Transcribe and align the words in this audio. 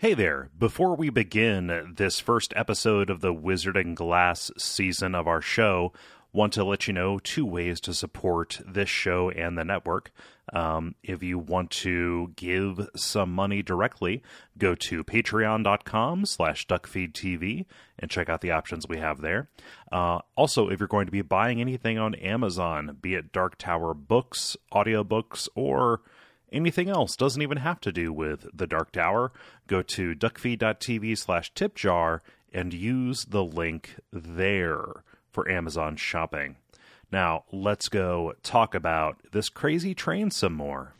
Hey 0.00 0.14
there. 0.14 0.48
Before 0.58 0.96
we 0.96 1.10
begin 1.10 1.92
this 1.94 2.20
first 2.20 2.54
episode 2.56 3.10
of 3.10 3.20
the 3.20 3.34
Wizard 3.34 3.76
and 3.76 3.94
Glass 3.94 4.50
season 4.56 5.14
of 5.14 5.28
our 5.28 5.42
show, 5.42 5.92
want 6.32 6.54
to 6.54 6.64
let 6.64 6.86
you 6.86 6.94
know 6.94 7.18
two 7.18 7.44
ways 7.44 7.82
to 7.82 7.92
support 7.92 8.62
this 8.66 8.88
show 8.88 9.28
and 9.28 9.58
the 9.58 9.64
network. 9.64 10.10
Um, 10.54 10.94
if 11.02 11.22
you 11.22 11.38
want 11.38 11.70
to 11.82 12.32
give 12.34 12.88
some 12.96 13.30
money 13.34 13.60
directly, 13.60 14.22
go 14.56 14.74
to 14.74 15.04
patreon.com 15.04 16.24
slash 16.24 16.66
duckfeedtv 16.66 17.66
and 17.98 18.10
check 18.10 18.30
out 18.30 18.40
the 18.40 18.52
options 18.52 18.88
we 18.88 18.96
have 18.96 19.20
there. 19.20 19.50
Uh, 19.92 20.20
also, 20.34 20.70
if 20.70 20.80
you're 20.80 20.88
going 20.88 21.08
to 21.08 21.12
be 21.12 21.20
buying 21.20 21.60
anything 21.60 21.98
on 21.98 22.14
Amazon, 22.14 22.96
be 23.02 23.16
it 23.16 23.32
Dark 23.32 23.58
Tower 23.58 23.92
books, 23.92 24.56
audiobooks, 24.72 25.46
or 25.54 26.00
anything 26.52 26.88
else 26.88 27.16
doesn't 27.16 27.42
even 27.42 27.58
have 27.58 27.80
to 27.80 27.92
do 27.92 28.12
with 28.12 28.46
the 28.52 28.66
Dark 28.66 28.92
Tower, 28.92 29.32
go 29.66 29.82
to 29.82 30.14
duckfeed.tv 30.14 31.16
slash 31.18 31.52
tipjar 31.54 32.20
and 32.52 32.72
use 32.74 33.24
the 33.26 33.44
link 33.44 33.96
there 34.12 35.04
for 35.30 35.48
Amazon 35.50 35.96
shopping. 35.96 36.56
Now, 37.12 37.44
let's 37.52 37.88
go 37.88 38.34
talk 38.42 38.74
about 38.74 39.16
this 39.32 39.48
crazy 39.48 39.94
train 39.94 40.30
some 40.30 40.54
more. 40.54 40.94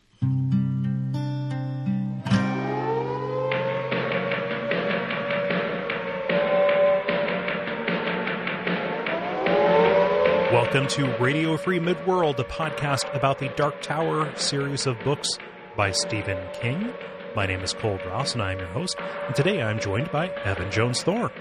Welcome 10.72 10.86
to 10.88 11.16
Radio 11.18 11.56
Free 11.56 11.80
Midworld, 11.80 12.38
a 12.38 12.44
podcast 12.44 13.12
about 13.12 13.40
the 13.40 13.48
Dark 13.56 13.82
Tower 13.82 14.32
series 14.36 14.86
of 14.86 14.96
books 15.00 15.28
by 15.76 15.90
Stephen 15.90 16.38
King. 16.52 16.92
My 17.34 17.44
name 17.44 17.58
is 17.60 17.72
Cole 17.74 17.98
Ross, 18.06 18.34
and 18.34 18.42
I 18.42 18.52
am 18.52 18.58
your 18.60 18.68
host. 18.68 18.94
And 19.26 19.34
today 19.34 19.60
I'm 19.62 19.80
joined 19.80 20.12
by 20.12 20.28
Evan 20.28 20.70
Jones 20.70 21.02
Thor. 21.02 21.32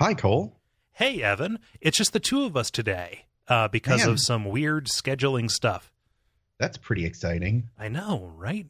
Hi, 0.00 0.14
Cole. 0.14 0.56
Hey, 0.90 1.22
Evan. 1.22 1.60
It's 1.80 1.96
just 1.96 2.12
the 2.12 2.18
two 2.18 2.42
of 2.42 2.56
us 2.56 2.72
today 2.72 3.26
uh, 3.46 3.68
because 3.68 4.00
Man. 4.00 4.10
of 4.10 4.20
some 4.20 4.44
weird 4.46 4.86
scheduling 4.86 5.48
stuff. 5.48 5.92
That's 6.58 6.76
pretty 6.78 7.04
exciting. 7.06 7.68
I 7.78 7.86
know, 7.88 8.32
right? 8.36 8.66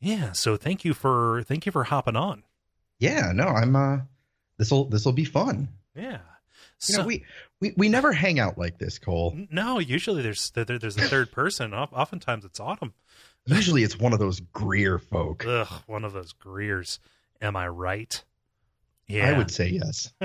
Yeah. 0.00 0.32
So 0.32 0.56
thank 0.56 0.84
you 0.84 0.94
for 0.94 1.44
thank 1.44 1.64
you 1.64 1.70
for 1.70 1.84
hopping 1.84 2.16
on. 2.16 2.42
Yeah, 2.98 3.30
no, 3.32 3.44
I'm 3.46 3.76
uh 3.76 3.98
this'll 4.58 4.86
this'll 4.86 5.12
be 5.12 5.24
fun. 5.24 5.68
Yeah. 5.94 6.18
You 6.88 6.94
So, 6.94 7.00
know, 7.02 7.06
we, 7.06 7.24
we 7.60 7.72
we 7.76 7.88
never 7.88 8.12
hang 8.12 8.38
out 8.38 8.56
like 8.58 8.78
this, 8.78 8.98
Cole. 8.98 9.36
no, 9.50 9.78
usually 9.78 10.22
there's 10.22 10.50
there, 10.52 10.64
there's 10.64 10.96
a 10.96 11.02
third 11.08 11.30
person. 11.32 11.74
Oftentimes 11.74 12.44
it's 12.44 12.60
Autumn. 12.60 12.94
Usually 13.46 13.82
it's 13.82 13.98
one 13.98 14.12
of 14.12 14.18
those 14.18 14.40
Greer 14.40 14.98
folk. 14.98 15.44
Ugh, 15.46 15.68
one 15.86 16.04
of 16.04 16.12
those 16.12 16.32
Greers. 16.32 17.00
Am 17.40 17.56
I 17.56 17.68
right? 17.68 18.22
Yeah. 19.08 19.30
I 19.34 19.38
would 19.38 19.50
say 19.50 19.68
yes. 19.68 20.12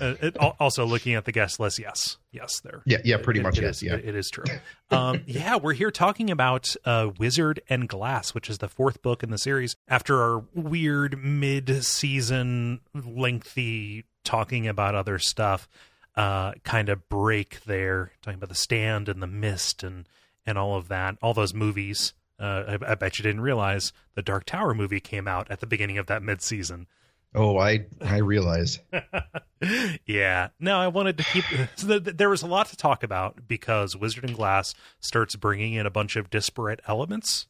Uh, 0.00 0.14
it, 0.22 0.36
also, 0.38 0.86
looking 0.86 1.14
at 1.14 1.24
the 1.26 1.32
guest 1.32 1.60
list, 1.60 1.78
yes, 1.78 2.16
yes, 2.32 2.60
there. 2.60 2.82
Yeah, 2.86 2.98
yeah, 3.04 3.18
pretty 3.18 3.40
It- 3.40 3.42
much 3.42 3.58
it 3.58 3.62
yes, 3.62 3.76
is- 3.76 3.82
yeah. 3.82 3.94
it- 3.94 4.04
it 4.06 4.14
is 4.14 4.30
true. 4.30 4.44
Um, 4.90 5.22
yeah, 5.26 5.56
we're 5.56 5.74
here 5.74 5.90
talking 5.90 6.30
about 6.30 6.74
uh, 6.84 7.10
Wizard 7.18 7.60
and 7.68 7.86
Glass, 7.88 8.32
which 8.34 8.48
is 8.48 8.58
the 8.58 8.68
fourth 8.68 9.02
book 9.02 9.22
in 9.22 9.30
the 9.30 9.36
series. 9.38 9.76
After 9.86 10.22
our 10.22 10.44
weird 10.54 11.22
mid-season, 11.22 12.80
lengthy 12.94 14.04
talking 14.24 14.66
about 14.66 14.94
other 14.94 15.18
stuff, 15.18 15.68
uh, 16.16 16.52
kind 16.64 16.88
of 16.88 17.08
break 17.08 17.64
there, 17.64 18.12
talking 18.22 18.38
about 18.38 18.48
the 18.48 18.54
Stand 18.54 19.08
and 19.08 19.22
the 19.22 19.26
Mist 19.26 19.82
and 19.82 20.08
and 20.46 20.56
all 20.58 20.76
of 20.76 20.88
that, 20.88 21.16
all 21.22 21.34
those 21.34 21.54
movies. 21.54 22.14
Uh, 22.38 22.76
I, 22.82 22.92
I 22.92 22.94
bet 22.94 23.18
you 23.18 23.22
didn't 23.22 23.42
realize 23.42 23.92
the 24.14 24.22
Dark 24.22 24.44
Tower 24.46 24.72
movie 24.74 25.00
came 25.00 25.28
out 25.28 25.50
at 25.50 25.60
the 25.60 25.66
beginning 25.66 25.98
of 25.98 26.06
that 26.06 26.22
mid-season. 26.22 26.86
Oh, 27.34 27.58
I 27.58 27.84
I 28.00 28.16
realize. 28.18 28.80
yeah. 30.06 30.48
No, 30.58 30.78
I 30.78 30.88
wanted 30.88 31.18
to 31.18 31.24
keep. 31.24 31.44
So 31.76 31.98
th- 31.98 32.16
there 32.16 32.30
was 32.30 32.42
a 32.42 32.46
lot 32.46 32.66
to 32.68 32.76
talk 32.76 33.02
about 33.02 33.46
because 33.46 33.96
Wizard 33.96 34.24
and 34.24 34.34
Glass 34.34 34.74
starts 35.00 35.36
bringing 35.36 35.74
in 35.74 35.86
a 35.86 35.90
bunch 35.90 36.16
of 36.16 36.30
disparate 36.30 36.80
elements. 36.88 37.46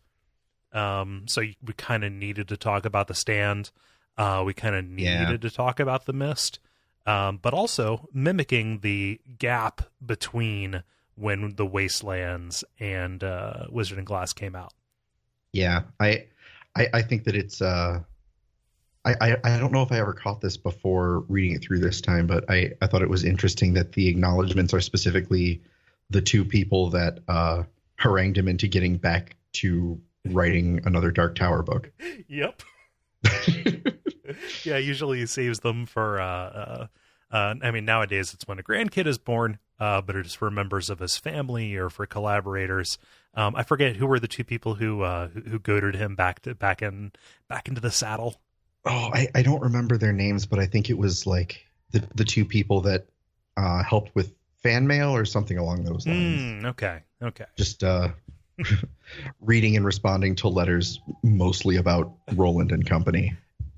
Um, 0.72 1.24
so 1.26 1.40
we 1.40 1.72
kind 1.76 2.04
of 2.04 2.12
needed 2.12 2.48
to 2.48 2.56
talk 2.56 2.84
about 2.84 3.08
the 3.08 3.14
stand. 3.14 3.70
Uh, 4.18 4.42
we 4.44 4.52
kind 4.54 4.74
of 4.74 4.84
needed 4.84 5.04
Yeah. 5.30 5.36
to 5.36 5.50
talk 5.50 5.80
about 5.80 6.04
the 6.06 6.12
mist, 6.12 6.58
um, 7.10 7.38
but 7.42 7.52
also 7.52 8.08
mimicking 8.12 8.80
the 8.80 9.20
gap 9.38 9.82
between 10.04 10.82
when 11.16 11.54
the 11.56 11.66
Wastelands 11.66 12.64
and 12.78 13.24
uh, 13.24 13.66
Wizard 13.68 13.98
and 13.98 14.06
Glass 14.06 14.32
came 14.32 14.54
out. 14.54 14.72
Yeah, 15.52 15.82
I 15.98 16.26
I, 16.76 16.88
I 16.94 17.02
think 17.02 17.24
that 17.24 17.34
it's 17.34 17.60
uh 17.60 18.00
I, 19.04 19.14
I 19.20 19.36
I 19.42 19.58
don't 19.58 19.72
know 19.72 19.82
if 19.82 19.90
I 19.90 19.98
ever 19.98 20.12
caught 20.12 20.40
this 20.40 20.56
before 20.56 21.20
reading 21.28 21.56
it 21.56 21.62
through 21.62 21.80
this 21.80 22.00
time, 22.00 22.26
but 22.26 22.44
I 22.48 22.72
I 22.80 22.86
thought 22.86 23.02
it 23.02 23.10
was 23.10 23.24
interesting 23.24 23.74
that 23.74 23.92
the 23.92 24.08
acknowledgments 24.08 24.72
are 24.72 24.80
specifically 24.80 25.62
the 26.10 26.20
two 26.20 26.44
people 26.44 26.90
that 26.90 27.18
uh 27.26 27.64
harangued 27.96 28.38
him 28.38 28.46
into 28.48 28.68
getting 28.68 28.96
back 28.96 29.36
to 29.52 30.00
writing 30.26 30.80
another 30.84 31.10
Dark 31.10 31.34
Tower 31.34 31.62
book. 31.62 31.90
Yep. 32.28 32.62
yeah, 34.64 34.76
usually 34.78 35.18
he 35.18 35.26
saves 35.26 35.60
them 35.60 35.84
for. 35.84 36.20
Uh, 36.20 36.26
uh, 36.26 36.86
uh, 37.30 37.54
I 37.62 37.70
mean, 37.70 37.84
nowadays 37.84 38.34
it's 38.34 38.46
when 38.46 38.58
a 38.58 38.62
grandkid 38.62 39.06
is 39.06 39.18
born, 39.18 39.58
uh, 39.78 40.00
but 40.00 40.16
it's 40.16 40.34
for 40.34 40.50
members 40.50 40.90
of 40.90 40.98
his 40.98 41.16
family 41.16 41.76
or 41.76 41.88
for 41.88 42.06
collaborators. 42.06 42.98
Um, 43.34 43.54
I 43.54 43.62
forget 43.62 43.96
who 43.96 44.06
were 44.06 44.18
the 44.18 44.28
two 44.28 44.44
people 44.44 44.74
who 44.74 45.02
uh, 45.02 45.28
who, 45.28 45.40
who 45.40 45.58
goaded 45.58 45.94
him 45.94 46.16
back 46.16 46.40
to 46.42 46.54
back 46.54 46.82
in 46.82 47.12
back 47.48 47.68
into 47.68 47.80
the 47.80 47.90
saddle. 47.90 48.40
Oh, 48.84 49.10
I, 49.12 49.28
I 49.34 49.42
don't 49.42 49.60
remember 49.62 49.98
their 49.98 50.12
names, 50.12 50.46
but 50.46 50.58
I 50.58 50.66
think 50.66 50.90
it 50.90 50.98
was 50.98 51.26
like 51.26 51.64
the 51.92 52.02
the 52.14 52.24
two 52.24 52.44
people 52.44 52.80
that 52.82 53.06
uh, 53.56 53.82
helped 53.82 54.14
with 54.14 54.34
fan 54.62 54.86
mail 54.86 55.14
or 55.14 55.24
something 55.24 55.58
along 55.58 55.84
those 55.84 56.06
lines. 56.06 56.40
Mm, 56.40 56.66
okay, 56.66 57.00
okay. 57.22 57.46
Just 57.56 57.84
uh, 57.84 58.08
reading 59.40 59.76
and 59.76 59.84
responding 59.84 60.34
to 60.36 60.48
letters 60.48 61.00
mostly 61.22 61.76
about 61.76 62.12
Roland 62.34 62.72
and 62.72 62.86
Company. 62.86 63.34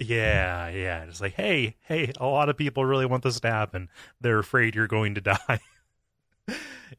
Yeah, 0.06 0.68
yeah. 0.68 1.04
It's 1.04 1.20
like, 1.20 1.34
hey, 1.34 1.76
hey, 1.82 2.12
a 2.18 2.26
lot 2.26 2.48
of 2.48 2.56
people 2.56 2.84
really 2.84 3.06
want 3.06 3.22
this 3.22 3.40
to 3.40 3.50
happen. 3.50 3.88
They're 4.20 4.38
afraid 4.38 4.74
you're 4.74 4.86
going 4.86 5.14
to 5.14 5.20
die. 5.20 5.60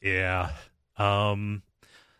yeah. 0.02 0.52
Um 0.98 1.64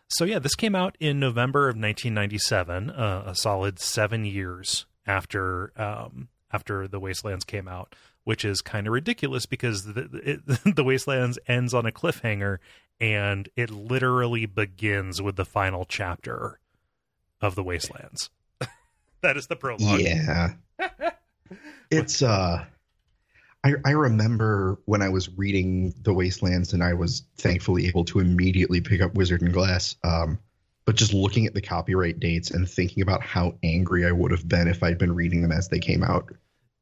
so 0.08 0.24
yeah, 0.24 0.38
this 0.38 0.54
came 0.54 0.74
out 0.74 0.96
in 1.00 1.18
November 1.18 1.62
of 1.68 1.74
1997, 1.76 2.90
uh, 2.90 3.24
a 3.26 3.34
solid 3.34 3.78
7 3.80 4.24
years 4.24 4.86
after 5.06 5.72
um 5.76 6.28
after 6.52 6.86
The 6.86 7.00
Wastelands 7.00 7.44
came 7.44 7.66
out, 7.66 7.94
which 8.24 8.44
is 8.44 8.60
kind 8.60 8.86
of 8.86 8.92
ridiculous 8.92 9.46
because 9.46 9.84
the 9.84 10.00
it, 10.22 10.46
The 10.76 10.84
Wastelands 10.84 11.38
ends 11.48 11.74
on 11.74 11.86
a 11.86 11.92
cliffhanger 11.92 12.58
and 13.00 13.48
it 13.56 13.70
literally 13.70 14.46
begins 14.46 15.20
with 15.20 15.36
the 15.36 15.44
final 15.44 15.84
chapter 15.84 16.60
of 17.40 17.54
The 17.54 17.64
Wastelands. 17.64 18.30
that 19.22 19.36
is 19.36 19.48
the 19.48 19.56
prologue. 19.56 20.00
Yeah. 20.00 20.54
it's 21.90 22.22
uh 22.22 22.64
I 23.64 23.72
I 23.84 23.90
remember 23.90 24.78
when 24.84 25.02
I 25.02 25.08
was 25.08 25.28
reading 25.36 25.94
The 26.02 26.12
Wastelands 26.12 26.72
and 26.72 26.82
I 26.82 26.94
was 26.94 27.24
thankfully 27.36 27.86
able 27.86 28.04
to 28.06 28.20
immediately 28.20 28.80
pick 28.80 29.00
up 29.00 29.14
Wizard 29.14 29.42
and 29.42 29.52
Glass. 29.52 29.96
Um 30.04 30.38
but 30.86 30.96
just 30.96 31.14
looking 31.14 31.46
at 31.46 31.54
the 31.54 31.62
copyright 31.62 32.20
dates 32.20 32.50
and 32.50 32.68
thinking 32.68 33.02
about 33.02 33.22
how 33.22 33.54
angry 33.62 34.06
I 34.06 34.12
would 34.12 34.32
have 34.32 34.46
been 34.46 34.68
if 34.68 34.82
I'd 34.82 34.98
been 34.98 35.14
reading 35.14 35.40
them 35.40 35.52
as 35.52 35.68
they 35.68 35.78
came 35.78 36.04
out. 36.04 36.30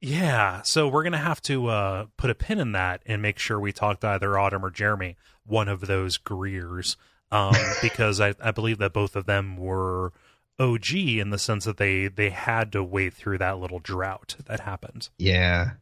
Yeah, 0.00 0.62
so 0.62 0.88
we're 0.88 1.04
gonna 1.04 1.18
have 1.18 1.40
to 1.42 1.68
uh, 1.68 2.06
put 2.16 2.28
a 2.28 2.34
pin 2.34 2.58
in 2.58 2.72
that 2.72 3.02
and 3.06 3.22
make 3.22 3.38
sure 3.38 3.60
we 3.60 3.70
talk 3.70 4.00
to 4.00 4.08
either 4.08 4.36
Autumn 4.36 4.64
or 4.64 4.70
Jeremy, 4.70 5.16
one 5.46 5.68
of 5.68 5.82
those 5.82 6.16
Greers, 6.16 6.96
um, 7.30 7.54
because 7.82 8.20
I, 8.20 8.34
I 8.42 8.50
believe 8.50 8.78
that 8.78 8.92
both 8.92 9.14
of 9.14 9.26
them 9.26 9.56
were 9.56 10.12
OG 10.58 10.92
in 10.94 11.30
the 11.30 11.38
sense 11.38 11.64
that 11.64 11.76
they 11.78 12.08
they 12.08 12.30
had 12.30 12.72
to 12.72 12.82
wait 12.82 13.14
through 13.14 13.38
that 13.38 13.58
little 13.58 13.78
drought 13.78 14.36
that 14.46 14.60
happened. 14.60 15.08
Yeah, 15.18 15.72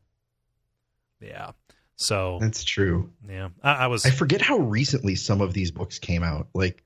Yeah, 1.21 1.53
so 1.97 2.39
that's 2.41 2.65
true. 2.65 3.11
yeah, 3.29 3.49
I, 3.63 3.73
I 3.73 3.87
was 3.89 4.07
I 4.07 4.11
forget 4.11 4.41
how 4.41 4.59
recently 4.59 5.15
some 5.17 5.41
of 5.41 5.53
these 5.53 5.71
books 5.71 5.99
came 5.99 6.23
out. 6.23 6.49
Like, 6.55 6.83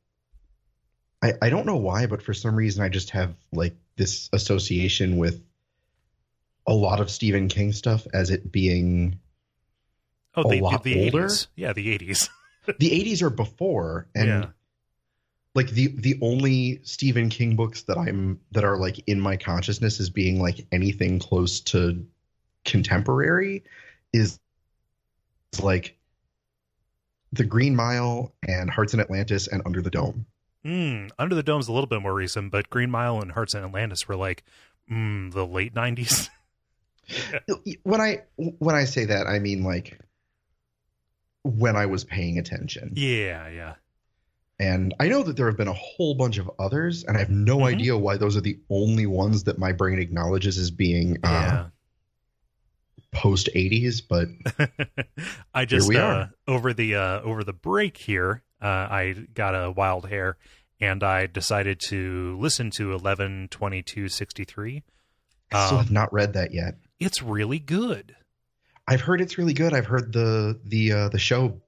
I 1.23 1.35
I 1.43 1.51
don't 1.51 1.67
know 1.67 1.77
why, 1.77 2.07
but 2.07 2.23
for 2.23 2.35
some 2.35 2.57
reason 2.57 2.83
I 2.83 2.89
just 2.89 3.11
have 3.11 3.35
like 3.53 3.77
this 3.97 4.29
association 4.33 5.17
with 5.19 5.41
a 6.67 6.73
lot 6.75 7.01
of 7.01 7.11
Stephen 7.11 7.49
King 7.49 7.73
stuff 7.73 8.07
as 8.13 8.31
it 8.31 8.51
being 8.51 9.21
oh 10.35 10.43
a 10.43 10.49
the, 10.49 10.61
lot 10.61 10.83
the, 10.83 10.95
the 10.95 11.05
older? 11.05 11.27
80s. 11.27 11.47
yeah 11.55 11.73
the 11.75 11.93
eighties 11.93 12.29
the 12.67 12.91
80s 12.91 13.23
are 13.23 13.31
before, 13.31 14.09
and 14.15 14.27
Yeah. 14.27 14.47
Like 15.55 15.69
the 15.71 15.89
the 15.99 16.19
only 16.21 16.81
Stephen 16.83 17.29
King 17.29 17.57
books 17.57 17.83
that 17.83 17.97
I'm 17.97 18.41
that 18.53 18.65
are 18.65 18.77
like 18.77 19.01
in 19.07 19.21
my 19.21 19.37
consciousness 19.37 20.01
as 20.01 20.11
being 20.11 20.41
like 20.41 20.67
anything 20.73 21.19
close 21.19 21.61
to 21.61 22.05
contemporary 22.65 23.63
is 24.13 24.39
like 25.63 25.97
The 27.33 27.45
Green 27.45 27.77
Mile 27.77 28.33
and 28.47 28.71
Hearts 28.71 28.95
in 28.95 29.01
Atlantis 29.01 29.47
and 29.47 29.63
Under 29.65 29.81
the 29.81 29.91
Dome. 29.91 30.27
Mm, 30.65 31.11
Under 31.19 31.35
the 31.35 31.43
Dome's 31.43 31.69
a 31.69 31.73
little 31.73 31.87
bit 31.87 32.01
more 32.01 32.15
recent, 32.15 32.51
but 32.51 32.71
Green 32.71 32.91
Mile 32.91 33.21
and 33.21 33.33
Hearts 33.33 33.55
and 33.55 33.65
Atlantis 33.65 34.09
were 34.09 34.17
like 34.17 34.45
Mm, 34.91 35.33
the 35.33 35.47
late 35.47 35.75
'90s. 35.75 36.29
when 37.85 38.01
I 38.01 38.23
when 38.37 38.75
I 38.75 38.85
say 38.85 39.07
that, 39.07 39.27
I 39.27 39.39
mean 39.39 39.65
like 39.65 39.99
when 41.43 41.77
I 41.77 41.87
was 41.87 42.05
paying 42.05 42.39
attention. 42.39 42.93
Yeah, 42.95 43.49
yeah. 43.49 43.75
And 44.59 44.95
I 45.01 45.09
know 45.09 45.23
that 45.25 45.37
there 45.37 45.47
have 45.47 45.57
been 45.57 45.69
a 45.69 45.73
whole 45.73 46.15
bunch 46.15 46.39
of 46.39 46.49
others, 46.61 47.03
and 47.05 47.17
I 47.17 47.21
have 47.21 47.31
no 47.31 47.59
Mhm. 47.59 47.75
idea 47.75 47.99
why 47.99 48.17
those 48.17 48.37
are 48.37 48.41
the 48.41 48.61
only 48.71 49.07
ones 49.07 49.45
that 49.45 49.59
my 49.59 49.73
brain 49.73 49.99
acknowledges 49.99 50.59
as 50.59 50.71
being 50.71 51.17
uh, 51.25 51.29
Yeah. 51.29 51.67
post 53.13 53.49
80s. 53.55 54.01
But 54.01 54.29
I 55.55 55.65
just 55.65 55.93
uh, 55.93 56.27
over 56.47 56.73
the 56.73 56.95
uh, 56.95 57.21
over 57.23 57.45
the 57.45 57.53
break 57.53 57.97
here, 57.97 58.43
uh, 58.63 58.67
I 58.67 59.27
got 59.35 59.55
a 59.55 59.71
wild 59.71 60.09
hair, 60.09 60.37
and 60.81 61.03
I 61.03 61.27
decided 61.27 61.81
to 61.89 62.39
listen 62.41 62.71
to 62.73 62.93
eleven 62.93 63.49
twenty 63.51 63.83
two 63.83 64.09
sixty 64.09 64.45
three. 64.45 64.83
I 65.53 65.67
still 65.67 65.79
Um, 65.79 65.85
have 65.85 65.93
not 65.93 66.13
read 66.13 66.33
that 66.35 66.53
yet. 66.55 66.77
It's 67.01 67.23
really 67.23 67.59
good. 67.59 68.15
I've 68.87 69.01
heard 69.01 69.21
it's 69.21 69.39
really 69.39 69.55
good. 69.55 69.73
I've 69.75 69.87
heard 69.87 70.13
the 70.13 70.61
the 70.65 70.93
uh, 70.93 71.09
the 71.09 71.19
show 71.19 71.61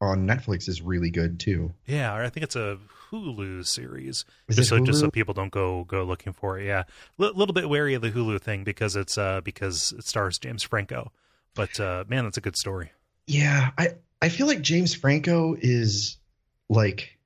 on 0.00 0.26
Netflix 0.26 0.68
is 0.68 0.80
really 0.82 1.10
good 1.10 1.38
too. 1.40 1.72
Yeah, 1.86 2.14
I 2.14 2.28
think 2.28 2.44
it's 2.44 2.56
a 2.56 2.78
Hulu 3.10 3.66
series. 3.66 4.24
Is 4.48 4.56
just 4.56 4.68
so 4.68 4.80
just 4.80 5.00
so 5.00 5.10
people 5.10 5.34
don't 5.34 5.52
go 5.52 5.84
go 5.84 6.04
looking 6.04 6.32
for 6.32 6.58
it. 6.58 6.66
Yeah, 6.66 6.84
a 7.18 7.22
L- 7.22 7.34
little 7.34 7.52
bit 7.54 7.68
wary 7.68 7.94
of 7.94 8.02
the 8.02 8.10
Hulu 8.10 8.40
thing 8.40 8.64
because 8.64 8.96
it's 8.96 9.18
uh 9.18 9.40
because 9.40 9.92
it 9.98 10.06
stars 10.06 10.38
James 10.38 10.62
Franco. 10.62 11.12
But 11.54 11.78
uh, 11.80 12.04
man, 12.08 12.24
that's 12.24 12.36
a 12.36 12.40
good 12.40 12.56
story. 12.56 12.92
Yeah, 13.26 13.70
I 13.78 13.94
I 14.22 14.28
feel 14.28 14.46
like 14.46 14.62
James 14.62 14.94
Franco 14.94 15.56
is 15.60 16.16
like 16.68 17.18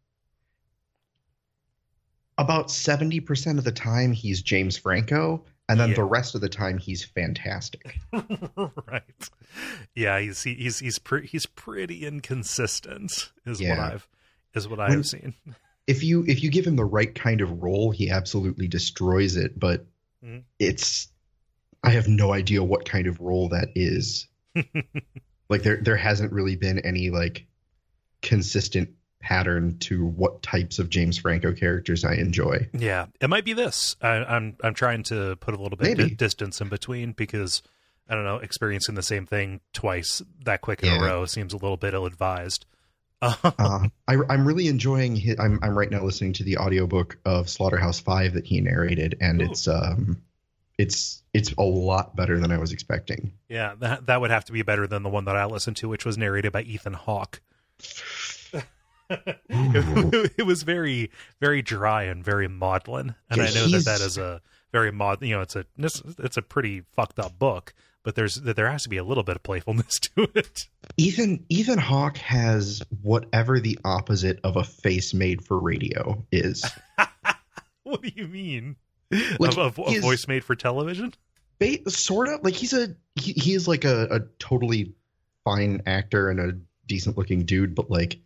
about 2.38 2.68
70% 2.68 3.58
of 3.58 3.64
the 3.64 3.72
time 3.72 4.12
he's 4.12 4.42
James 4.42 4.76
Franco 4.76 5.44
and 5.68 5.78
then 5.80 5.90
Yeah. 5.90 5.96
the 5.96 6.04
rest 6.04 6.34
of 6.34 6.40
the 6.40 6.48
time 6.48 6.78
he's 6.78 7.04
fantastic. 7.04 7.98
right. 8.12 9.30
Yeah, 9.94 10.18
he's 10.20 10.42
he, 10.42 10.54
he's 10.54 10.78
he's 10.80 10.98
pre- 10.98 11.26
he's 11.26 11.46
pretty 11.46 12.06
inconsistent 12.06 13.32
is 13.46 13.60
what 13.62 13.78
I've 13.78 14.08
is 14.54 14.68
what 14.68 14.80
I 14.80 14.90
have 14.90 15.06
seen. 15.06 15.34
If 15.86 16.02
you 16.02 16.24
if 16.26 16.42
you 16.42 16.50
give 16.50 16.66
him 16.66 16.76
the 16.76 16.84
right 16.86 17.14
kind 17.14 17.42
of 17.42 17.62
role, 17.62 17.90
he 17.90 18.08
absolutely 18.08 18.68
destroys 18.68 19.36
it, 19.36 19.60
but 19.60 19.84
Mhm. 20.24 20.44
it's 20.58 21.08
I 21.82 21.90
have 21.90 22.08
no 22.08 22.32
idea 22.32 22.62
what 22.64 22.86
kind 22.86 23.06
of 23.06 23.20
role 23.20 23.50
that 23.50 23.68
is. 23.74 24.26
like 25.50 25.62
there 25.62 25.82
there 25.82 25.96
hasn't 25.98 26.32
really 26.32 26.56
been 26.56 26.78
any 26.78 27.10
like 27.10 27.46
consistent 28.22 28.94
pattern 29.24 29.78
to 29.78 30.04
what 30.06 30.42
types 30.42 30.78
of 30.78 30.90
James 30.90 31.18
Franco 31.18 31.52
characters 31.52 32.04
I 32.04 32.14
enjoy. 32.14 32.68
Yeah, 32.72 33.06
it 33.20 33.28
might 33.28 33.44
be 33.44 33.54
this. 33.54 33.96
I, 34.00 34.10
I'm 34.18 34.56
I'm 34.62 34.74
trying 34.74 35.02
to 35.04 35.34
put 35.36 35.54
a 35.54 35.60
little 35.60 35.76
bit 35.78 35.96
di- 35.96 36.10
distance 36.14 36.60
in 36.60 36.68
between 36.68 37.12
because 37.12 37.62
I 38.08 38.14
don't 38.14 38.24
know, 38.24 38.36
experiencing 38.36 38.94
the 38.94 39.02
same 39.02 39.24
thing 39.26 39.60
twice 39.72 40.20
that 40.44 40.60
quick 40.60 40.82
in 40.82 40.90
Yeah. 40.90 40.98
a 41.00 41.02
row 41.02 41.24
seems 41.26 41.52
a 41.54 41.56
little 41.56 41.78
bit 41.78 41.94
ill 41.94 42.04
advised. 42.06 42.66
uh, 43.22 43.34
I, 44.06 44.16
I'm 44.28 44.46
really 44.46 44.68
enjoying. 44.68 45.16
His, 45.16 45.36
I'm 45.40 45.58
I'm 45.62 45.76
right 45.76 45.90
now 45.90 46.04
listening 46.04 46.34
to 46.34 46.44
the 46.44 46.58
audiobook 46.58 47.18
of 47.24 47.48
Slaughterhouse 47.48 47.98
Five 48.00 48.34
that 48.34 48.44
he 48.44 48.60
narrated, 48.60 49.16
and 49.20 49.40
Ooh. 49.40 49.46
it's 49.46 49.66
um, 49.66 50.20
it's 50.76 51.22
it's 51.32 51.52
a 51.52 51.62
lot 51.62 52.14
better 52.14 52.38
than 52.38 52.52
I 52.52 52.58
was 52.58 52.72
expecting. 52.72 53.32
yeah, 53.48 53.74
that 53.78 54.06
that 54.06 54.20
would 54.20 54.30
have 54.30 54.44
to 54.46 54.52
be 54.52 54.62
better 54.62 54.86
than 54.86 55.02
the 55.02 55.08
one 55.08 55.24
that 55.24 55.36
I 55.36 55.46
listened 55.46 55.76
to, 55.78 55.88
which 55.88 56.04
was 56.04 56.18
narrated 56.18 56.52
by 56.52 56.60
Ethan 56.62 56.92
Hawke. 56.92 57.40
It, 59.10 59.40
it 60.38 60.46
was 60.46 60.62
very 60.62 61.10
very 61.40 61.62
dry 61.62 62.04
and 62.04 62.24
very 62.24 62.48
maudlin, 62.48 63.14
and 63.30 63.38
Yeah, 63.38 63.44
I 63.44 63.54
know 63.54 63.68
that 63.68 63.84
that 63.84 64.00
is 64.00 64.18
a 64.18 64.40
very 64.72 64.90
mod. 64.90 65.22
You 65.22 65.36
know, 65.36 65.40
it's 65.40 65.56
a 65.56 65.64
it's, 65.78 66.36
a 66.36 66.42
pretty 66.42 66.82
fucked 66.92 67.18
up 67.18 67.38
book, 67.38 67.74
but 68.02 68.14
there's 68.14 68.36
that 68.36 68.56
there 68.56 68.70
has 68.70 68.82
to 68.84 68.88
be 68.88 68.96
a 68.96 69.04
little 69.04 69.22
bit 69.22 69.36
of 69.36 69.42
playfulness 69.42 69.98
to 70.16 70.28
it. 70.34 70.68
Ethan 70.96 71.44
Ethan 71.48 71.78
Hawke 71.78 72.18
has 72.18 72.82
whatever 73.02 73.60
the 73.60 73.78
opposite 73.84 74.40
of 74.44 74.56
a 74.56 74.64
face 74.64 75.14
made 75.14 75.44
for 75.44 75.58
radio 75.58 76.24
is. 76.30 76.64
What 77.84 78.00
do 78.00 78.10
you 78.14 78.26
mean? 78.26 78.76
Like, 79.38 79.58
a 79.58 79.68
voice 79.68 80.26
made 80.26 80.42
for 80.42 80.56
television? 80.56 81.12
Ba- 81.58 81.88
sort 81.90 82.28
of 82.28 82.42
like 82.42 82.54
he's 82.54 82.72
a 82.72 82.96
he, 83.14 83.32
he 83.32 83.52
is 83.54 83.68
like 83.68 83.84
a, 83.84 84.08
a 84.10 84.20
totally 84.38 84.94
fine 85.44 85.82
actor 85.86 86.30
and 86.30 86.40
a 86.40 86.58
decent 86.86 87.16
looking 87.16 87.44
dude, 87.44 87.74
but 87.74 87.90
like 87.90 88.18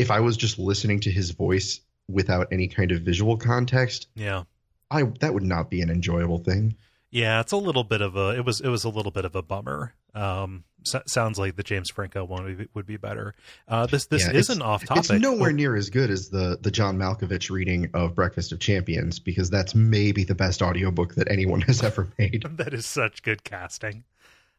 if 0.00 0.10
I 0.10 0.20
was 0.20 0.36
just 0.36 0.58
listening 0.58 1.00
to 1.00 1.10
his 1.10 1.30
voice 1.30 1.80
without 2.08 2.48
any 2.52 2.66
kind 2.68 2.90
of 2.92 3.02
visual 3.02 3.36
context, 3.36 4.08
Yeah, 4.14 4.44
I 4.90 5.04
that 5.20 5.34
would 5.34 5.42
not 5.44 5.70
be 5.70 5.80
an 5.82 5.90
enjoyable 5.90 6.38
thing. 6.38 6.76
yeah. 7.10 7.40
It's 7.40 7.52
a 7.52 7.56
little 7.56 7.84
bit 7.84 8.00
of 8.00 8.16
a. 8.16 8.30
It 8.36 8.44
was 8.44 8.60
it 8.60 8.68
was 8.68 8.84
a 8.84 8.88
little 8.88 9.12
bit 9.12 9.24
of 9.24 9.34
a 9.36 9.42
bummer. 9.42 9.94
Um, 10.14 10.64
so, 10.82 11.00
sounds 11.06 11.38
like 11.38 11.54
the 11.56 11.62
James 11.62 11.90
Franco 11.90 12.24
one 12.24 12.42
would 12.44 12.58
be, 12.58 12.66
would 12.74 12.86
be 12.86 12.96
better. 12.96 13.34
Uh, 13.68 13.86
this 13.86 14.06
this 14.06 14.24
Yeah, 14.26 14.32
isn't 14.32 14.62
off 14.62 14.84
topic. 14.84 15.04
It's 15.04 15.10
nowhere 15.12 15.52
near 15.52 15.76
as 15.76 15.90
good 15.90 16.10
as 16.10 16.30
the 16.30 16.58
the 16.60 16.70
John 16.70 16.96
Malkovich 16.98 17.50
reading 17.50 17.90
of 17.94 18.14
Breakfast 18.16 18.50
of 18.50 18.58
Champions 18.60 19.18
because 19.20 19.50
that's 19.50 19.74
maybe 19.74 20.24
the 20.24 20.34
best 20.34 20.62
audiobook 20.62 21.14
that 21.16 21.30
anyone 21.30 21.60
has 21.60 21.82
ever 21.84 22.08
made. 22.18 22.44
that 22.56 22.72
is 22.74 22.86
such 22.86 23.22
good 23.22 23.44
casting. 23.44 24.04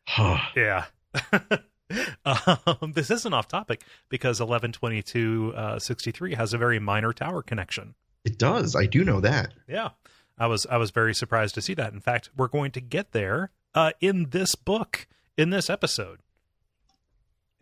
Yeah. 0.56 0.86
um, 2.26 2.94
this 2.94 3.12
isn't 3.12 3.34
off 3.34 3.48
topic 3.48 3.84
because 4.10 4.40
1122 4.40 5.54
uh, 5.56 5.80
63 5.80 6.36
has 6.36 6.54
a 6.54 6.58
very 6.58 6.80
minor 6.80 7.14
tower 7.14 7.42
connection. 7.42 7.96
It 8.24 8.38
does. 8.38 8.76
I 8.76 8.86
do 8.86 9.04
know 9.04 9.20
that. 9.22 9.54
Yeah. 9.68 9.90
I 10.38 10.48
was 10.48 10.66
I 10.66 10.78
was 10.78 10.92
very 10.92 11.14
surprised 11.14 11.56
to 11.56 11.62
see 11.62 11.76
that. 11.76 11.94
In 11.94 12.00
fact, 12.00 12.30
we're 12.36 12.48
going 12.48 12.72
to 12.72 12.82
get 12.82 13.12
there 13.12 13.52
uh, 13.76 13.92
in 14.02 14.30
this 14.32 14.56
book 14.56 15.08
in 15.38 15.52
this 15.52 15.70
episode. 15.70 16.20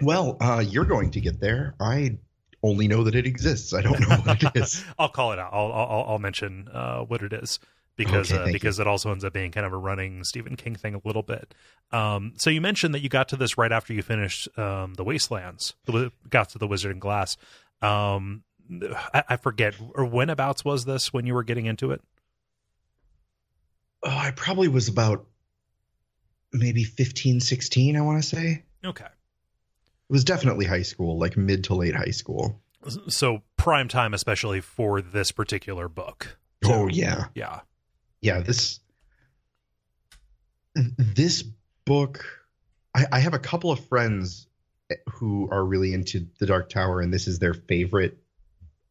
Well, 0.02 0.38
uh, 0.40 0.64
you're 0.66 0.86
going 0.86 1.12
to 1.12 1.20
get 1.20 1.42
there. 1.42 1.76
I 1.80 2.20
only 2.64 2.88
know 2.88 3.04
that 3.04 3.16
it 3.16 3.26
exists. 3.26 3.74
I 3.74 3.82
don't 3.82 4.00
know 4.00 4.16
what 4.18 4.44
it 4.44 4.52
is. 4.56 4.84
I'll 5.00 5.10
call 5.10 5.34
it 5.34 5.40
out. 5.40 5.52
I'll 5.52 5.72
I'll, 5.72 6.06
I'll 6.08 6.20
mention 6.20 6.70
uh, 6.74 7.02
what 7.02 7.22
it 7.22 7.34
is 7.34 7.60
because 8.00 8.32
Okay, 8.32 8.50
uh, 8.50 8.52
because 8.54 8.80
it 8.80 8.88
also 8.88 9.12
ends 9.12 9.26
up 9.26 9.34
being 9.34 9.52
kind 9.52 9.66
of 9.66 9.74
a 9.74 9.78
running 9.78 10.24
Stephen 10.24 10.56
King 10.56 10.74
thing 10.74 10.96
a 10.96 11.02
little 11.04 11.22
bit. 11.22 11.54
Um, 11.92 12.34
so 12.38 12.50
you 12.50 12.62
mentioned 12.62 12.96
that 12.96 13.02
you 13.02 13.10
got 13.10 13.28
to 13.30 13.36
this 13.36 13.58
right 13.58 13.72
after 13.72 13.94
you 13.94 14.02
finished 14.02 14.48
um, 14.58 14.94
the 14.94 15.04
Wastelands, 15.04 15.76
the 15.86 16.12
got 16.30 16.48
to 16.50 16.58
the 16.58 16.66
Wizard 16.66 16.92
and 16.94 17.02
Glass. 17.02 17.36
Um, 17.82 18.44
I, 19.14 19.24
I 19.30 19.36
forget 19.36 19.76
or 19.96 20.06
whenabouts 20.06 20.64
was 20.64 20.86
this 20.86 21.12
when 21.12 21.26
you 21.26 21.34
were 21.34 21.44
getting 21.44 21.66
into 21.66 21.92
it? 21.92 22.02
Oh, 24.02 24.10
I 24.10 24.32
probably 24.32 24.70
was 24.70 24.88
about 24.88 25.26
maybe 26.54 26.86
15, 26.86 27.42
16, 27.42 27.98
I 27.98 28.02
want 28.02 28.24
to 28.24 28.28
say. 28.28 28.64
Okay, 28.86 29.04
It 29.04 30.12
was 30.14 30.24
definitely 30.24 30.66
high 30.66 30.84
school, 30.84 31.20
like 31.20 31.36
mid 31.36 31.66
to 31.66 31.76
late 31.76 31.96
high 31.96 32.12
school. 32.12 32.62
so 33.10 33.42
prime 33.58 33.90
time, 33.90 34.14
especially 34.14 34.62
for 34.62 35.02
this 35.02 35.34
particular 35.34 35.90
book. 35.90 36.38
Oh, 36.64 36.88
yeah. 36.88 37.26
Yeah, 37.36 37.60
yeah 38.22 38.42
this 38.42 38.80
this 40.98 41.44
book 41.86 42.26
I, 42.96 43.06
I 43.12 43.20
have 43.20 43.34
a 43.34 43.40
couple 43.40 43.72
of 43.72 43.80
friends 43.88 44.48
who 45.12 45.48
are 45.52 45.64
really 45.64 45.94
into 45.94 46.28
the 46.40 46.46
dark 46.46 46.70
tower 46.70 47.02
and 47.02 47.14
this 47.14 47.28
is 47.28 47.40
their 47.40 47.54
favorite 47.54 48.18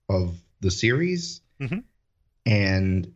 of 0.08 0.36
the 0.60 0.70
series 0.70 1.40
Mhm. 1.60 1.82
and 2.46 3.12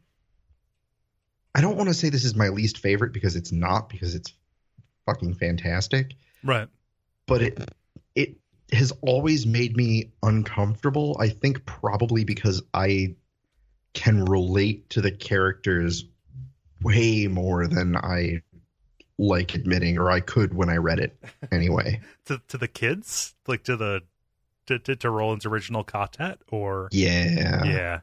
i 1.55 1.61
don't 1.61 1.77
want 1.77 1.89
to 1.89 1.95
say 1.95 2.09
this 2.09 2.25
is 2.25 2.35
my 2.35 2.49
least 2.49 2.79
favorite 2.79 3.13
because 3.13 3.37
it's 3.37 3.53
not 3.53 3.89
because 3.89 4.15
it's 4.15 4.33
fucking 5.07 5.35
fantastic 5.35 6.15
right. 6.45 6.69
but 7.27 7.43
it 7.43 7.71
it 8.15 8.37
has 8.73 8.93
always 9.03 9.47
made 9.47 9.77
me 9.77 10.13
uncomfortable 10.23 11.17
i 11.21 11.29
think 11.29 11.65
probably 11.65 12.25
because 12.25 12.63
i 12.75 13.15
can 13.95 14.25
relate 14.25 14.89
to 14.91 15.01
the 15.01 15.11
characters 15.11 16.05
way 16.83 17.27
more 17.27 17.67
than 17.67 17.97
i 17.97 18.41
like 19.19 19.55
admitting 19.55 19.99
or 19.99 20.11
i 20.11 20.21
could 20.21 20.55
when 20.55 20.69
i 20.69 20.77
read 20.77 20.99
it 20.99 21.17
anyway. 21.51 22.01
To 22.27 22.41
to 22.49 22.57
the 22.57 22.69
kids, 22.69 23.35
like 23.49 23.65
to 23.65 23.77
the 23.77 24.03
to 24.67 24.79
to, 24.79 24.95
to 24.97 25.11
Roland's 25.11 25.45
original 25.45 25.83
quartet, 25.83 26.39
or? 26.51 26.89
Yeah. 26.93 27.65
Yeah. 27.65 28.01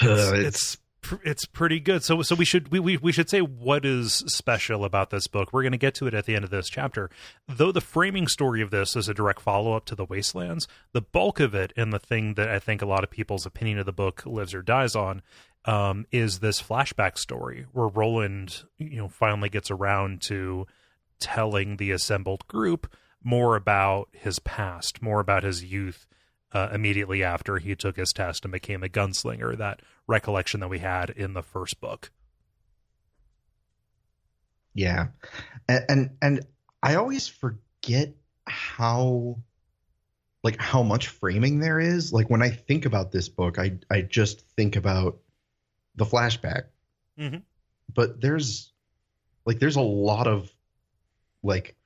It's, 0.02 0.30
it's, 0.30 0.46
it's 0.46 0.76
it's 1.24 1.44
pretty 1.46 1.80
good. 1.80 2.02
So 2.04 2.22
so 2.22 2.34
we 2.34 2.44
should 2.44 2.70
we, 2.70 2.80
we 2.80 2.96
we 2.96 3.12
should 3.12 3.30
say 3.30 3.40
what 3.40 3.84
is 3.84 4.24
special 4.26 4.84
about 4.84 5.10
this 5.10 5.26
book. 5.26 5.52
We're 5.52 5.62
going 5.62 5.72
to 5.72 5.78
get 5.78 5.94
to 5.96 6.06
it 6.06 6.14
at 6.14 6.26
the 6.26 6.34
end 6.34 6.44
of 6.44 6.50
this 6.50 6.68
chapter. 6.68 7.10
Though 7.48 7.72
the 7.72 7.80
framing 7.80 8.28
story 8.28 8.62
of 8.62 8.70
this 8.70 8.96
is 8.96 9.08
a 9.08 9.14
direct 9.14 9.40
follow 9.40 9.74
up 9.74 9.84
to 9.86 9.94
the 9.94 10.04
Wastelands, 10.04 10.66
the 10.92 11.00
bulk 11.00 11.40
of 11.40 11.54
it 11.54 11.72
and 11.76 11.92
the 11.92 11.98
thing 11.98 12.34
that 12.34 12.48
I 12.48 12.58
think 12.58 12.82
a 12.82 12.86
lot 12.86 13.04
of 13.04 13.10
people's 13.10 13.46
opinion 13.46 13.78
of 13.78 13.86
the 13.86 13.92
book 13.92 14.22
lives 14.26 14.54
or 14.54 14.62
dies 14.62 14.94
on 14.94 15.22
um, 15.64 16.06
is 16.10 16.38
this 16.38 16.62
flashback 16.62 17.18
story 17.18 17.66
where 17.72 17.88
Roland 17.88 18.62
you 18.78 18.96
know 18.96 19.08
finally 19.08 19.48
gets 19.48 19.70
around 19.70 20.22
to 20.22 20.66
telling 21.20 21.76
the 21.76 21.90
assembled 21.90 22.46
group 22.48 22.92
more 23.22 23.54
about 23.56 24.08
his 24.12 24.38
past, 24.38 25.02
more 25.02 25.20
about 25.20 25.42
his 25.42 25.64
youth 25.64 26.06
uh, 26.52 26.68
immediately 26.72 27.22
after 27.22 27.58
he 27.58 27.74
took 27.74 27.96
his 27.96 28.12
test 28.12 28.44
and 28.44 28.52
became 28.52 28.82
a 28.82 28.88
gunslinger. 28.88 29.56
That 29.56 29.80
recollection 30.06 30.60
that 30.60 30.68
we 30.68 30.78
had 30.78 31.10
in 31.10 31.34
the 31.34 31.42
first 31.42 31.80
book. 31.80 32.10
Yeah, 34.74 35.08
and 35.68 35.84
and, 35.88 36.10
and 36.22 36.46
I 36.82 36.94
always 36.96 37.28
forget 37.28 38.14
how 38.46 39.38
like 40.42 40.60
how 40.60 40.82
much 40.82 41.08
framing 41.08 41.58
there 41.58 41.80
is. 41.80 42.12
Like 42.12 42.30
when 42.30 42.42
I 42.42 42.50
think 42.50 42.86
about 42.86 43.12
this 43.12 43.28
book, 43.28 43.58
I 43.58 43.78
I 43.90 44.02
just 44.02 44.40
think 44.56 44.76
about 44.76 45.18
the 45.96 46.04
flashback. 46.04 46.64
Mm-hmm. 47.18 47.38
But 47.92 48.20
there's 48.20 48.72
like 49.44 49.58
there's 49.58 49.76
a 49.76 49.82
lot 49.82 50.26
of 50.26 50.50
like 51.42 51.76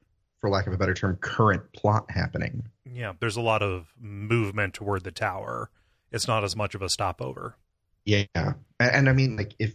for 0.44 0.50
lack 0.50 0.66
of 0.66 0.74
a 0.74 0.76
better 0.76 0.92
term 0.92 1.16
current 1.16 1.72
plot 1.72 2.10
happening. 2.10 2.68
Yeah, 2.84 3.14
there's 3.18 3.36
a 3.36 3.40
lot 3.40 3.62
of 3.62 3.94
movement 3.98 4.74
toward 4.74 5.02
the 5.02 5.10
tower. 5.10 5.70
It's 6.12 6.28
not 6.28 6.44
as 6.44 6.54
much 6.54 6.74
of 6.74 6.82
a 6.82 6.90
stopover. 6.90 7.56
Yeah, 8.04 8.26
and, 8.34 8.54
and 8.78 9.08
I 9.08 9.14
mean 9.14 9.38
like 9.38 9.54
if 9.58 9.74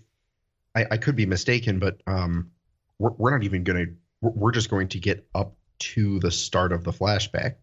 I, 0.75 0.85
I 0.91 0.97
could 0.97 1.15
be 1.15 1.25
mistaken, 1.25 1.79
but 1.79 2.03
um 2.05 2.51
we're, 2.99 3.09
we're 3.17 3.31
not 3.31 3.43
even 3.43 3.63
going 3.63 3.83
to 3.83 3.93
we're 4.21 4.51
just 4.51 4.69
going 4.69 4.89
to 4.89 4.99
get 4.99 5.27
up 5.33 5.55
to 5.79 6.19
the 6.19 6.29
start 6.29 6.71
of 6.71 6.83
the 6.83 6.91
flashback 6.91 7.55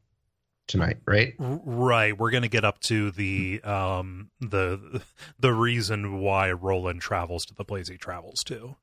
tonight, 0.67 0.97
right? 1.07 1.35
Right. 1.39 2.19
We're 2.19 2.33
going 2.33 2.43
to 2.43 2.49
get 2.49 2.65
up 2.65 2.81
to 2.81 3.13
the 3.13 3.61
um 3.63 4.31
the 4.41 5.01
the 5.39 5.53
reason 5.53 6.19
why 6.19 6.51
Roland 6.51 7.03
travels 7.03 7.47
to 7.47 7.55
the 7.55 7.65
place 7.65 7.87
he 7.87 7.99
travels 7.99 8.43
to. 8.47 8.75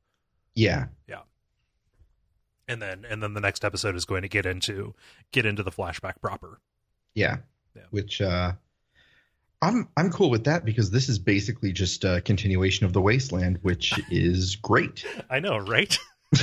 Yeah. 0.56 0.86
Yeah. 1.10 1.24
And 2.67 2.82
then 2.82 3.05
and 3.10 3.22
then 3.22 3.34
the 3.34 3.41
next 3.41 3.65
episode 3.65 3.96
is 3.96 4.05
going 4.05 4.22
to 4.22 4.29
get 4.29 4.46
into 4.46 4.96
get 5.32 5.46
into 5.46 5.63
the 5.63 5.72
flashback 5.72 6.22
proper. 6.22 6.60
Yeah. 7.13 7.38
yeah. 7.75 7.84
Which 7.89 8.22
uh 8.22 8.53
I'm 9.62 9.88
I'm 9.96 10.12
cool 10.12 10.29
with 10.29 10.43
that 10.43 10.65
because 10.65 10.91
this 10.91 11.08
is 11.08 11.20
basically 11.20 11.72
just 11.72 12.03
a 12.03 12.22
continuation 12.22 12.86
of 12.86 12.93
the 12.93 13.01
Wasteland, 13.01 13.60
which 13.62 14.00
is 14.12 14.58
great. 14.58 15.05
I 15.29 15.39
know, 15.39 15.58
right? 15.58 15.98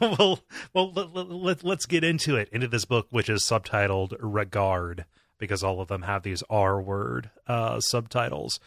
well, 0.00 0.40
well, 0.72 0.92
let, 0.92 1.64
us 1.64 1.86
get 1.86 2.02
into 2.02 2.34
it, 2.36 2.48
into 2.50 2.66
this 2.66 2.86
book, 2.86 3.06
which 3.10 3.28
is 3.28 3.42
subtitled 3.42 4.16
Regard, 4.20 5.04
because 5.38 5.62
all 5.62 5.80
of 5.80 5.88
them 5.88 6.02
have 6.02 6.22
these 6.22 6.42
R 6.48 6.80
word 6.80 7.30
uh, 7.46 7.78
subtitles. 7.80 8.58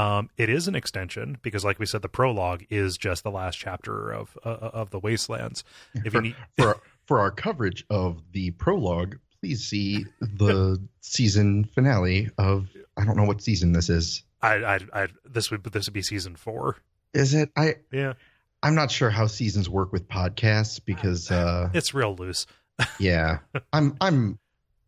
Um, 0.00 0.30
it 0.38 0.48
is 0.48 0.66
an 0.66 0.74
extension 0.74 1.36
because, 1.42 1.62
like 1.62 1.78
we 1.78 1.84
said, 1.84 2.00
the 2.00 2.08
prologue 2.08 2.64
is 2.70 2.96
just 2.96 3.22
the 3.22 3.30
last 3.30 3.56
chapter 3.58 4.10
of 4.10 4.38
uh, 4.42 4.48
of 4.48 4.90
the 4.90 4.98
Wastelands. 4.98 5.62
If 5.92 6.14
you 6.14 6.22
need 6.22 6.36
for 6.56 6.80
for 7.06 7.20
our 7.20 7.30
coverage 7.30 7.84
of 7.90 8.22
the 8.32 8.52
prologue, 8.52 9.18
please 9.40 9.68
see 9.68 10.06
the 10.20 10.80
season 11.02 11.64
finale 11.64 12.30
of 12.38 12.68
I 12.96 13.04
don't 13.04 13.16
know 13.16 13.24
what 13.24 13.42
season 13.42 13.72
this 13.72 13.90
is. 13.90 14.22
I, 14.40 14.54
I, 14.54 14.78
I 14.94 15.08
this 15.28 15.50
would 15.50 15.64
this 15.64 15.86
would 15.86 15.94
be 15.94 16.02
season 16.02 16.34
four. 16.34 16.76
Is 17.12 17.34
it? 17.34 17.50
I 17.54 17.76
yeah. 17.92 18.14
I'm 18.62 18.74
not 18.74 18.90
sure 18.90 19.10
how 19.10 19.26
seasons 19.26 19.68
work 19.68 19.92
with 19.92 20.08
podcasts 20.08 20.80
because 20.82 21.30
uh, 21.30 21.68
it's 21.74 21.92
real 21.92 22.14
loose. 22.14 22.46
yeah, 22.98 23.40
I'm 23.70 23.96
I'm 24.00 24.38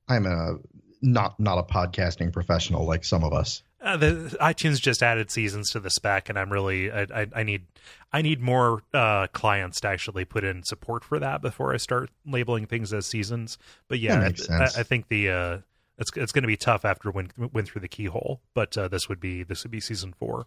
I'm 0.09 0.25
a 0.25 0.59
not 1.03 1.39
not 1.39 1.59
a 1.59 1.63
podcasting 1.65 2.33
professional 2.33 2.87
like 2.87 3.05
some 3.05 3.25
of 3.25 3.35
us. 3.35 3.63
Uh, 3.83 3.97
the 3.97 4.37
iTunes 4.41 4.81
just 4.81 5.03
added 5.03 5.31
seasons 5.31 5.71
to 5.71 5.81
the 5.81 5.91
spec, 5.91 6.29
and 6.29 6.39
I'm 6.39 6.53
really 6.53 6.91
I, 6.93 7.03
I, 7.03 7.27
I 7.35 7.43
need 7.43 7.67
I 8.13 8.23
need 8.23 8.41
more 8.41 8.83
uh, 8.95 9.27
clients 9.33 9.81
to 9.81 9.89
actually 9.89 10.25
put 10.25 10.45
in 10.45 10.63
support 10.63 11.03
for 11.03 11.19
that 11.19 11.43
before 11.43 11.75
I 11.75 11.79
start 11.79 12.11
labeling 12.25 12.67
things 12.67 12.93
as 12.93 13.07
seasons. 13.07 13.59
But 13.89 13.99
yeah, 13.99 14.31
I, 14.51 14.65
I, 14.65 14.83
think 14.85 15.09
the 15.09 15.31
uh, 15.31 15.59
it's 15.99 16.11
it's 16.17 16.31
going 16.31 16.43
to 16.43 16.49
be 16.49 16.57
tough 16.57 16.85
after 16.85 17.11
went 17.11 17.33
went 17.53 17.69
through 17.69 17.81
the 17.81 17.89
keyhole. 17.89 18.41
But 18.55 18.79
uh, 18.79 18.87
this 18.87 19.09
would 19.09 19.19
be 19.19 19.43
this 19.43 19.65
would 19.65 19.73
be 19.73 19.81
season 19.81 20.13
four. 20.13 20.47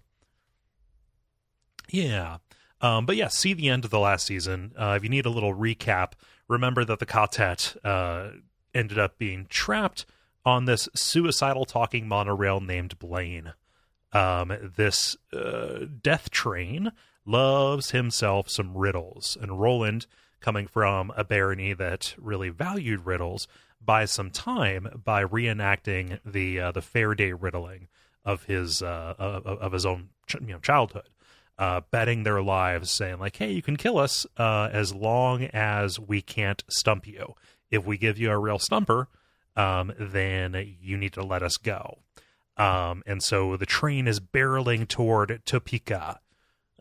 Yeah. 1.89 2.38
Um, 2.82 3.06
but 3.06 3.15
yeah, 3.15 3.27
see 3.27 3.54
the 3.54 3.70
end 3.70 3.84
of 3.84 3.92
the 3.92 4.00
last 4.00 4.25
season. 4.25 4.74
Uh, 4.77 4.96
if 4.98 5.04
you 5.04 5.10
need 5.10 5.25
a 5.25 5.30
little 5.30 5.54
recap, 5.54 6.13
remember 6.48 6.86
that 6.86 7.00
the 7.00 7.06
quartet 7.06 7.75
uh, 7.84 8.30
ended 8.74 9.00
up 9.00 9.18
being 9.18 9.48
trapped 9.50 10.06
on 10.46 10.66
this 10.66 10.88
suicidal 10.94 11.66
talking 11.66 12.08
monorail 12.08 12.60
named 12.60 13.00
Blaine. 13.00 13.54
Um, 14.14 14.54
this 14.78 15.18
uh, 15.34 15.86
death 16.02 16.30
train 16.30 16.92
loves 17.25 17.92
himself 17.92 18.50
some 18.50 18.78
riddles, 18.78 19.38
and 19.42 19.60
Roland, 19.60 20.06
coming 20.40 20.68
from 20.68 21.12
a 21.18 21.24
barony 21.24 21.74
that 21.74 22.16
really 22.18 22.50
valued 22.50 23.06
riddles, 23.06 23.48
buys 23.82 24.12
some 24.12 24.30
time 24.30 25.02
by 25.04 25.24
reenacting 25.24 26.20
the 26.25 26.60
uh, 26.60 26.72
the 26.72 26.82
Fair-Day 26.82 27.34
riddling 27.34 27.88
of 28.24 28.44
his 28.44 28.82
uh, 28.82 29.16
of, 29.18 29.46
of 29.46 29.72
his 29.72 29.86
own 29.86 30.10
ch- 30.28 30.36
you 30.36 30.54
know 30.54 30.60
childhood 30.60 31.10
uh, 31.58 31.82
betting 31.92 32.24
their 32.24 32.42
lives, 32.42 32.92
saying 32.92 33.20
like, 33.20 33.38
"Hey, 33.38 33.52
you 33.52 33.62
can 33.62 33.78
kill 33.78 33.98
us 33.98 34.25
uh, 34.38 34.70
as 34.72 34.94
long 34.94 35.44
as 35.46 36.00
we 36.00 36.22
can't 36.22 36.64
stump 36.68 37.08
you. 37.08 37.36
If 37.72 37.86
we 37.86 37.98
give 37.98 38.18
you 38.18 38.32
a 38.32 38.38
real 38.38 38.60
stumper, 38.60 39.08
um, 39.55 39.93
then 39.97 40.77
you 40.81 40.97
need 40.97 41.13
to 41.13 41.24
let 41.24 41.43
us 41.43 41.57
go." 41.57 42.00
Um, 42.57 43.03
and 43.05 43.21
so 43.21 43.57
the 43.57 43.65
train 43.65 44.07
is 44.07 44.19
barreling 44.19 44.88
toward 44.88 45.41
Topeka, 45.45 46.19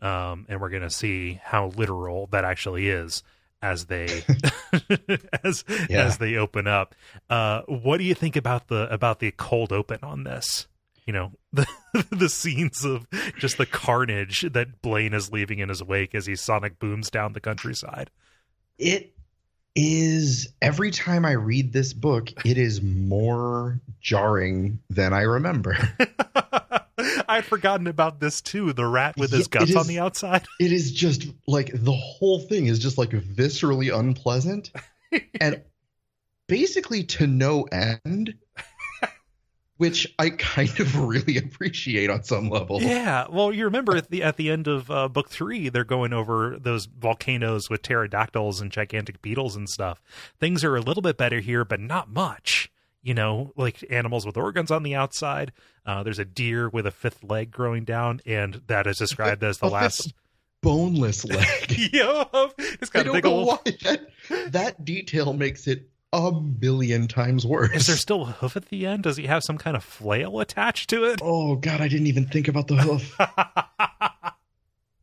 um, 0.01 0.45
and 0.47 0.61
we're 0.61 0.69
going 0.69 0.83
to 0.83 0.89
see 0.89 1.39
how 1.43 1.67
literal 1.67 2.27
that 2.27 2.45
actually 2.45 2.89
is 2.89 3.23
as 3.61 3.85
they 3.85 4.05
as 5.43 5.63
yeah. 5.89 6.03
as 6.03 6.17
they 6.17 6.35
open 6.35 6.67
up. 6.67 6.95
Uh, 7.29 7.61
what 7.67 7.97
do 7.97 8.03
you 8.03 8.13
think 8.13 8.35
about 8.35 8.67
the 8.67 8.91
about 8.93 9.19
the 9.19 9.31
cold 9.31 9.71
open 9.71 9.99
on 10.03 10.23
this? 10.23 10.67
you 11.05 11.13
know 11.13 11.31
the 11.53 11.67
the 12.11 12.29
scenes 12.29 12.83
of 12.83 13.07
just 13.37 13.57
the 13.57 13.65
carnage 13.65 14.41
that 14.51 14.81
Blaine 14.81 15.13
is 15.13 15.31
leaving 15.31 15.59
in 15.59 15.69
his 15.69 15.83
wake 15.83 16.15
as 16.15 16.25
he 16.25 16.35
sonic 16.35 16.79
booms 16.79 17.09
down 17.09 17.33
the 17.33 17.39
countryside. 17.39 18.09
It 18.77 19.14
is 19.75 20.49
every 20.61 20.91
time 20.91 21.25
I 21.25 21.33
read 21.33 21.73
this 21.73 21.93
book, 21.93 22.31
it 22.45 22.57
is 22.57 22.81
more 22.81 23.79
jarring 23.99 24.79
than 24.89 25.13
I 25.13 25.21
remember. 25.21 25.77
I'd 27.27 27.45
forgotten 27.45 27.87
about 27.87 28.19
this 28.19 28.41
too. 28.41 28.71
The 28.71 28.85
rat 28.85 29.15
with 29.17 29.31
his 29.31 29.47
guts 29.47 29.71
is, 29.71 29.75
on 29.75 29.87
the 29.87 29.99
outside. 29.99 30.45
It 30.59 30.71
is 30.71 30.91
just 30.91 31.27
like 31.47 31.71
the 31.73 31.91
whole 31.91 32.39
thing 32.39 32.67
is 32.67 32.79
just 32.79 32.97
like 32.97 33.09
viscerally 33.09 33.97
unpleasant. 33.97 34.71
and 35.41 35.61
basically 36.47 37.03
to 37.03 37.27
no 37.27 37.63
end 37.63 38.35
which 39.77 40.13
I 40.17 40.29
kind 40.29 40.79
of 40.79 40.97
really 40.99 41.37
appreciate 41.37 42.09
on 42.09 42.23
some 42.23 42.49
level. 42.49 42.81
Yeah, 42.81 43.25
well, 43.29 43.53
you 43.53 43.65
remember 43.65 43.95
at 43.95 44.09
the 44.09 44.23
at 44.23 44.37
the 44.37 44.49
end 44.49 44.67
of 44.67 44.89
uh, 44.89 45.07
book 45.07 45.29
three, 45.29 45.69
they're 45.69 45.83
going 45.83 46.13
over 46.13 46.57
those 46.59 46.85
volcanoes 46.85 47.69
with 47.69 47.81
pterodactyls 47.81 48.61
and 48.61 48.71
gigantic 48.71 49.21
beetles 49.21 49.55
and 49.55 49.69
stuff. 49.69 50.01
Things 50.39 50.63
are 50.63 50.75
a 50.75 50.81
little 50.81 51.03
bit 51.03 51.17
better 51.17 51.39
here, 51.39 51.65
but 51.65 51.79
not 51.79 52.09
much. 52.09 52.71
You 53.01 53.13
know, 53.13 53.53
like 53.55 53.85
animals 53.91 54.25
with 54.25 54.35
organs 54.35 54.71
on 54.71 54.81
the 54.81 54.95
outside. 54.95 55.51
Uh, 55.85 56.01
there's 56.01 56.17
a 56.17 56.25
deer 56.25 56.67
with 56.67 56.87
a 56.87 56.91
fifth 56.91 57.23
leg 57.23 57.51
growing 57.51 57.83
down, 57.83 58.19
and 58.25 58.61
that 58.65 58.87
is 58.87 58.97
described 58.97 59.43
as 59.43 59.59
the 59.59 59.69
last 59.69 60.11
boneless 60.61 61.23
leg. 61.23 61.45
yeah, 61.93 62.23
it's 62.57 62.89
got 62.89 63.05
I 63.05 63.09
a 63.09 63.13
big 63.13 63.25
old. 63.27 63.47
Why 63.47 63.57
that, 63.83 64.07
that 64.47 64.85
detail 64.85 65.33
makes 65.33 65.67
it 65.67 65.87
a 66.15 66.31
billion 66.31 67.07
times 67.07 67.45
worse. 67.45 67.75
Is 67.75 67.87
there 67.87 67.97
still 67.97 68.23
a 68.23 68.31
hoof 68.31 68.55
at 68.55 68.69
the 68.69 68.85
end? 68.85 69.03
Does 69.03 69.17
he 69.17 69.25
have 69.25 69.43
some 69.43 69.57
kind 69.57 69.75
of 69.75 69.83
flail 69.83 70.39
attached 70.39 70.89
to 70.91 71.03
it? 71.03 71.19
Oh 71.21 71.55
god, 71.55 71.81
I 71.81 71.87
didn't 71.87 72.07
even 72.07 72.25
think 72.25 72.47
about 72.47 72.67
the 72.67 72.75
hoof. 72.77 73.15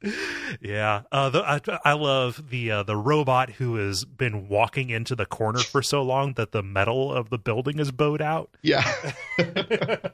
yeah, 0.61 1.03
uh, 1.13 1.31
the, 1.31 1.43
I, 1.43 1.61
I, 1.85 1.93
love 1.93 2.51
the 2.51 2.71
uh, 2.71 2.83
the 2.83 2.97
robot 2.97 3.51
who 3.51 3.77
has 3.77 4.05
been 4.05 4.49
walking 4.49 4.91
into 4.91 5.15
the 5.15 5.27
corner 5.27 5.61
for 5.61 5.83
so 5.83 6.03
long 6.03 6.33
that 6.35 6.53
the 6.53 6.63
metal 6.63 7.13
of 7.13 7.31
the 7.31 7.39
building 7.39 7.79
is 7.79 7.93
bowed 7.93 8.23
out. 8.23 8.57
Yeah. 8.63 8.91
and 9.39 10.11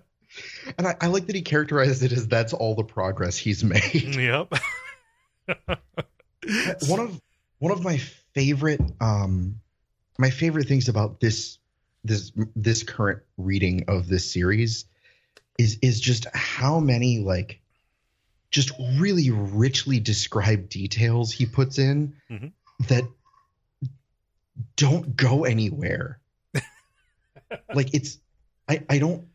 I, 0.78 0.96
I, 1.00 1.06
like 1.06 1.26
that 1.26 1.36
he 1.36 1.42
characterizes 1.42 2.02
it 2.02 2.12
as 2.12 2.26
that's 2.26 2.52
all 2.52 2.74
the 2.74 2.84
progress 2.84 3.38
he's 3.38 3.64
made. 3.64 4.14
Yep. 4.14 4.54
one 6.88 7.00
of 7.00 7.20
one 7.58 7.72
of 7.72 7.82
my 7.82 7.98
favorite 8.34 8.80
um 9.00 9.60
my 10.18 10.30
favorite 10.30 10.68
things 10.68 10.88
about 10.88 11.20
this 11.20 11.58
this 12.04 12.32
this 12.56 12.82
current 12.82 13.20
reading 13.36 13.84
of 13.88 14.08
this 14.08 14.30
series 14.30 14.84
is 15.58 15.78
is 15.82 16.00
just 16.00 16.26
how 16.34 16.80
many 16.80 17.20
like 17.20 17.60
just 18.50 18.72
really 18.96 19.30
richly 19.30 20.00
described 20.00 20.68
details 20.68 21.32
he 21.32 21.46
puts 21.46 21.78
in 21.78 22.14
mm-hmm. 22.30 22.48
that 22.88 23.04
don't 24.76 25.16
go 25.16 25.44
anywhere. 25.44 26.18
like 27.74 27.94
it's 27.94 28.18
I 28.68 28.82
I 28.88 28.98
don't 28.98 29.26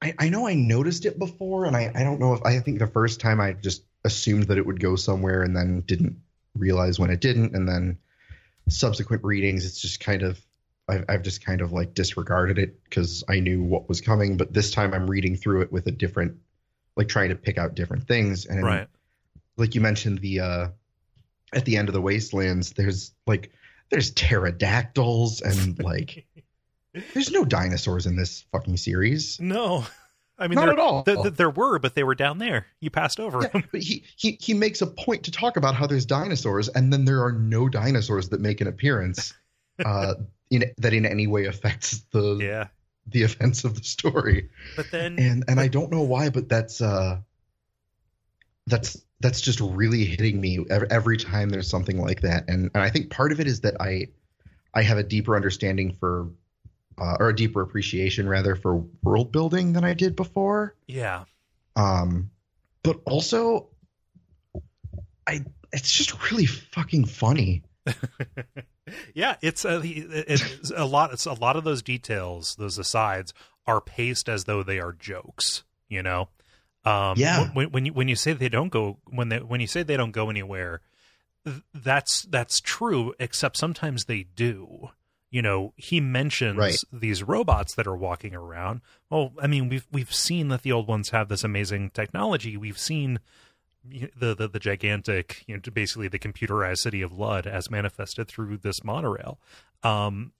I, 0.00 0.14
I 0.18 0.28
know 0.28 0.46
I 0.46 0.54
noticed 0.54 1.06
it 1.06 1.18
before 1.18 1.64
and 1.66 1.76
I, 1.76 1.90
I 1.94 2.02
don't 2.02 2.20
know 2.20 2.34
if 2.34 2.42
I 2.44 2.58
think 2.60 2.78
the 2.78 2.86
first 2.86 3.20
time 3.20 3.40
I 3.40 3.52
just 3.52 3.82
assumed 4.04 4.44
that 4.44 4.58
it 4.58 4.66
would 4.66 4.80
go 4.80 4.96
somewhere 4.96 5.42
and 5.42 5.56
then 5.56 5.80
didn't 5.80 6.20
realize 6.54 6.98
when 6.98 7.10
it 7.10 7.20
didn't 7.20 7.54
and 7.54 7.68
then 7.68 7.98
subsequent 8.68 9.24
readings, 9.24 9.64
it's 9.64 9.80
just 9.80 10.00
kind 10.00 10.22
of 10.22 10.40
I've, 10.88 11.04
I've 11.08 11.22
just 11.22 11.44
kind 11.44 11.60
of 11.60 11.72
like 11.72 11.94
disregarded 11.94 12.58
it 12.58 12.82
because 12.84 13.24
I 13.28 13.40
knew 13.40 13.62
what 13.62 13.88
was 13.88 14.00
coming. 14.00 14.36
But 14.36 14.52
this 14.52 14.70
time 14.70 14.94
I'm 14.94 15.08
reading 15.08 15.36
through 15.36 15.62
it 15.62 15.72
with 15.72 15.86
a 15.86 15.90
different, 15.90 16.36
like 16.96 17.08
trying 17.08 17.30
to 17.30 17.34
pick 17.34 17.58
out 17.58 17.74
different 17.74 18.06
things. 18.06 18.46
And 18.46 18.62
right. 18.62 18.88
like 19.56 19.74
you 19.74 19.80
mentioned, 19.80 20.20
the 20.20 20.40
uh, 20.40 20.68
at 21.52 21.64
the 21.64 21.76
end 21.76 21.88
of 21.88 21.92
the 21.92 22.00
wastelands, 22.00 22.72
there's 22.72 23.12
like 23.26 23.50
there's 23.90 24.10
pterodactyls 24.12 25.40
and 25.40 25.82
like 25.82 26.26
there's 27.14 27.30
no 27.30 27.44
dinosaurs 27.44 28.06
in 28.06 28.16
this 28.16 28.44
fucking 28.52 28.76
series. 28.76 29.40
No. 29.40 29.84
I 30.38 30.48
mean, 30.48 30.56
Not 30.56 30.66
there, 30.66 30.72
at 30.74 30.78
all. 30.78 31.02
th- 31.02 31.22
th- 31.22 31.34
there 31.34 31.48
were, 31.50 31.78
but 31.78 31.94
they 31.94 32.04
were 32.04 32.14
down 32.14 32.38
there. 32.38 32.66
You 32.80 32.90
passed 32.90 33.18
over 33.18 33.40
Yeah, 33.42 33.48
them. 33.48 33.64
but 33.72 33.80
he, 33.82 34.04
he 34.16 34.36
he 34.40 34.52
makes 34.54 34.82
a 34.82 34.86
point 34.86 35.24
to 35.24 35.30
talk 35.30 35.56
about 35.56 35.74
how 35.74 35.86
there's 35.86 36.04
dinosaurs, 36.04 36.68
and 36.68 36.92
then 36.92 37.04
there 37.06 37.24
are 37.24 37.32
no 37.32 37.68
dinosaurs 37.68 38.28
that 38.28 38.40
make 38.40 38.60
an 38.60 38.66
appearance 38.66 39.32
uh, 39.84 40.14
in 40.50 40.64
that 40.78 40.92
in 40.92 41.06
any 41.06 41.26
way 41.26 41.46
affects 41.46 42.00
the 42.12 42.36
Yeah. 42.40 42.66
the 43.06 43.22
events 43.22 43.64
of 43.64 43.76
the 43.76 43.84
story. 43.84 44.50
But 44.76 44.90
then, 44.90 45.18
And 45.18 45.44
and 45.48 45.58
I 45.58 45.68
don't 45.68 45.90
know 45.90 46.02
why, 46.02 46.28
but 46.30 46.48
that's 46.48 46.80
uh 46.82 47.20
that's 48.66 49.00
that's 49.20 49.40
just 49.40 49.60
really 49.60 50.04
hitting 50.04 50.40
me 50.40 50.64
every, 50.68 50.90
every 50.90 51.16
time 51.16 51.48
there's 51.48 51.70
something 51.70 51.98
like 52.00 52.20
that. 52.22 52.44
And 52.48 52.70
and 52.74 52.82
I 52.82 52.90
think 52.90 53.10
part 53.10 53.32
of 53.32 53.40
it 53.40 53.46
is 53.46 53.60
that 53.62 53.80
I 53.80 54.08
I 54.74 54.82
have 54.82 54.98
a 54.98 55.02
deeper 55.02 55.34
understanding 55.36 55.92
for 55.92 56.28
uh, 56.98 57.16
or 57.20 57.28
a 57.28 57.36
deeper 57.36 57.60
appreciation 57.62 58.28
rather 58.28 58.54
for 58.56 58.76
world 59.02 59.32
building 59.32 59.72
than 59.72 59.84
I 59.84 59.94
did 59.94 60.16
before. 60.16 60.74
yeah. 60.86 61.24
Um, 61.74 62.30
but 62.82 63.00
also, 63.04 63.68
I 65.26 65.44
it's 65.72 65.92
just 65.92 66.30
really 66.30 66.46
fucking 66.46 67.04
funny. 67.04 67.62
yeah, 69.14 69.36
it's 69.42 69.64
a, 69.64 69.80
it's 69.84 70.70
a 70.70 70.86
lot. 70.86 71.12
It's 71.12 71.26
a 71.26 71.32
lot 71.32 71.56
of 71.56 71.64
those 71.64 71.82
details, 71.82 72.56
those 72.56 72.78
asides, 72.78 73.34
are 73.66 73.80
paced 73.80 74.28
as 74.28 74.44
though 74.44 74.62
they 74.62 74.78
are 74.78 74.92
jokes. 74.92 75.64
You 75.88 76.02
know, 76.02 76.28
um, 76.84 77.14
Yeah. 77.18 77.48
When, 77.52 77.70
when 77.72 77.86
you 77.86 77.92
when 77.92 78.08
you 78.08 78.16
say 78.16 78.32
they 78.32 78.48
don't 78.48 78.70
go 78.70 78.98
when 79.06 79.28
they 79.28 79.38
when 79.38 79.60
you 79.60 79.66
say 79.66 79.82
they 79.82 79.96
don't 79.96 80.12
go 80.12 80.30
anywhere, 80.30 80.80
that's 81.74 82.22
that's 82.22 82.60
true. 82.60 83.14
Except 83.18 83.56
sometimes 83.56 84.04
they 84.04 84.22
do. 84.22 84.90
You 85.30 85.42
know, 85.42 85.72
he 85.76 86.00
mentions 86.00 86.56
Right. 86.56 86.78
these 86.92 87.22
robots 87.22 87.74
that 87.74 87.86
are 87.86 87.96
walking 87.96 88.34
around. 88.34 88.80
Well, 89.10 89.32
I 89.40 89.46
mean, 89.46 89.68
we've 89.68 89.86
we've 89.92 90.12
seen 90.14 90.48
that 90.48 90.62
the 90.62 90.72
old 90.72 90.86
ones 90.86 91.10
have 91.10 91.28
this 91.28 91.42
amazing 91.44 91.90
technology. 91.90 92.56
We've 92.56 92.78
seen 92.78 93.18
the 93.84 94.34
the, 94.34 94.48
the 94.48 94.58
gigantic, 94.60 95.44
you 95.46 95.56
know, 95.56 95.62
basically 95.72 96.08
the 96.08 96.18
computerized 96.18 96.78
city 96.78 97.02
of 97.02 97.12
Lud 97.12 97.46
as 97.46 97.70
manifested 97.70 98.28
through 98.28 98.58
this 98.58 98.82
monorail. 98.84 99.38
Um, 99.82 100.32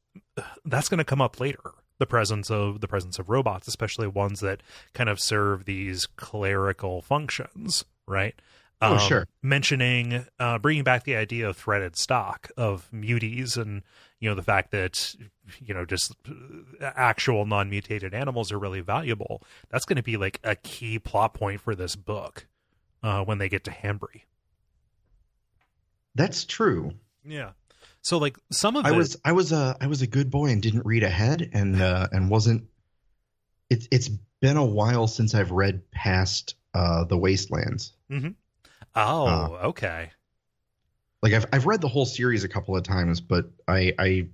that's 0.65 0.89
going 0.89 0.99
to 0.99 1.05
come 1.05 1.21
up 1.21 1.41
later. 1.41 1.73
The 1.99 2.07
presence 2.07 2.51
of 2.51 2.81
the 2.81 2.89
presence 2.89 3.19
of 3.19 3.29
robots, 3.31 3.69
especially 3.69 4.07
ones 4.07 4.41
that 4.41 4.63
kind 4.93 5.09
of 5.09 5.19
serve 5.19 5.65
these 5.65 6.07
clerical 6.07 7.01
functions, 7.03 7.85
right? 8.07 8.35
Oh, 8.83 8.95
Um, 8.95 8.99
sure. 8.99 9.27
Mentioning, 9.43 10.27
uh, 10.39 10.59
bringing 10.59 10.85
back 10.85 11.05
the 11.05 11.17
idea 11.17 11.49
of 11.49 11.57
threaded 11.57 11.97
stock 11.97 12.51
of 12.57 12.89
muties, 12.93 13.57
and 13.57 13.83
you 14.21 14.29
know 14.29 14.35
the 14.35 14.43
fact 14.43 14.71
that 14.71 15.15
you 15.61 15.75
know 15.75 15.85
just 15.85 16.15
uh, 16.29 16.91
actual 16.95 17.47
non-mutated 17.47 18.15
animals 18.15 18.53
are 18.53 18.59
really 18.59 18.81
valuable. 18.81 19.43
That's 19.71 19.85
going 19.85 19.97
to 19.97 20.03
be 20.03 20.17
like 20.17 20.41
a 20.45 20.57
key 20.57 20.99
plot 20.99 21.35
point 21.35 21.61
for 21.61 21.75
this 21.75 21.97
book 21.97 22.47
uh, 23.03 23.25
when 23.25 23.39
they 23.39 23.49
get 23.49 23.65
to 23.65 23.71
Hambry. 23.71 24.23
That's 26.15 26.45
true. 26.45 26.93
Yeah. 27.25 27.51
So 28.03 28.19
like 28.19 28.37
some 28.51 28.77
of 28.77 28.87
I 28.87 28.91
it, 28.91 28.97
was 28.97 29.17
I 29.25 29.33
was 29.33 29.53
a 29.53 29.77
I 29.81 29.87
was 29.89 30.03
a 30.03 30.07
good 30.07 30.31
boy 30.31 30.47
and 30.47 30.63
didn't 30.63 30.87
read 30.87 31.03
ahead 31.03 31.51
and 31.53 31.81
uh, 31.81 32.09
and 32.13 32.31
wasn't. 32.31 32.65
It's 33.69 33.89
it's 33.91 34.09
been 34.41 34.57
a 34.57 34.65
while 34.65 35.09
since 35.09 35.35
I've 35.35 35.51
read 35.51 35.91
past 35.91 36.55
uh, 36.73 37.05
the 37.05 37.19
Wastelands. 37.19 37.93
Mm-hmm. 38.11 38.31
oh 38.95 39.27
uh, 39.27 39.49
okay 39.69 40.11
Like 41.27 41.35
I've 41.35 41.47
I've 41.53 41.67
read 41.67 41.81
the 41.81 41.89
whole 41.89 42.07
series 42.07 42.45
a 42.45 42.49
couple 42.49 42.77
of 42.77 42.85
times, 42.85 43.21
but 43.21 43.51
I 43.67 43.93
I 43.99 44.29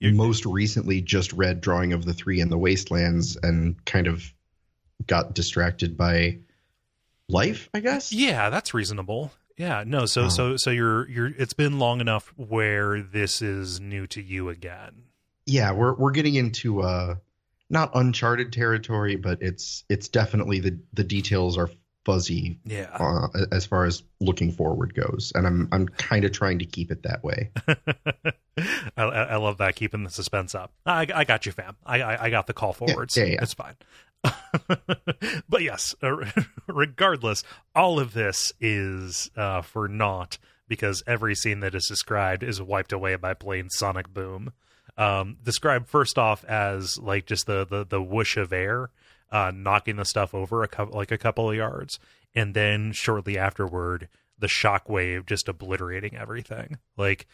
You- 0.00 0.12
most 0.12 0.44
recently 0.44 1.00
just 1.00 1.32
read 1.32 1.60
Drawing 1.60 1.92
of 1.92 2.04
the 2.04 2.12
Three 2.12 2.40
in 2.40 2.48
the 2.48 2.58
Wastelands 2.58 3.36
and 3.44 3.82
kind 3.84 4.08
of 4.08 4.24
got 5.06 5.34
distracted 5.36 5.96
by 5.96 6.38
life, 7.28 7.70
I 7.72 7.78
guess. 7.80 8.12
yeah 8.12 8.50
that's 8.50 8.74
reasonable 8.74 9.30
yeah 9.56 9.84
no 9.86 10.04
so 10.04 10.24
Oh. 10.24 10.28
so 10.28 10.56
so 10.56 10.70
you're 10.70 11.08
you're 11.08 11.28
it's 11.38 11.52
been 11.52 11.78
long 11.78 12.00
enough 12.00 12.32
where 12.36 13.00
this 13.00 13.40
is 13.40 13.78
new 13.80 14.06
to 14.08 14.20
you 14.20 14.48
again 14.48 15.04
yeah 15.46 15.70
we're 15.72 15.94
we're 15.94 16.10
getting 16.10 16.34
into 16.34 16.82
uh 16.82 17.14
not 17.70 17.92
uncharted 17.94 18.52
territory 18.52 19.14
but 19.16 19.40
it's 19.42 19.84
it's 19.88 20.08
definitely 20.08 20.58
the 20.58 20.76
the 20.92 21.04
details 21.04 21.56
are 21.56 21.70
fuzzy 22.04 22.58
yeah 22.64 22.90
uh, 22.98 23.28
as 23.50 23.64
far 23.64 23.84
as 23.84 24.02
looking 24.20 24.52
forward 24.52 24.94
goes 24.94 25.32
and 25.34 25.46
i'm 25.46 25.68
i'm 25.72 25.88
kind 25.88 26.24
of 26.24 26.32
trying 26.32 26.58
to 26.58 26.64
keep 26.64 26.90
it 26.90 27.02
that 27.02 27.24
way 27.24 27.50
I, 28.96 29.02
I 29.02 29.36
love 29.36 29.58
that 29.58 29.74
keeping 29.74 30.04
the 30.04 30.10
suspense 30.10 30.54
up. 30.54 30.72
I, 30.86 31.06
I 31.12 31.24
got 31.24 31.46
you, 31.46 31.52
fam. 31.52 31.76
I, 31.84 32.02
I 32.02 32.24
I 32.24 32.30
got 32.30 32.46
the 32.46 32.52
call 32.52 32.72
forwards. 32.72 33.16
yeah, 33.16 33.24
yeah. 33.24 33.42
It's 33.42 33.54
fine. 33.54 33.74
but 35.48 35.62
yes, 35.62 35.94
uh, 36.02 36.16
regardless, 36.66 37.42
all 37.74 37.98
of 37.98 38.14
this 38.14 38.52
is 38.60 39.30
uh, 39.36 39.62
for 39.62 39.88
naught 39.88 40.38
because 40.68 41.02
every 41.06 41.34
scene 41.34 41.60
that 41.60 41.74
is 41.74 41.86
described 41.86 42.42
is 42.42 42.62
wiped 42.62 42.92
away 42.92 43.16
by 43.16 43.34
Blaine 43.34 43.68
sonic 43.70 44.12
boom. 44.12 44.52
Um, 44.96 45.36
described 45.42 45.88
first 45.88 46.18
off 46.18 46.44
as 46.44 46.98
like 46.98 47.26
just 47.26 47.46
the 47.46 47.66
the, 47.66 47.84
the 47.84 48.00
whoosh 48.02 48.36
of 48.36 48.52
air 48.52 48.90
uh, 49.34 49.50
knocking 49.52 49.96
the 49.96 50.04
stuff 50.04 50.32
over 50.32 50.62
a 50.62 50.68
couple 50.68 50.96
like 50.96 51.10
a 51.10 51.18
couple 51.18 51.50
of 51.50 51.56
yards, 51.56 51.98
and 52.36 52.54
then 52.54 52.92
shortly 52.92 53.36
afterward, 53.36 54.08
the 54.38 54.46
shockwave 54.46 55.26
just 55.26 55.48
obliterating 55.48 56.16
everything. 56.16 56.78
Like 56.96 57.26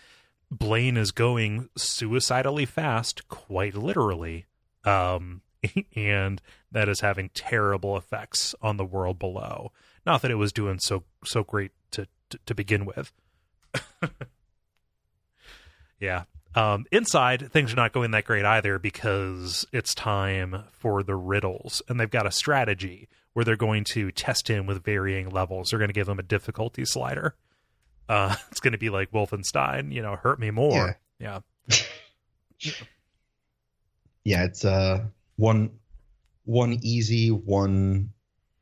Blaine 0.50 0.96
is 0.96 1.12
going 1.12 1.68
suicidally 1.76 2.64
fast, 2.64 3.28
quite 3.28 3.74
literally, 3.74 4.46
um, 4.82 5.42
and 5.94 6.40
that 6.72 6.88
is 6.88 7.00
having 7.00 7.28
terrible 7.34 7.98
effects 7.98 8.54
on 8.62 8.78
the 8.78 8.84
world 8.84 9.18
below. 9.18 9.70
Not 10.06 10.22
that 10.22 10.30
it 10.30 10.36
was 10.36 10.54
doing 10.54 10.78
so 10.78 11.04
so 11.22 11.44
great 11.44 11.72
to 11.90 12.08
to, 12.30 12.38
to 12.46 12.54
begin 12.54 12.86
with. 12.86 13.12
yeah. 16.00 16.24
Um, 16.54 16.86
inside, 16.90 17.52
things 17.52 17.72
are 17.72 17.76
not 17.76 17.92
going 17.92 18.10
that 18.10 18.24
great 18.24 18.44
either 18.44 18.78
because 18.78 19.66
it's 19.72 19.94
time 19.94 20.64
for 20.72 21.02
the 21.02 21.14
riddles, 21.14 21.82
and 21.88 22.00
they've 22.00 22.10
got 22.10 22.26
a 22.26 22.32
strategy 22.32 23.08
where 23.32 23.44
they're 23.44 23.56
going 23.56 23.84
to 23.84 24.10
test 24.10 24.48
him 24.48 24.66
with 24.66 24.82
varying 24.82 25.30
levels. 25.30 25.70
They're 25.70 25.78
going 25.78 25.90
to 25.90 25.94
give 25.94 26.08
him 26.08 26.18
a 26.18 26.24
difficulty 26.24 26.84
slider. 26.84 27.36
Uh, 28.08 28.34
it's 28.50 28.60
going 28.60 28.72
to 28.72 28.78
be 28.78 28.90
like 28.90 29.12
Wolfenstein, 29.12 29.92
you 29.92 30.02
know, 30.02 30.16
hurt 30.16 30.40
me 30.40 30.50
more. 30.50 30.98
Yeah. 31.18 31.40
yeah 34.24 34.44
it's 34.44 34.64
uh 34.64 35.02
one 35.36 35.70
one 36.44 36.78
easy 36.82 37.30
one 37.30 38.10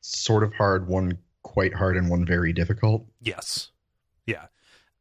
sort 0.01 0.43
of 0.43 0.53
hard 0.55 0.87
one 0.87 1.19
quite 1.43 1.75
hard 1.75 1.97
and 1.97 2.09
one 2.11 2.25
very 2.25 2.53
difficult 2.53 3.07
Yes. 3.21 3.71
Yeah. 4.27 4.47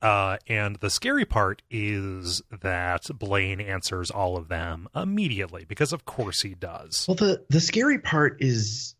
Uh, 0.01 0.37
and 0.47 0.75
the 0.77 0.89
scary 0.89 1.25
part 1.25 1.61
is 1.71 2.41
that 2.61 3.07
Blaine 3.17 3.59
answers 3.59 4.11
all 4.11 4.37
of 4.37 4.47
them 4.47 4.87
immediately 4.95 5.65
because, 5.65 5.91
of 5.91 6.05
course, 6.05 6.41
he 6.41 6.53
does. 6.53 7.05
well 7.07 7.15
the 7.15 7.43
the 7.49 7.59
scary 7.59 7.97
part 7.99 8.37
is 8.39 8.93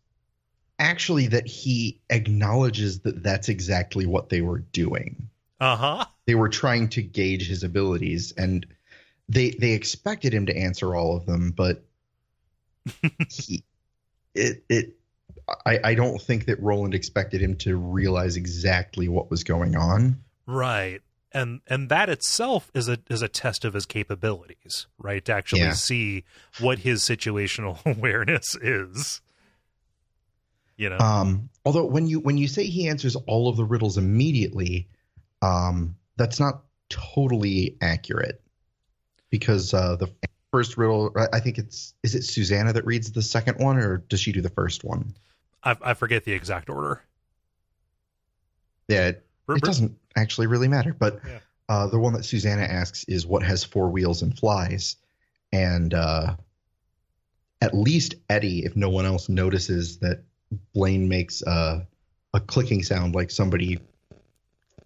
actually 0.80 1.26
that 1.28 1.46
he 1.46 2.00
acknowledges 2.10 3.00
that 3.00 3.22
that's 3.22 3.48
exactly 3.48 4.06
what 4.06 4.28
they 4.28 4.40
were 4.40 4.58
doing 4.58 5.28
Uh 5.60 5.76
huh. 5.76 6.04
they 6.26 6.34
were 6.34 6.48
trying 6.48 6.88
to 6.88 7.02
gauge 7.02 7.48
his 7.48 7.62
abilities 7.64 8.32
and 8.36 8.64
they 9.28 9.50
they 9.50 9.72
expected 9.72 10.32
him 10.32 10.46
to 10.46 10.56
answer 10.56 10.94
all 10.94 11.16
of 11.16 11.26
them 11.26 11.52
but 11.56 11.84
he 13.30 13.64
it 14.34 14.64
it 14.68 14.96
I, 15.66 15.80
I 15.82 15.94
don't 15.94 16.20
think 16.20 16.46
that 16.46 16.60
Roland 16.62 16.94
expected 16.94 17.40
him 17.40 17.56
to 17.58 17.76
realize 17.76 18.36
exactly 18.36 19.08
what 19.08 19.30
was 19.30 19.44
going 19.44 19.76
on. 19.76 20.22
Right. 20.48 21.02
And 21.30 21.60
and 21.66 21.90
that 21.90 22.08
itself 22.08 22.70
is 22.72 22.88
a 22.88 22.98
is 23.10 23.20
a 23.20 23.28
test 23.28 23.66
of 23.66 23.74
his 23.74 23.84
capabilities, 23.84 24.86
right? 24.98 25.22
To 25.26 25.32
actually 25.34 25.60
Yeah. 25.60 25.72
see 25.74 26.24
what 26.58 26.78
his 26.78 27.02
situational 27.02 27.84
awareness 27.98 28.56
is. 28.56 29.20
You 30.78 30.88
know. 30.88 30.98
Um, 30.98 31.50
although 31.66 31.84
when 31.84 32.06
you 32.06 32.18
when 32.20 32.38
you 32.38 32.48
say 32.48 32.64
he 32.64 32.88
answers 32.88 33.14
all 33.14 33.48
of 33.48 33.58
the 33.58 33.64
riddles 33.64 33.98
immediately, 33.98 34.88
um, 35.42 35.96
that's 36.16 36.40
not 36.40 36.62
totally 36.88 37.76
accurate 37.82 38.40
because 39.28 39.74
uh, 39.74 39.96
the 39.96 40.10
first 40.50 40.78
riddle 40.78 41.14
I- 41.30 41.40
think 41.40 41.58
it's 41.58 41.92
is 42.02 42.14
it 42.14 42.22
Susanna 42.22 42.72
that 42.72 42.86
reads 42.86 43.12
the 43.12 43.20
second 43.20 43.58
one 43.58 43.76
or 43.76 43.98
does 43.98 44.20
she 44.20 44.32
do 44.32 44.40
the 44.40 44.48
first 44.48 44.82
one? 44.82 45.14
I, 45.62 45.76
I 45.82 45.92
forget 45.94 46.24
the 46.24 46.32
exact 46.32 46.70
order. 46.70 47.02
Yeah, 48.88 49.08
it, 49.08 49.26
it 49.56 49.62
doesn't 49.62 49.96
actually 50.16 50.46
really 50.46 50.68
matter. 50.68 50.94
But 50.98 51.20
Yeah. 51.26 51.38
uh, 51.68 51.86
the 51.88 51.98
one 51.98 52.12
that 52.14 52.24
Susanna 52.24 52.62
asks 52.62 53.04
is 53.04 53.26
what 53.26 53.42
has 53.42 53.64
four 53.64 53.88
wheels 53.88 54.22
and 54.22 54.36
flies, 54.36 54.96
and 55.52 55.92
uh, 55.94 56.36
at 57.60 57.74
least 57.74 58.14
Eddie, 58.28 58.64
if 58.64 58.76
no 58.76 58.90
one 58.90 59.04
else 59.04 59.28
notices 59.28 59.98
that 59.98 60.22
Blaine 60.74 61.08
makes 61.08 61.42
a 61.42 61.86
a 62.34 62.40
clicking 62.40 62.82
sound 62.82 63.14
like 63.14 63.30
somebody 63.30 63.78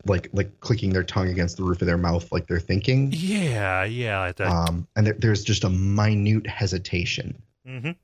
like 0.07 0.29
like 0.33 0.61
clicking 0.61 0.93
their 0.93 1.03
tongue 1.05 1.29
against 1.29 1.57
the 1.57 1.63
roof 1.63 1.81
of 1.81 1.87
their 1.87 1.99
mouth 1.99 2.31
like 2.33 2.47
they're 2.47 2.61
thinking. 2.61 3.13
Yeah, 3.15 3.85
yeah. 3.85 4.33
That, 4.33 4.49
Um, 4.49 4.87
and 4.97 5.07
there, 5.07 5.15
there's 5.19 5.45
just 5.45 5.65
a 5.65 5.69
minute 5.69 6.47
hesitation 6.47 7.41
mhm. 7.67 7.97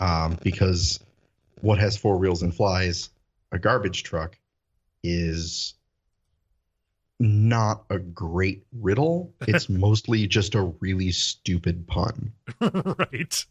um, 0.00 0.38
because 0.42 1.00
what 1.60 1.78
has 1.78 1.96
four 1.96 2.16
wheels 2.18 2.42
and 2.42 2.54
flies, 2.54 3.10
a 3.52 3.58
garbage 3.58 4.02
truck, 4.02 4.38
is 5.02 5.74
not 7.18 7.84
a 7.90 7.98
great 7.98 8.64
riddle. 8.72 9.32
It's 9.42 9.68
mostly 9.70 10.26
just 10.26 10.54
a 10.54 10.62
really 10.80 11.12
stupid 11.12 11.86
pun. 11.86 12.32
right. 12.60 13.46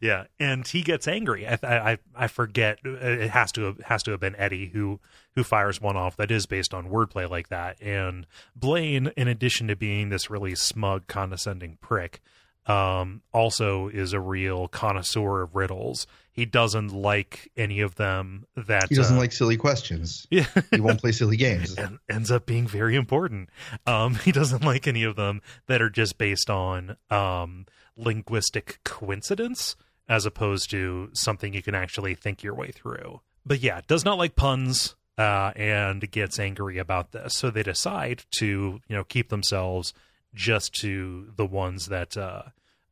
Yeah, 0.00 0.24
and 0.40 0.66
he 0.66 0.82
gets 0.82 1.06
angry. 1.06 1.46
I, 1.46 1.58
I 1.62 1.98
I 2.16 2.26
forget. 2.26 2.78
It 2.84 3.30
has 3.30 3.52
to 3.52 3.62
have, 3.62 3.78
has 3.80 4.02
to 4.04 4.10
have 4.10 4.20
been 4.20 4.34
Eddie 4.36 4.70
who 4.72 4.98
who 5.36 5.44
fires 5.44 5.80
one 5.80 5.96
off 5.96 6.16
that 6.16 6.32
is 6.32 6.46
based 6.46 6.74
on 6.74 6.90
wordplay 6.90 7.30
like 7.30 7.48
that. 7.48 7.80
And 7.80 8.26
Blaine, 8.56 9.12
in 9.16 9.28
addition 9.28 9.68
to 9.68 9.76
being 9.76 10.08
this 10.08 10.30
really 10.30 10.56
smug, 10.56 11.06
condescending 11.06 11.78
prick, 11.80 12.20
um, 12.66 13.22
also 13.32 13.88
is 13.88 14.12
a 14.12 14.20
real 14.20 14.68
connoisseur 14.68 15.42
of 15.42 15.54
riddles. 15.54 16.06
He 16.32 16.46
doesn't 16.46 16.88
like 16.88 17.50
any 17.56 17.80
of 17.80 17.96
them 17.96 18.46
that 18.56 18.88
He 18.88 18.94
doesn't 18.94 19.16
uh, 19.16 19.20
like 19.20 19.32
silly 19.32 19.56
questions. 19.56 20.26
Yeah, 20.30 20.46
He 20.70 20.80
won't 20.80 21.00
play 21.00 21.12
silly 21.12 21.36
games. 21.36 21.74
and 21.78 21.98
ends 22.08 22.30
up 22.30 22.46
being 22.46 22.66
very 22.66 22.96
important. 22.96 23.50
Um, 23.86 24.14
he 24.24 24.32
doesn't 24.32 24.64
like 24.64 24.86
any 24.86 25.02
of 25.02 25.16
them 25.16 25.42
that 25.66 25.82
are 25.82 25.90
just 25.90 26.18
based 26.18 26.48
on 26.48 26.96
um, 27.10 27.66
linguistic 27.96 28.80
coincidence 28.84 29.76
as 30.08 30.26
opposed 30.26 30.70
to 30.70 31.10
something 31.12 31.54
you 31.54 31.62
can 31.62 31.74
actually 31.74 32.14
think 32.14 32.42
your 32.42 32.54
way 32.54 32.70
through. 32.70 33.20
But 33.44 33.60
yeah, 33.60 33.80
does 33.86 34.04
not 34.04 34.18
like 34.18 34.36
puns 34.36 34.94
uh, 35.18 35.52
and 35.56 36.08
gets 36.10 36.38
angry 36.38 36.78
about 36.78 37.12
this. 37.12 37.34
So 37.34 37.50
they 37.50 37.62
decide 37.62 38.24
to 38.38 38.46
you 38.86 38.96
know 38.96 39.04
keep 39.04 39.28
themselves 39.28 39.92
just 40.34 40.74
to 40.80 41.32
the 41.36 41.46
ones 41.46 41.86
that 41.86 42.16
uh, 42.16 42.42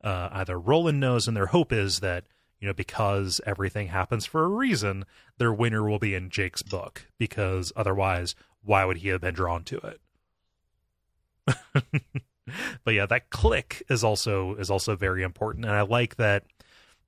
uh, 0.03 0.29
either 0.33 0.59
Roland 0.59 1.00
knows, 1.00 1.26
and 1.29 1.37
their 1.37 1.46
hope 1.46 1.72
is 1.72 2.00
that 2.00 2.24
you 2.61 2.68
know 2.68 2.74
because 2.74 3.40
everything 3.46 3.88
happens 3.88 4.26
for 4.26 4.44
a 4.44 4.48
reason, 4.48 5.05
their 5.38 5.53
winner 5.53 5.83
will 5.88 5.98
be 5.98 6.14
in 6.14 6.31
Jake's 6.31 6.62
book. 6.62 7.07
Because 7.18 7.72
otherwise, 7.76 8.35
why 8.62 8.85
would 8.85 8.98
he 8.98 9.09
have 9.09 9.20
been 9.20 9.35
drawn 9.35 9.64
to 9.64 9.79
it? 9.79 10.00
but 12.85 12.94
yeah, 12.94 13.07
that 13.07 13.31
click 13.31 13.83
is 13.88 14.05
also 14.05 14.55
is 14.57 14.70
also 14.70 14.96
very 14.96 15.22
important, 15.22 15.64
and 15.64 15.74
I 15.74 15.83
like 15.83 16.16
that 16.16 16.44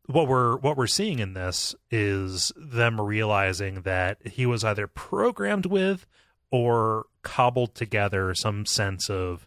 what 0.07 0.29
we're 0.29 0.57
what 0.57 0.77
we're 0.77 0.87
seeing 0.87 1.19
in 1.19 1.35
this 1.35 1.75
is 1.91 2.53
them 2.57 3.01
realizing 3.01 3.83
that 3.83 4.27
he 4.27 4.47
was 4.47 4.65
either 4.65 4.87
programmed 4.87 5.67
with 5.67 6.07
or 6.51 7.07
cobbled 7.23 7.75
together 7.75 8.35
some 8.35 8.67
sense 8.67 9.09
of 9.09 9.47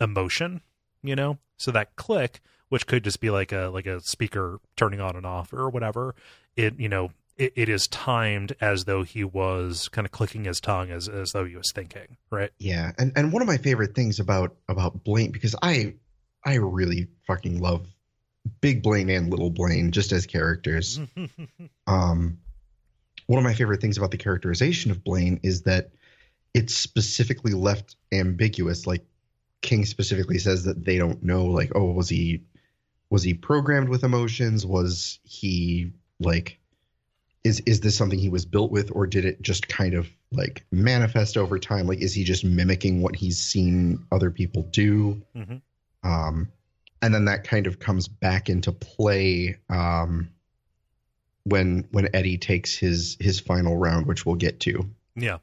emotion, 0.00 0.62
you 1.02 1.16
know? 1.16 1.38
So 1.56 1.70
that 1.72 1.96
click, 1.96 2.40
which 2.68 2.86
could 2.86 3.04
just 3.04 3.20
be 3.20 3.30
like 3.30 3.52
a 3.52 3.70
like 3.72 3.86
a 3.86 4.00
speaker 4.00 4.60
turning 4.76 5.00
on 5.00 5.16
and 5.16 5.26
off 5.26 5.52
or 5.52 5.68
whatever, 5.68 6.14
it 6.56 6.78
you 6.78 6.88
know, 6.88 7.10
it, 7.36 7.52
it 7.56 7.68
is 7.68 7.86
timed 7.86 8.54
as 8.60 8.84
though 8.84 9.02
he 9.02 9.24
was 9.24 9.88
kind 9.88 10.06
of 10.06 10.10
clicking 10.10 10.44
his 10.44 10.60
tongue 10.60 10.90
as 10.90 11.08
as 11.08 11.30
though 11.32 11.44
he 11.44 11.56
was 11.56 11.70
thinking, 11.74 12.16
right? 12.30 12.50
Yeah, 12.58 12.92
and 12.98 13.12
and 13.16 13.32
one 13.32 13.42
of 13.42 13.48
my 13.48 13.56
favorite 13.56 13.94
things 13.94 14.20
about 14.20 14.56
about 14.68 15.04
Blaine 15.04 15.30
because 15.30 15.54
I 15.62 15.94
I 16.44 16.54
really 16.54 17.08
fucking 17.26 17.60
love 17.60 17.86
Big 18.60 18.82
Blaine 18.82 19.10
and 19.10 19.30
Little 19.30 19.50
Blaine 19.50 19.90
just 19.90 20.12
as 20.12 20.26
characters. 20.26 21.00
Um, 21.86 22.38
one 23.28 23.38
of 23.38 23.44
my 23.44 23.54
favorite 23.54 23.80
things 23.80 23.96
about 23.96 24.10
the 24.10 24.18
characterization 24.18 24.90
of 24.90 25.02
Blaine 25.02 25.40
is 25.42 25.62
that 25.62 25.90
it's 26.52 26.76
specifically 26.76 27.52
left 27.52 27.96
ambiguous. 28.12 28.86
Like 28.86 29.06
King 29.60 29.84
specifically 29.84 30.38
says 30.38 30.64
that 30.64 30.84
they 30.84 30.98
don't 30.98 31.22
know. 31.22 31.46
Like, 31.46 31.72
oh, 31.74 31.92
was 31.92 32.08
he 32.08 32.42
was 33.10 33.22
he 33.22 33.34
programmed 33.34 33.88
with 33.88 34.04
emotions? 34.04 34.64
Was 34.66 35.18
he 35.24 35.92
like 36.20 36.58
is 37.44 37.60
is 37.60 37.80
this 37.80 37.96
something 37.96 38.18
he 38.18 38.28
was 38.28 38.44
built 38.44 38.70
with, 38.70 38.90
or 38.94 39.06
did 39.06 39.24
it 39.24 39.42
just 39.42 39.68
kind 39.68 39.94
of 39.94 40.08
like 40.30 40.64
manifest 40.70 41.36
over 41.36 41.58
time? 41.58 41.86
Like, 41.86 42.00
is 42.00 42.14
he 42.14 42.24
just 42.24 42.44
mimicking 42.44 43.00
what 43.00 43.16
he's 43.16 43.38
seen 43.38 44.06
other 44.12 44.30
people 44.30 44.62
do? 44.62 45.22
Mhm. 45.34 45.62
Um, 46.02 46.48
and 47.00 47.14
then 47.14 47.26
that 47.26 47.44
kind 47.44 47.66
of 47.66 47.78
comes 47.78 48.08
back 48.08 48.48
into 48.48 48.72
play 48.72 49.56
um, 49.70 50.30
when 51.44 51.86
when 51.90 52.08
Eddie 52.14 52.38
takes 52.38 52.76
his 52.76 53.16
his 53.20 53.40
final 53.40 53.76
round, 53.76 54.06
which 54.06 54.26
we'll 54.26 54.36
get 54.36 54.60
to. 54.60 54.90
Yeah. 55.14 55.38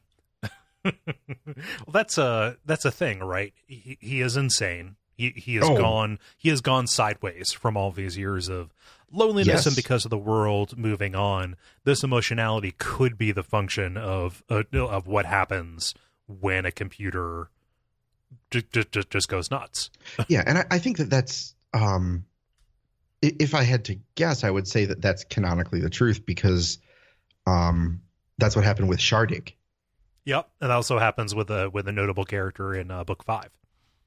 Well, 0.86 1.92
that's 1.92 2.18
a 2.18 2.58
that's 2.66 2.86
a 2.86 2.92
thing, 2.92 3.20
right? 3.20 3.54
He, 3.68 3.98
he 4.00 4.22
is 4.22 4.38
insane. 4.38 4.96
He 5.18 5.30
he 5.36 5.56
has 5.56 5.66
Oh. 5.68 5.78
gone 5.78 6.20
he 6.38 6.50
has 6.50 6.62
gone 6.62 6.88
sideways 6.88 7.52
from 7.52 7.76
all 7.78 7.92
these 7.92 8.18
years 8.18 8.50
of 8.50 8.74
loneliness 9.12 9.48
Yes. 9.48 9.66
and 9.66 9.76
because 9.76 10.06
of 10.06 10.12
the 10.12 10.18
world 10.18 10.78
moving 10.78 11.16
on. 11.16 11.56
This 11.84 12.04
emotionality 12.04 12.74
could 12.78 13.18
be 13.18 13.32
the 13.32 13.44
function 13.44 13.98
of 13.98 14.44
uh, 14.50 14.64
of 14.74 15.08
what 15.08 15.26
happens 15.26 15.94
when 16.28 16.66
a 16.66 16.72
computer 16.72 17.50
just 18.52 18.72
just, 18.92 19.10
just 19.10 19.28
goes 19.28 19.50
nuts. 19.52 19.90
yeah, 20.28 20.44
and 20.46 20.58
I, 20.60 20.66
I 20.72 20.80
think 20.80 20.98
that 20.98 21.10
that's 21.10 21.56
um, 21.74 22.26
if 23.22 23.56
I 23.56 23.64
had 23.64 23.86
to 23.86 23.98
guess, 24.16 24.44
I 24.44 24.52
would 24.52 24.68
say 24.68 24.86
that 24.86 25.02
that's 25.02 25.24
canonically 25.24 25.80
the 25.80 25.90
truth 25.90 26.26
because 26.26 26.78
um, 27.48 28.02
that's 28.38 28.56
what 28.56 28.66
happened 28.66 28.90
with 28.90 29.00
Shardik. 29.00 29.54
Yep, 30.26 30.50
and 30.62 30.70
that 30.70 30.76
also 30.76 30.98
happens 31.00 31.34
with 31.36 31.50
a 31.52 31.70
with 31.70 31.88
a 31.88 31.92
notable 31.92 32.26
character 32.26 32.74
in 32.74 32.90
uh, 32.92 33.04
book 33.04 33.24
five. 33.24 33.50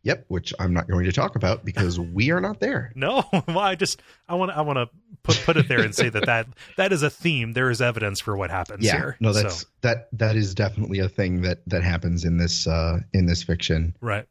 Yep, 0.04 0.26
which 0.28 0.54
I'm 0.60 0.72
not 0.72 0.88
going 0.88 1.04
to 1.06 1.12
talk 1.12 1.34
about 1.36 1.64
because 1.64 1.98
we 2.14 2.30
are 2.30 2.40
not 2.40 2.60
there. 2.60 2.92
No, 2.94 3.24
well, 3.48 3.58
I 3.58 3.74
just 3.74 4.00
I 4.28 4.34
want 4.36 4.50
I 4.52 4.60
want 4.62 4.76
to 4.78 4.88
put 5.22 5.36
put 5.44 5.56
it 5.56 5.68
there 5.68 5.80
and 5.80 5.94
say 5.94 6.08
that 6.08 6.26
that 6.26 6.46
that 6.76 6.92
is 6.92 7.02
a 7.02 7.10
theme. 7.10 7.52
There 7.52 7.70
is 7.70 7.80
evidence 7.82 8.20
for 8.20 8.36
what 8.36 8.50
happens 8.50 8.84
Yeah, 8.84 8.96
here. 8.96 9.16
no, 9.20 9.32
So, 9.32 9.42
that's 9.42 9.66
that 9.82 10.08
that 10.12 10.36
is 10.36 10.54
definitely 10.54 11.00
a 11.00 11.08
thing 11.08 11.42
that 11.42 11.58
that 11.66 11.82
happens 11.82 12.24
in 12.24 12.36
this 12.36 12.66
uh, 12.66 13.00
in 13.12 13.26
this 13.26 13.42
fiction. 13.42 13.94
right. 14.00 14.26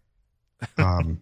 Um, 0.77 1.21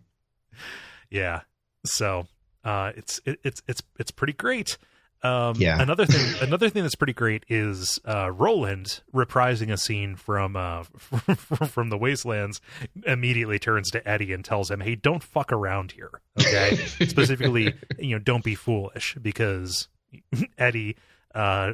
Yeah. 1.09 1.41
So 1.85 2.27
uh, 2.63 2.91
it's 2.95 3.19
it, 3.25 3.39
it's 3.43 3.61
it's 3.67 3.81
it's 3.99 4.11
pretty 4.11 4.33
great. 4.33 4.77
Um, 5.25 5.55
Yeah. 5.57 5.81
Another 5.81 6.05
thing, 6.05 6.47
another 6.47 6.69
thing 6.69 6.83
that's 6.83 6.95
pretty 6.95 7.13
great 7.13 7.43
is 7.49 7.99
uh, 8.05 8.31
Roland 8.31 9.01
reprising 9.13 9.71
a 9.71 9.77
scene 9.77 10.15
from 10.15 10.55
uh, 10.55 10.83
from 11.67 11.89
the 11.89 11.97
Wastelands. 11.97 12.61
Immediately 13.05 13.59
turns 13.59 13.89
to 13.91 14.07
Eddie 14.07 14.33
and 14.33 14.43
tells 14.45 14.69
him, 14.71 14.81
"Hey, 14.81 14.95
don't 14.95 15.23
fuck 15.23 15.51
around 15.51 15.91
here." 15.93 16.11
Okay. 16.39 16.75
Specifically, 17.07 17.73
you 17.99 18.15
know, 18.15 18.19
don't 18.19 18.43
be 18.43 18.55
foolish 18.55 19.17
because 19.21 19.87
Eddie, 20.57 20.95
uh, 21.33 21.73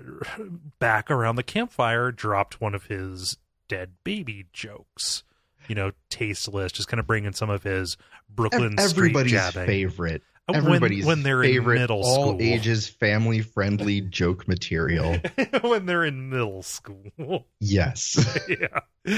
back 0.79 1.11
around 1.11 1.35
the 1.35 1.43
campfire, 1.43 2.11
dropped 2.11 2.61
one 2.61 2.73
of 2.75 2.85
his 2.85 3.37
dead 3.67 3.91
baby 4.03 4.45
jokes. 4.53 5.23
You 5.67 5.75
know, 5.75 5.91
tasteless, 6.09 6.71
just 6.71 6.87
kind 6.87 6.99
of 6.99 7.05
bringing 7.05 7.33
some 7.33 7.49
of 7.51 7.61
his 7.63 7.95
Brooklyn 8.27 8.77
street 8.79 9.15
jabbing. 9.27 9.67
favorite. 9.67 10.23
Uh, 10.47 10.53
when- 10.53 10.65
Everybody's 10.65 11.05
when 11.05 11.23
they're 11.23 11.41
favorite, 11.43 11.75
in 11.75 11.81
middle 11.81 12.01
all 12.03 12.29
school. 12.29 12.37
ages, 12.41 12.87
family 12.87 13.41
friendly 13.41 14.01
joke 14.01 14.47
material. 14.47 15.17
when 15.61 15.85
they're 15.85 16.03
in 16.03 16.29
middle 16.29 16.63
school. 16.63 17.47
Yes. 17.59 18.39
yeah. 18.49 19.15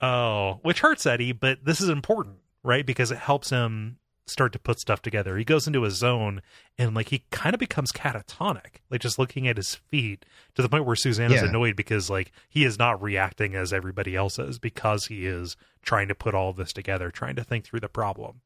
Oh, 0.00 0.60
which 0.62 0.80
hurts 0.80 1.06
Eddie, 1.06 1.32
but 1.32 1.64
this 1.64 1.80
is 1.80 1.88
important, 1.88 2.36
right? 2.62 2.86
Because 2.86 3.10
it 3.10 3.18
helps 3.18 3.50
him 3.50 3.98
start 4.26 4.52
to 4.52 4.58
put 4.60 4.78
stuff 4.78 5.02
together. 5.02 5.36
He 5.36 5.44
goes 5.44 5.66
into 5.66 5.84
a 5.84 5.90
zone 5.90 6.40
and 6.78 6.94
like 6.94 7.08
he 7.08 7.24
kind 7.30 7.52
of 7.52 7.58
becomes 7.58 7.90
catatonic, 7.90 8.76
like 8.88 9.00
just 9.00 9.18
looking 9.18 9.48
at 9.48 9.56
his 9.56 9.74
feet 9.74 10.24
to 10.54 10.62
the 10.62 10.68
point 10.68 10.84
where 10.86 10.94
Susanna's 10.94 11.42
Yeah. 11.42 11.48
annoyed 11.48 11.74
because 11.74 12.08
like 12.08 12.30
he 12.48 12.64
is 12.64 12.78
not 12.78 13.02
reacting 13.02 13.56
as 13.56 13.72
everybody 13.72 14.14
else 14.14 14.38
is 14.38 14.60
because 14.60 15.06
he 15.06 15.26
is 15.26 15.56
trying 15.82 16.06
to 16.08 16.14
put 16.14 16.34
all 16.34 16.52
this 16.52 16.72
together, 16.72 17.10
trying 17.10 17.34
to 17.36 17.42
think 17.44 17.64
through 17.64 17.80
the 17.80 17.88
problem. 17.88 18.40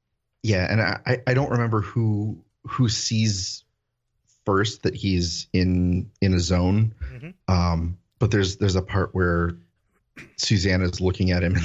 Yeah, 0.44 0.70
and 0.70 0.80
I, 0.80 1.00
I- 1.26 1.34
don't 1.34 1.50
remember 1.50 1.80
who 1.80 2.38
who 2.66 2.88
sees 2.88 3.64
first 4.46 4.82
that 4.84 4.94
he's 4.94 5.48
in 5.52 6.10
in 6.20 6.34
a 6.34 6.38
zone. 6.38 6.94
Mhm. 7.12 7.34
Um, 7.48 7.98
but 8.18 8.30
there's 8.30 8.58
there's 8.58 8.76
a 8.76 8.82
part 8.82 9.14
where 9.14 9.56
Susanna 10.36 10.84
is 10.84 11.00
looking 11.00 11.30
at 11.32 11.42
him 11.42 11.56
and 11.56 11.64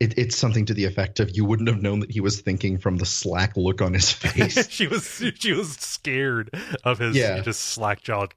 it, 0.00 0.18
it's 0.18 0.36
something 0.36 0.64
to 0.66 0.74
the 0.74 0.86
effect 0.86 1.20
of 1.20 1.36
you 1.36 1.44
wouldn't 1.44 1.68
have 1.68 1.80
known 1.80 2.00
that 2.00 2.10
he 2.10 2.20
was 2.20 2.40
thinking 2.40 2.78
from 2.78 2.96
the 2.96 3.06
slack 3.06 3.56
look 3.56 3.80
on 3.80 3.92
his 3.94 4.10
face. 4.24 4.68
she 4.70 4.88
was 4.88 5.22
she 5.38 5.52
was 5.52 5.72
scared 5.74 6.50
of 6.82 6.98
his 6.98 7.14
Yeah. 7.14 7.40
just 7.42 7.60
slack 7.60 8.02
jawed 8.02 8.34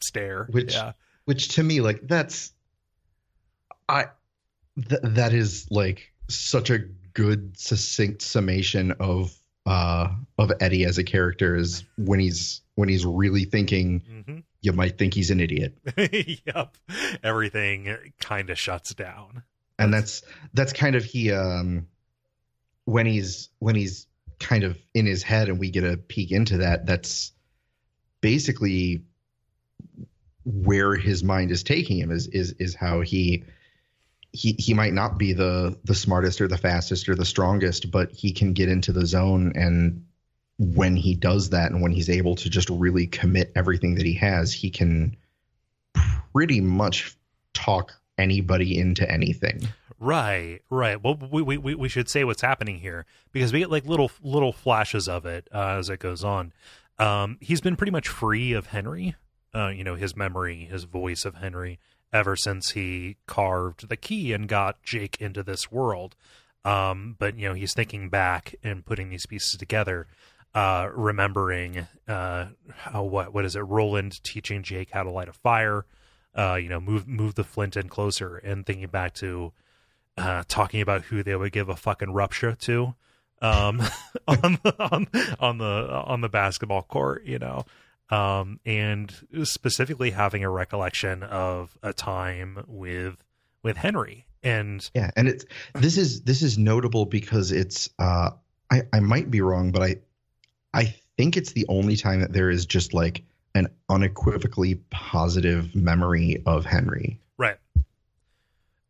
stare. 0.00 0.46
Which- 0.50 0.72
yeah. 0.74 0.92
which 1.26 1.48
to 1.56 1.62
me 1.62 1.80
like 1.80 2.00
that's 2.06 2.52
i 3.88 4.06
th- 4.88 5.00
that 5.02 5.32
is 5.34 5.66
like 5.70 6.12
such 6.28 6.70
a 6.70 6.78
good 7.14 7.58
succinct 7.58 8.22
summation 8.22 8.92
of 8.92 9.34
uh, 9.66 10.08
of 10.38 10.52
Eddie 10.60 10.84
as 10.84 10.98
a 10.98 11.04
character 11.04 11.56
is 11.56 11.84
when 11.96 12.20
he's 12.20 12.60
when 12.74 12.88
he's 12.88 13.06
really 13.06 13.44
thinking. 13.44 14.00
Mm-hmm. 14.00 14.38
You 14.60 14.72
might 14.72 14.96
think 14.96 15.12
he's 15.12 15.30
an 15.30 15.40
idiot, 15.40 15.76
yep. 16.46 16.76
Everything 17.22 17.96
kind 18.18 18.48
of 18.48 18.58
shuts 18.58 18.94
down. 18.94 19.42
and 19.78 19.92
that's 19.92 20.22
that's 20.52 20.72
kind 20.72 20.96
of 20.96 21.04
he 21.04 21.32
um, 21.32 21.86
when 22.84 23.06
he's 23.06 23.50
when 23.58 23.74
he's 23.74 24.06
kind 24.38 24.64
of 24.64 24.78
in 24.94 25.06
his 25.06 25.22
head, 25.22 25.48
and 25.48 25.58
we 25.58 25.70
get 25.70 25.84
a 25.84 25.96
peek 25.96 26.32
into 26.32 26.58
that. 26.58 26.86
That's 26.86 27.32
basically 28.20 29.02
where 30.44 30.94
his 30.94 31.22
mind 31.24 31.50
is 31.50 31.62
taking 31.62 31.98
him 31.98 32.10
is 32.10 32.26
is 32.28 32.52
is 32.58 32.74
how 32.74 33.00
he 33.00 33.44
he 34.34 34.56
he 34.58 34.74
might 34.74 34.92
not 34.92 35.16
be 35.16 35.32
the 35.32 35.78
the 35.84 35.94
smartest 35.94 36.40
or 36.40 36.48
the 36.48 36.58
fastest 36.58 37.08
or 37.08 37.14
the 37.14 37.24
strongest, 37.24 37.90
but 37.90 38.10
he 38.10 38.32
can 38.32 38.52
get 38.52 38.68
into 38.68 38.92
the 38.92 39.06
zone 39.06 39.52
and 39.54 40.04
when 40.58 40.96
he 40.96 41.14
does 41.14 41.50
that 41.50 41.70
and 41.70 41.82
when 41.82 41.92
he's 41.92 42.10
able 42.10 42.36
to 42.36 42.48
just 42.48 42.68
really 42.70 43.06
commit 43.06 43.50
everything 43.56 43.96
that 43.96 44.04
he 44.04 44.14
has, 44.14 44.52
he 44.52 44.70
can 44.70 45.16
pretty 46.32 46.60
much 46.60 47.16
talk 47.54 47.92
anybody 48.18 48.78
into 48.78 49.08
anything. 49.10 49.68
Right, 49.98 50.60
right. 50.70 51.02
Well, 51.02 51.16
we, 51.16 51.42
we 51.42 51.74
we 51.74 51.88
should 51.88 52.08
say 52.08 52.24
what's 52.24 52.42
happening 52.42 52.80
here 52.80 53.06
because 53.32 53.52
we 53.52 53.60
get 53.60 53.70
like 53.70 53.86
little 53.86 54.10
little 54.22 54.52
flashes 54.52 55.08
of 55.08 55.24
it 55.26 55.48
uh, 55.52 55.76
as 55.78 55.88
it 55.88 56.00
goes 56.00 56.22
on. 56.22 56.52
Um, 56.98 57.38
he's 57.40 57.60
been 57.60 57.76
pretty 57.76 57.92
much 57.92 58.08
free 58.08 58.52
of 58.52 58.66
Henry, 58.66 59.16
uh, 59.54 59.68
you 59.68 59.82
know, 59.82 59.94
his 59.94 60.14
memory, 60.14 60.68
his 60.70 60.84
voice 60.84 61.24
of 61.24 61.36
Henry, 61.36 61.78
ever 62.14 62.36
since 62.36 62.70
he 62.70 63.16
carved 63.26 63.88
the 63.88 63.96
key 63.96 64.32
and 64.32 64.48
got 64.48 64.82
Jake 64.82 65.20
into 65.20 65.42
this 65.42 65.70
world. 65.70 66.16
Um, 66.64 67.16
but 67.18 67.36
you 67.36 67.48
know, 67.48 67.54
he's 67.54 67.74
thinking 67.74 68.08
back 68.08 68.54
and 68.62 68.86
putting 68.86 69.10
these 69.10 69.26
pieces 69.26 69.58
together, 69.58 70.06
uh, 70.54 70.88
remembering 70.94 71.86
uh, 72.08 72.46
how 72.70 73.02
what 73.02 73.34
what 73.34 73.44
is 73.44 73.56
it? 73.56 73.60
Roland 73.60 74.22
teaching 74.22 74.62
Jake 74.62 74.92
how 74.92 75.02
to 75.02 75.10
light 75.10 75.28
a 75.28 75.32
fire. 75.32 75.84
Uh, 76.34 76.54
you 76.54 76.68
know, 76.68 76.80
move 76.80 77.06
move 77.06 77.34
the 77.34 77.44
flint 77.44 77.76
in 77.76 77.88
closer, 77.88 78.38
and 78.38 78.64
thinking 78.64 78.88
back 78.88 79.12
to 79.14 79.52
uh, 80.16 80.44
talking 80.48 80.80
about 80.80 81.02
who 81.02 81.22
they 81.22 81.36
would 81.36 81.52
give 81.52 81.68
a 81.68 81.76
fucking 81.76 82.12
rupture 82.12 82.54
to 82.54 82.94
um, 83.42 83.82
on 84.28 84.58
the 84.62 84.74
on, 84.78 85.06
on 85.38 85.58
the 85.58 86.02
on 86.06 86.20
the 86.22 86.28
basketball 86.28 86.82
court, 86.82 87.24
you 87.24 87.38
know, 87.38 87.64
um, 88.10 88.60
and 88.64 89.12
specifically 89.44 90.10
having 90.10 90.44
a 90.44 90.50
recollection 90.50 91.22
of 91.22 91.76
a 91.82 91.92
time 91.92 92.64
with 92.66 93.24
with 93.62 93.76
Henry 93.76 94.26
and 94.42 94.88
Yeah, 94.94 95.10
and 95.16 95.26
it's 95.28 95.44
this 95.74 95.96
is 95.96 96.22
this 96.22 96.42
is 96.42 96.58
notable 96.58 97.06
because 97.06 97.50
it's 97.50 97.88
uh 97.98 98.30
I 98.70 98.82
I 98.92 99.00
might 99.00 99.30
be 99.30 99.40
wrong, 99.40 99.72
but 99.72 99.82
I 99.82 99.96
I 100.72 100.94
think 101.16 101.36
it's 101.36 101.52
the 101.52 101.66
only 101.68 101.96
time 101.96 102.20
that 102.20 102.32
there 102.32 102.50
is 102.50 102.66
just 102.66 102.92
like 102.92 103.24
an 103.54 103.68
unequivocally 103.88 104.76
positive 104.90 105.74
memory 105.74 106.42
of 106.44 106.66
Henry. 106.66 107.20
right. 107.38 107.56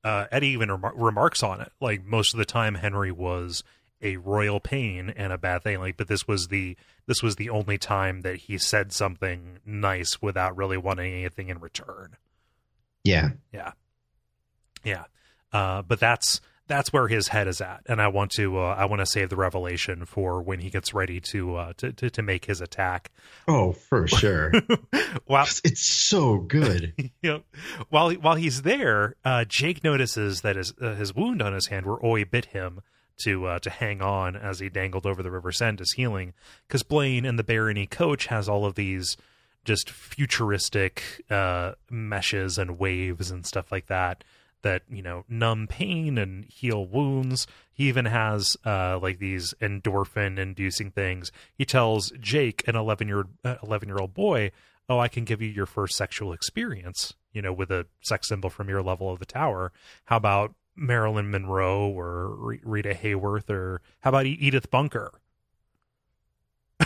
Uh, 0.02 0.26
Eddie 0.30 0.48
even 0.48 0.68
remar- 0.68 0.92
remarks 0.94 1.42
on 1.42 1.62
it. 1.62 1.72
Like 1.80 2.04
most 2.04 2.34
of 2.34 2.38
the 2.38 2.44
time, 2.44 2.74
Henry 2.74 3.10
was 3.10 3.64
a 4.04 4.18
royal 4.18 4.60
pain 4.60 5.12
and 5.16 5.32
a 5.32 5.38
bad 5.38 5.62
thing. 5.62 5.80
Like, 5.80 5.96
but 5.96 6.06
this 6.08 6.28
was 6.28 6.48
the 6.48 6.76
this 7.06 7.22
was 7.22 7.36
the 7.36 7.50
only 7.50 7.78
time 7.78 8.20
that 8.20 8.36
he 8.36 8.58
said 8.58 8.92
something 8.92 9.58
nice 9.66 10.22
without 10.22 10.56
really 10.56 10.76
wanting 10.76 11.12
anything 11.12 11.48
in 11.48 11.58
return. 11.58 12.16
Yeah. 13.02 13.30
Yeah, 13.52 13.72
yeah. 14.84 15.04
Uh, 15.52 15.82
but 15.82 16.00
that's 16.00 16.40
that's 16.66 16.92
where 16.92 17.08
his 17.08 17.28
head 17.28 17.46
is 17.46 17.60
at, 17.60 17.82
and 17.86 18.00
I 18.00 18.08
want 18.08 18.30
to 18.32 18.58
uh, 18.58 18.74
I 18.76 18.86
want 18.86 19.00
to 19.00 19.06
save 19.06 19.28
the 19.28 19.36
revelation 19.36 20.06
for 20.06 20.42
when 20.42 20.60
he 20.60 20.70
gets 20.70 20.94
ready 20.94 21.20
to 21.32 21.56
uh, 21.56 21.72
to, 21.76 21.92
to 21.92 22.10
to 22.10 22.22
make 22.22 22.46
his 22.46 22.60
attack. 22.60 23.10
Oh, 23.46 23.72
for 23.72 24.08
sure. 24.08 24.52
wow, 25.28 25.44
it's 25.62 25.86
so 25.86 26.38
good. 26.38 26.94
you 27.22 27.30
know, 27.30 27.42
while 27.90 28.12
while 28.14 28.36
he's 28.36 28.62
there, 28.62 29.16
uh, 29.24 29.44
Jake 29.46 29.84
notices 29.84 30.40
that 30.40 30.56
his 30.56 30.72
uh, 30.80 30.94
his 30.94 31.14
wound 31.14 31.42
on 31.42 31.52
his 31.52 31.66
hand, 31.66 31.84
where 31.86 32.04
Oy 32.04 32.24
bit 32.24 32.46
him 32.46 32.80
to 33.18 33.46
uh, 33.46 33.58
to 33.60 33.70
hang 33.70 34.02
on 34.02 34.36
as 34.36 34.60
he 34.60 34.68
dangled 34.68 35.06
over 35.06 35.22
the 35.22 35.30
river's 35.30 35.62
end, 35.62 35.80
is 35.80 35.92
healing. 35.92 36.32
Because 36.66 36.82
Blaine 36.82 37.24
and 37.24 37.38
the 37.38 37.44
Barony 37.44 37.86
coach 37.86 38.26
has 38.26 38.48
all 38.48 38.64
of 38.66 38.74
these 38.74 39.16
just 39.64 39.90
futuristic 39.90 41.24
uh, 41.30 41.72
meshes 41.90 42.58
and 42.58 42.78
waves 42.78 43.30
and 43.30 43.46
stuff 43.46 43.72
like 43.72 43.86
that 43.86 44.24
that 44.64 44.82
you 44.88 45.02
know 45.02 45.24
numb 45.28 45.68
pain 45.68 46.18
and 46.18 46.44
heal 46.46 46.84
wounds. 46.84 47.46
He 47.72 47.84
even 47.88 48.06
has 48.06 48.56
uh, 48.64 48.98
like 49.00 49.20
these 49.20 49.54
endorphin 49.60 50.38
inducing 50.38 50.90
things. 50.90 51.30
He 51.56 51.64
tells 51.64 52.12
Jake, 52.18 52.66
an 52.66 52.74
eleven 52.74 53.06
year 53.06 53.26
eleven 53.62 53.88
year 53.88 53.98
old 53.98 54.14
boy, 54.14 54.50
"Oh, 54.88 54.98
I 54.98 55.06
can 55.06 55.24
give 55.24 55.40
you 55.40 55.48
your 55.48 55.66
first 55.66 55.96
sexual 55.96 56.32
experience." 56.32 57.14
You 57.32 57.42
know, 57.42 57.52
with 57.52 57.70
a 57.70 57.86
sex 58.02 58.28
symbol 58.28 58.50
from 58.50 58.68
your 58.68 58.82
level 58.82 59.10
of 59.12 59.18
the 59.18 59.26
tower. 59.26 59.72
How 60.06 60.16
about 60.16 60.54
Marilyn 60.76 61.30
Monroe 61.30 61.88
or 61.88 62.58
Rita 62.62 62.94
Hayworth 62.94 63.50
or 63.50 63.80
how 64.00 64.10
about 64.10 64.26
Edith 64.26 64.70
Bunker? 64.70 65.12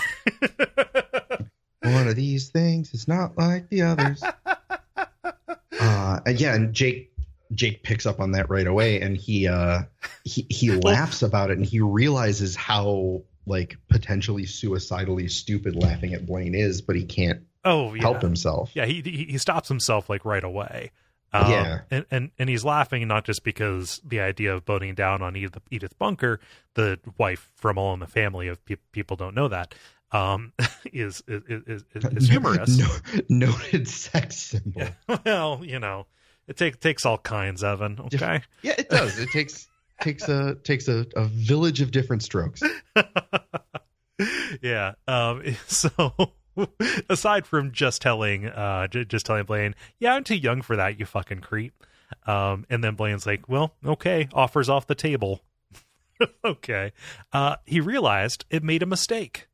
One 1.83 2.09
of 2.09 2.16
these 2.16 2.48
things 2.51 2.92
is 2.92 3.09
not 3.09 3.38
like 3.38 3.68
the 3.70 3.83
others. 3.83 4.22
uh, 5.81 6.20
yeah, 6.27 6.55
and 6.55 6.74
Jake 6.74 7.12
Jake 7.55 7.83
picks 7.83 8.05
up 8.07 8.20
on 8.20 8.33
that 8.33 8.51
right 8.51 8.66
away, 8.66 9.01
and 9.01 9.16
he 9.16 9.48
uh, 9.48 9.83
he 10.24 10.46
he 10.51 10.70
laughs 10.70 11.22
about 11.22 11.51
it, 11.51 11.57
and 11.57 11.64
he 11.64 11.81
realizes 11.81 12.55
how 12.55 13.22
like 13.46 13.79
potentially 13.88 14.44
suicidally 14.44 15.29
stupid 15.29 15.74
laughing 15.77 16.12
at 16.12 16.27
Blaine 16.27 16.55
is, 16.55 16.83
but 16.83 16.96
he 16.96 17.05
can't 17.05 17.40
oh 17.64 17.94
yeah. 17.94 18.03
help 18.03 18.20
himself. 18.20 18.70
Yeah, 18.74 18.85
he 18.85 19.01
he, 19.01 19.24
he 19.24 19.38
stops 19.38 19.68
himself 19.68 20.11
like 20.11 20.24
right 20.24 20.44
away. 20.44 20.90
Um, 21.32 21.50
Yeah. 21.52 21.80
and, 21.90 22.06
and 22.10 22.30
and 22.38 22.48
he's 22.48 22.64
laughing 22.64 23.06
not 23.06 23.24
just 23.24 23.44
because 23.44 24.00
the 24.04 24.20
idea 24.20 24.54
of 24.54 24.64
boning 24.64 24.94
down 24.94 25.20
on 25.22 25.36
Edith, 25.36 25.58
Edith 25.70 25.98
Bunker, 25.98 26.40
the 26.74 26.98
wife 27.18 27.50
from 27.56 27.76
All 27.78 27.92
in 27.94 28.00
the 28.00 28.06
Family, 28.06 28.48
of 28.48 28.64
pe- 28.64 28.76
people 28.92 29.16
don't 29.16 29.34
know 29.34 29.48
that, 29.48 29.74
um, 30.10 30.52
is 30.92 31.22
is 31.28 31.42
is, 31.48 31.84
is, 31.94 32.04
is 32.04 32.28
humorous. 32.30 32.78
No, 32.78 32.88
noted 33.28 33.86
sex 33.88 34.36
symbol. 34.36 34.82
Yeah. 35.08 35.18
well, 35.26 35.60
you 35.62 35.78
know, 35.78 36.06
it 36.46 36.56
takes 36.56 36.78
takes 36.78 37.04
all 37.04 37.18
kinds, 37.18 37.62
Evan. 37.62 38.00
Okay. 38.00 38.40
Yeah, 38.62 38.74
it 38.78 38.88
does. 38.88 39.18
It 39.18 39.28
takes 39.30 39.68
takes 40.00 40.28
a 40.30 40.54
takes 40.54 40.88
a, 40.88 41.04
a 41.14 41.24
village 41.26 41.82
of 41.82 41.90
different 41.90 42.22
strokes. 42.22 42.62
yeah. 44.62 44.92
Um. 45.06 45.42
So. 45.66 46.14
Aside 47.08 47.46
from 47.46 47.72
just 47.72 48.02
telling, 48.02 48.46
uh, 48.46 48.86
j- 48.88 49.04
just 49.04 49.26
telling 49.26 49.44
Blaine, 49.44 49.74
yeah, 49.98 50.14
I'm 50.14 50.24
too 50.24 50.36
young 50.36 50.62
for 50.62 50.76
that, 50.76 50.98
you 50.98 51.06
fucking 51.06 51.40
creep. 51.40 51.84
Um, 52.26 52.66
and 52.70 52.82
then 52.82 52.94
Blaine's 52.94 53.26
like, 53.26 53.48
well, 53.48 53.74
okay, 53.84 54.28
offers 54.32 54.68
off 54.68 54.86
the 54.86 54.94
table. 54.94 55.42
okay. 56.44 56.92
Uh, 57.32 57.56
he 57.66 57.80
realized 57.80 58.44
it 58.50 58.62
made 58.62 58.82
a 58.82 58.86
mistake. 58.86 59.48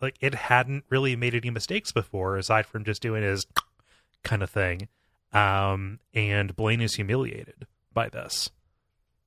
Like 0.00 0.16
it 0.20 0.34
hadn't 0.34 0.84
really 0.88 1.14
made 1.16 1.34
any 1.34 1.50
mistakes 1.50 1.92
before, 1.92 2.36
aside 2.36 2.66
from 2.66 2.84
just 2.84 3.02
doing 3.02 3.22
his 3.22 3.46
kind 4.24 4.42
of 4.42 4.50
thing. 4.50 4.88
Um, 5.32 6.00
and 6.14 6.56
Blaine 6.56 6.80
is 6.80 6.94
humiliated 6.94 7.66
by 7.92 8.08
this, 8.08 8.50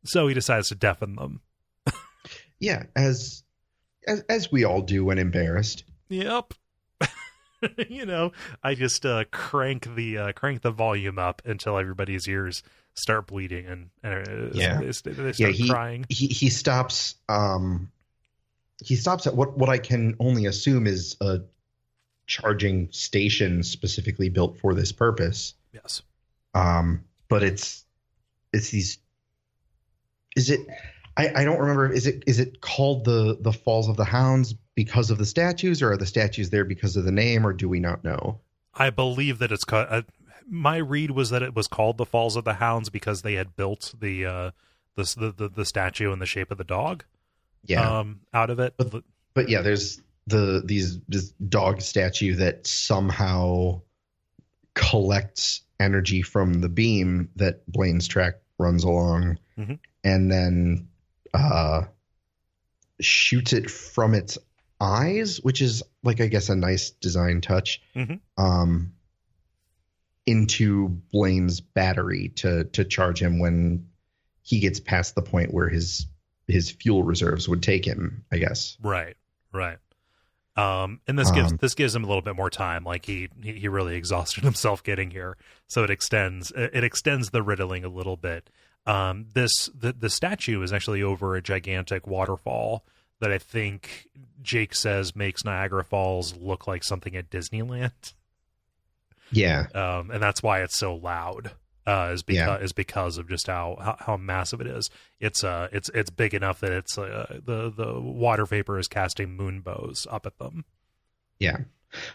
so 0.03 0.27
he 0.27 0.33
decides 0.33 0.67
to 0.67 0.75
deafen 0.75 1.15
them. 1.15 1.41
Yeah, 2.63 2.83
as 2.95 3.43
as 4.07 4.21
as 4.29 4.49
we 4.49 4.63
all 4.63 4.81
do 4.81 5.03
when 5.03 5.17
embarrassed. 5.19 5.83
Yep. 6.07 6.53
you 7.89 8.05
know, 8.05 8.31
I 8.63 8.75
just 8.75 9.05
uh, 9.05 9.25
crank 9.31 9.95
the 9.95 10.17
uh, 10.17 10.31
crank 10.33 10.61
the 10.61 10.71
volume 10.71 11.17
up 11.19 11.41
until 11.45 11.77
everybody's 11.77 12.27
ears 12.27 12.63
start 12.95 13.27
bleeding 13.27 13.65
and, 13.65 13.89
and 14.03 14.27
uh, 14.27 14.49
Yeah. 14.53 14.79
they, 14.79 15.11
they 15.11 15.23
Yeah, 15.23 15.33
start 15.33 15.55
he, 15.55 15.67
crying. 15.69 16.05
he 16.09 16.27
he 16.27 16.49
stops 16.49 17.15
um 17.27 17.91
he 18.83 18.95
stops 18.95 19.25
at 19.27 19.35
what 19.35 19.57
what 19.57 19.69
I 19.69 19.77
can 19.77 20.15
only 20.19 20.45
assume 20.45 20.85
is 20.87 21.15
a 21.21 21.41
charging 22.27 22.89
station 22.91 23.63
specifically 23.63 24.29
built 24.29 24.59
for 24.59 24.73
this 24.73 24.91
purpose. 24.91 25.53
Yes. 25.73 26.01
Um 26.53 27.03
but 27.29 27.43
it's 27.43 27.83
it's 28.51 28.69
these 28.69 28.99
is 30.35 30.49
it 30.49 30.61
I, 31.17 31.31
I 31.41 31.43
don't 31.43 31.59
remember 31.59 31.91
is 31.91 32.07
it 32.07 32.23
is 32.27 32.39
it 32.39 32.61
called 32.61 33.05
the 33.05 33.37
the 33.39 33.53
Falls 33.53 33.89
of 33.89 33.97
the 33.97 34.05
Hounds 34.05 34.55
because 34.75 35.11
of 35.11 35.17
the 35.17 35.25
statues 35.25 35.81
or 35.81 35.91
are 35.91 35.97
the 35.97 36.05
statues 36.05 36.49
there 36.49 36.65
because 36.65 36.95
of 36.95 37.05
the 37.05 37.11
name 37.11 37.45
or 37.45 37.53
do 37.53 37.69
we 37.69 37.79
not 37.79 38.03
know? 38.03 38.39
I 38.73 38.89
believe 38.89 39.39
that 39.39 39.51
it's 39.51 39.63
called. 39.65 39.87
Uh, 39.89 40.01
my 40.47 40.77
read 40.77 41.11
was 41.11 41.29
that 41.29 41.41
it 41.43 41.55
was 41.55 41.67
called 41.67 41.97
the 41.97 42.05
Falls 42.05 42.35
of 42.35 42.43
the 42.43 42.55
Hounds 42.55 42.89
because 42.89 43.21
they 43.21 43.35
had 43.35 43.55
built 43.55 43.93
the 43.99 44.25
uh, 44.25 44.51
the, 44.95 45.33
the 45.37 45.49
the 45.49 45.65
statue 45.65 46.11
in 46.11 46.19
the 46.19 46.25
shape 46.25 46.51
of 46.51 46.57
the 46.57 46.63
dog. 46.63 47.03
Yeah. 47.65 47.99
Um, 47.99 48.21
out 48.33 48.49
of 48.49 48.59
it. 48.59 48.73
But- 48.77 49.03
but 49.35 49.49
yeah, 49.49 49.61
there's 49.61 50.01
the 50.27 50.61
these 50.63 50.99
this 51.07 51.29
dog 51.49 51.81
statue 51.81 52.35
that 52.35 52.67
somehow 52.67 53.81
collects 54.75 55.61
energy 55.79 56.21
from 56.21 56.61
the 56.61 56.69
beam 56.69 57.29
that 57.35 57.65
Blaine's 57.71 58.07
track 58.07 58.35
runs 58.59 58.83
along, 58.83 59.39
Mhm. 59.57 59.79
and 60.03 60.31
then 60.31 60.87
uh, 61.33 61.83
shoots 62.99 63.53
it 63.53 63.69
from 63.71 64.13
its 64.13 64.37
eyes, 64.83 65.37
which 65.41 65.61
is 65.61 65.81
like 66.03 66.19
I 66.21 66.27
guess 66.27 66.49
a 66.49 66.55
nice 66.55 66.89
design 66.91 67.39
touch, 67.41 67.81
Mhm. 67.95 68.19
um, 68.37 68.93
into 70.25 70.89
Blaine's 71.11 71.59
battery 71.61 72.29
to 72.35 72.63
to 72.65 72.85
charge 72.85 73.21
him 73.21 73.39
when 73.39 73.87
he 74.41 74.59
gets 74.59 74.79
past 74.79 75.15
the 75.15 75.21
point 75.21 75.53
where 75.53 75.69
his 75.69 76.05
his 76.47 76.71
fuel 76.71 77.03
reserves 77.03 77.47
would 77.47 77.63
take 77.63 77.85
him. 77.85 78.25
I 78.31 78.37
guess. 78.37 78.77
Right, 78.81 79.15
right. 79.53 79.77
Um, 80.55 80.99
and 81.07 81.17
this 81.17 81.31
gives 81.31 81.51
Um, 81.51 81.57
this 81.61 81.73
gives 81.73 81.95
him 81.95 82.03
a 82.03 82.07
little 82.07 82.21
bit 82.21 82.35
more 82.35 82.49
time. 82.49 82.83
Like 82.83 83.05
he 83.05 83.29
he, 83.41 83.53
he 83.53 83.67
really 83.67 83.95
exhausted 83.95 84.43
himself 84.43 84.83
getting 84.83 85.11
here, 85.11 85.37
so 85.67 85.83
it 85.83 85.89
extends 85.89 86.51
it 86.55 86.83
extends 86.83 87.31
the 87.31 87.41
riddling 87.41 87.83
a 87.83 87.89
little 87.89 88.17
bit. 88.17 88.49
Um, 88.85 89.27
this 89.33 89.69
the 89.73 89.93
the 89.93 90.09
statue 90.09 90.61
is 90.61 90.71
actually 90.71 91.01
over 91.01 91.35
a 91.35 91.41
gigantic 91.41 92.05
waterfall 92.05 92.85
that 93.23 93.31
I 93.31 93.37
think 93.37 94.07
Jake 94.41 94.75
says 94.75 95.15
makes 95.15 95.43
Niagara 95.45 95.83
Falls 95.83 96.35
look 96.35 96.67
like 96.67 96.83
something 96.83 97.15
at 97.15 97.29
Disneyland. 97.29 98.13
Yeah. 99.31 99.65
um, 99.73 100.11
and 100.11 100.21
that's 100.21 100.43
why 100.43 100.61
it's 100.61 100.77
so 100.77 100.93
loud. 100.95 101.51
Uh, 101.85 102.11
is 102.13 102.23
because 102.23 102.47
Yeah. 102.59 102.63
is 102.63 102.71
because 102.71 103.17
of 103.17 103.27
just 103.27 103.47
how, 103.47 103.75
how 103.81 103.97
how 103.99 104.15
massive 104.17 104.61
it 104.61 104.67
is. 104.67 104.89
It's 105.19 105.43
uh 105.43 105.67
it's 105.73 105.89
it's 105.89 106.09
big 106.09 106.33
enough 106.33 106.61
that 106.61 106.71
it's 106.71 106.97
uh, 106.97 107.39
the 107.45 107.69
the 107.75 107.99
water 107.99 108.45
vapor 108.45 108.79
is 108.79 108.87
casting 108.87 109.35
moon 109.35 109.59
bows 109.59 110.07
up 110.09 110.25
at 110.25 110.37
them. 110.37 110.63
Yeah. 111.39 111.57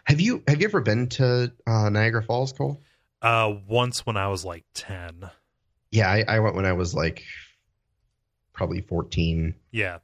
Have 0.04 0.20
you 0.22 0.42
have 0.48 0.60
you 0.62 0.68
ever 0.68 0.80
been 0.80 1.08
to 1.10 1.52
uh, 1.66 1.90
Niagara 1.90 2.22
Falls, 2.22 2.52
Cole? 2.52 2.80
Uh, 3.20 3.52
once 3.66 4.06
when 4.06 4.16
I 4.16 4.28
was 4.28 4.42
like 4.44 4.64
ten. 4.72 5.28
Yeah, 5.90 6.10
I, 6.10 6.24
I 6.26 6.40
went 6.40 6.56
when 6.56 6.64
I 6.66 6.72
was 6.72 6.94
like 6.94 7.22
probably 8.54 8.80
fourteen. 8.80 9.54
Yeah, 9.70 9.98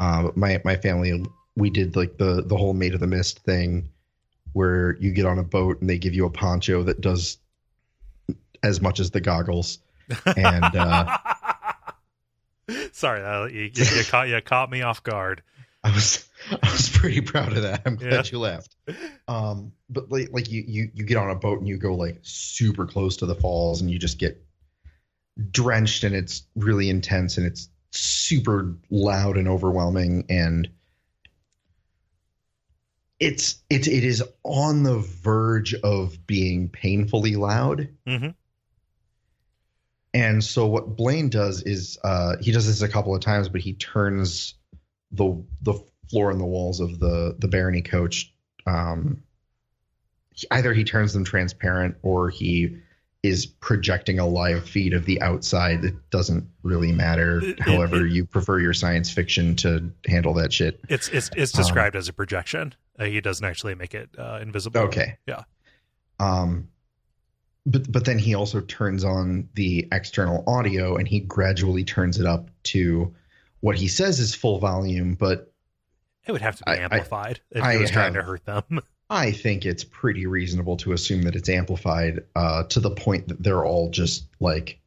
Um, 0.00 0.32
my 0.36 0.60
my 0.64 0.76
family 0.76 1.24
we 1.56 1.70
did 1.70 1.96
like 1.96 2.18
the 2.18 2.42
the 2.44 2.56
whole 2.56 2.72
Maid 2.74 2.94
of 2.94 3.00
the 3.00 3.06
Mist 3.06 3.40
thing, 3.40 3.88
where 4.52 4.96
you 5.00 5.12
get 5.12 5.26
on 5.26 5.38
a 5.38 5.42
boat 5.44 5.80
and 5.80 5.90
they 5.90 5.98
give 5.98 6.14
you 6.14 6.24
a 6.26 6.30
poncho 6.30 6.82
that 6.84 7.00
does 7.00 7.38
as 8.62 8.80
much 8.80 9.00
as 9.00 9.10
the 9.10 9.20
goggles. 9.20 9.78
And, 10.36 10.74
uh, 10.74 11.16
sorry, 12.92 13.22
uh, 13.22 13.46
you, 13.46 13.70
you, 13.74 13.84
you 13.96 14.04
caught 14.04 14.28
you 14.28 14.40
caught 14.40 14.70
me 14.70 14.82
off 14.82 15.02
guard. 15.02 15.42
I 15.84 15.90
was 15.92 16.28
I 16.62 16.70
was 16.72 16.88
pretty 16.88 17.20
proud 17.20 17.52
of 17.56 17.62
that. 17.62 17.82
I'm 17.86 17.96
glad 17.96 18.12
Yeah. 18.12 18.22
you 18.32 18.38
laughed. 18.38 18.76
Um, 19.26 19.72
but 19.90 20.10
like 20.10 20.28
like 20.32 20.50
you 20.50 20.64
you 20.66 20.90
you 20.94 21.04
get 21.04 21.16
on 21.16 21.30
a 21.30 21.34
boat 21.34 21.58
and 21.58 21.68
you 21.68 21.76
go 21.76 21.94
like 21.94 22.18
super 22.22 22.86
close 22.86 23.16
to 23.18 23.26
the 23.26 23.34
falls 23.34 23.80
and 23.80 23.90
you 23.90 23.98
just 23.98 24.18
get 24.18 24.42
drenched 25.50 26.04
and 26.04 26.14
it's 26.14 26.42
really 26.56 26.88
intense 26.90 27.36
and 27.38 27.46
it's 27.46 27.68
super 27.90 28.74
loud 28.90 29.36
and 29.36 29.48
overwhelming 29.48 30.26
and 30.28 30.68
it's 33.20 33.62
it's 33.68 33.88
it 33.88 34.04
is 34.04 34.22
on 34.44 34.82
the 34.82 34.98
verge 34.98 35.74
of 35.74 36.26
being 36.26 36.68
painfully 36.68 37.34
loud. 37.34 37.88
Mhm. 38.06 38.34
And 40.14 40.42
so 40.42 40.66
what 40.66 40.96
Blaine 40.96 41.28
does 41.28 41.62
is 41.62 41.98
uh, 42.02 42.36
he 42.40 42.52
does 42.52 42.66
this 42.66 42.80
a 42.80 42.88
couple 42.88 43.14
of 43.14 43.20
times, 43.20 43.48
but 43.48 43.60
he 43.60 43.74
turns 43.74 44.54
the 45.10 45.44
the 45.62 45.74
floor 46.10 46.30
and 46.30 46.40
the 46.40 46.46
walls 46.46 46.80
of 46.80 46.98
the 46.98 47.36
the 47.38 47.48
barony 47.48 47.82
coach. 47.82 48.32
Um, 48.66 49.22
either 50.50 50.72
he 50.72 50.84
turns 50.84 51.12
them 51.12 51.24
transparent 51.24 51.96
or 52.02 52.30
he 52.30 52.78
is 53.22 53.46
projecting 53.46 54.18
a 54.18 54.26
live 54.26 54.68
feed 54.68 54.92
of 54.94 55.04
the 55.04 55.20
outside. 55.20 55.84
It 55.84 55.94
doesn't 56.10 56.48
really 56.62 56.92
matter. 56.92 57.40
It- 57.42 57.60
however, 57.60 58.06
it- 58.06 58.12
you 58.12 58.24
prefer 58.24 58.60
your 58.60 58.72
science 58.74 59.10
fiction 59.10 59.56
to 59.56 59.90
handle 60.06 60.34
that 60.34 60.52
shit. 60.52 60.80
It's 60.88 61.08
it's 61.08 61.30
it's 61.36 61.54
Um, 61.54 61.62
described 61.62 61.96
as 61.96 62.08
a 62.08 62.12
projection. 62.12 62.74
Uh, 62.98 63.04
he 63.06 63.20
doesn't 63.20 63.44
actually 63.44 63.74
make 63.74 63.94
it 63.94 64.10
uh, 64.18 64.38
invisible. 64.40 64.80
Okay. 64.82 65.18
Yeah. 65.26 65.42
Um, 66.20 66.68
but 67.66 67.90
but 67.90 68.04
then 68.04 68.18
he 68.18 68.34
also 68.34 68.60
turns 68.60 69.04
on 69.04 69.48
the 69.54 69.88
external 69.90 70.44
audio 70.46 70.96
and 70.96 71.06
he 71.08 71.20
gradually 71.20 71.84
turns 71.84 72.18
it 72.20 72.26
up 72.26 72.50
to 72.64 73.14
what 73.60 73.76
he 73.76 73.88
says 73.88 74.20
is 74.20 74.34
full 74.34 74.60
volume, 74.60 75.14
but 75.14 75.52
It 76.24 76.32
would 76.32 76.40
have 76.42 76.56
to 76.58 76.64
be 76.64 76.70
I- 76.70 76.74
I- 76.74 76.78
amplified 76.84 77.40
if 77.50 77.64
he 77.64 77.78
was 77.78 77.90
trying 77.90 78.14
have- 78.14 78.22
to 78.22 78.22
hurt 78.22 78.44
them. 78.44 78.80
I 79.10 79.32
think 79.32 79.64
it's 79.64 79.84
pretty 79.84 80.26
reasonable 80.26 80.76
to 80.78 80.92
assume 80.92 81.22
that 81.22 81.34
it's 81.36 81.48
amplified 81.48 82.24
uh, 82.36 82.64
to 82.64 82.80
the 82.80 82.90
point 82.90 83.28
that 83.28 83.42
they're 83.42 83.64
all 83.64 83.90
just 83.90 84.24
like 84.38 84.80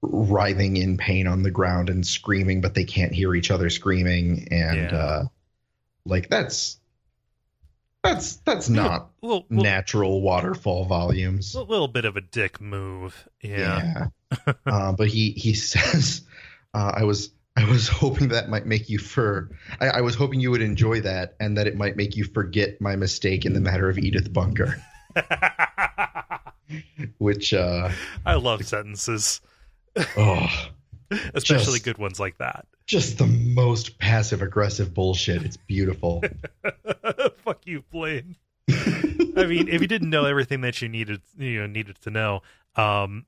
writhing 0.00 0.76
in 0.76 0.96
pain 0.96 1.26
on 1.26 1.42
the 1.42 1.50
ground 1.50 1.90
and 1.90 2.06
screaming, 2.06 2.60
but 2.60 2.74
they 2.74 2.84
can't 2.84 3.12
hear 3.12 3.34
each 3.34 3.50
other 3.50 3.68
screaming, 3.68 4.48
and 4.50 4.90
Yeah. 4.90 4.96
uh, 4.96 5.24
like 6.04 6.28
that's 6.30 6.78
that's 8.02 8.36
that's 8.36 8.68
not 8.68 9.10
little, 9.20 9.44
little, 9.50 9.64
natural 9.64 10.20
waterfall 10.22 10.84
volumes. 10.84 11.54
a 11.54 11.62
little 11.62 11.88
bit 11.88 12.04
of 12.04 12.16
a 12.16 12.20
dick 12.20 12.60
move. 12.60 13.28
Yeah. 13.42 14.08
Yeah. 14.46 14.52
uh, 14.66 14.92
but 14.92 15.08
he 15.08 15.32
he 15.32 15.52
says, 15.54 16.22
uh, 16.72 16.92
"I 16.94 17.04
was 17.04 17.30
I 17.58 17.68
was 17.68 17.88
hoping 18.02 18.28
that 18.28 18.48
might 18.48 18.66
make 18.66 18.88
you 18.88 18.98
for 18.98 19.50
I, 19.80 19.88
I 19.88 20.00
was 20.02 20.14
hoping 20.14 20.38
you 20.40 20.50
would 20.52 20.62
enjoy 20.62 21.00
that, 21.00 21.34
and 21.40 21.56
that 21.58 21.66
it 21.66 21.76
might 21.76 21.96
make 21.96 22.16
you 22.16 22.24
forget 22.24 22.80
my 22.80 22.94
mistake 22.96 23.44
in 23.44 23.52
the 23.52 23.60
matter 23.60 23.88
of 23.88 23.98
Edith 23.98 24.32
Bunker." 24.32 24.80
Which, 27.18 27.54
uh, 27.54 27.90
I 28.26 28.34
love 28.34 28.64
sentences, 28.66 29.40
oh, 30.16 30.46
especially 31.34 31.74
Just- 31.78 31.84
good 31.84 31.98
ones 31.98 32.20
like 32.20 32.36
that. 32.38 32.66
just 32.86 33.16
the 33.18 33.26
most 33.26 33.98
passive 33.98 34.42
aggressive 34.42 34.92
bullshit. 34.94 35.42
It's 35.42 35.56
beautiful. 35.56 36.22
Fuck 37.44 37.66
you, 37.66 37.82
Blaine. 37.90 38.36
I 38.70 39.46
mean, 39.46 39.68
if 39.68 39.80
you 39.80 39.86
didn't 39.86 40.10
know 40.10 40.24
everything 40.24 40.60
that 40.62 40.80
you 40.82 40.88
needed, 40.88 41.20
you 41.38 41.60
know, 41.60 41.66
needed 41.66 41.96
to 42.02 42.10
know, 42.10 42.42
um, 42.76 43.26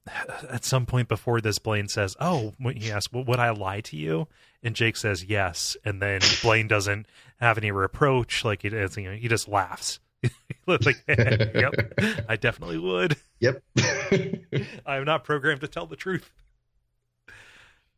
at 0.48 0.64
some 0.64 0.87
point 0.87 1.09
before 1.09 1.40
this, 1.40 1.59
Blaine 1.59 1.88
says, 1.88 2.16
"Oh," 2.20 2.53
when 2.59 2.76
he 2.76 2.90
asks, 2.90 3.12
well, 3.12 3.24
"Would 3.24 3.38
I 3.38 3.50
lie 3.50 3.81
to 3.83 3.96
you?" 3.96 4.29
And 4.62 4.74
Jake 4.76 4.96
says, 4.96 5.24
"Yes." 5.24 5.76
And 5.85 6.00
then 6.03 6.20
Blaine 6.42 6.68
doesn't 6.68 7.07
have 7.40 7.59
any 7.59 7.70
reproach, 7.70 8.44
like 8.44 8.62
he 8.62 8.68
does, 8.68 8.96
you 8.96 9.11
know, 9.11 9.16
he 9.16 9.29
just 9.29 9.48
laughs. 9.48 9.98
like, 10.66 11.03
yep, 11.09 11.94
I 12.29 12.37
definitely 12.37 12.79
would. 12.79 13.16
yep. 13.40 13.62
I'm 14.87 15.05
not 15.05 15.24
programmed 15.24 15.62
to 15.62 15.68
tell 15.68 15.87
the 15.87 15.96
truth. 15.96 16.31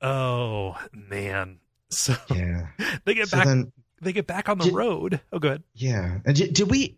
Oh 0.01 0.77
man. 0.93 1.59
So 1.91 2.15
yeah. 2.31 2.69
they 3.05 3.15
get 3.15 3.29
So 3.29 3.37
back 3.37 3.47
then, 3.47 3.73
they 4.01 4.13
get 4.13 4.27
back 4.27 4.49
on 4.49 4.59
the 4.59 4.65
Did- 4.65 4.75
road. 4.75 5.21
Oh 5.33 5.39
good. 5.39 5.63
yeah. 5.75 6.19
And 6.25 6.37
did, 6.37 6.55
did 6.55 6.71
we? 6.71 6.97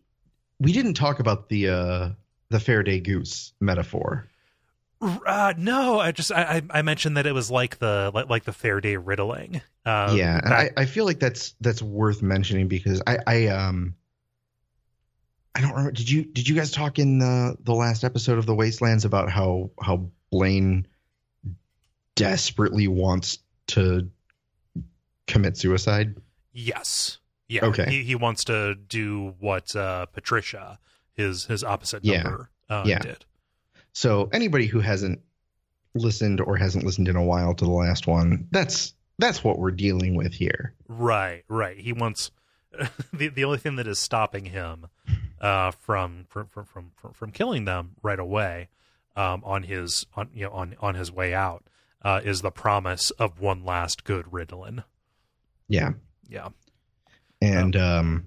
We 0.65 0.73
didn't 0.73 0.95
talk 0.95 1.21
about 1.21 1.49
the 1.49 1.69
uh 1.69 2.11
the 2.51 2.61
Fair-Day 2.61 3.01
goose 3.01 3.53
metaphor. 3.61 4.29
Uh, 5.01 5.53
no, 5.59 5.99
I 6.01 6.13
just 6.13 6.33
I, 6.33 6.63
I 6.71 6.83
mentioned 6.83 7.17
that 7.17 7.27
it 7.27 7.33
was 7.33 7.51
like 7.51 7.79
the 7.79 8.11
like, 8.15 8.31
like 8.31 8.45
the 8.45 8.53
Fair-Day 8.53 8.97
riddling. 8.97 9.61
Uh, 9.85 10.15
yeah, 10.17 10.41
and 10.43 10.55
I, 10.55 10.71
I 10.77 10.85
feel 10.87 11.05
like 11.05 11.19
that's 11.19 11.55
that's 11.61 11.83
worth 11.83 12.23
mentioning 12.23 12.69
because 12.69 13.03
I, 13.07 13.19
I 13.27 13.47
um 13.49 13.95
I 15.55 15.61
don't 15.61 15.71
remember. 15.71 15.93
Did 15.93 16.11
you 16.11 16.25
did 16.25 16.49
you 16.49 16.55
guys 16.55 16.71
talk 16.71 16.99
in 16.99 17.19
the 17.19 17.57
the 17.61 17.75
last 17.75 18.03
episode 18.03 18.39
of 18.39 18.47
the 18.47 18.55
Wastelands 18.55 19.05
about 19.05 19.31
how 19.31 19.71
how 19.81 20.09
Blaine 20.31 20.87
desperately 22.15 22.89
wants 22.89 23.41
to 23.69 24.09
commit 25.27 25.57
suicide? 25.57 26.17
yes, 26.55 27.19
yeah. 27.49 27.65
Okay. 27.67 27.87
He 27.91 28.03
he 28.05 28.15
wants 28.15 28.45
to 28.45 28.75
do 28.75 29.35
what 29.41 29.75
uh, 29.77 30.07
Patricia, 30.07 30.79
his 31.15 31.45
his 31.45 31.63
opposite 31.65 32.05
Yeah. 32.05 32.23
number, 32.23 32.51
uh, 32.69 32.85
Yeah. 32.87 32.99
did. 33.01 33.25
So 33.93 34.29
anybody 34.33 34.67
who 34.67 34.81
hasn't 34.81 35.21
listened 35.95 36.41
or 36.41 36.57
hasn't 36.57 36.85
listened 36.85 37.09
in 37.09 37.17
a 37.17 37.23
while 37.23 37.55
to 37.55 37.65
the 37.65 37.71
last 37.71 38.07
one, 38.07 38.49
that's 38.51 38.95
that's 39.19 39.45
what 39.45 39.59
we're 39.59 39.71
dealing 39.71 40.15
with 40.17 40.33
here. 40.35 40.75
Right, 40.89 41.45
right. 41.49 41.79
He 41.79 41.93
wants 41.93 42.31
the 43.13 43.29
the 43.29 43.45
only 43.45 43.59
thing 43.59 43.77
that 43.77 43.87
is 43.87 43.99
stopping 44.01 44.47
him 44.47 44.87
uh, 45.41 45.71
from, 45.73 46.25
from 46.29 46.47
from 46.49 46.67
from 46.67 47.13
from 47.13 47.31
killing 47.31 47.65
them 47.67 47.93
right 48.03 48.19
away 48.19 48.69
um, 49.15 49.43
on 49.45 49.63
his 49.63 50.07
on 50.17 50.31
you 50.35 50.47
know 50.47 50.51
on 50.51 50.75
on 50.81 50.97
his 50.97 51.13
way 51.13 51.33
out 51.33 51.65
uh, 52.03 52.21
is 52.25 52.43
the 52.43 52.51
promise 52.51 53.11
of 53.13 53.39
one 53.41 53.65
last 53.65 54.03
good 54.05 54.33
riddling. 54.33 54.83
Yeah. 55.69 55.93
Yeah, 56.29 56.49
and 57.41 57.77
um, 57.77 58.27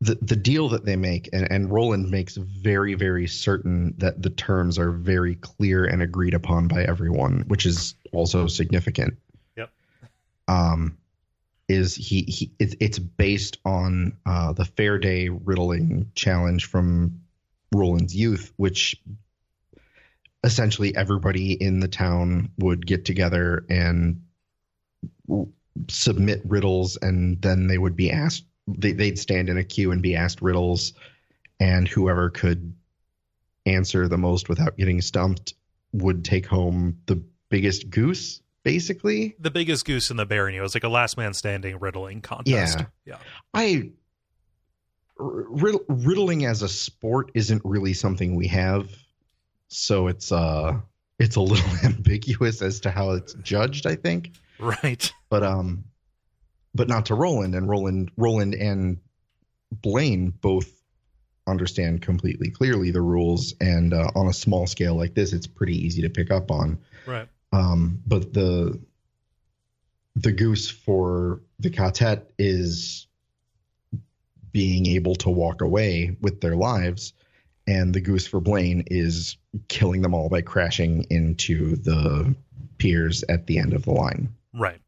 the 0.00 0.16
the 0.20 0.36
deal 0.36 0.70
that 0.70 0.84
they 0.84 0.96
make, 0.96 1.30
and, 1.32 1.50
and 1.50 1.70
Roland 1.70 2.10
makes 2.10 2.36
very 2.36 2.94
very 2.94 3.26
certain 3.26 3.94
that 3.98 4.22
the 4.22 4.30
terms 4.30 4.78
are 4.78 4.92
very 4.92 5.34
clear 5.34 5.84
and 5.84 6.02
agreed 6.02 6.34
upon 6.34 6.68
by 6.68 6.82
everyone, 6.82 7.44
which 7.46 7.66
is 7.66 7.94
also 8.12 8.46
significant. 8.46 9.18
Yep. 9.56 9.70
Um, 10.48 10.98
is 11.68 11.94
he 11.94 12.22
he? 12.22 12.52
It's 12.58 12.76
it's 12.80 12.98
based 12.98 13.58
on 13.64 14.16
uh, 14.24 14.52
the 14.52 14.64
Fair-Day 14.64 15.28
riddling 15.28 16.10
challenge 16.14 16.66
from 16.66 17.22
Roland's 17.74 18.14
youth, 18.14 18.52
which 18.56 18.96
essentially 20.44 20.94
everybody 20.94 21.52
in 21.52 21.80
the 21.80 21.88
town 21.88 22.50
would 22.58 22.86
get 22.86 23.04
together 23.04 23.64
and 23.68 24.22
submit 25.88 26.42
riddles 26.44 26.96
and 27.00 27.40
then 27.42 27.66
they 27.66 27.78
would 27.78 27.96
be 27.96 28.10
asked 28.10 28.44
they, 28.66 28.92
they'd 28.92 29.18
stand 29.18 29.48
in 29.48 29.56
a 29.56 29.64
queue 29.64 29.92
and 29.92 30.02
be 30.02 30.16
asked 30.16 30.42
riddles, 30.42 30.92
and 31.60 31.86
whoever 31.86 32.30
could 32.30 32.74
answer 33.64 34.08
the 34.08 34.18
most 34.18 34.48
without 34.48 34.76
getting 34.76 35.00
stumped 35.00 35.54
would 35.92 36.24
take 36.24 36.46
home 36.46 36.98
the 37.06 37.22
biggest 37.48 37.90
goose, 37.90 38.40
basically. 38.62 39.36
The 39.38 39.50
biggest 39.50 39.84
goose 39.84 40.10
in 40.10 40.16
the 40.16 40.26
barrel. 40.26 40.54
It 40.54 40.60
was 40.60 40.74
like 40.74 40.84
a 40.84 40.88
last 40.88 41.16
man 41.16 41.34
standing 41.34 41.78
riddling 41.78 42.20
contest. 42.20 42.80
Yeah. 42.80 42.86
Yeah. 43.04 43.18
I 43.54 43.90
rid- 45.18 45.80
riddling 45.88 46.44
as 46.44 46.62
a 46.62 46.68
sport 46.68 47.30
isn't 47.34 47.62
really 47.64 47.94
something 47.94 48.34
we 48.34 48.48
have, 48.48 48.90
so 49.68 50.08
it's 50.08 50.32
uh 50.32 50.80
it's 51.18 51.36
a 51.36 51.40
little 51.40 51.70
ambiguous 51.84 52.62
as 52.62 52.80
to 52.80 52.90
how 52.90 53.12
it's 53.12 53.34
judged. 53.34 53.86
I 53.86 53.94
think, 53.94 54.32
Right. 54.58 55.12
but 55.28 55.42
um, 55.42 55.84
but 56.74 56.88
not 56.88 57.06
to 57.06 57.14
Roland 57.14 57.54
and 57.54 57.68
Roland 57.68 58.10
Roland 58.16 58.54
and 58.54 58.98
Blaine 59.72 60.30
both 60.30 60.70
understand 61.46 62.02
completely 62.02 62.50
clearly 62.50 62.90
the 62.90 63.00
rules, 63.00 63.54
and 63.60 63.94
uh, 63.94 64.10
on 64.14 64.26
a 64.26 64.32
small 64.32 64.66
scale 64.66 64.94
like 64.94 65.14
this, 65.14 65.32
it's 65.32 65.46
pretty 65.46 65.86
easy 65.86 66.02
to 66.02 66.10
pick 66.10 66.30
up 66.30 66.50
on. 66.50 66.78
Right. 67.06 67.28
Um, 67.52 68.02
but 68.06 68.32
the 68.32 68.80
the 70.16 70.32
goose 70.32 70.70
for 70.70 71.42
the 71.58 71.70
quartet 71.70 72.30
is 72.38 73.06
being 74.50 74.86
able 74.86 75.14
to 75.14 75.30
walk 75.30 75.60
away 75.60 76.16
with 76.20 76.40
their 76.40 76.56
lives, 76.56 77.12
and 77.66 77.94
the 77.94 78.00
goose 78.00 78.26
for 78.26 78.40
Blaine 78.40 78.84
is 78.86 79.36
killing 79.68 80.02
them 80.02 80.14
all 80.14 80.28
by 80.28 80.40
crashing 80.40 81.06
into 81.10 81.76
the 81.76 82.34
piers 82.78 83.24
at 83.28 83.46
the 83.46 83.58
end 83.58 83.72
of 83.72 83.84
the 83.84 83.92
line. 83.92 84.34
Right. 84.56 84.80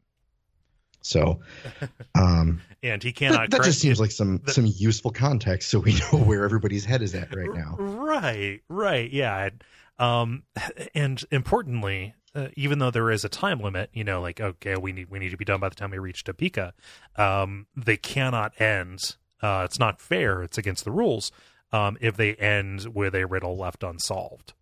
So 1.00 1.40
um, 2.14 2.60
And 2.82 3.02
he 3.02 3.10
that, 3.10 3.16
cannot. 3.16 3.50
that 3.50 3.56
correct- 3.58 3.64
just 3.66 3.80
seems 3.80 4.00
like 4.00 4.10
some 4.10 4.38
the- 4.44 4.52
some 4.52 4.66
useful 4.66 5.10
context, 5.10 5.68
so 5.70 5.78
we 5.78 5.94
know 5.94 6.18
where 6.24 6.44
everybody's 6.44 6.84
head 6.84 7.02
is 7.02 7.14
at 7.14 7.34
right 7.34 7.52
now. 7.52 7.76
Right, 7.78 8.60
right, 8.68 9.10
yeah. 9.10 9.50
Um, 9.98 10.42
and 10.94 11.22
importantly, 11.30 12.14
uh, 12.34 12.48
even 12.56 12.78
though 12.78 12.90
there 12.90 13.10
is 13.10 13.24
a 13.24 13.28
time 13.28 13.60
limit, 13.60 13.90
you 13.92 14.04
know, 14.04 14.20
like 14.20 14.40
okay, 14.40 14.76
we 14.76 14.92
need 14.92 15.08
we 15.10 15.18
need 15.18 15.30
to 15.30 15.36
be 15.36 15.44
done 15.44 15.60
by 15.60 15.68
the 15.68 15.74
time 15.74 15.90
we 15.90 15.98
reach 15.98 16.24
Topeka. 16.24 16.74
Um, 17.16 17.66
they 17.76 17.96
cannot 17.96 18.60
end. 18.60 19.16
Uh, 19.40 19.62
it's 19.64 19.78
not 19.78 20.00
fair. 20.00 20.42
It's 20.42 20.58
against 20.58 20.84
the 20.84 20.90
rules. 20.90 21.30
Um, 21.72 21.96
if 22.00 22.16
they 22.16 22.34
end 22.34 22.94
with 22.94 23.14
a 23.14 23.26
riddle 23.26 23.56
left 23.56 23.82
unsolved, 23.84 24.52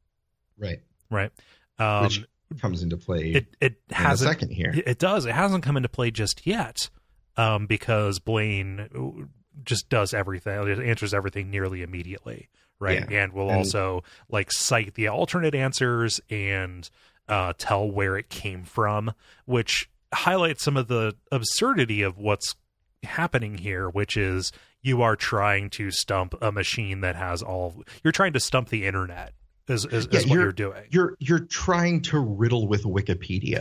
Right, 0.59 0.81
right? 1.11 1.31
Um, 1.79 2.05
which 2.05 2.25
comes 2.61 2.83
into 2.83 2.97
play 2.97 3.33
it 3.33 3.57
it 3.61 3.81
in 3.91 3.95
a 3.97 3.99
hasn't 3.99 4.29
second 4.31 4.51
here. 4.51 4.71
it 4.75 4.87
it 4.87 4.99
does. 4.99 5.27
It 5.27 5.35
hasn't 5.35 5.63
come 5.65 5.77
into 5.77 5.89
play 5.89 6.11
just 6.11 6.47
yet, 6.47 6.89
um, 7.37 7.67
because 7.67 8.19
Blaine 8.19 9.29
just 9.65 9.89
does 9.89 10.13
everything, 10.15 10.69
it 10.69 10.79
answers 10.81 11.13
everything 11.15 11.51
nearly 11.51 11.83
immediately, 11.83 12.49
right? 12.79 13.09
Yeah. 13.11 13.23
And 13.23 13.33
will 13.33 13.49
And- 13.49 13.59
also 13.59 14.05
like 14.29 14.53
cite 14.53 14.95
the 14.95 15.09
alternate 15.09 15.55
answers 15.55 16.21
and 16.31 16.89
uh, 17.29 17.53
tell 17.59 17.91
where 17.91 18.17
it 18.17 18.29
came 18.29 18.63
from, 18.65 19.13
which 19.47 19.89
highlights 20.15 20.63
some 20.63 20.77
of 20.77 20.87
the 20.89 21.17
absurdity 21.33 22.03
of 22.03 22.17
what's 22.19 22.55
happening 23.03 23.59
here, 23.59 23.89
which 23.89 24.17
is 24.17 24.53
you 24.83 25.03
are 25.03 25.17
trying 25.17 25.69
to 25.71 25.91
stump 25.91 26.35
a 26.41 26.53
machine 26.53 27.01
that 27.01 27.17
has 27.17 27.43
all. 27.43 27.83
You're 28.05 28.13
trying 28.13 28.33
to 28.35 28.41
stump 28.41 28.69
the 28.69 28.87
internet. 28.87 29.33
Is, 29.69 29.85
is, 29.87 30.09
Yeah, 30.11 30.19
is 30.21 30.27
what 30.27 30.35
you're- 30.35 30.45
you're 30.45 30.53
doing. 30.53 30.85
You're 30.91 31.17
you're 31.19 31.41
trying 31.47 32.03
to 32.03 32.19
riddle 32.21 32.69
with 32.69 32.85
Wikipedia. 32.85 33.61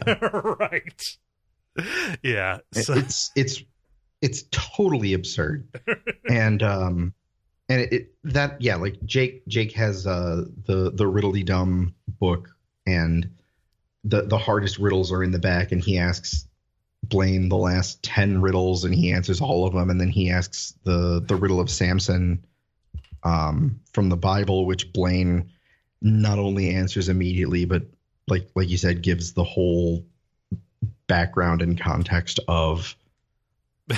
right. 0.60 1.18
Yeah. 2.24 2.60
So, 2.74 2.94
it's 2.94 3.32
it's 3.36 3.64
it's 4.22 4.44
totally 4.52 5.14
absurd 5.14 5.68
and 6.30 6.64
um 6.64 7.14
and 7.68 7.82
it, 7.82 7.94
it 7.94 8.16
that 8.24 8.62
yeah 8.62 8.76
like 8.76 8.98
jake 9.04 9.46
jake 9.48 9.74
has 9.74 10.08
uh 10.08 10.46
the 10.66 10.92
the 10.92 11.06
Riddle-De-Dum 11.06 11.94
book 12.20 12.50
and 12.88 13.30
the 14.06 14.22
the 14.22 14.38
hardest 14.38 14.80
riddles 14.80 15.12
are 15.12 15.22
in 15.24 15.32
the 15.32 15.40
back 15.40 15.72
and 15.74 15.82
he 15.84 15.98
asks 15.98 16.48
blaine 17.04 17.50
the 17.50 17.58
last 17.58 18.02
10 18.04 18.42
riddles 18.42 18.84
and 18.86 18.96
he 18.96 19.12
answers 19.12 19.42
all 19.42 19.68
of 19.68 19.74
them 19.74 19.90
and 19.90 20.00
then 20.00 20.10
he 20.10 20.30
asks 20.32 20.74
the 20.86 21.22
the 21.28 21.36
riddle 21.36 21.60
of 21.60 21.70
samson 21.70 22.44
um 23.24 23.80
from 23.92 24.10
the 24.10 24.18
bible 24.18 24.66
which 24.66 24.92
blaine 24.94 25.52
not 26.02 26.40
only 26.40 26.70
answers 26.70 27.10
immediately 27.10 27.66
but 27.66 27.84
like 28.28 28.50
like 28.56 28.70
you 28.70 28.78
said 28.78 29.02
gives 29.02 29.34
the 29.34 29.44
whole 29.44 30.06
background 31.08 31.62
and 31.62 31.80
context 31.80 32.40
of 32.48 32.96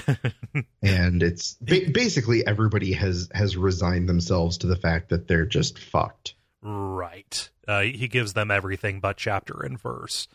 and 0.82 1.24
it's 1.24 1.54
ba- 1.62 1.90
basically 1.94 2.46
everybody 2.46 2.92
has 2.92 3.30
has 3.34 3.56
resigned 3.56 4.10
themselves 4.10 4.58
to 4.58 4.68
the 4.68 4.76
fact 4.76 5.10
that 5.10 5.28
they're 5.28 5.46
just 5.46 5.80
fucked 5.80 6.34
right. 6.62 7.50
Uh, 7.68 7.82
he 7.82 8.08
gives 8.08 8.34
them 8.34 8.52
everything 8.52 9.00
but 9.00 9.18
chapter 9.18 9.62
and 9.62 9.80
verse. 9.80 10.28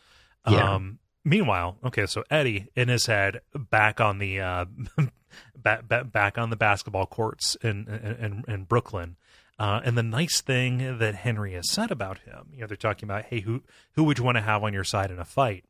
Yeah. 0.48 0.74
Um, 0.74 0.98
meanwhile, 1.24 1.78
okay, 1.84 2.06
so 2.06 2.24
Eddie 2.30 2.68
in 2.74 2.88
his 2.88 3.06
head 3.06 3.40
back 3.54 4.00
on 4.00 4.18
the 4.18 4.40
uh, 4.40 4.64
back, 5.56 5.84
back 5.88 6.38
on 6.38 6.50
the 6.50 6.56
basketball 6.56 7.06
courts 7.06 7.56
in 7.62 7.86
in, 7.88 8.44
in 8.52 8.64
Brooklyn. 8.64 9.16
Uh, 9.58 9.80
and 9.84 9.96
the 9.96 10.02
nice 10.02 10.40
thing 10.40 10.98
that 10.98 11.14
Henry 11.14 11.52
has 11.52 11.70
said 11.70 11.90
about 11.90 12.20
him, 12.20 12.48
you 12.52 12.60
know, 12.60 12.66
they're 12.66 12.76
talking 12.76 13.08
about, 13.08 13.26
hey, 13.26 13.40
who 13.40 13.62
who 13.92 14.04
would 14.04 14.18
you 14.18 14.24
want 14.24 14.36
to 14.36 14.42
have 14.42 14.64
on 14.64 14.72
your 14.72 14.84
side 14.84 15.10
in 15.10 15.18
a 15.18 15.24
fight? 15.24 15.64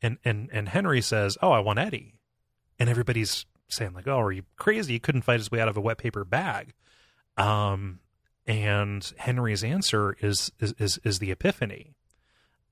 And 0.00 0.18
and 0.24 0.48
and 0.52 0.68
Henry 0.68 1.00
says, 1.00 1.36
oh, 1.42 1.50
I 1.50 1.58
want 1.58 1.78
Eddie. 1.78 2.14
And 2.78 2.88
everybody's 2.88 3.44
saying 3.68 3.92
like, 3.92 4.06
oh, 4.06 4.20
are 4.20 4.32
you 4.32 4.44
crazy? 4.56 4.94
He 4.94 4.98
couldn't 4.98 5.22
fight 5.22 5.40
his 5.40 5.50
way 5.50 5.60
out 5.60 5.68
of 5.68 5.76
a 5.76 5.80
wet 5.80 5.98
paper 5.98 6.24
bag. 6.24 6.72
Um, 7.36 8.00
and 8.46 9.12
Henry's 9.18 9.64
answer 9.64 10.16
is 10.20 10.52
is 10.60 10.74
is, 10.78 10.98
is 11.04 11.18
the 11.18 11.30
epiphany. 11.30 11.94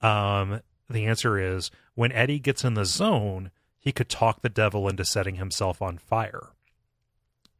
Um, 0.00 0.60
the 0.88 1.06
answer 1.06 1.38
is 1.38 1.70
when 1.94 2.12
Eddie 2.12 2.38
gets 2.38 2.64
in 2.64 2.74
the 2.74 2.84
zone, 2.84 3.50
he 3.78 3.92
could 3.92 4.08
talk 4.08 4.42
the 4.42 4.48
devil 4.48 4.88
into 4.88 5.04
setting 5.04 5.36
himself 5.36 5.80
on 5.80 5.98
fire. 5.98 6.50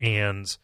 And 0.00 0.56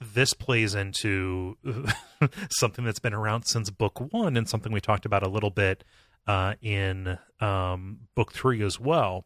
this 0.00 0.32
plays 0.34 0.74
into 0.74 1.56
something 2.50 2.84
that's 2.84 2.98
been 2.98 3.14
around 3.14 3.44
since 3.44 3.70
book 3.70 4.12
one 4.12 4.36
and 4.36 4.48
something 4.48 4.72
we 4.72 4.80
talked 4.80 5.04
about 5.06 5.22
a 5.22 5.28
little 5.28 5.50
bit 5.50 5.84
uh, 6.26 6.54
in 6.62 7.18
um, 7.40 8.00
book 8.14 8.32
three 8.32 8.62
as 8.62 8.78
well. 8.78 9.24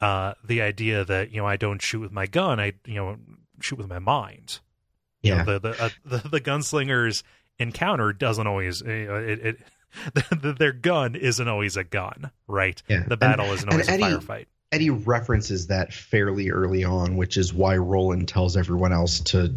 Uh, 0.00 0.34
the 0.44 0.62
idea 0.62 1.04
that 1.04 1.30
you 1.32 1.38
know 1.40 1.46
I 1.46 1.56
don't 1.56 1.82
shoot 1.82 2.00
with 2.00 2.12
my 2.12 2.26
gun, 2.26 2.60
I 2.60 2.72
you 2.86 2.94
know 2.94 3.16
shoot 3.60 3.76
with 3.78 3.88
my 3.88 3.98
mind. 3.98 4.60
You 5.22 5.32
yeah 5.34 5.42
know, 5.42 5.58
the 5.58 5.70
the, 5.70 5.82
uh, 5.84 5.88
the 6.20 6.28
the 6.28 6.40
gunslinger's 6.40 7.24
encounter 7.58 8.12
doesn't 8.12 8.46
always 8.46 8.80
you 8.82 9.14
it, 9.16 9.38
it 9.46 9.56
the, 10.14 10.54
their 10.56 10.72
gun 10.72 11.16
isn't 11.16 11.48
always 11.48 11.76
a 11.76 11.82
gun, 11.84 12.30
right? 12.46 12.80
Yeah. 12.88 13.04
The 13.08 13.16
battle 13.16 13.46
And- 13.46 13.54
isn't 13.54 13.68
always 13.70 13.88
Eddie- 13.88 14.02
a 14.04 14.18
firefight. 14.18 14.46
eddie 14.70 14.90
references 14.90 15.66
that 15.68 15.92
fairly 15.92 16.50
early 16.50 16.84
on 16.84 17.16
which 17.16 17.36
is 17.38 17.52
why 17.54 17.74
roland 17.78 18.28
tells 18.28 18.54
everyone 18.56 18.92
else 18.92 19.18
to 19.20 19.52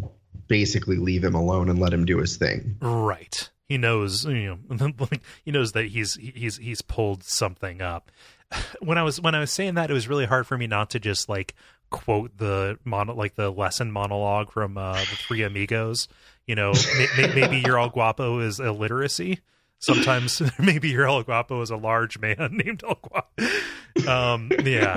basically 0.52 0.98
leave 0.98 1.24
him 1.24 1.34
alone 1.34 1.70
and 1.70 1.78
let 1.78 1.94
him 1.94 2.04
do 2.04 2.18
his 2.18 2.36
thing 2.36 2.76
Right. 2.82 3.48
He 3.72 3.78
knows, 3.78 4.26
you 4.26 4.58
know, 4.68 4.92
he 5.46 5.50
knows 5.50 5.72
that 5.72 5.86
he's 5.86 6.16
he's 6.16 6.58
he's 6.58 6.82
pulled 6.82 7.24
something 7.24 7.80
up. 7.80 8.10
When 8.80 8.98
I 8.98 9.02
was 9.02 9.18
when 9.18 9.34
I 9.34 9.40
was 9.40 9.50
saying 9.50 9.76
that, 9.76 9.90
it 9.90 9.94
was 9.94 10.08
really 10.08 10.26
hard 10.26 10.46
for 10.46 10.58
me 10.58 10.66
not 10.66 10.90
to 10.90 11.00
just 11.00 11.26
like 11.26 11.54
quote 11.88 12.36
the 12.36 12.78
mono, 12.84 13.14
like 13.14 13.34
the 13.34 13.50
lesson 13.50 13.90
monologue 13.90 14.52
from 14.52 14.76
uh, 14.76 14.98
the 14.98 15.16
Three 15.26 15.42
Amigos. 15.42 16.06
You 16.46 16.54
know, 16.54 16.72
may, 16.98 17.06
may, 17.16 17.34
maybe 17.34 17.60
your 17.60 17.78
El 17.78 17.88
Guapo 17.88 18.40
is 18.40 18.60
illiteracy. 18.60 19.40
Sometimes 19.78 20.42
maybe 20.58 20.90
your 20.90 21.06
El 21.06 21.22
Guapo 21.22 21.62
is 21.62 21.70
a 21.70 21.76
large 21.78 22.18
man 22.18 22.60
named 22.62 22.84
El 22.86 22.96
Guapo. 22.96 24.06
Um, 24.06 24.50
yeah. 24.64 24.96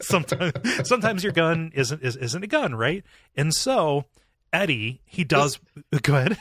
sometimes 0.00 0.88
sometimes 0.88 1.22
your 1.22 1.34
gun 1.34 1.70
isn't 1.74 2.00
is, 2.02 2.16
isn't 2.16 2.42
a 2.42 2.46
gun, 2.46 2.74
right? 2.74 3.04
And 3.36 3.52
so 3.52 4.06
Eddie, 4.54 5.00
he 5.04 5.24
does. 5.24 5.58
Go 6.02 6.14
ahead. 6.16 6.38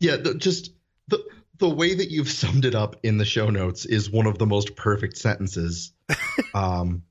yeah 0.00 0.16
the, 0.16 0.34
just 0.34 0.72
the 1.08 1.24
the 1.58 1.68
way 1.70 1.94
that 1.94 2.10
you've 2.10 2.28
summed 2.30 2.64
it 2.64 2.74
up 2.74 2.96
in 3.04 3.18
the 3.18 3.24
show 3.24 3.48
notes 3.50 3.86
is 3.86 4.10
one 4.10 4.26
of 4.26 4.36
the 4.38 4.46
most 4.46 4.74
perfect 4.76 5.16
sentences 5.16 5.92
um 6.54 7.02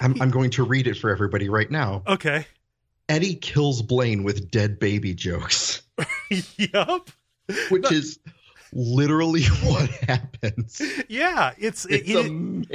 I'm, 0.00 0.20
I'm 0.22 0.30
going 0.30 0.50
to 0.50 0.62
read 0.62 0.86
it 0.86 0.94
for 0.96 1.10
everybody 1.10 1.48
right 1.48 1.70
now 1.70 2.02
Okay. 2.06 2.46
Eddie 3.08 3.34
kills 3.34 3.82
Blaine 3.82 4.22
with 4.22 4.50
dead 4.50 4.78
baby 4.78 5.14
jokes, 5.14 5.82
yup. 6.58 7.10
which 7.70 7.90
is 7.90 8.18
literally 8.70 9.44
what 9.64 9.88
happens. 9.88 10.82
Yeah, 11.08 11.52
it's 11.56 11.86
It's 11.86 12.06
it, 12.06 12.14
it- 12.16 12.26
amazing. 12.26 12.68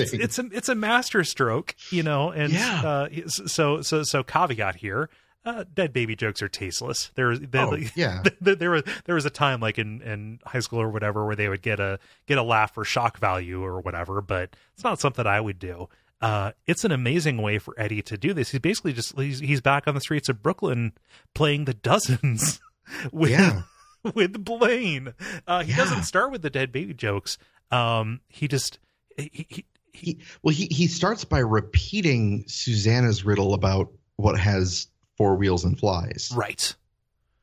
it's 0.00 0.12
it's 0.12 0.38
a 0.38 0.44
it's 0.52 0.68
a 0.68 0.76
master 0.76 1.24
stroke, 1.24 1.74
you 1.90 2.04
know, 2.04 2.30
and 2.30 2.52
Yeah. 2.52 2.82
uh, 2.86 3.08
so 3.26 3.82
so 3.82 4.04
so 4.04 4.22
caveat 4.22 4.76
here. 4.76 5.10
Uh, 5.44 5.64
dead 5.72 5.92
baby 5.92 6.14
jokes 6.14 6.42
are 6.42 6.48
tasteless. 6.48 7.10
There, 7.14 7.36
there, 7.38 7.66
oh, 7.66 7.78
yeah. 7.94 8.22
there, 8.42 8.54
there 8.54 8.70
was 8.70 8.82
there 9.06 9.14
was 9.14 9.24
a 9.24 9.30
time 9.30 9.58
like 9.60 9.78
in, 9.78 10.02
in 10.02 10.38
high 10.44 10.60
school 10.60 10.80
or 10.80 10.90
whatever 10.90 11.24
where 11.24 11.34
they 11.36 11.48
would 11.48 11.62
get 11.62 11.80
a 11.80 11.98
get 12.26 12.36
a 12.36 12.42
laugh 12.42 12.74
for 12.74 12.84
shock 12.84 13.18
value 13.18 13.62
or 13.64 13.80
whatever, 13.80 14.20
but 14.20 14.54
it's 14.74 14.84
not 14.84 15.00
something 15.00 15.26
I 15.26 15.40
would 15.40 15.58
do. 15.58 15.88
uh, 16.20 16.52
it's 16.66 16.84
an 16.84 16.92
amazing 16.92 17.38
way 17.40 17.58
for 17.58 17.74
Eddie 17.78 18.02
to 18.02 18.18
do 18.18 18.34
this. 18.34 18.50
He's 18.50 18.60
basically 18.60 18.92
just 18.92 19.18
he's, 19.18 19.40
he's 19.40 19.62
back 19.62 19.88
on 19.88 19.94
the 19.94 20.00
streets 20.02 20.28
of 20.28 20.42
Brooklyn 20.42 20.92
playing 21.34 21.64
the 21.64 21.72
dozens 21.74 22.60
with 23.12 23.30
Yeah. 23.30 23.62
with 24.14 24.44
Blaine. 24.44 25.14
Uh, 25.46 25.62
he 25.62 25.70
Yeah. 25.70 25.76
doesn't 25.78 26.02
start 26.02 26.32
with 26.32 26.42
the 26.42 26.50
dead 26.50 26.70
baby 26.72 26.92
jokes. 26.92 27.38
Um, 27.70 28.20
he 28.28 28.46
just 28.46 28.78
he, 29.16 29.46
he, 29.48 29.64
He, 29.92 30.18
well, 30.42 30.54
he 30.54 30.66
he 30.70 30.86
starts 30.86 31.24
by 31.24 31.38
repeating 31.38 32.44
Susannah's 32.46 33.24
riddle 33.24 33.54
about 33.54 33.90
what 34.16 34.38
has 34.38 34.86
four 35.20 35.36
wheels 35.36 35.66
and 35.66 35.78
flies, 35.78 36.32
right. 36.34 36.74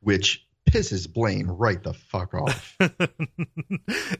which 0.00 0.44
pisses 0.68 1.08
Blaine 1.08 1.46
right 1.46 1.80
the 1.80 1.94
fuck 1.94 2.34
off, 2.34 2.74
and, 2.80 2.98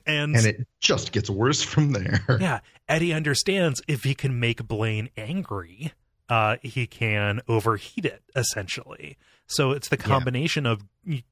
and 0.06 0.46
it 0.46 0.68
just 0.78 1.10
gets 1.10 1.28
worse 1.28 1.60
from 1.60 1.90
there. 1.90 2.20
yeah, 2.40 2.60
Eddie 2.88 3.12
understands 3.12 3.82
if 3.88 4.04
he 4.04 4.14
can 4.14 4.38
make 4.38 4.68
Blaine 4.68 5.10
angry, 5.16 5.92
uh, 6.28 6.58
he 6.62 6.86
can 6.86 7.40
overheat 7.48 8.04
it 8.04 8.22
essentially. 8.36 9.18
So 9.48 9.72
it's 9.72 9.88
the 9.88 9.96
combination 9.96 10.64
of 10.64 10.84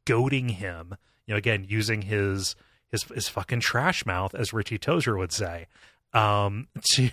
goading 0.04 0.48
him, 0.48 0.96
you 1.26 1.34
know, 1.34 1.38
again 1.38 1.64
using 1.68 2.02
his 2.02 2.56
his 2.90 3.04
his 3.04 3.28
fucking 3.28 3.60
trash 3.60 4.04
mouth, 4.04 4.34
as 4.34 4.52
Richie 4.52 4.80
Tozier 4.80 5.16
would 5.16 5.30
say, 5.30 5.68
um, 6.16 6.68
to 6.94 7.10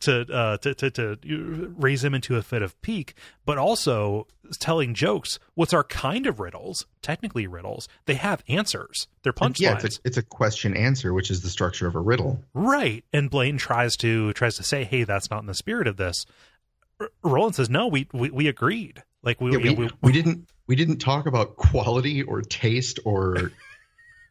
to, 0.00 0.26
uh, 0.32 0.56
to 0.58 0.74
to 0.74 0.90
to 0.90 1.74
raise 1.76 2.04
him 2.04 2.14
into 2.14 2.36
a 2.36 2.42
fit 2.42 2.62
of 2.62 2.80
pique, 2.82 3.14
but 3.44 3.58
also 3.58 4.26
telling 4.60 4.94
jokes, 4.94 5.38
which 5.54 5.74
are 5.74 5.82
kind 5.84 6.26
of 6.26 6.38
riddles, 6.38 6.86
technically 7.02 7.46
riddles. 7.46 7.88
They 8.06 8.14
have 8.14 8.42
answers. 8.48 9.08
They're 9.22 9.32
punchlines. 9.32 9.60
Yeah, 9.60 9.78
it's 9.82 9.96
a, 9.96 10.00
it's 10.04 10.16
a 10.16 10.22
question 10.22 10.76
answer, 10.76 11.12
which 11.12 11.30
is 11.30 11.40
the 11.42 11.48
structure 11.48 11.86
of 11.86 11.94
a 11.94 12.00
riddle. 12.00 12.42
Right. 12.54 13.04
And 13.12 13.30
Blaine 13.30 13.58
tries 13.58 13.96
to 13.98 14.32
tries 14.34 14.56
to 14.56 14.62
say, 14.62 14.84
"Hey, 14.84 15.04
that's 15.04 15.30
not 15.30 15.40
in 15.40 15.46
the 15.46 15.54
spirit 15.54 15.86
of 15.88 15.96
this." 15.96 16.24
R- 17.00 17.10
Roland 17.22 17.56
says, 17.56 17.68
"No, 17.68 17.86
we 17.88 18.08
we, 18.12 18.30
we 18.30 18.48
agreed. 18.48 19.02
Like 19.22 19.40
we, 19.40 19.52
Yeah, 19.52 19.58
we, 19.58 19.70
we, 19.70 19.84
we- 19.86 19.90
we 20.02 20.12
didn't 20.12 20.48
we 20.66 20.76
didn't 20.76 20.98
talk 20.98 21.26
about 21.26 21.56
quality 21.56 22.22
or 22.22 22.40
taste 22.42 22.98
or 23.04 23.50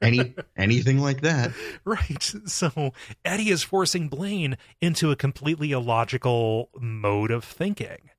any 0.04 0.36
anything 0.58 1.00
like 1.00 1.22
that. 1.22 1.52
right." 1.86 2.24
So 2.46 2.94
Eddie 3.26 3.50
is 3.50 3.64
forcing 3.64 4.10
Blaine 4.10 4.58
into 4.82 5.12
a 5.12 5.16
completely 5.16 5.72
illogical 5.72 6.70
mode 6.80 7.32
of 7.32 7.44
thinking, 7.44 8.10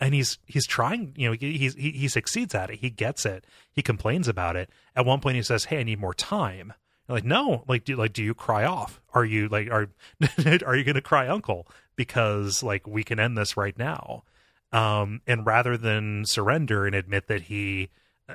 and 0.00 0.14
he's 0.14 0.38
he's 0.46 0.66
trying. 0.66 1.14
You 1.16 1.30
know, 1.30 1.36
he 1.38 1.56
he 1.58 1.90
he 1.92 2.08
succeeds 2.08 2.54
at 2.54 2.70
it. 2.70 2.80
He 2.80 2.90
gets 2.90 3.24
it. 3.24 3.44
He 3.70 3.82
complains 3.82 4.28
about 4.28 4.56
it. 4.56 4.70
At 4.94 5.06
one 5.06 5.20
point, 5.20 5.36
he 5.36 5.42
says, 5.42 5.66
"Hey, 5.66 5.80
I 5.80 5.82
need 5.84 6.00
more 6.00 6.14
time." 6.14 6.72
You're 7.08 7.16
like, 7.16 7.24
no, 7.24 7.62
like, 7.68 7.84
do 7.84 7.96
like, 7.96 8.12
do 8.12 8.22
you 8.22 8.34
cry 8.34 8.64
off? 8.64 9.00
Are 9.14 9.24
you 9.24 9.48
like, 9.48 9.70
are 9.70 9.88
are 10.66 10.76
you 10.76 10.84
going 10.84 10.94
to 10.94 11.00
cry 11.00 11.28
uncle? 11.28 11.68
Because 11.94 12.62
like, 12.62 12.86
we 12.86 13.04
can 13.04 13.20
end 13.20 13.38
this 13.38 13.56
right 13.56 13.78
now. 13.78 14.24
Um, 14.72 15.20
and 15.26 15.46
rather 15.46 15.76
than 15.76 16.24
surrender 16.26 16.86
and 16.86 16.94
admit 16.94 17.28
that 17.28 17.42
he 17.42 17.90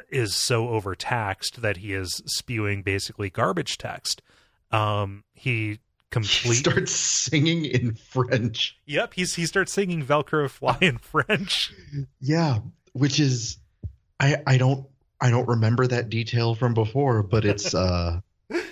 is 0.10 0.36
so 0.36 0.70
overtaxed 0.70 1.62
that 1.62 1.78
he 1.78 1.94
is 1.94 2.22
spewing 2.26 2.82
basically 2.82 3.30
garbage 3.30 3.78
text, 3.78 4.22
um, 4.72 5.24
he 5.34 5.80
He 6.14 6.54
starts 6.56 6.92
singing 6.92 7.66
in 7.66 7.96
French. 7.96 8.78
yep, 8.86 9.14
he's 9.14 9.36
he 9.36 9.46
starts 9.46 9.72
singing 9.72 10.06
Velcro 10.06 10.50
Fly 10.50 10.78
in 10.82 10.98
French. 11.00 11.74
Yeah, 12.20 12.60
which 12.94 13.20
is 13.20 13.58
I 14.20 14.38
I 14.48 14.58
don't 14.58 14.86
I 15.20 15.30
don't 15.30 15.48
remember 15.48 15.88
that 15.88 16.10
detail 16.10 16.56
from 16.56 16.74
before, 16.74 17.24
but 17.24 17.46
it's 17.46 17.74
uh 17.76 18.22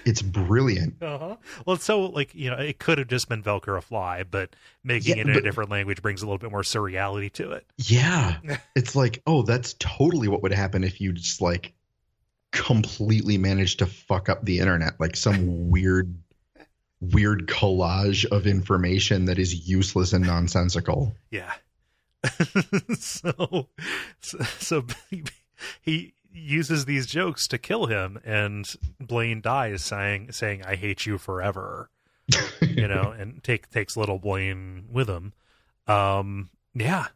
it's 0.06 0.22
brilliant. 0.22 1.02
Uh-huh. 1.02 1.36
Well, 1.66 1.76
it's 1.76 1.86
so 1.86 2.02
like 2.02 2.34
you 2.36 2.50
know, 2.50 2.58
it 2.58 2.80
could 2.80 2.98
have 2.98 3.08
just 3.08 3.30
been 3.30 3.44
Velcro 3.44 3.78
a 3.78 3.82
Fly, 3.82 4.24
but 4.24 4.56
making 4.84 5.18
Yeah, 5.18 5.24
it 5.24 5.30
in 5.30 5.36
a 5.36 5.42
different 5.42 5.70
language 5.70 6.02
brings 6.02 6.22
a 6.22 6.26
little 6.26 6.38
bit 6.38 6.52
more 6.52 6.62
surreality 6.62 7.32
to 7.34 7.52
it. 7.52 7.66
Yeah. 7.78 8.38
It's 8.76 8.96
like, 8.96 9.22
oh, 9.28 9.42
that's 9.42 9.76
totally 9.80 10.28
what 10.28 10.42
would 10.44 10.54
happen 10.54 10.84
if 10.84 11.02
you 11.02 11.12
just 11.12 11.42
like 11.42 11.74
completely 12.52 13.38
managed 13.38 13.80
to 13.80 13.86
fuck 13.86 14.30
up 14.30 14.44
the 14.46 14.60
internet, 14.60 15.00
like 15.00 15.16
some 15.16 15.70
weird 15.70 16.16
weird 17.02 17.48
collage 17.48 18.26
of 18.26 18.46
information 18.48 19.26
that 19.26 19.40
is 19.40 19.68
useless 19.68 20.14
and 20.14 20.26
nonsensical. 20.26 21.16
Yeah. 21.32 21.54
so, 22.98 23.68
so, 24.20 24.38
so 24.60 24.86
he 25.82 26.14
uses 26.32 26.86
these 26.86 27.06
jokes 27.06 27.48
to 27.48 27.58
kill 27.58 27.88
him, 27.88 28.20
and 28.24 28.66
Blaine 29.00 29.42
dies, 29.42 29.84
saying, 29.84 30.32
"saying 30.32 30.64
I 30.66 30.76
hate 30.76 31.06
you 31.06 31.18
forever," 31.18 31.90
you 32.62 32.88
know, 32.88 33.12
and 33.18 33.44
take 33.44 33.70
takes 33.70 33.98
little 33.98 34.20
Blaine 34.20 34.86
with 34.92 35.10
him. 35.10 35.34
Um, 35.88 36.50
yeah, 36.74 37.08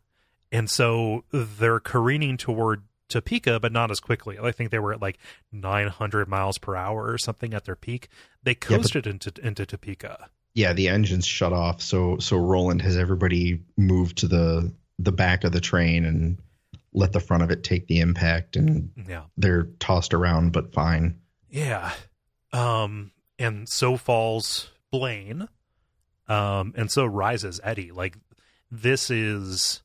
and 0.51 0.69
so 0.69 1.23
they're 1.31 1.79
careening 1.79 2.37
toward 2.37 2.83
Topeka, 3.09 3.59
but 3.59 3.71
not 3.71 3.91
as 3.91 3.99
quickly. 3.99 4.37
I 4.41 4.51
think 4.51 4.71
they 4.71 4.79
were 4.79 4.93
at 4.93 5.01
like 5.01 5.19
900 5.51 6.27
miles 6.27 6.57
per 6.57 6.75
hour 6.75 7.05
or 7.05 7.17
something 7.19 7.53
at 7.53 7.65
their 7.65 7.75
peak. 7.75 8.09
They 8.41 8.53
but- 8.53 8.61
coasted 8.61 9.05
into 9.07 9.31
into 9.41 9.65
Topeka. 9.65 10.29
yeah, 10.55 10.73
the 10.73 10.87
engines 10.87 11.25
shut 11.27 11.53
off, 11.53 11.81
so 11.81 12.17
so 12.17 12.37
Roland 12.37 12.81
has 12.81 12.97
everybody 12.97 13.61
move 13.77 14.15
to 14.15 14.27
the 14.27 14.73
the 14.99 15.11
back 15.11 15.43
of 15.43 15.51
the 15.51 15.61
train 15.61 16.05
and 16.05 16.37
let 16.93 17.11
the 17.13 17.19
front 17.19 17.43
of 17.43 17.51
it 17.51 17.63
take 17.63 17.87
the 17.87 17.99
impact 17.99 18.55
and 18.55 18.91
Yeah. 19.07 19.23
they're 19.37 19.63
tossed 19.79 20.13
around 20.13 20.51
but 20.53 20.73
fine. 20.73 21.19
Yeah. 21.49 21.91
Um 22.51 23.11
and 23.39 23.67
so 23.67 23.97
falls 23.97 24.71
Blaine. 24.91 25.47
Um 26.27 26.73
and 26.77 26.91
so 26.91 27.05
rises 27.05 27.59
Eddie. 27.63 27.91
Like 27.91 28.17
this 28.71 29.09
is 29.09 29.81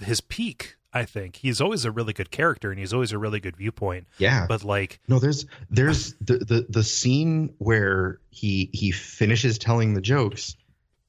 his 0.00 0.20
peak, 0.20 0.76
I 0.92 1.04
think. 1.04 1.36
He's 1.36 1.60
always 1.60 1.84
a 1.84 1.90
really 1.90 2.12
good 2.12 2.30
character 2.30 2.70
and 2.70 2.78
he's 2.78 2.92
always 2.94 3.12
a 3.12 3.18
really 3.18 3.40
good 3.40 3.56
viewpoint. 3.56 4.06
Yeah. 4.18 4.46
But 4.48 4.64
like 4.64 5.00
No, 5.08 5.18
there's 5.18 5.46
there's 5.68 6.14
the, 6.20 6.38
the 6.38 6.66
the 6.68 6.84
scene 6.84 7.54
where 7.58 8.20
he 8.30 8.70
he 8.72 8.90
finishes 8.92 9.58
telling 9.58 9.94
the 9.94 10.00
jokes, 10.00 10.56